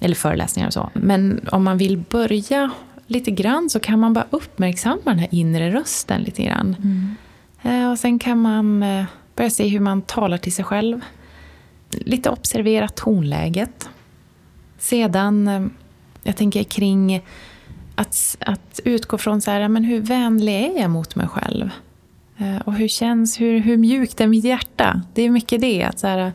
Eller 0.00 0.14
föreläsningar 0.14 0.66
och 0.66 0.72
så. 0.72 0.90
Men 0.94 1.48
om 1.52 1.64
man 1.64 1.78
vill 1.78 1.98
börja 1.98 2.70
lite 3.12 3.30
grann 3.30 3.70
så 3.70 3.80
kan 3.80 3.98
man 3.98 4.12
bara 4.12 4.26
uppmärksamma 4.30 5.00
den 5.04 5.18
här 5.18 5.28
inre 5.30 5.72
rösten 5.72 6.22
lite 6.22 6.42
grann. 6.42 6.76
Mm. 6.78 7.14
Eh, 7.62 7.90
och 7.90 7.98
sen 7.98 8.18
kan 8.18 8.38
man 8.38 8.82
eh, 8.82 9.04
börja 9.36 9.50
se 9.50 9.68
hur 9.68 9.80
man 9.80 10.02
talar 10.02 10.38
till 10.38 10.54
sig 10.54 10.64
själv. 10.64 11.00
Lite 11.90 12.30
observera 12.30 12.88
tonläget. 12.88 13.88
Sedan, 14.78 15.48
eh, 15.48 15.66
jag 16.22 16.36
tänker 16.36 16.62
kring 16.62 17.22
att, 17.94 18.36
att 18.40 18.80
utgå 18.84 19.18
från 19.18 19.40
så 19.40 19.50
här, 19.50 19.68
men 19.68 19.84
hur 19.84 20.00
vänlig 20.00 20.54
är 20.54 20.80
jag 20.80 20.90
mot 20.90 21.16
mig 21.16 21.28
själv? 21.28 21.70
Och 22.64 22.74
hur 22.74 22.88
känns, 22.88 23.40
hur, 23.40 23.58
hur 23.58 23.76
mjukt 23.76 24.20
är 24.20 24.26
mitt 24.26 24.44
hjärta? 24.44 25.02
Det 25.14 25.22
är 25.22 25.30
mycket 25.30 25.60
det. 25.60 25.84
Att 25.84 25.98
så 25.98 26.06
här, 26.06 26.32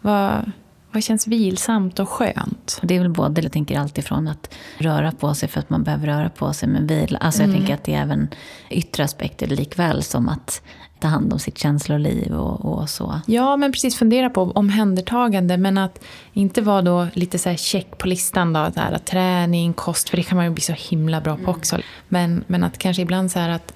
vad, 0.00 0.50
vad 0.94 1.02
känns 1.02 1.26
vilsamt 1.26 1.98
och 1.98 2.08
skönt? 2.08 2.80
Det 2.82 2.96
är 2.96 3.00
väl 3.00 3.10
både, 3.10 3.42
jag 3.42 3.52
tänker 3.52 3.78
alltifrån 3.78 4.28
att 4.28 4.54
röra 4.78 5.12
på 5.12 5.34
sig 5.34 5.48
för 5.48 5.60
att 5.60 5.70
man 5.70 5.82
behöver 5.82 6.06
röra 6.06 6.30
på 6.30 6.52
sig, 6.52 6.68
men 6.68 6.86
vila. 6.86 7.18
Alltså 7.18 7.42
jag 7.42 7.48
mm. 7.48 7.58
tänker 7.58 7.74
att 7.74 7.84
det 7.84 7.94
är 7.94 8.02
även 8.02 8.28
yttre 8.70 9.04
aspekter 9.04 9.46
likväl 9.46 10.02
som 10.02 10.28
att 10.28 10.62
ta 11.00 11.08
hand 11.08 11.32
om 11.32 11.38
sitt 11.38 11.58
känsloliv 11.58 12.32
och, 12.32 12.64
och, 12.64 12.90
så. 12.90 13.20
Ja, 13.26 13.56
men 13.56 13.72
precis 13.72 13.96
fundera 13.96 14.30
på 14.30 14.42
omhändertagande, 14.42 15.56
men 15.56 15.78
att 15.78 16.04
inte 16.32 16.62
vara 16.62 16.82
då 16.82 17.06
lite 17.12 17.38
så 17.38 17.54
check 17.54 17.98
på 17.98 18.08
listan 18.08 18.52
då, 18.52 18.70
så 18.74 18.80
här, 18.80 18.98
träning, 18.98 19.72
kost, 19.72 20.08
för 20.08 20.16
det 20.16 20.22
kan 20.22 20.36
man 20.36 20.44
ju 20.44 20.50
bli 20.50 20.62
så 20.62 20.72
himla 20.72 21.20
bra 21.20 21.34
på 21.34 21.42
mm. 21.42 21.54
också. 21.54 21.78
Men, 22.08 22.44
men 22.46 22.64
att 22.64 22.78
kanske 22.78 23.02
ibland 23.02 23.30
så 23.30 23.38
här 23.38 23.48
att, 23.48 23.74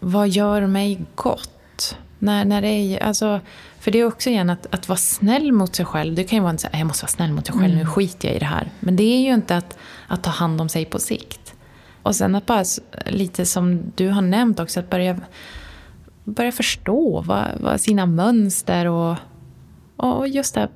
vad 0.00 0.28
gör 0.28 0.66
mig 0.66 1.00
gott? 1.14 1.96
När, 2.18 2.44
när 2.44 2.62
det 2.62 2.68
är, 2.68 3.02
alltså, 3.02 3.40
för 3.82 3.90
det 3.90 4.00
är 4.00 4.04
också 4.04 4.30
igen 4.30 4.50
att, 4.50 4.74
att 4.74 4.88
vara 4.88 4.96
snäll 4.96 5.52
mot 5.52 5.76
sig 5.76 5.84
själv. 5.84 6.14
Det 6.14 6.24
kan 6.24 6.36
ju 6.36 6.42
vara 6.42 6.56
här, 6.72 6.78
jag 6.78 6.86
måste 6.86 7.04
vara 7.04 7.10
snäll 7.10 7.32
mot 7.32 7.46
sig 7.46 7.54
själv, 7.54 7.72
mm. 7.72 7.78
nu 7.78 7.86
skiter 7.86 8.28
jag 8.28 8.36
i 8.36 8.38
det 8.38 8.44
här. 8.44 8.70
Men 8.80 8.96
det 8.96 9.02
är 9.02 9.20
ju 9.20 9.34
inte 9.34 9.56
att, 9.56 9.78
att 10.06 10.22
ta 10.22 10.30
hand 10.30 10.60
om 10.60 10.68
sig 10.68 10.84
på 10.84 10.98
sikt. 10.98 11.54
Och 12.02 12.16
sen 12.16 12.34
att 12.34 12.46
bara, 12.46 12.64
lite 13.06 13.46
som 13.46 13.92
du 13.94 14.08
har 14.08 14.22
nämnt 14.22 14.60
också, 14.60 14.80
att 14.80 14.90
börja, 14.90 15.20
börja 16.24 16.52
förstå 16.52 17.20
vad, 17.26 17.46
vad 17.60 17.80
sina 17.80 18.06
mönster 18.06 18.86
och, 18.86 19.16
och 19.96 20.28
just 20.28 20.54
det 20.54 20.68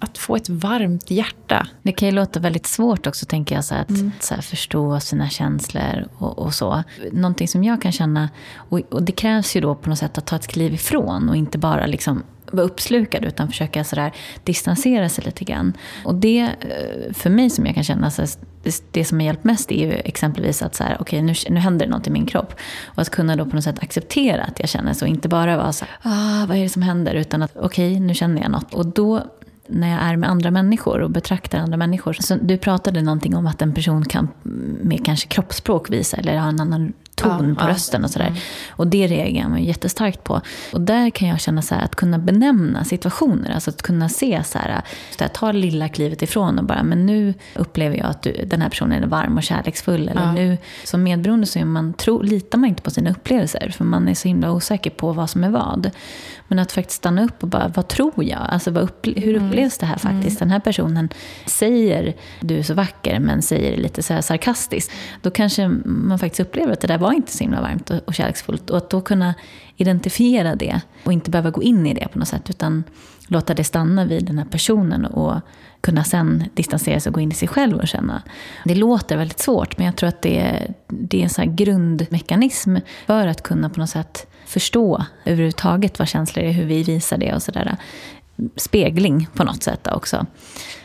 att 0.00 0.18
få 0.18 0.36
ett 0.36 0.48
varmt 0.48 1.10
hjärta. 1.10 1.66
Det 1.82 1.92
kan 1.92 2.08
ju 2.08 2.14
låta 2.14 2.40
väldigt 2.40 2.66
svårt 2.66 3.06
också, 3.06 3.26
tänker 3.26 3.54
jag, 3.54 3.64
så 3.64 3.74
att 3.74 3.90
mm. 3.90 4.12
så 4.20 4.34
här, 4.34 4.42
förstå 4.42 5.00
sina 5.00 5.28
känslor 5.28 6.08
och, 6.18 6.38
och, 6.38 6.54
så. 6.54 6.82
Någonting 7.12 7.48
som 7.48 7.64
jag 7.64 7.82
kan 7.82 7.92
känna, 7.92 8.28
och, 8.54 8.80
och, 8.90 9.02
det 9.02 9.12
krävs 9.12 9.56
ju 9.56 9.60
då 9.60 9.74
på 9.74 9.90
något 9.90 9.98
sätt 9.98 10.18
att 10.18 10.26
ta 10.26 10.36
ett 10.36 10.46
kliv 10.46 10.74
ifrån 10.74 11.28
och 11.28 11.36
inte 11.36 11.58
bara 11.58 11.86
liksom 11.86 12.22
vara 12.52 12.66
uppslukad 12.66 13.24
utan 13.24 13.48
försöka 13.48 13.84
sådär 13.84 14.12
distansera 14.44 15.08
sig 15.08 15.24
lite 15.24 15.44
grann. 15.44 15.72
Och 16.04 16.14
det, 16.14 16.40
eh, 16.40 17.12
för 17.12 17.30
mig 17.30 17.50
som 17.50 17.66
jag 17.66 17.74
kan 17.74 17.84
känna, 17.84 18.10
så 18.10 18.26
det, 18.62 18.82
det 18.90 19.04
som 19.04 19.18
har 19.18 19.26
hjälpt 19.26 19.44
mest 19.44 19.72
är 19.72 19.86
ju 19.86 19.92
exempelvis 19.92 20.62
att 20.62 20.74
så 20.74 20.84
här, 20.84 21.00
okay, 21.02 21.22
nu, 21.22 21.34
nu 21.50 21.60
händer 21.60 21.86
det 21.86 21.92
något 21.92 22.06
i 22.06 22.10
min 22.10 22.26
kropp. 22.26 22.54
Och 22.86 23.02
att 23.02 23.10
kunna 23.10 23.36
då 23.36 23.44
på 23.44 23.54
något 23.54 23.64
sätt 23.64 23.82
acceptera 23.82 24.42
att 24.42 24.60
jag 24.60 24.68
känner 24.68 24.92
så. 24.92 25.06
Inte 25.06 25.28
bara 25.28 25.56
vara 25.56 25.72
så 25.72 25.84
här, 25.84 26.12
ah, 26.12 26.46
vad 26.46 26.56
är 26.56 26.62
det 26.62 26.68
som 26.68 26.82
händer? 26.82 27.14
Utan 27.14 27.42
att 27.42 27.56
okej, 27.56 27.92
okay, 27.92 28.00
nu 28.00 28.14
känner 28.14 28.42
jag 28.42 28.50
något. 28.50 28.74
Och 28.74 28.86
då 28.86 29.24
när 29.68 29.90
jag 29.90 30.02
är 30.02 30.16
med 30.16 30.30
andra 30.30 30.50
människor 30.50 31.00
och 31.00 31.10
betraktar 31.10 31.58
andra 31.58 31.76
människor. 31.76 32.12
Så 32.12 32.36
du 32.42 32.58
pratade 32.58 33.02
någonting 33.02 33.36
om 33.36 33.46
att 33.46 33.62
en 33.62 33.74
person 33.74 34.04
kan 34.04 34.28
med 34.82 35.04
kanske 35.04 35.28
kroppsspråk 35.28 35.90
visa 35.90 36.16
eller 36.16 36.38
ha 36.38 36.48
en 36.48 36.60
annan 36.60 36.92
ton 37.18 37.56
ja, 37.58 37.64
på 37.64 37.70
rösten 37.70 38.04
och 38.04 38.10
sådär. 38.10 38.26
Mm. 38.26 38.38
Och 38.70 38.86
det 38.86 39.06
reagerar 39.06 39.48
man 39.48 39.64
jättestarkt 39.64 40.24
på. 40.24 40.40
Och 40.72 40.80
där 40.80 41.10
kan 41.10 41.28
jag 41.28 41.40
känna 41.40 41.62
så 41.62 41.74
här, 41.74 41.82
att 41.84 41.96
kunna 41.96 42.18
benämna 42.18 42.84
situationer, 42.84 43.50
alltså 43.50 43.70
att 43.70 43.82
kunna 43.82 44.08
se 44.08 44.44
så 44.44 44.58
här, 44.58 44.82
så 45.18 45.24
här 45.24 45.28
ta 45.28 45.52
lilla 45.52 45.88
klivet 45.88 46.22
ifrån 46.22 46.58
och 46.58 46.64
bara, 46.64 46.82
men 46.82 47.06
nu 47.06 47.34
upplever 47.54 47.96
jag 47.96 48.06
att 48.06 48.22
du, 48.22 48.44
den 48.46 48.62
här 48.62 48.68
personen 48.68 49.02
är 49.02 49.06
varm 49.06 49.36
och 49.36 49.42
kärleksfull. 49.42 50.08
Eller 50.08 50.22
ja. 50.22 50.32
nu, 50.32 50.58
som 50.84 51.02
medberoende 51.02 51.46
så 51.46 51.58
är 51.58 51.64
man, 51.64 51.92
tro, 51.92 52.22
litar 52.22 52.58
man 52.58 52.68
inte 52.68 52.82
på 52.82 52.90
sina 52.90 53.10
upplevelser, 53.10 53.74
för 53.76 53.84
man 53.84 54.08
är 54.08 54.14
så 54.14 54.28
himla 54.28 54.52
osäker 54.52 54.90
på 54.90 55.12
vad 55.12 55.30
som 55.30 55.44
är 55.44 55.50
vad. 55.50 55.90
Men 56.48 56.58
att 56.58 56.72
faktiskt 56.72 56.98
stanna 56.98 57.24
upp 57.24 57.42
och 57.42 57.48
bara, 57.48 57.68
vad 57.68 57.88
tror 57.88 58.24
jag? 58.24 58.46
Alltså, 58.48 58.70
vad 58.70 58.82
upple 58.82 59.20
hur 59.20 59.36
mm. 59.36 59.48
upplevs 59.48 59.78
det 59.78 59.86
här 59.86 59.98
faktiskt? 59.98 60.40
Mm. 60.40 60.48
Den 60.48 60.50
här 60.50 60.60
personen 60.60 61.08
säger, 61.46 62.14
du 62.40 62.58
är 62.58 62.62
så 62.62 62.74
vacker, 62.74 63.18
men 63.18 63.42
säger 63.42 63.70
det 63.70 63.82
lite 63.82 64.02
så 64.02 64.22
sarkastiskt. 64.22 64.92
Då 65.22 65.30
kanske 65.30 65.68
man 65.84 66.18
faktiskt 66.18 66.40
upplever 66.40 66.72
att 66.72 66.80
det 66.80 66.86
där 66.86 66.98
var 66.98 67.07
var 67.08 67.14
inte 67.14 67.32
så 67.32 67.44
himla 67.44 67.60
varmt 67.60 67.90
och, 67.90 68.00
och 68.06 68.14
kärleksfullt. 68.14 68.70
Och 68.70 68.76
att 68.76 68.90
då 68.90 69.00
kunna 69.00 69.34
identifiera 69.76 70.54
det 70.54 70.80
och 71.04 71.12
inte 71.12 71.30
behöva 71.30 71.50
gå 71.50 71.62
in 71.62 71.86
i 71.86 71.94
det 71.94 72.08
på 72.12 72.18
något 72.18 72.28
sätt, 72.28 72.50
utan 72.50 72.84
låta 73.28 73.54
det 73.54 73.64
stanna 73.64 74.04
vid 74.04 74.24
den 74.24 74.38
här 74.38 74.44
personen 74.44 75.04
och 75.04 75.40
kunna 75.80 76.04
sen 76.04 76.44
distansera 76.54 77.00
sig 77.00 77.10
och 77.10 77.14
gå 77.14 77.20
in 77.20 77.32
i 77.32 77.34
sig 77.34 77.48
själv 77.48 77.76
och 77.76 77.88
känna. 77.88 78.22
Det 78.64 78.74
låter 78.74 79.16
väldigt 79.16 79.40
svårt, 79.40 79.78
men 79.78 79.86
jag 79.86 79.96
tror 79.96 80.08
att 80.08 80.22
det 80.22 80.38
är, 80.38 80.74
det 80.86 81.18
är 81.18 81.22
en 81.22 81.30
sån 81.30 81.56
grundmekanism 81.56 82.76
för 83.06 83.26
att 83.26 83.42
kunna 83.42 83.70
på 83.70 83.80
något 83.80 83.90
sätt 83.90 84.26
förstå 84.46 85.04
överhuvudtaget 85.24 85.98
vad 85.98 86.08
känslor 86.08 86.44
är, 86.44 86.52
hur 86.52 86.64
vi 86.64 86.82
visar 86.82 87.18
det 87.18 87.34
och 87.34 87.42
sådär. 87.42 87.76
Spegling 88.56 89.28
på 89.34 89.44
något 89.44 89.62
sätt 89.62 89.86
också. 89.86 90.26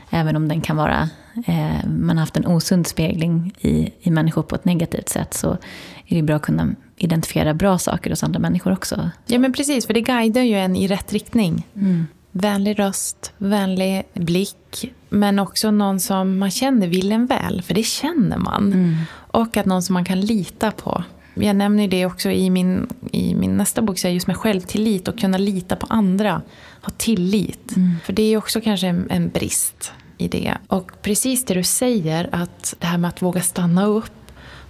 Även 0.09 0.35
om 0.35 0.47
den 0.47 0.61
kan 0.61 0.77
vara, 0.77 1.09
eh, 1.45 1.87
man 1.87 2.17
har 2.17 2.19
haft 2.19 2.37
en 2.37 2.47
osund 2.47 2.87
spegling 2.87 3.53
i, 3.59 3.93
i 3.99 4.11
människor 4.11 4.43
på 4.43 4.55
ett 4.55 4.65
negativt 4.65 5.09
sätt 5.09 5.33
så 5.33 5.57
är 6.07 6.15
det 6.15 6.21
bra 6.21 6.35
att 6.35 6.41
kunna 6.41 6.75
identifiera 6.97 7.53
bra 7.53 7.77
saker 7.77 8.09
hos 8.09 8.23
andra 8.23 8.39
människor 8.39 8.73
också. 8.73 9.09
Ja 9.25 9.39
men 9.39 9.53
precis, 9.53 9.87
för 9.87 9.93
det 9.93 10.01
guidar 10.01 10.41
ju 10.41 10.55
en 10.55 10.75
i 10.75 10.87
rätt 10.87 11.13
riktning. 11.13 11.67
Mm. 11.75 12.07
Vänlig 12.31 12.79
röst, 12.79 13.33
vänlig 13.37 14.03
blick, 14.13 14.91
men 15.09 15.39
också 15.39 15.71
någon 15.71 15.99
som 15.99 16.37
man 16.37 16.51
känner 16.51 16.87
vill 16.87 17.11
en 17.11 17.25
väl, 17.25 17.61
för 17.61 17.73
det 17.73 17.83
känner 17.83 18.37
man. 18.37 18.73
Mm. 18.73 18.95
Och 19.11 19.57
att 19.57 19.65
någon 19.65 19.83
som 19.83 19.93
man 19.93 20.05
kan 20.05 20.21
lita 20.21 20.71
på. 20.71 21.03
Jag 21.33 21.55
nämner 21.55 21.87
det 21.87 22.05
också 22.05 22.31
i 22.31 22.49
min, 22.49 22.87
i 23.11 23.35
min 23.35 23.57
nästa 23.57 23.81
bok, 23.81 23.99
så 23.99 24.07
just 24.07 24.27
med 24.27 24.37
självtillit 24.37 25.07
och 25.07 25.19
kunna 25.19 25.37
lita 25.37 25.75
på 25.75 25.87
andra. 25.89 26.41
Ha 26.81 26.93
tillit. 26.97 27.75
Mm. 27.75 27.95
För 28.03 28.13
det 28.13 28.23
är 28.23 28.37
också 28.37 28.61
kanske 28.61 28.87
en, 28.87 29.07
en 29.09 29.29
brist 29.29 29.91
i 30.17 30.27
det. 30.27 30.57
Och 30.67 30.91
precis 31.01 31.45
det 31.45 31.53
du 31.53 31.63
säger, 31.63 32.29
att 32.31 32.75
det 32.79 32.87
här 32.87 32.97
med 32.97 33.09
att 33.09 33.21
våga 33.21 33.41
stanna 33.41 33.85
upp. 33.85 34.22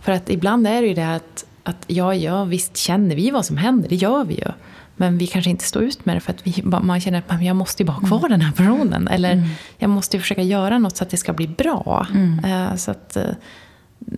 För 0.04 0.12
att 0.12 0.30
ibland 0.30 0.68
är 0.68 0.82
det 0.82 0.88
ju 0.88 0.93
det 0.93 1.16
att, 1.16 1.45
att 1.64 1.86
ja, 1.88 2.16
ja, 2.16 2.43
visst 2.43 2.78
känner 2.78 3.16
vi 3.16 3.32
vad 3.32 3.45
som 3.45 3.58
händer, 3.58 3.89
det 3.89 3.95
gör 3.95 4.24
vi 4.24 4.34
ju. 4.34 4.51
Men 4.95 5.18
vi 5.18 5.28
kanske 5.28 5.51
inte 5.51 5.64
står 5.64 5.84
ut 5.84 6.06
med 6.06 6.16
det 6.16 6.20
för 6.20 6.32
att 6.34 6.47
vi, 6.47 6.64
man 6.64 7.01
känner 7.01 7.24
att 7.28 7.43
jag 7.43 7.56
måste 7.56 7.84
ju 7.84 7.88
bara 7.88 7.93
ha 7.93 8.08
kvar 8.08 8.20
mm. 8.20 8.32
den 8.32 8.41
här 8.41 8.51
personen. 8.51 9.08
Eller 9.08 9.32
mm. 9.32 9.49
jag 9.78 9.89
måste 9.89 10.18
ju 10.18 10.22
försöka 10.22 10.41
göra 10.41 10.80
något 10.80 10.97
så 10.97 11.04
att 11.04 11.10
det 11.10 11.18
ska 11.18 11.34
bli 11.34 11.47
bra. 11.47 12.08
Mm. 12.12 12.45
Uh, 12.45 12.76
så 12.76 12.91
att, 12.91 13.18
uh, 13.18 13.34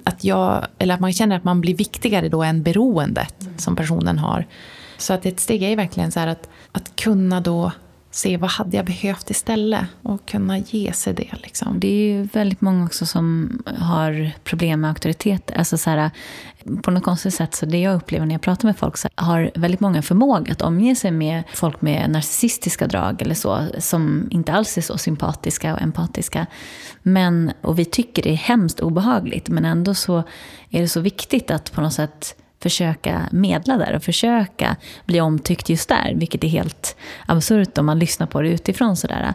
att, 0.03 0.23
jag, 0.23 0.65
eller 0.77 0.93
att 0.93 0.99
man 0.99 1.13
känner 1.13 1.35
att 1.35 1.43
man 1.43 1.61
blir 1.61 1.75
viktigare 1.75 2.29
då 2.29 2.43
än 2.43 2.63
beroendet 2.63 3.41
mm. 3.41 3.57
som 3.57 3.75
personen 3.75 4.17
har. 4.17 4.45
Så 4.97 5.13
att 5.13 5.25
ett 5.25 5.39
steg 5.39 5.63
är 5.63 5.75
verkligen 5.75 6.11
så 6.11 6.19
att, 6.19 6.49
att 6.71 6.95
kunna 6.95 7.41
då 7.41 7.71
se 8.15 8.37
vad 8.37 8.49
hade 8.49 8.77
jag 8.77 8.85
behövt 8.85 9.29
istället 9.29 9.85
och 10.01 10.25
kunna 10.25 10.57
ge 10.57 10.93
sig 10.93 11.13
det. 11.13 11.31
Liksom. 11.43 11.79
Det 11.79 11.87
är 11.87 12.07
ju 12.07 12.23
väldigt 12.23 12.61
många 12.61 12.85
också 12.85 13.05
som 13.05 13.57
har 13.77 14.31
problem 14.43 14.81
med 14.81 14.89
auktoritet. 14.89 15.51
Alltså 15.55 15.77
så 15.77 15.89
här, 15.89 16.11
på 16.83 16.91
något 16.91 17.03
konstigt 17.03 17.33
sätt, 17.33 17.55
så 17.55 17.65
det 17.65 17.77
jag 17.77 17.95
upplever 17.95 18.25
när 18.25 18.35
jag 18.35 18.41
pratar 18.41 18.67
med 18.67 18.77
folk, 18.77 18.97
så 18.97 19.09
har 19.15 19.51
väldigt 19.55 19.79
många 19.79 20.01
förmåga 20.01 20.51
att 20.51 20.61
omge 20.61 20.95
sig 20.95 21.11
med 21.11 21.43
folk 21.53 21.81
med 21.81 22.09
narcissistiska 22.09 22.87
drag 22.87 23.21
eller 23.21 23.35
så, 23.35 23.65
som 23.79 24.27
inte 24.31 24.53
alls 24.53 24.77
är 24.77 24.81
så 24.81 24.97
sympatiska 24.97 25.73
och 25.73 25.81
empatiska. 25.81 26.45
Men, 27.01 27.51
och 27.61 27.79
vi 27.79 27.85
tycker 27.85 28.23
det 28.23 28.31
är 28.31 28.35
hemskt 28.35 28.79
obehagligt, 28.79 29.49
men 29.49 29.65
ändå 29.65 29.93
så 29.93 30.23
är 30.69 30.81
det 30.81 30.87
så 30.87 30.99
viktigt 30.99 31.51
att 31.51 31.71
på 31.71 31.81
något 31.81 31.93
sätt 31.93 32.35
försöka 32.65 33.29
medla 33.31 33.77
där 33.77 33.95
och 33.95 34.03
försöka 34.03 34.75
bli 35.05 35.21
omtyckt 35.21 35.69
just 35.69 35.89
där, 35.89 36.13
vilket 36.15 36.43
är 36.43 36.47
helt 36.47 36.95
absurt 37.25 37.77
om 37.77 37.85
man 37.85 37.99
lyssnar 37.99 38.27
på 38.27 38.41
det 38.41 38.49
utifrån. 38.49 38.95
Sådär. 38.97 39.33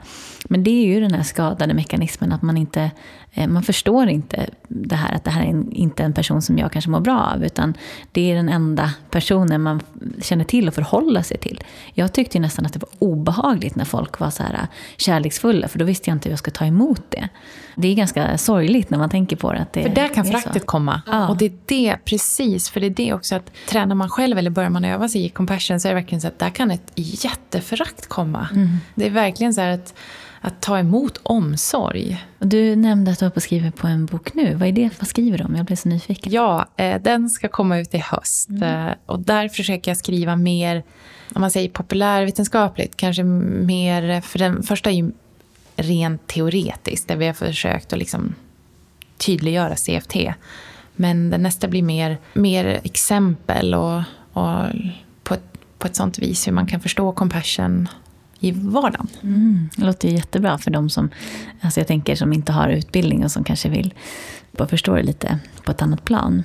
Men 0.48 0.64
det 0.64 0.70
är 0.70 0.86
ju 0.86 1.00
den 1.00 1.14
här 1.14 1.22
skadade 1.22 1.74
mekanismen 1.74 2.32
att 2.32 2.42
man 2.42 2.56
inte 2.56 2.90
man 3.34 3.62
förstår 3.62 4.08
inte 4.08 4.50
det 4.68 4.96
här 4.96 5.14
att 5.14 5.24
det 5.24 5.30
här 5.30 5.42
är 5.42 5.74
inte 5.74 6.02
en 6.02 6.12
person 6.12 6.42
som 6.42 6.58
jag 6.58 6.72
kanske 6.72 6.90
mår 6.90 7.00
bra 7.00 7.20
av. 7.34 7.44
Utan 7.44 7.74
det 8.12 8.30
är 8.30 8.34
den 8.34 8.48
enda 8.48 8.90
personen 9.10 9.62
man 9.62 9.80
känner 10.22 10.44
till 10.44 10.68
och 10.68 10.74
förhåller 10.74 11.22
sig 11.22 11.38
till. 11.38 11.64
Jag 11.94 12.12
tyckte 12.12 12.38
nästan 12.38 12.66
att 12.66 12.72
det 12.72 12.78
var 12.78 12.88
obehagligt 12.98 13.76
när 13.76 13.84
folk 13.84 14.18
var 14.18 14.30
så 14.30 14.42
här 14.42 14.54
äh, 14.54 14.68
kärleksfulla. 14.96 15.68
För 15.68 15.78
då 15.78 15.84
visste 15.84 16.10
jag 16.10 16.16
inte 16.16 16.28
hur 16.28 16.32
jag 16.32 16.38
skulle 16.38 16.54
ta 16.54 16.64
emot 16.64 17.02
det. 17.08 17.28
Det 17.76 17.88
är 17.88 17.94
ganska 17.94 18.38
sorgligt 18.38 18.90
när 18.90 18.98
man 18.98 19.10
tänker 19.10 19.36
på 19.36 19.52
det. 19.52 19.58
Att 19.58 19.72
det 19.72 19.82
för 19.82 19.88
där 19.88 20.08
kan 20.08 20.24
föraktet 20.24 20.66
komma. 20.66 21.02
Ja. 21.06 21.28
Och 21.28 21.36
det 21.36 21.44
är 21.44 21.52
det, 21.66 21.96
precis. 22.04 22.70
För 22.70 22.80
det 22.80 22.86
är 22.86 22.90
det 22.90 23.12
också 23.12 23.34
att 23.34 23.52
tränar 23.68 23.94
man 23.94 24.08
själv 24.08 24.38
eller 24.38 24.50
börjar 24.50 24.70
man 24.70 24.84
öva 24.84 25.08
sig 25.08 25.24
i 25.24 25.28
compassion 25.28 25.80
så 25.80 25.88
är 25.88 25.94
det 25.94 26.00
verkligen 26.00 26.20
så 26.20 26.28
att 26.28 26.38
där 26.38 26.50
kan 26.50 26.70
ett 26.70 26.92
jätteförakt 26.94 28.06
komma. 28.06 28.48
Mm. 28.52 28.68
Det 28.94 29.06
är 29.06 29.10
verkligen 29.10 29.54
så 29.54 29.60
här 29.60 29.70
att 29.70 29.94
att 30.40 30.60
ta 30.60 30.78
emot 30.78 31.20
omsorg. 31.22 32.24
Du 32.38 32.76
nämnde 32.76 33.10
att 33.10 33.18
du 33.18 33.24
har 33.24 33.30
på 33.30 33.40
skriva 33.40 33.70
på 33.70 33.86
en 33.86 34.06
bok 34.06 34.34
nu. 34.34 34.54
Vad 34.54 34.68
är 34.68 34.72
det? 34.72 34.90
Vad 35.00 35.08
skriver 35.08 35.38
du 35.38 35.44
om? 35.44 35.56
Jag 35.56 35.66
blev 35.66 35.76
så 35.76 35.88
nyfiken. 35.88 36.32
Ja, 36.32 36.66
eh, 36.76 37.02
den 37.02 37.30
ska 37.30 37.48
komma 37.48 37.78
ut 37.78 37.94
i 37.94 37.98
höst. 37.98 38.48
Mm. 38.48 38.88
Eh, 38.88 38.94
och 39.06 39.20
där 39.20 39.48
försöker 39.48 39.90
jag 39.90 39.98
skriva 39.98 40.36
mer, 40.36 40.82
om 41.34 41.40
man 41.40 41.50
säger 41.50 41.68
populärvetenskapligt, 41.68 42.96
kanske 42.96 43.22
mer, 43.22 44.20
för 44.20 44.38
den 44.38 44.62
första 44.62 44.90
är 44.90 44.94
ju 44.94 45.12
rent 45.76 46.26
teoretiskt, 46.26 47.08
där 47.08 47.16
vi 47.16 47.26
har 47.26 47.34
försökt 47.34 47.92
att 47.92 47.98
liksom 47.98 48.34
tydliggöra 49.18 49.74
CFT. 49.74 50.16
Men 50.96 51.30
den 51.30 51.42
nästa 51.42 51.68
blir 51.68 51.82
mer, 51.82 52.18
mer 52.32 52.80
exempel 52.84 53.74
och, 53.74 54.02
och 54.32 54.66
på 55.22 55.34
ett 55.34 55.50
på 55.80 55.86
ett 55.86 55.96
sånt 55.96 56.18
vis 56.18 56.48
hur 56.48 56.52
man 56.52 56.66
kan 56.66 56.80
förstå 56.80 57.12
compassion 57.12 57.88
i 58.40 58.52
vardagen. 58.52 59.08
Mm, 59.22 59.68
det 59.76 59.84
låter 59.84 60.08
ju 60.08 60.14
jättebra 60.14 60.58
för 60.58 60.70
de 60.70 60.90
som, 60.90 61.10
alltså 61.60 61.80
jag 61.80 61.86
tänker, 61.86 62.14
som 62.14 62.32
inte 62.32 62.52
har 62.52 62.68
utbildning 62.68 63.24
och 63.24 63.30
som 63.30 63.44
kanske 63.44 63.68
vill 63.68 63.94
bara 64.52 64.68
förstå 64.68 64.94
det 64.94 65.02
lite 65.02 65.38
på 65.64 65.70
ett 65.70 65.82
annat 65.82 66.04
plan. 66.04 66.42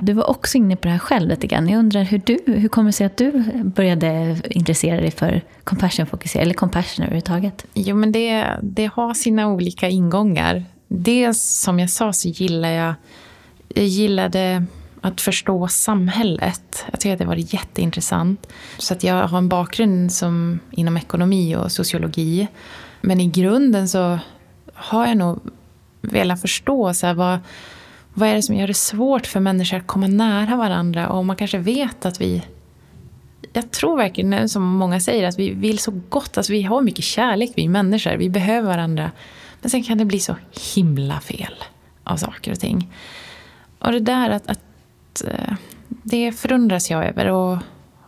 Du 0.00 0.12
var 0.12 0.30
också 0.30 0.58
inne 0.58 0.76
på 0.76 0.82
det 0.82 0.92
här 0.92 0.98
själv 0.98 1.28
lite 1.28 1.46
grann. 1.46 1.68
Jag 1.68 1.78
undrar 1.78 2.02
hur, 2.02 2.22
du, 2.24 2.38
hur 2.46 2.68
kommer 2.68 2.88
det 2.88 2.92
sig 2.92 3.06
att 3.06 3.16
du 3.16 3.44
började 3.64 4.36
intressera 4.50 5.00
dig 5.00 5.10
för 5.10 5.42
compassion 5.64 6.06
fokusering 6.06 6.42
eller 6.42 6.54
compassion 6.54 7.04
överhuvudtaget? 7.04 7.66
Jo, 7.74 7.96
men 7.96 8.12
det, 8.12 8.46
det 8.62 8.90
har 8.94 9.14
sina 9.14 9.48
olika 9.48 9.88
ingångar. 9.88 10.64
Dels 10.88 11.42
som 11.42 11.78
jag 11.78 11.90
sa 11.90 12.12
så 12.12 12.28
gillar 12.28 12.68
jag, 12.68 12.94
jag 13.68 13.84
gillade 13.84 14.66
att 15.00 15.20
förstå 15.20 15.68
samhället. 15.68 16.84
Jag 16.90 17.00
tycker 17.00 17.12
att 17.12 17.18
det 17.18 17.24
var 17.24 17.54
jätteintressant. 17.54 18.46
Så 18.78 18.94
att 18.94 19.04
jag 19.04 19.28
har 19.28 19.38
en 19.38 19.48
bakgrund 19.48 20.12
som 20.12 20.60
inom 20.70 20.96
ekonomi 20.96 21.56
och 21.56 21.72
sociologi. 21.72 22.48
Men 23.00 23.20
i 23.20 23.26
grunden 23.26 23.88
så 23.88 24.18
har 24.74 25.06
jag 25.06 25.16
nog 25.16 25.40
velat 26.00 26.40
förstå 26.40 26.94
så 26.94 27.06
här, 27.06 27.14
vad, 27.14 27.38
vad 28.14 28.28
är 28.28 28.34
det 28.34 28.42
som 28.42 28.54
gör 28.54 28.66
det 28.66 28.74
svårt 28.74 29.26
för 29.26 29.40
människor 29.40 29.76
att 29.76 29.86
komma 29.86 30.06
nära 30.06 30.56
varandra. 30.56 31.08
Och 31.08 31.26
man 31.26 31.36
kanske 31.36 31.58
vet 31.58 32.06
att 32.06 32.20
vi... 32.20 32.42
Jag 33.52 33.70
tror 33.70 33.96
verkligen, 33.96 34.48
som 34.48 34.62
många 34.62 35.00
säger, 35.00 35.28
att 35.28 35.38
vi 35.38 35.50
vill 35.50 35.78
så 35.78 36.00
gott. 36.08 36.36
Alltså 36.36 36.52
vi 36.52 36.62
har 36.62 36.80
mycket 36.82 37.04
kärlek, 37.04 37.52
vi 37.56 37.68
människor. 37.68 38.16
Vi 38.16 38.30
behöver 38.30 38.68
varandra. 38.68 39.10
Men 39.60 39.70
sen 39.70 39.82
kan 39.82 39.98
det 39.98 40.04
bli 40.04 40.18
så 40.18 40.36
himla 40.74 41.20
fel 41.20 41.54
av 42.04 42.16
saker 42.16 42.52
och 42.52 42.60
ting. 42.60 42.94
Och 43.78 43.92
det 43.92 44.00
där 44.00 44.30
att, 44.30 44.50
att 44.50 44.60
Eh, 45.26 45.54
det 45.88 46.32
förundras 46.32 46.90
jag 46.90 47.06
över 47.06 47.26
och, 47.26 47.58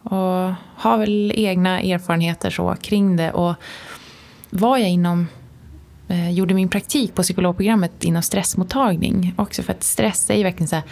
och 0.03 0.53
har 0.77 0.99
väl 0.99 1.33
egna 1.37 1.81
erfarenheter 1.81 2.51
så 2.51 2.77
kring 2.81 3.17
det. 3.17 3.33
Och 3.33 3.55
var 4.51 4.79
jag 4.79 4.91
inom 4.91 5.27
eh, 6.09 6.31
gjorde 6.31 6.55
min 6.55 6.69
praktik 6.69 7.15
på 7.15 7.23
psykologprogrammet 7.23 8.05
inom 8.05 8.23
stressmottagning. 8.23 9.35
Också 9.37 9.63
för 9.63 9.73
att 9.73 9.83
stress 9.83 10.31
är 10.31 10.35
ju 10.35 10.43
verkligen 10.43 10.69
så 10.69 10.77
här, 10.77 10.85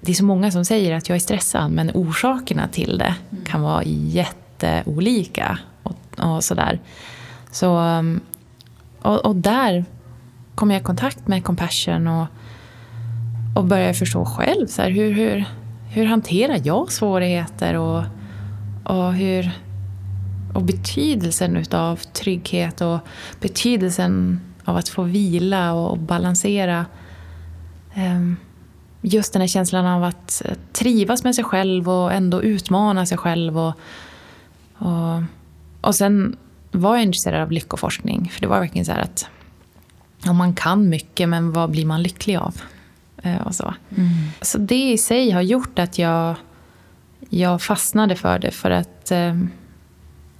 det 0.00 0.12
är 0.12 0.14
så 0.14 0.24
många 0.24 0.50
som 0.50 0.64
säger 0.64 0.94
att 0.94 1.08
jag 1.08 1.16
är 1.16 1.20
stressad 1.20 1.70
men 1.70 1.90
orsakerna 1.94 2.68
till 2.68 2.98
det 2.98 3.14
mm. 3.30 3.44
kan 3.44 3.62
vara 3.62 3.82
jätteolika. 3.84 5.58
Och, 5.82 5.96
och 6.18 6.44
sådär. 6.44 6.80
Så, 7.50 7.76
mm, 7.76 8.20
och, 9.02 9.26
och, 9.26 9.36
där 9.36 9.84
kom 10.54 10.70
jag 10.70 10.80
i 10.80 10.84
kontakt 10.84 11.28
med 11.28 11.44
compassion 11.44 12.08
och 12.08 12.26
och 13.56 13.64
börja 13.64 13.94
förstå 13.94 14.24
själv. 14.24 14.66
Så 14.66 14.82
här, 14.82 14.90
hur, 14.90 15.12
hur, 15.12 15.44
hur 15.90 16.04
hanterar 16.04 16.60
jag 16.64 16.92
svårigheter 16.92 17.74
och, 17.74 18.02
och, 18.84 19.12
hur, 19.12 19.50
och 20.54 20.62
betydelsen 20.62 21.64
av 21.72 21.96
trygghet 21.96 22.80
och 22.80 22.98
betydelsen 23.40 24.40
av 24.64 24.76
att 24.76 24.88
få 24.88 25.02
vila 25.02 25.72
och, 25.72 25.90
och 25.90 25.98
balansera. 25.98 26.86
Um, 27.96 28.36
just 29.02 29.32
den 29.32 29.40
här 29.40 29.48
känslan 29.48 29.86
av 29.86 30.04
att 30.04 30.42
eh, 30.44 30.54
trivas 30.72 31.24
med 31.24 31.34
sig 31.34 31.44
själv 31.44 31.88
och 31.88 32.12
ändå 32.12 32.42
utmana 32.42 33.06
sig 33.06 33.18
själv. 33.18 33.58
Och, 33.58 33.74
och, 34.78 35.22
och 35.80 35.94
sen 35.94 36.36
var 36.70 36.94
jag 36.96 37.02
intresserad 37.02 37.42
av 37.42 37.52
lyckoforskning. 37.52 38.30
För 38.32 38.40
det 38.40 38.46
var 38.46 38.60
verkligen 38.60 38.84
så 38.84 38.92
här 38.92 39.02
att 39.02 39.26
om 40.26 40.36
man 40.36 40.54
kan 40.54 40.88
mycket, 40.88 41.28
men 41.28 41.52
vad 41.52 41.70
blir 41.70 41.86
man 41.86 42.02
lycklig 42.02 42.36
av? 42.36 42.60
Eh, 43.26 43.46
och 43.46 43.54
så. 43.54 43.74
Mm. 43.96 44.08
så 44.42 44.58
det 44.58 44.92
i 44.92 44.98
sig 44.98 45.30
har 45.30 45.42
gjort 45.42 45.78
att 45.78 45.98
jag, 45.98 46.34
jag 47.28 47.62
fastnade 47.62 48.16
för 48.16 48.38
det. 48.38 48.50
För 48.50 48.70
att 48.70 49.10
eh, 49.10 49.36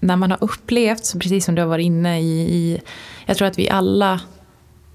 när 0.00 0.16
man 0.16 0.30
har 0.30 0.44
upplevt, 0.44 1.04
så 1.04 1.18
precis 1.18 1.44
som 1.44 1.54
du 1.54 1.62
har 1.62 1.68
varit 1.68 1.84
inne 1.84 2.20
i, 2.20 2.40
i 2.40 2.80
jag 3.26 3.36
tror 3.36 3.48
att 3.48 3.58
vi 3.58 3.70
alla 3.70 4.20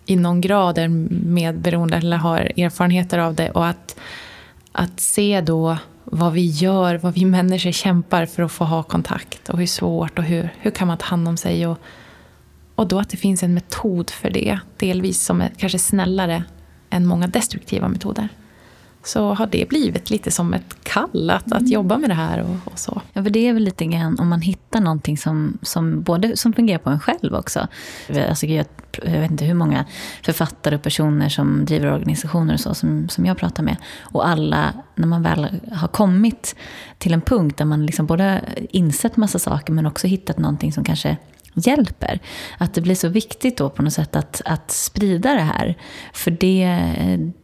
i 0.05 0.15
någon 0.15 0.41
grad 0.41 0.77
är 0.77 0.87
medberoende 0.87 1.97
eller 1.97 2.17
har 2.17 2.39
erfarenheter 2.39 3.17
av 3.17 3.35
det. 3.35 3.49
Och 3.49 3.67
att, 3.67 3.95
att 4.71 4.99
se 4.99 5.41
då 5.41 5.77
vad 6.03 6.33
vi 6.33 6.45
gör, 6.45 6.95
vad 6.95 7.13
vi 7.13 7.25
människor 7.25 7.71
kämpar 7.71 8.25
för 8.25 8.43
att 8.43 8.51
få 8.51 8.65
ha 8.65 8.83
kontakt. 8.83 9.49
Och 9.49 9.59
hur 9.59 9.65
svårt 9.65 10.19
och 10.19 10.25
hur, 10.25 10.53
hur 10.59 10.71
kan 10.71 10.87
man 10.87 10.97
ta 10.97 11.05
hand 11.05 11.27
om 11.27 11.37
sig. 11.37 11.67
Och, 11.67 11.77
och 12.75 12.87
då 12.87 12.99
att 12.99 13.09
det 13.09 13.17
finns 13.17 13.43
en 13.43 13.53
metod 13.53 14.09
för 14.09 14.29
det. 14.29 14.59
Delvis 14.77 15.21
som 15.21 15.41
är 15.41 15.51
kanske 15.57 15.79
snällare 15.79 16.43
än 16.91 17.05
många 17.05 17.27
destruktiva 17.27 17.87
metoder. 17.87 18.29
Så 19.03 19.33
har 19.33 19.47
det 19.47 19.69
blivit 19.69 20.09
lite 20.09 20.31
som 20.31 20.53
ett 20.53 20.83
kall 20.83 21.29
att, 21.29 21.47
mm. 21.47 21.57
att 21.57 21.69
jobba 21.69 21.97
med 21.97 22.09
det 22.09 22.13
här 22.13 22.41
och, 22.41 22.71
och, 22.73 22.79
så. 22.79 23.01
Ja, 23.13 23.23
för 23.23 23.29
det 23.29 23.47
är 23.47 23.53
väl 23.53 23.63
lite 23.63 23.85
grann 23.85 24.19
om 24.19 24.29
man 24.29 24.41
hittar 24.41 24.81
någonting 24.81 25.17
som, 25.17 25.57
som, 25.61 26.01
både, 26.01 26.37
som 26.37 26.53
fungerar 26.53 26.79
på 26.79 26.89
en 26.89 26.99
själv 26.99 27.35
också. 27.35 27.67
Alltså, 28.29 28.45
jag, 28.45 28.65
jag 29.03 29.21
vet 29.21 29.31
inte 29.31 29.45
hur 29.45 29.53
många 29.53 29.85
författare 30.23 30.75
och 30.75 30.81
personer 30.81 31.29
som 31.29 31.65
driver 31.65 31.93
organisationer 31.93 32.53
och 32.53 32.59
så 32.59 32.73
som, 32.73 33.09
som 33.09 33.25
jag 33.25 33.37
pratar 33.37 33.63
med. 33.63 33.75
Och 34.01 34.27
alla, 34.27 34.73
när 34.95 35.07
man 35.07 35.23
väl 35.23 35.47
har 35.71 35.87
kommit 35.87 36.55
till 36.97 37.13
en 37.13 37.21
punkt 37.21 37.57
där 37.57 37.65
man 37.65 37.85
liksom 37.85 38.05
både 38.05 38.41
insett 38.69 39.17
massa 39.17 39.39
saker 39.39 39.73
men 39.73 39.85
också 39.85 40.07
hittat 40.07 40.37
någonting 40.37 40.73
som 40.73 40.83
kanske 40.83 41.17
hjälper. 41.53 42.19
Att 42.57 42.73
det 42.73 42.81
blir 42.81 42.95
så 42.95 43.07
viktigt 43.07 43.57
då 43.57 43.69
på 43.69 43.81
något 43.81 43.93
sätt 43.93 44.15
att, 44.15 44.41
att 44.45 44.71
sprida 44.71 45.33
det 45.33 45.41
här. 45.41 45.77
För 46.13 46.31
det, 46.31 46.79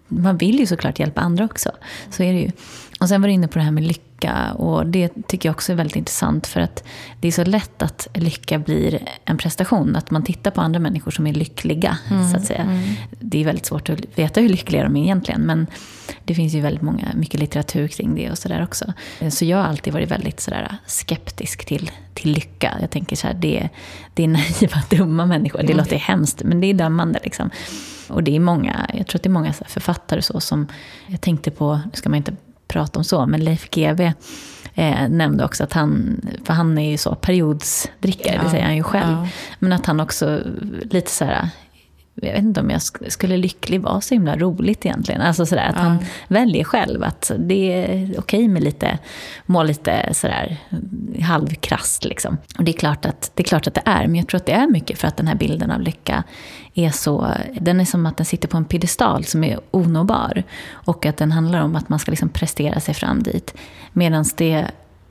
man 0.08 0.38
vill 0.38 0.60
ju 0.60 0.66
såklart 0.66 1.00
hjälpa 1.00 1.22
andra 1.22 1.46
också. 1.46 1.72
Så 2.10 2.24
är 2.24 2.34
det 2.34 2.40
ju. 2.40 2.52
Och 3.00 3.10
sen 3.10 3.22
var 3.22 3.28
du 3.28 3.34
inne 3.34 3.48
på 3.48 3.60
det 3.60 3.66
här 3.66 3.72
med 3.72 3.84
lycka. 3.84 4.07
Och 4.56 4.86
det 4.86 5.28
tycker 5.28 5.50
jag 5.50 5.54
också 5.54 5.72
är 5.72 5.76
väldigt 5.76 5.96
intressant. 5.96 6.48
För 6.48 6.60
att 6.60 6.84
det 7.20 7.28
är 7.28 7.32
så 7.32 7.44
lätt 7.44 7.82
att 7.82 8.08
lycka 8.14 8.60
blir 8.60 9.00
en 9.26 9.38
prestation. 9.38 9.96
Att 9.96 10.12
man 10.12 10.24
tittar 10.24 10.52
på 10.52 10.62
andra 10.62 10.80
människor 10.80 11.12
som 11.12 11.28
är 11.28 11.34
lyckliga. 11.34 11.98
Mm, 12.10 12.30
så 12.30 12.38
att 12.38 12.46
säga. 12.46 12.62
Mm. 12.62 12.84
Det 13.20 13.42
är 13.42 13.46
väldigt 13.46 13.66
svårt 13.66 13.90
att 13.90 14.00
veta 14.16 14.42
hur 14.42 14.50
lyckliga 14.50 14.84
de 14.84 14.96
är 14.96 15.04
egentligen. 15.04 15.42
Men 15.42 15.68
det 16.24 16.36
finns 16.36 16.54
ju 16.54 16.62
väldigt 16.62 16.82
många, 16.82 17.12
mycket 17.16 17.40
litteratur 17.40 17.88
kring 17.88 18.16
det 18.16 18.32
och 18.32 18.38
sådär 18.38 18.64
också. 18.64 18.94
Så 19.30 19.46
jag 19.46 19.58
har 19.58 19.64
alltid 19.64 19.94
varit 19.94 20.12
väldigt 20.12 20.40
sådär 20.40 20.78
skeptisk 20.86 21.66
till, 21.66 21.92
till 22.14 22.32
lycka. 22.32 22.78
Jag 22.82 22.90
tänker 22.90 23.16
så 23.16 23.28
här, 23.28 23.34
det, 23.34 23.70
det 24.14 24.24
är 24.24 24.28
naiva, 24.38 24.84
dumma 24.90 25.26
människor. 25.26 25.60
Det 25.60 25.66
mm. 25.66 25.78
låter 25.78 25.98
hemskt, 25.98 26.44
men 26.44 26.62
det 26.62 26.68
är 26.68 26.74
dömande 26.74 27.20
liksom. 27.24 27.50
Och 28.08 28.24
det 28.24 28.36
är 28.36 28.40
många, 28.40 28.90
jag 28.94 29.08
tror 29.08 29.20
att 29.20 29.24
det 29.24 29.30
är 29.30 29.32
många 29.32 29.54
författare 29.54 30.22
så 30.22 30.40
som, 30.40 30.68
jag 31.08 31.22
tänkte 31.22 31.52
på, 31.52 31.76
nu 31.76 31.92
ska 31.94 32.10
man 32.10 32.18
inte 32.18 32.36
prata 32.68 33.00
om 33.00 33.04
så, 33.04 33.26
men 33.26 33.44
Leif 33.44 33.70
GW 33.70 34.14
eh, 34.76 35.10
nämnde 35.10 35.46
också 35.46 35.64
att 35.64 35.74
han, 35.74 36.22
för 36.46 36.54
han 36.54 36.78
är 36.78 36.92
ju 36.92 36.98
så 36.98 37.16
periodsdrickare, 37.16 38.36
ja, 38.36 38.44
det 38.44 38.50
säger 38.50 38.66
han 38.66 38.76
ju 38.76 38.84
själv. 38.84 39.12
Ja. 39.12 39.28
Men 39.60 39.74
att 39.74 39.86
han 39.86 40.00
också 40.00 40.42
lite 40.82 41.12
så 41.12 41.26
här, 41.26 41.50
jag 42.22 42.34
vet 42.34 42.44
inte 42.44 42.62
om 42.62 42.70
jag 42.70 42.82
skulle 43.12 43.38
lycklig 43.38 43.82
vara 43.82 44.02
så 44.02 44.14
himla 44.14 44.36
roligt 44.36 44.86
egentligen. 44.86 45.22
Alltså 45.22 45.46
sådär, 45.46 45.70
att 45.70 45.76
ja. 45.76 45.82
han 45.82 45.98
väljer 46.28 46.64
själv 46.64 47.04
att 47.04 47.32
det 47.40 47.74
är 47.74 48.16
okej 48.20 48.48
med 48.48 48.64
lite, 48.64 48.98
må 49.46 49.64
lite 49.64 50.10
sådär 50.14 50.58
halvkrasst 51.22 52.06
liksom. 52.06 52.38
Och 52.58 52.64
det 52.64 52.72
är, 52.72 52.78
klart 52.78 53.06
att, 53.06 53.32
det 53.34 53.44
är 53.44 53.48
klart 53.48 53.68
att 53.68 53.74
det 53.74 53.82
är, 53.86 54.08
men 54.08 54.16
jag 54.16 54.28
tror 54.28 54.38
att 54.38 54.46
det 54.46 54.52
är 54.52 54.68
mycket 54.68 55.00
för 55.00 55.08
att 55.08 55.18
den 55.18 55.28
här 55.28 55.36
bilden 55.36 55.72
av 55.72 55.82
lycka 55.82 56.24
är 56.74 56.90
så, 56.90 57.28
den 57.60 57.80
är 57.80 57.86
som 57.86 58.06
att 58.06 58.18
den 58.18 58.26
sitter 58.26 58.48
på 58.48 58.58
en 58.58 58.66
piedestal 58.66 59.24
som 59.26 59.44
är 59.44 59.60
onåbar. 59.72 60.44
Och 60.72 61.06
att 61.06 61.18
den 61.18 61.32
handlar 61.32 61.62
om 61.62 61.76
att 61.76 61.90
man 61.90 62.00
ska 62.00 62.12
liksom 62.12 62.30
prestera 62.30 62.80
sig 62.80 62.94
fram 62.94 63.24
dit. 63.24 63.54
Medan 63.94 64.26
det 64.38 64.66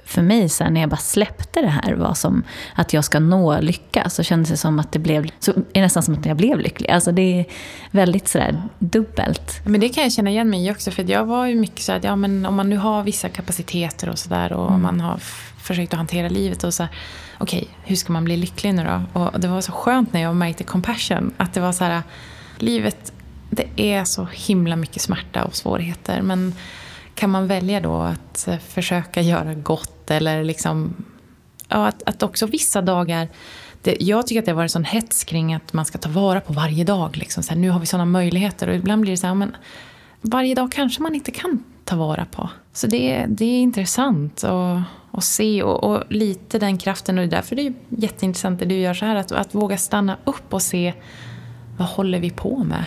för 0.07 0.22
mig 0.22 0.48
sen 0.48 0.74
när 0.74 0.80
jag 0.80 0.90
bara 0.90 0.96
släppte 0.96 1.61
det 1.61 1.68
här 1.68 1.94
var 1.94 2.14
som 2.14 2.42
att 2.74 2.92
jag 2.92 3.04
ska 3.04 3.20
nå 3.20 3.61
lycka 3.61 4.11
så 4.11 4.22
kändes 4.22 4.50
det 4.50 4.57
som 4.57 4.78
att 4.78 4.92
det 4.92 4.98
blev, 4.98 5.30
så 5.38 5.50
är 5.50 5.64
det 5.72 5.80
nästan 5.80 6.02
som 6.02 6.14
att 6.14 6.26
jag 6.26 6.36
blev 6.36 6.61
lycklig. 6.61 6.90
Alltså 6.90 7.12
det 7.12 7.40
är 7.40 7.44
väldigt 7.90 8.28
sådär 8.28 8.62
dubbelt. 8.78 9.61
Men 9.64 9.80
det 9.80 9.88
kan 9.88 10.02
jag 10.02 10.12
känna 10.12 10.30
igen 10.30 10.50
mig 10.50 10.66
i 10.66 10.70
också 10.70 10.90
för 10.90 11.11
jag 11.11 11.24
var 11.24 11.46
ju 11.46 11.54
mycket 11.54 11.80
så 11.80 11.92
att 11.92 12.04
ja, 12.04 12.16
men 12.16 12.46
om 12.46 12.54
man 12.54 12.70
nu 12.70 12.76
har 12.76 13.02
vissa 13.02 13.28
kapaciteter 13.28 14.09
och 14.09 14.18
sådär 14.18 14.52
och 14.52 14.68
mm. 14.68 14.82
man 14.82 15.00
har 15.00 15.20
försökt 15.59 15.92
att 15.92 15.98
hantera 15.98 16.28
livet 16.28 16.64
och 16.64 16.74
så 16.74 16.82
här, 16.82 16.92
okej, 17.38 17.59
okay, 17.59 17.74
hur 17.84 17.96
ska 17.96 18.12
man 18.12 18.24
bli 18.24 18.36
lycklig 18.36 18.74
nu 18.74 18.84
då? 18.84 19.20
Och 19.20 19.40
det 19.40 19.48
var 19.48 19.61
så 19.61 19.72
skönt 19.72 20.12
när 20.12 20.20
jag 20.20 20.36
märkte 20.36 20.64
compassion, 20.64 21.34
att 21.36 21.54
det 21.54 21.61
var 21.61 21.72
så 21.72 21.84
här, 21.84 22.02
livet, 22.59 23.12
det 23.50 23.68
är 23.76 24.04
så 24.04 24.28
himla 24.32 24.76
mycket 24.76 25.02
smärta 25.02 25.44
och 25.44 25.57
svårigheter 25.57 26.22
men 26.22 26.54
kan 27.16 27.30
man 27.30 27.46
välja 27.46 27.80
då 27.80 27.96
att 27.96 28.48
eh, 28.48 28.58
försöka 28.58 29.20
göra 29.20 29.54
gott 29.54 30.10
eller 30.10 30.44
liksom... 30.44 30.94
Ja, 31.68 31.86
att, 31.86 32.02
att 32.02 32.22
också 32.22 32.46
vissa 32.46 32.82
dagar... 32.82 33.28
Det, 33.82 33.96
jag 34.00 34.26
tycker 34.26 34.38
att 34.38 34.44
det 34.44 34.50
har 34.50 34.56
varit 34.56 34.64
en 34.64 34.68
sån 34.68 34.84
hets 34.84 35.24
kring 35.24 35.54
att 35.54 35.72
man 35.72 35.84
ska 35.84 35.98
ta 35.98 36.08
vara 36.08 36.40
på 36.40 36.52
varje 36.52 36.84
dag. 36.84 37.16
Liksom. 37.16 37.42
Så 37.42 37.54
här, 37.54 37.60
nu 37.60 37.70
har 37.70 37.80
vi 37.80 37.86
sådana 37.86 38.04
möjligheter 38.04 38.68
och 38.68 38.74
ibland 38.74 39.02
blir 39.02 39.12
det 39.12 39.16
så 39.16 39.26
här, 39.26 39.34
men 39.34 39.56
varje 40.20 40.54
dag 40.54 40.72
kanske 40.72 41.02
man 41.02 41.14
inte 41.14 41.30
kan 41.30 41.64
ta 41.84 41.96
vara 41.96 42.24
på. 42.24 42.50
Så 42.72 42.86
det, 42.86 43.24
det 43.28 43.44
är 43.44 43.60
intressant 43.60 44.44
att, 44.44 44.82
att 45.10 45.24
se 45.24 45.62
och, 45.62 45.84
och, 45.84 46.02
lite 46.08 46.58
den 46.58 46.78
kraften. 46.78 47.18
Och 47.18 47.22
det 47.22 47.28
är 47.28 47.36
därför 47.36 47.56
det 47.56 47.66
är 47.66 47.74
jätteintressant 47.88 48.58
det 48.58 48.64
du 48.64 48.74
gör 48.74 48.94
så 48.94 49.06
här. 49.06 49.16
Att, 49.16 49.32
att 49.32 49.54
våga 49.54 49.78
stanna 49.78 50.16
upp 50.24 50.54
och 50.54 50.62
se 50.62 50.94
vad 51.78 51.88
håller 51.88 52.20
vi 52.20 52.30
på 52.30 52.64
med? 52.64 52.84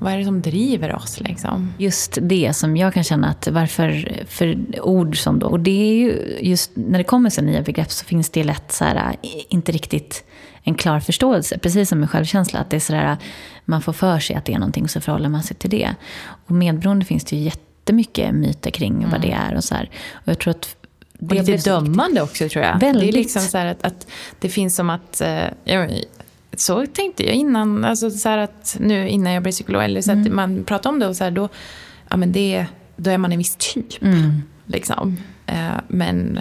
Vad 0.00 0.12
är 0.12 0.18
det 0.18 0.24
som 0.24 0.42
driver 0.42 0.94
oss? 0.94 1.20
Liksom? 1.20 1.74
Just 1.78 2.18
det 2.22 2.56
som 2.56 2.76
jag 2.76 2.94
kan 2.94 3.04
känna 3.04 3.28
att 3.28 3.48
varför, 3.48 4.12
för 4.28 4.58
ord 4.82 5.22
som 5.22 5.38
då, 5.38 5.46
och 5.46 5.60
det 5.60 5.70
är 5.70 5.94
ju 5.94 6.38
just 6.40 6.70
när 6.74 6.98
det 6.98 7.04
kommer 7.04 7.30
så 7.30 7.42
nya 7.42 7.62
begrepp 7.62 7.90
så 7.90 8.04
finns 8.04 8.30
det 8.30 8.44
lätt 8.44 8.72
så 8.72 8.84
här, 8.84 9.16
inte 9.48 9.72
riktigt 9.72 10.24
en 10.62 10.74
klar 10.74 11.00
förståelse. 11.00 11.58
Precis 11.58 11.88
som 11.88 12.00
med 12.00 12.10
självkänsla, 12.10 12.60
att 12.60 12.70
det 12.70 12.76
är 12.76 12.80
sådär, 12.80 13.16
man 13.64 13.82
får 13.82 13.92
för 13.92 14.18
sig 14.18 14.36
att 14.36 14.44
det 14.44 14.52
är 14.52 14.58
någonting 14.58 14.88
så 14.88 15.00
förhåller 15.00 15.28
man 15.28 15.42
sig 15.42 15.56
till 15.56 15.70
det. 15.70 15.94
Och 16.46 16.50
medberoende 16.50 17.04
finns 17.04 17.24
det 17.24 17.36
ju 17.36 17.42
jättemycket 17.42 18.34
myter 18.34 18.70
kring 18.70 18.96
mm. 18.96 19.10
vad 19.10 19.20
det 19.20 19.32
är 19.32 19.54
och 19.54 19.64
så 19.64 19.74
här. 19.74 19.90
Och 20.12 20.28
jag 20.28 20.38
tror 20.38 20.50
att 20.50 20.76
det 21.20 21.40
och 21.40 21.48
lite 21.48 21.70
dömande 21.70 22.22
också 22.22 22.48
tror 22.48 22.64
jag. 22.64 22.80
Väldigt. 22.80 23.02
Det 23.02 23.08
är 23.08 23.22
liksom 23.22 23.42
så 23.42 23.58
att, 23.58 23.82
att, 23.82 24.06
det 24.38 24.48
finns 24.48 24.76
som 24.76 24.90
att, 24.90 25.20
eh, 25.20 25.44
så 26.60 26.86
tänkte 26.86 27.26
jag 27.26 27.34
innan, 27.34 27.84
alltså 27.84 28.10
så 28.10 28.28
att 28.28 28.76
nu 28.80 29.08
innan 29.08 29.32
jag 29.32 29.42
blev 29.42 29.52
psykolog, 29.52 29.84
eller 29.84 30.02
så 30.02 30.12
att 30.12 30.16
mm. 30.16 30.36
man 30.36 30.64
pratar 30.64 30.90
om 30.90 30.98
det 30.98 31.06
och 31.06 31.16
så 31.16 31.24
här, 31.24 31.30
då, 31.30 31.48
ja, 32.08 32.16
men 32.16 32.32
det, 32.32 32.66
då 32.96 33.10
är 33.10 33.18
man 33.18 33.32
en 33.32 33.38
viss 33.38 33.56
typ. 33.58 34.02
Mm. 34.02 34.42
Liksom. 34.66 35.16
Eh, 35.46 35.80
men 35.88 36.40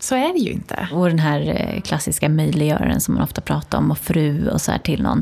så 0.00 0.14
är 0.14 0.32
det 0.32 0.38
ju 0.38 0.52
inte. 0.52 0.88
Och 0.92 1.08
den 1.08 1.18
här 1.18 1.40
eh, 1.40 1.80
klassiska 1.80 2.28
möjliggöraren 2.28 3.00
som 3.00 3.14
man 3.14 3.22
ofta 3.22 3.40
pratar 3.40 3.78
om 3.78 3.90
och 3.90 3.98
fru 3.98 4.48
och 4.48 4.60
så 4.60 4.72
här 4.72 4.78
till 4.78 5.02
någon. 5.02 5.20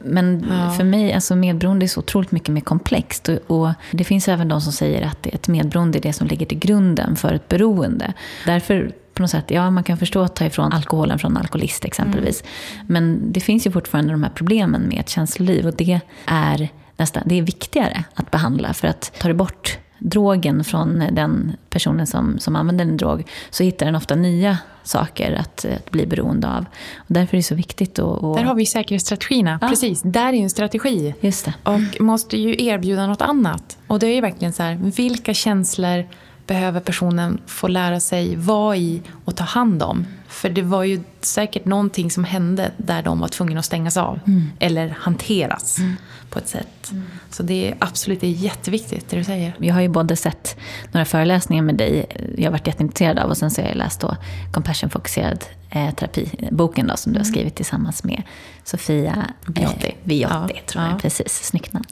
Men 0.00 0.46
ja. 0.50 0.70
för 0.70 0.84
mig, 0.84 1.12
alltså 1.12 1.36
medberoende 1.36 1.86
är 1.86 1.88
så 1.88 2.00
otroligt 2.00 2.32
mycket 2.32 2.48
mer 2.48 2.60
komplext. 2.60 3.28
Och, 3.28 3.38
och, 3.46 3.70
det 3.90 4.04
finns 4.04 4.28
även 4.28 4.48
de 4.48 4.60
som 4.60 4.72
säger 4.72 5.06
att 5.06 5.26
ett 5.26 5.48
medberoende 5.48 5.98
är 5.98 6.02
det 6.02 6.12
som 6.12 6.26
ligger 6.26 6.46
till 6.46 6.58
grunden 6.58 7.16
för 7.16 7.34
ett 7.34 7.48
beroende. 7.48 8.12
Därför 8.46 8.92
på 9.14 9.22
något 9.22 9.30
sätt, 9.30 9.44
ja 9.48 9.70
man 9.70 9.84
kan 9.84 9.98
förstå 9.98 10.22
att 10.22 10.36
ta 10.36 10.44
ifrån 10.44 10.72
alkoholen 10.72 11.18
från 11.18 11.36
alkoholist 11.36 11.84
exempelvis. 11.84 12.42
Mm. 12.42 12.86
Men 12.86 13.32
det 13.32 13.40
finns 13.40 13.66
ju 13.66 13.70
fortfarande 13.70 14.12
de 14.12 14.22
här 14.22 14.30
problemen 14.34 14.82
med 14.82 15.00
ett 15.00 15.08
känsloliv 15.08 15.66
och 15.66 15.74
det 15.76 16.00
är 16.26 16.68
nästan, 16.96 17.22
det 17.26 17.38
är 17.38 17.42
viktigare 17.42 18.04
att 18.14 18.30
behandla 18.30 18.74
för 18.74 18.88
att 18.88 19.12
tar 19.18 19.28
du 19.28 19.34
bort 19.34 19.78
drogen 19.98 20.64
från 20.64 20.98
den 21.12 21.56
personen 21.70 22.06
som, 22.06 22.38
som 22.38 22.56
använder 22.56 22.84
en 22.84 22.96
drog 22.96 23.24
så 23.50 23.64
hittar 23.64 23.86
den 23.86 23.94
ofta 23.94 24.14
nya 24.14 24.58
saker 24.82 25.32
att, 25.32 25.64
att 25.64 25.90
bli 25.90 26.06
beroende 26.06 26.48
av. 26.48 26.64
Och 26.96 27.14
därför 27.14 27.36
är 27.36 27.38
det 27.38 27.42
så 27.42 27.54
viktigt 27.54 27.98
att... 27.98 28.22
Och... 28.22 28.36
Där 28.36 28.44
har 28.44 28.54
vi 28.54 28.66
säkerhetsstrategierna. 28.66 29.58
Ja. 29.60 29.68
Precis, 29.68 30.02
där 30.02 30.32
är 30.32 30.42
en 30.42 30.50
strategi. 30.50 31.14
Just 31.20 31.44
det. 31.44 31.54
Och 31.62 32.00
måste 32.00 32.36
ju 32.36 32.66
erbjuda 32.66 33.06
något 33.06 33.22
annat. 33.22 33.78
Och 33.86 33.98
det 33.98 34.06
är 34.06 34.14
ju 34.14 34.20
verkligen 34.20 34.52
så 34.52 34.62
här, 34.62 34.74
vilka 34.96 35.34
känslor 35.34 36.06
behöver 36.52 36.80
personen 36.80 37.40
få 37.46 37.68
lära 37.68 38.00
sig 38.00 38.36
vara 38.36 38.76
i 38.76 39.02
och 39.24 39.36
ta 39.36 39.44
hand 39.44 39.82
om. 39.82 40.06
För 40.28 40.50
det 40.50 40.62
var 40.62 40.84
ju 40.84 41.00
säkert 41.20 41.64
någonting 41.64 42.10
som 42.10 42.24
hände 42.24 42.70
där 42.76 43.02
de 43.02 43.20
var 43.20 43.28
tvungna 43.28 43.58
att 43.58 43.64
stängas 43.64 43.96
av. 43.96 44.20
Mm. 44.26 44.50
Eller 44.58 44.96
hanteras 44.98 45.78
mm. 45.78 45.96
på 46.30 46.38
ett 46.38 46.48
sätt. 46.48 46.90
Mm. 46.90 47.04
Så 47.30 47.42
det 47.42 47.68
är 47.68 47.76
absolut 47.78 48.20
det 48.20 48.26
är 48.26 48.30
jätteviktigt 48.30 49.10
det 49.10 49.16
du 49.16 49.24
säger. 49.24 49.54
Jag 49.58 49.74
har 49.74 49.80
ju 49.80 49.88
både 49.88 50.16
sett 50.16 50.56
några 50.92 51.04
föreläsningar 51.04 51.62
med 51.62 51.74
dig, 51.74 52.06
jag 52.36 52.44
har 52.44 52.50
varit 52.50 52.66
jätteintresserad 52.66 53.18
av 53.18 53.30
och 53.30 53.36
sen 53.36 53.50
så 53.50 53.62
har 53.62 53.68
jag 53.68 53.76
läst 53.76 54.00
då 54.00 54.16
Compassion-fokuserad 54.52 55.44
eh, 55.72 55.94
terapi, 55.94 56.28
boken 56.50 56.86
då, 56.86 56.96
som 56.96 57.12
du 57.12 57.18
har 57.18 57.24
mm. 57.24 57.32
skrivit 57.32 57.54
tillsammans 57.54 58.04
med 58.04 58.22
Sofia 58.64 59.26
Viotti. 59.46 59.86
Eh, 59.86 59.94
Viotti 60.04 60.24
ja. 60.28 60.48
tror 60.66 60.84
jag, 60.84 60.92
ja. 60.92 60.98
precis. 60.98 61.44
Snyggt 61.44 61.72
namn. 61.72 61.86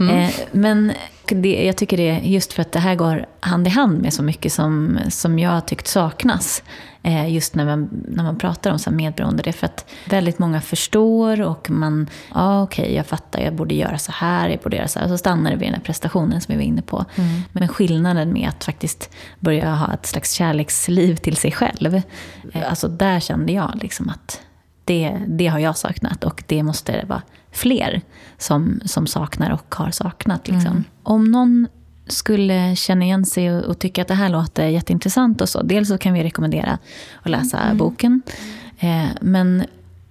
Mm. 0.00 0.18
Eh, 0.18 0.30
men 0.52 0.92
det, 1.26 1.64
jag 1.64 1.76
tycker 1.76 1.96
det 1.96 2.20
just 2.24 2.52
för 2.52 2.62
att 2.62 2.72
det 2.72 2.78
här 2.78 2.94
går 2.94 3.26
hand 3.40 3.66
i 3.66 3.70
hand 3.70 4.02
med 4.02 4.12
så 4.12 4.22
mycket 4.22 4.52
som, 4.52 4.98
som 5.08 5.38
jag 5.38 5.50
har 5.50 5.60
tyckt 5.60 5.86
saknas. 5.86 6.62
Eh, 7.02 7.34
just 7.34 7.54
när 7.54 7.64
man, 7.64 7.88
när 8.08 8.24
man 8.24 8.38
pratar 8.38 8.70
om 8.70 8.78
så 8.78 8.90
medberoende. 8.90 9.42
Det 9.42 9.50
är 9.50 9.52
för 9.52 9.66
att 9.66 9.90
väldigt 10.10 10.38
många 10.38 10.60
förstår 10.60 11.40
och 11.40 11.70
man, 11.70 12.10
ja 12.28 12.34
ah, 12.34 12.62
okej 12.62 12.82
okay, 12.82 12.96
jag 12.96 13.06
fattar, 13.06 13.40
jag 13.40 13.54
borde 13.54 13.74
göra 13.74 13.98
så 13.98 14.12
här, 14.12 14.48
jag 14.48 14.60
borde 14.60 14.76
göra 14.76 14.88
så 14.88 14.98
här. 14.98 15.06
Och 15.06 15.10
så 15.10 15.18
stannar 15.18 15.50
det 15.50 15.56
vid 15.56 15.68
den 15.68 15.74
här 15.74 15.82
prestationen 15.82 16.40
som 16.40 16.52
vi 16.52 16.56
var 16.56 16.64
inne 16.64 16.82
på. 16.82 17.04
Mm. 17.14 17.42
Men 17.52 17.68
skillnaden 17.68 18.32
med 18.32 18.48
att 18.48 18.64
faktiskt 18.64 19.10
börja 19.38 19.74
ha 19.74 19.94
ett 19.94 20.06
slags 20.06 20.32
kärleksliv 20.32 21.16
till 21.16 21.36
sig 21.36 21.52
själv. 21.52 21.94
Eh, 22.52 22.70
alltså 22.70 22.88
där 22.88 23.20
kände 23.20 23.52
jag 23.52 23.78
liksom 23.82 24.08
att 24.08 24.40
det, 24.84 25.18
det 25.26 25.46
har 25.46 25.58
jag 25.58 25.76
saknat 25.76 26.24
och 26.24 26.44
det 26.46 26.62
måste 26.62 27.04
vara 27.08 27.22
fler 27.52 28.02
som, 28.38 28.80
som 28.84 29.06
saknar 29.06 29.50
och 29.50 29.74
har 29.74 29.90
saknat. 29.90 30.48
Liksom. 30.48 30.70
Mm. 30.70 30.84
Om 31.02 31.30
någon 31.30 31.68
skulle 32.12 32.76
känna 32.76 33.04
igen 33.04 33.24
sig 33.24 33.52
och, 33.52 33.64
och 33.64 33.78
tycka 33.78 34.02
att 34.02 34.08
det 34.08 34.14
här 34.14 34.28
låter 34.28 34.66
jätteintressant 34.66 35.40
och 35.40 35.48
så. 35.48 35.62
Dels 35.62 35.88
så 35.88 35.98
kan 35.98 36.12
vi 36.12 36.22
rekommendera 36.22 36.78
att 37.22 37.30
läsa 37.30 37.58
mm. 37.58 37.76
boken. 37.76 38.22
Eh, 38.78 39.06
men 39.20 39.64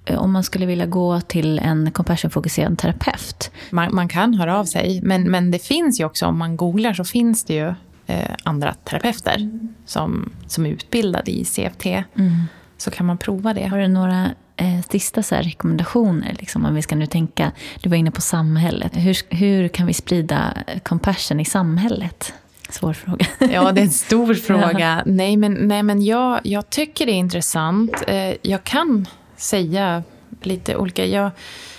eh, 0.05 0.19
om 0.19 0.31
man 0.31 0.43
skulle 0.43 0.65
vilja 0.65 0.85
gå 0.85 1.21
till 1.21 1.59
en 1.59 1.91
compassion-fokuserad 1.91 2.77
terapeut? 2.77 3.51
Man, 3.69 3.95
man, 3.95 4.07
kan 4.07 4.33
höra 4.33 4.59
av 4.59 4.65
sig, 4.65 5.01
men, 5.03 5.31
men 5.31 5.51
det 5.51 5.59
finns 5.59 5.99
ju 5.99 6.05
också, 6.05 6.25
om 6.25 6.37
man 6.37 6.57
googlar 6.57 6.93
så 6.93 7.03
finns 7.03 7.43
det 7.43 7.53
ju 7.53 7.73
eh, 8.07 8.29
andra 8.43 8.73
terapeuter 8.73 9.35
mm. 9.37 9.73
som, 9.85 10.29
som 10.47 10.65
är 10.65 10.69
utbildade 10.69 11.31
i 11.31 11.45
CFT. 11.45 11.85
Mm. 11.85 12.43
Så 12.77 12.91
kan 12.91 13.05
man 13.05 13.17
prova 13.17 13.53
det. 13.53 13.67
Har 13.67 13.77
du 13.77 13.87
några 13.87 14.29
eh, 14.59 14.81
sista 14.89 15.23
så 15.23 15.35
rekommendationer? 15.35 16.35
Liksom, 16.39 16.65
om 16.65 16.75
vi 16.75 16.81
ska 16.81 16.95
nu 16.95 17.05
tänka, 17.05 17.51
du 17.81 17.89
var 17.89 17.97
inne 17.97 18.11
på 18.11 18.21
samhället. 18.21 18.91
Hur, 18.95 19.35
hur 19.35 19.67
kan 19.67 19.87
vi 19.87 19.93
sprida 19.93 20.53
compassion 20.83 21.39
i 21.39 21.45
samhället? 21.45 22.33
Svår 22.69 22.93
fråga. 22.93 23.25
Ja, 23.53 23.71
det 23.71 23.81
är 23.81 23.85
en 23.85 23.91
stor 23.91 24.33
fråga. 24.33 25.03
Nej, 25.05 25.37
men, 25.37 25.53
nej, 25.53 25.83
men 25.83 26.05
jag, 26.05 26.39
jag 26.43 26.69
tycker 26.69 27.05
det 27.05 27.11
är 27.11 27.13
intressant. 27.13 28.03
Eh, 28.07 28.33
jag 28.41 28.63
kan 28.63 29.07
säga 29.37 30.03
lite 30.41 30.75
olika... 30.75 31.05
Jag, 31.05 31.31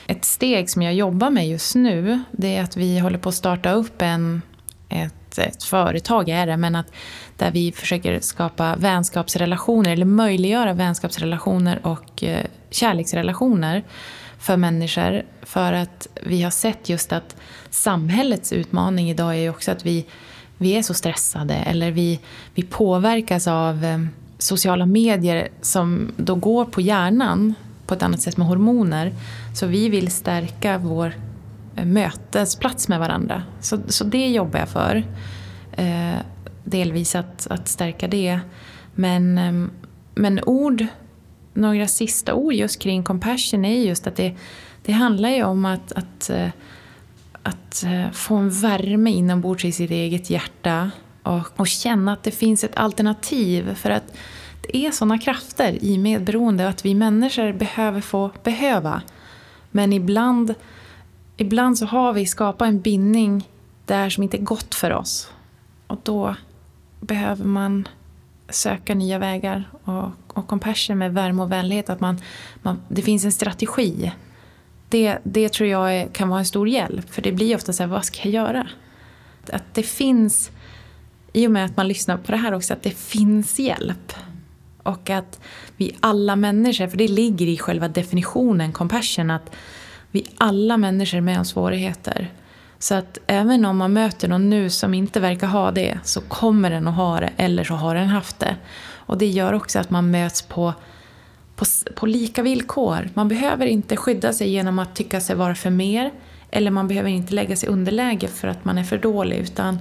ett 0.06 0.24
steg 0.24 0.70
som 0.70 0.82
jag 0.82 0.94
jobbar 0.94 1.30
med 1.30 1.48
just 1.48 1.74
nu, 1.74 2.22
det 2.30 2.56
är 2.56 2.62
att 2.62 2.76
vi 2.76 2.98
håller 2.98 3.18
på 3.18 3.28
att 3.28 3.34
starta 3.34 3.72
upp 3.72 4.02
en, 4.02 4.42
ett, 4.88 5.14
ett 5.38 5.62
företag, 5.62 6.28
är 6.28 6.46
det, 6.46 6.56
men 6.56 6.76
att 6.76 6.92
där 7.36 7.50
vi 7.50 7.72
försöker 7.72 8.20
skapa 8.20 8.76
vänskapsrelationer, 8.76 9.90
eller 9.90 10.04
möjliggöra 10.04 10.72
vänskapsrelationer 10.72 11.86
och 11.86 12.24
eh, 12.24 12.46
kärleksrelationer 12.70 13.84
för 14.38 14.56
människor. 14.56 15.22
För 15.42 15.72
att 15.72 16.08
vi 16.22 16.42
har 16.42 16.50
sett 16.50 16.88
just 16.88 17.12
att 17.12 17.36
samhällets 17.70 18.52
utmaning 18.52 19.10
idag 19.10 19.34
är 19.34 19.40
ju 19.40 19.50
också 19.50 19.70
att 19.70 19.86
vi, 19.86 20.06
vi 20.58 20.76
är 20.76 20.82
så 20.82 20.94
stressade 20.94 21.54
eller 21.54 21.90
vi, 21.90 22.20
vi 22.54 22.62
påverkas 22.62 23.48
av 23.48 23.84
eh, 23.84 23.98
sociala 24.38 24.86
medier 24.86 25.48
som 25.60 26.12
då 26.16 26.34
går 26.34 26.64
på 26.64 26.80
hjärnan 26.80 27.54
på 27.86 27.94
ett 27.94 28.02
annat 28.02 28.22
sätt 28.22 28.36
med 28.36 28.46
hormoner. 28.46 29.12
Så 29.54 29.66
vi 29.66 29.88
vill 29.88 30.10
stärka 30.10 30.78
vår 30.78 31.12
Eh, 31.80 31.86
mötesplats 31.86 32.88
med 32.88 32.98
varandra. 32.98 33.42
Så, 33.60 33.78
så 33.88 34.04
det 34.04 34.28
jobbar 34.28 34.58
jag 34.58 34.68
för. 34.68 35.04
Eh, 35.72 36.18
delvis 36.64 37.14
att, 37.14 37.46
att 37.50 37.68
stärka 37.68 38.08
det. 38.08 38.40
Men, 38.94 39.38
eh, 39.38 39.70
men 40.14 40.40
ord 40.46 40.86
några 41.54 41.88
sista 41.88 42.34
ord 42.34 42.52
just 42.52 42.78
kring 42.78 43.02
compassion 43.02 43.64
är 43.64 43.82
just 43.82 44.06
att 44.06 44.16
det, 44.16 44.36
det 44.84 44.92
handlar 44.92 45.28
ju 45.28 45.44
om 45.44 45.64
att, 45.64 45.92
att, 45.92 46.30
eh, 46.30 46.48
att 47.42 47.84
eh, 47.84 48.10
få 48.10 48.34
en 48.34 48.50
värme 48.50 49.10
inombords 49.10 49.64
i 49.64 49.72
sitt 49.72 49.90
eget 49.90 50.30
hjärta 50.30 50.90
och, 51.22 51.60
och 51.60 51.68
känna 51.68 52.12
att 52.12 52.22
det 52.22 52.30
finns 52.30 52.64
ett 52.64 52.76
alternativ. 52.76 53.74
För 53.74 53.90
att 53.90 54.16
det 54.62 54.76
är 54.86 54.90
sådana 54.90 55.18
krafter 55.18 55.84
i 55.84 55.98
medberoende 55.98 56.68
att 56.68 56.84
vi 56.84 56.94
människor 56.94 57.52
behöver 57.52 58.00
få 58.00 58.30
behöva. 58.42 59.02
Men 59.70 59.92
ibland, 59.92 60.54
ibland 61.40 61.78
så 61.78 61.86
har 61.86 62.12
vi 62.12 62.26
skapat 62.26 62.68
en 62.68 62.80
bindning 62.80 63.48
där 63.84 64.10
som 64.10 64.22
inte 64.22 64.36
är 64.36 64.42
gott 64.42 64.74
för 64.74 64.92
oss. 64.92 65.32
Och 65.86 65.98
då 66.02 66.36
behöver 67.00 67.44
man 67.44 67.88
söka 68.48 68.94
nya 68.94 69.18
vägar 69.18 69.70
och, 69.84 70.10
och 70.26 70.46
compassion 70.46 70.98
med 70.98 71.14
värme 71.14 71.42
och 71.42 71.52
vänlighet. 71.52 71.90
Att 71.90 72.00
man, 72.00 72.20
man, 72.62 72.80
det 72.88 73.02
finns 73.02 73.24
en 73.24 73.32
strategi. 73.32 74.12
Det, 74.88 75.18
det 75.22 75.52
tror 75.52 75.68
jag 75.68 75.96
är, 75.96 76.06
kan 76.08 76.28
vara 76.28 76.38
en 76.38 76.46
stor 76.46 76.68
hjälp. 76.68 77.10
För 77.10 77.22
det 77.22 77.32
blir 77.32 77.56
ofta 77.56 77.72
så 77.72 77.82
här, 77.82 77.90
vad 77.90 78.04
ska 78.04 78.28
jag 78.28 78.32
göra? 78.32 78.68
Att 79.52 79.74
det 79.74 79.82
finns, 79.82 80.50
i 81.32 81.46
och 81.46 81.50
med 81.50 81.64
att 81.64 81.76
man 81.76 81.88
lyssnar 81.88 82.16
på 82.16 82.32
det 82.32 82.38
här 82.38 82.54
också, 82.54 82.72
att 82.72 82.82
det 82.82 82.96
finns 82.96 83.58
hjälp. 83.58 84.12
Och 84.82 85.10
att 85.10 85.40
vi 85.76 85.96
alla 86.00 86.36
människor, 86.36 86.86
för 86.86 86.96
det 86.96 87.08
ligger 87.08 87.46
i 87.46 87.58
själva 87.58 87.88
definitionen 87.88 88.72
compassion, 88.72 89.30
att 89.30 89.50
vi 90.10 90.26
alla 90.38 90.76
människor 90.76 91.20
med 91.20 91.38
om 91.38 91.44
svårigheter. 91.44 92.30
Så 92.78 92.94
att 92.94 93.18
även 93.26 93.64
om 93.64 93.76
man 93.76 93.92
möter 93.92 94.28
någon 94.28 94.50
nu 94.50 94.70
som 94.70 94.94
inte 94.94 95.20
verkar 95.20 95.46
ha 95.46 95.70
det 95.70 95.98
så 96.04 96.20
kommer 96.20 96.70
den 96.70 96.88
att 96.88 96.94
ha 96.94 97.20
det 97.20 97.30
eller 97.36 97.64
så 97.64 97.74
har 97.74 97.94
den 97.94 98.08
haft 98.08 98.38
det. 98.38 98.56
Och 98.92 99.18
det 99.18 99.26
gör 99.26 99.52
också 99.52 99.78
att 99.78 99.90
man 99.90 100.10
möts 100.10 100.42
på, 100.42 100.74
på, 101.56 101.64
på 101.94 102.06
lika 102.06 102.42
villkor. 102.42 103.08
Man 103.14 103.28
behöver 103.28 103.66
inte 103.66 103.96
skydda 103.96 104.32
sig 104.32 104.50
genom 104.50 104.78
att 104.78 104.94
tycka 104.94 105.20
sig 105.20 105.36
vara 105.36 105.54
för 105.54 105.70
mer 105.70 106.10
eller 106.50 106.70
man 106.70 106.88
behöver 106.88 107.10
inte 107.10 107.34
lägga 107.34 107.56
sig 107.56 107.68
underläge 107.68 108.28
för 108.28 108.48
att 108.48 108.64
man 108.64 108.78
är 108.78 108.84
för 108.84 108.98
dålig 108.98 109.36
utan 109.36 109.78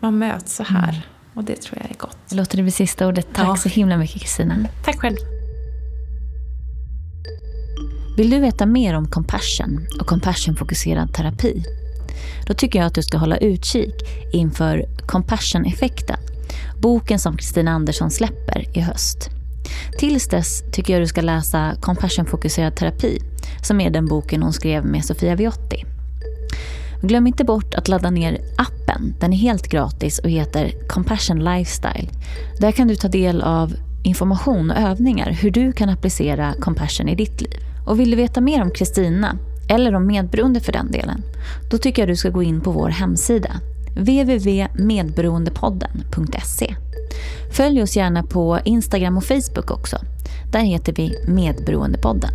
man 0.00 0.18
möts 0.18 0.56
så 0.56 0.62
här. 0.62 0.88
Mm. 0.88 1.02
Och 1.34 1.44
det 1.44 1.56
tror 1.56 1.78
jag 1.82 1.90
är 1.90 1.98
gott. 1.98 2.32
Låter 2.32 2.56
det 2.56 2.62
bli 2.62 2.72
sista 2.72 3.06
ordet. 3.06 3.26
Tack 3.32 3.46
ja. 3.46 3.56
så 3.56 3.68
himla 3.68 3.96
mycket 3.96 4.20
Kristina. 4.20 4.54
Tack 4.84 5.00
själv. 5.00 5.37
Vill 8.18 8.30
du 8.30 8.38
veta 8.38 8.66
mer 8.66 8.94
om 8.94 9.08
compassion 9.08 9.86
och 10.00 10.06
Compassionfokuserad 10.06 11.14
terapi? 11.14 11.64
då 12.46 12.54
tycker 12.54 12.78
jag 12.78 12.86
att 12.86 12.94
du 12.94 13.02
ska 13.02 13.18
hålla 13.18 13.36
utkik 13.36 13.94
inför 14.32 14.86
Compassion-effekten, 15.06 16.16
boken 16.82 17.18
som 17.18 17.36
Kristina 17.36 17.70
Andersson 17.70 18.10
släpper 18.10 18.78
i 18.78 18.80
höst. 18.80 19.30
Tills 19.98 20.28
dess 20.28 20.62
tycker 20.72 20.92
jag 20.92 21.02
du 21.02 21.06
ska 21.06 21.20
läsa 21.20 21.74
Compassionfokuserad 21.80 22.76
terapi, 22.76 23.18
som 23.62 23.80
är 23.80 23.90
den 23.90 24.06
boken 24.06 24.42
hon 24.42 24.52
skrev 24.52 24.84
med 24.84 25.04
Sofia 25.04 25.34
Viotti. 25.34 25.84
Glöm 27.02 27.26
inte 27.26 27.44
bort 27.44 27.74
att 27.74 27.88
ladda 27.88 28.10
ner 28.10 28.38
appen. 28.56 29.14
Den 29.20 29.32
är 29.32 29.36
helt 29.36 29.68
gratis 29.68 30.18
och 30.18 30.30
heter 30.30 30.88
Compassion 30.88 31.44
Lifestyle. 31.44 32.08
Där 32.60 32.72
kan 32.72 32.88
du 32.88 32.96
ta 32.96 33.08
del 33.08 33.42
av 33.42 33.74
information 34.02 34.70
och 34.70 34.76
övningar 34.76 35.30
hur 35.30 35.50
du 35.50 35.72
kan 35.72 35.88
applicera 35.88 36.54
compassion 36.60 37.08
i 37.08 37.14
ditt 37.14 37.40
liv. 37.40 37.67
Och 37.88 38.00
vill 38.00 38.10
du 38.10 38.16
veta 38.16 38.40
mer 38.40 38.62
om 38.62 38.70
Kristina, 38.70 39.38
eller 39.68 39.94
om 39.94 40.06
medberoende 40.06 40.60
för 40.60 40.72
den 40.72 40.90
delen, 40.90 41.22
då 41.70 41.78
tycker 41.78 42.02
jag 42.02 42.08
du 42.08 42.16
ska 42.16 42.30
gå 42.30 42.42
in 42.42 42.60
på 42.60 42.70
vår 42.70 42.88
hemsida 42.88 43.60
www.medberoendepodden.se. 43.96 46.74
Följ 47.52 47.82
oss 47.82 47.96
gärna 47.96 48.22
på 48.22 48.58
Instagram 48.64 49.16
och 49.16 49.24
Facebook 49.24 49.70
också. 49.70 49.98
Där 50.52 50.60
heter 50.60 50.92
vi 50.92 51.24
Medberoendepodden. 51.26 52.30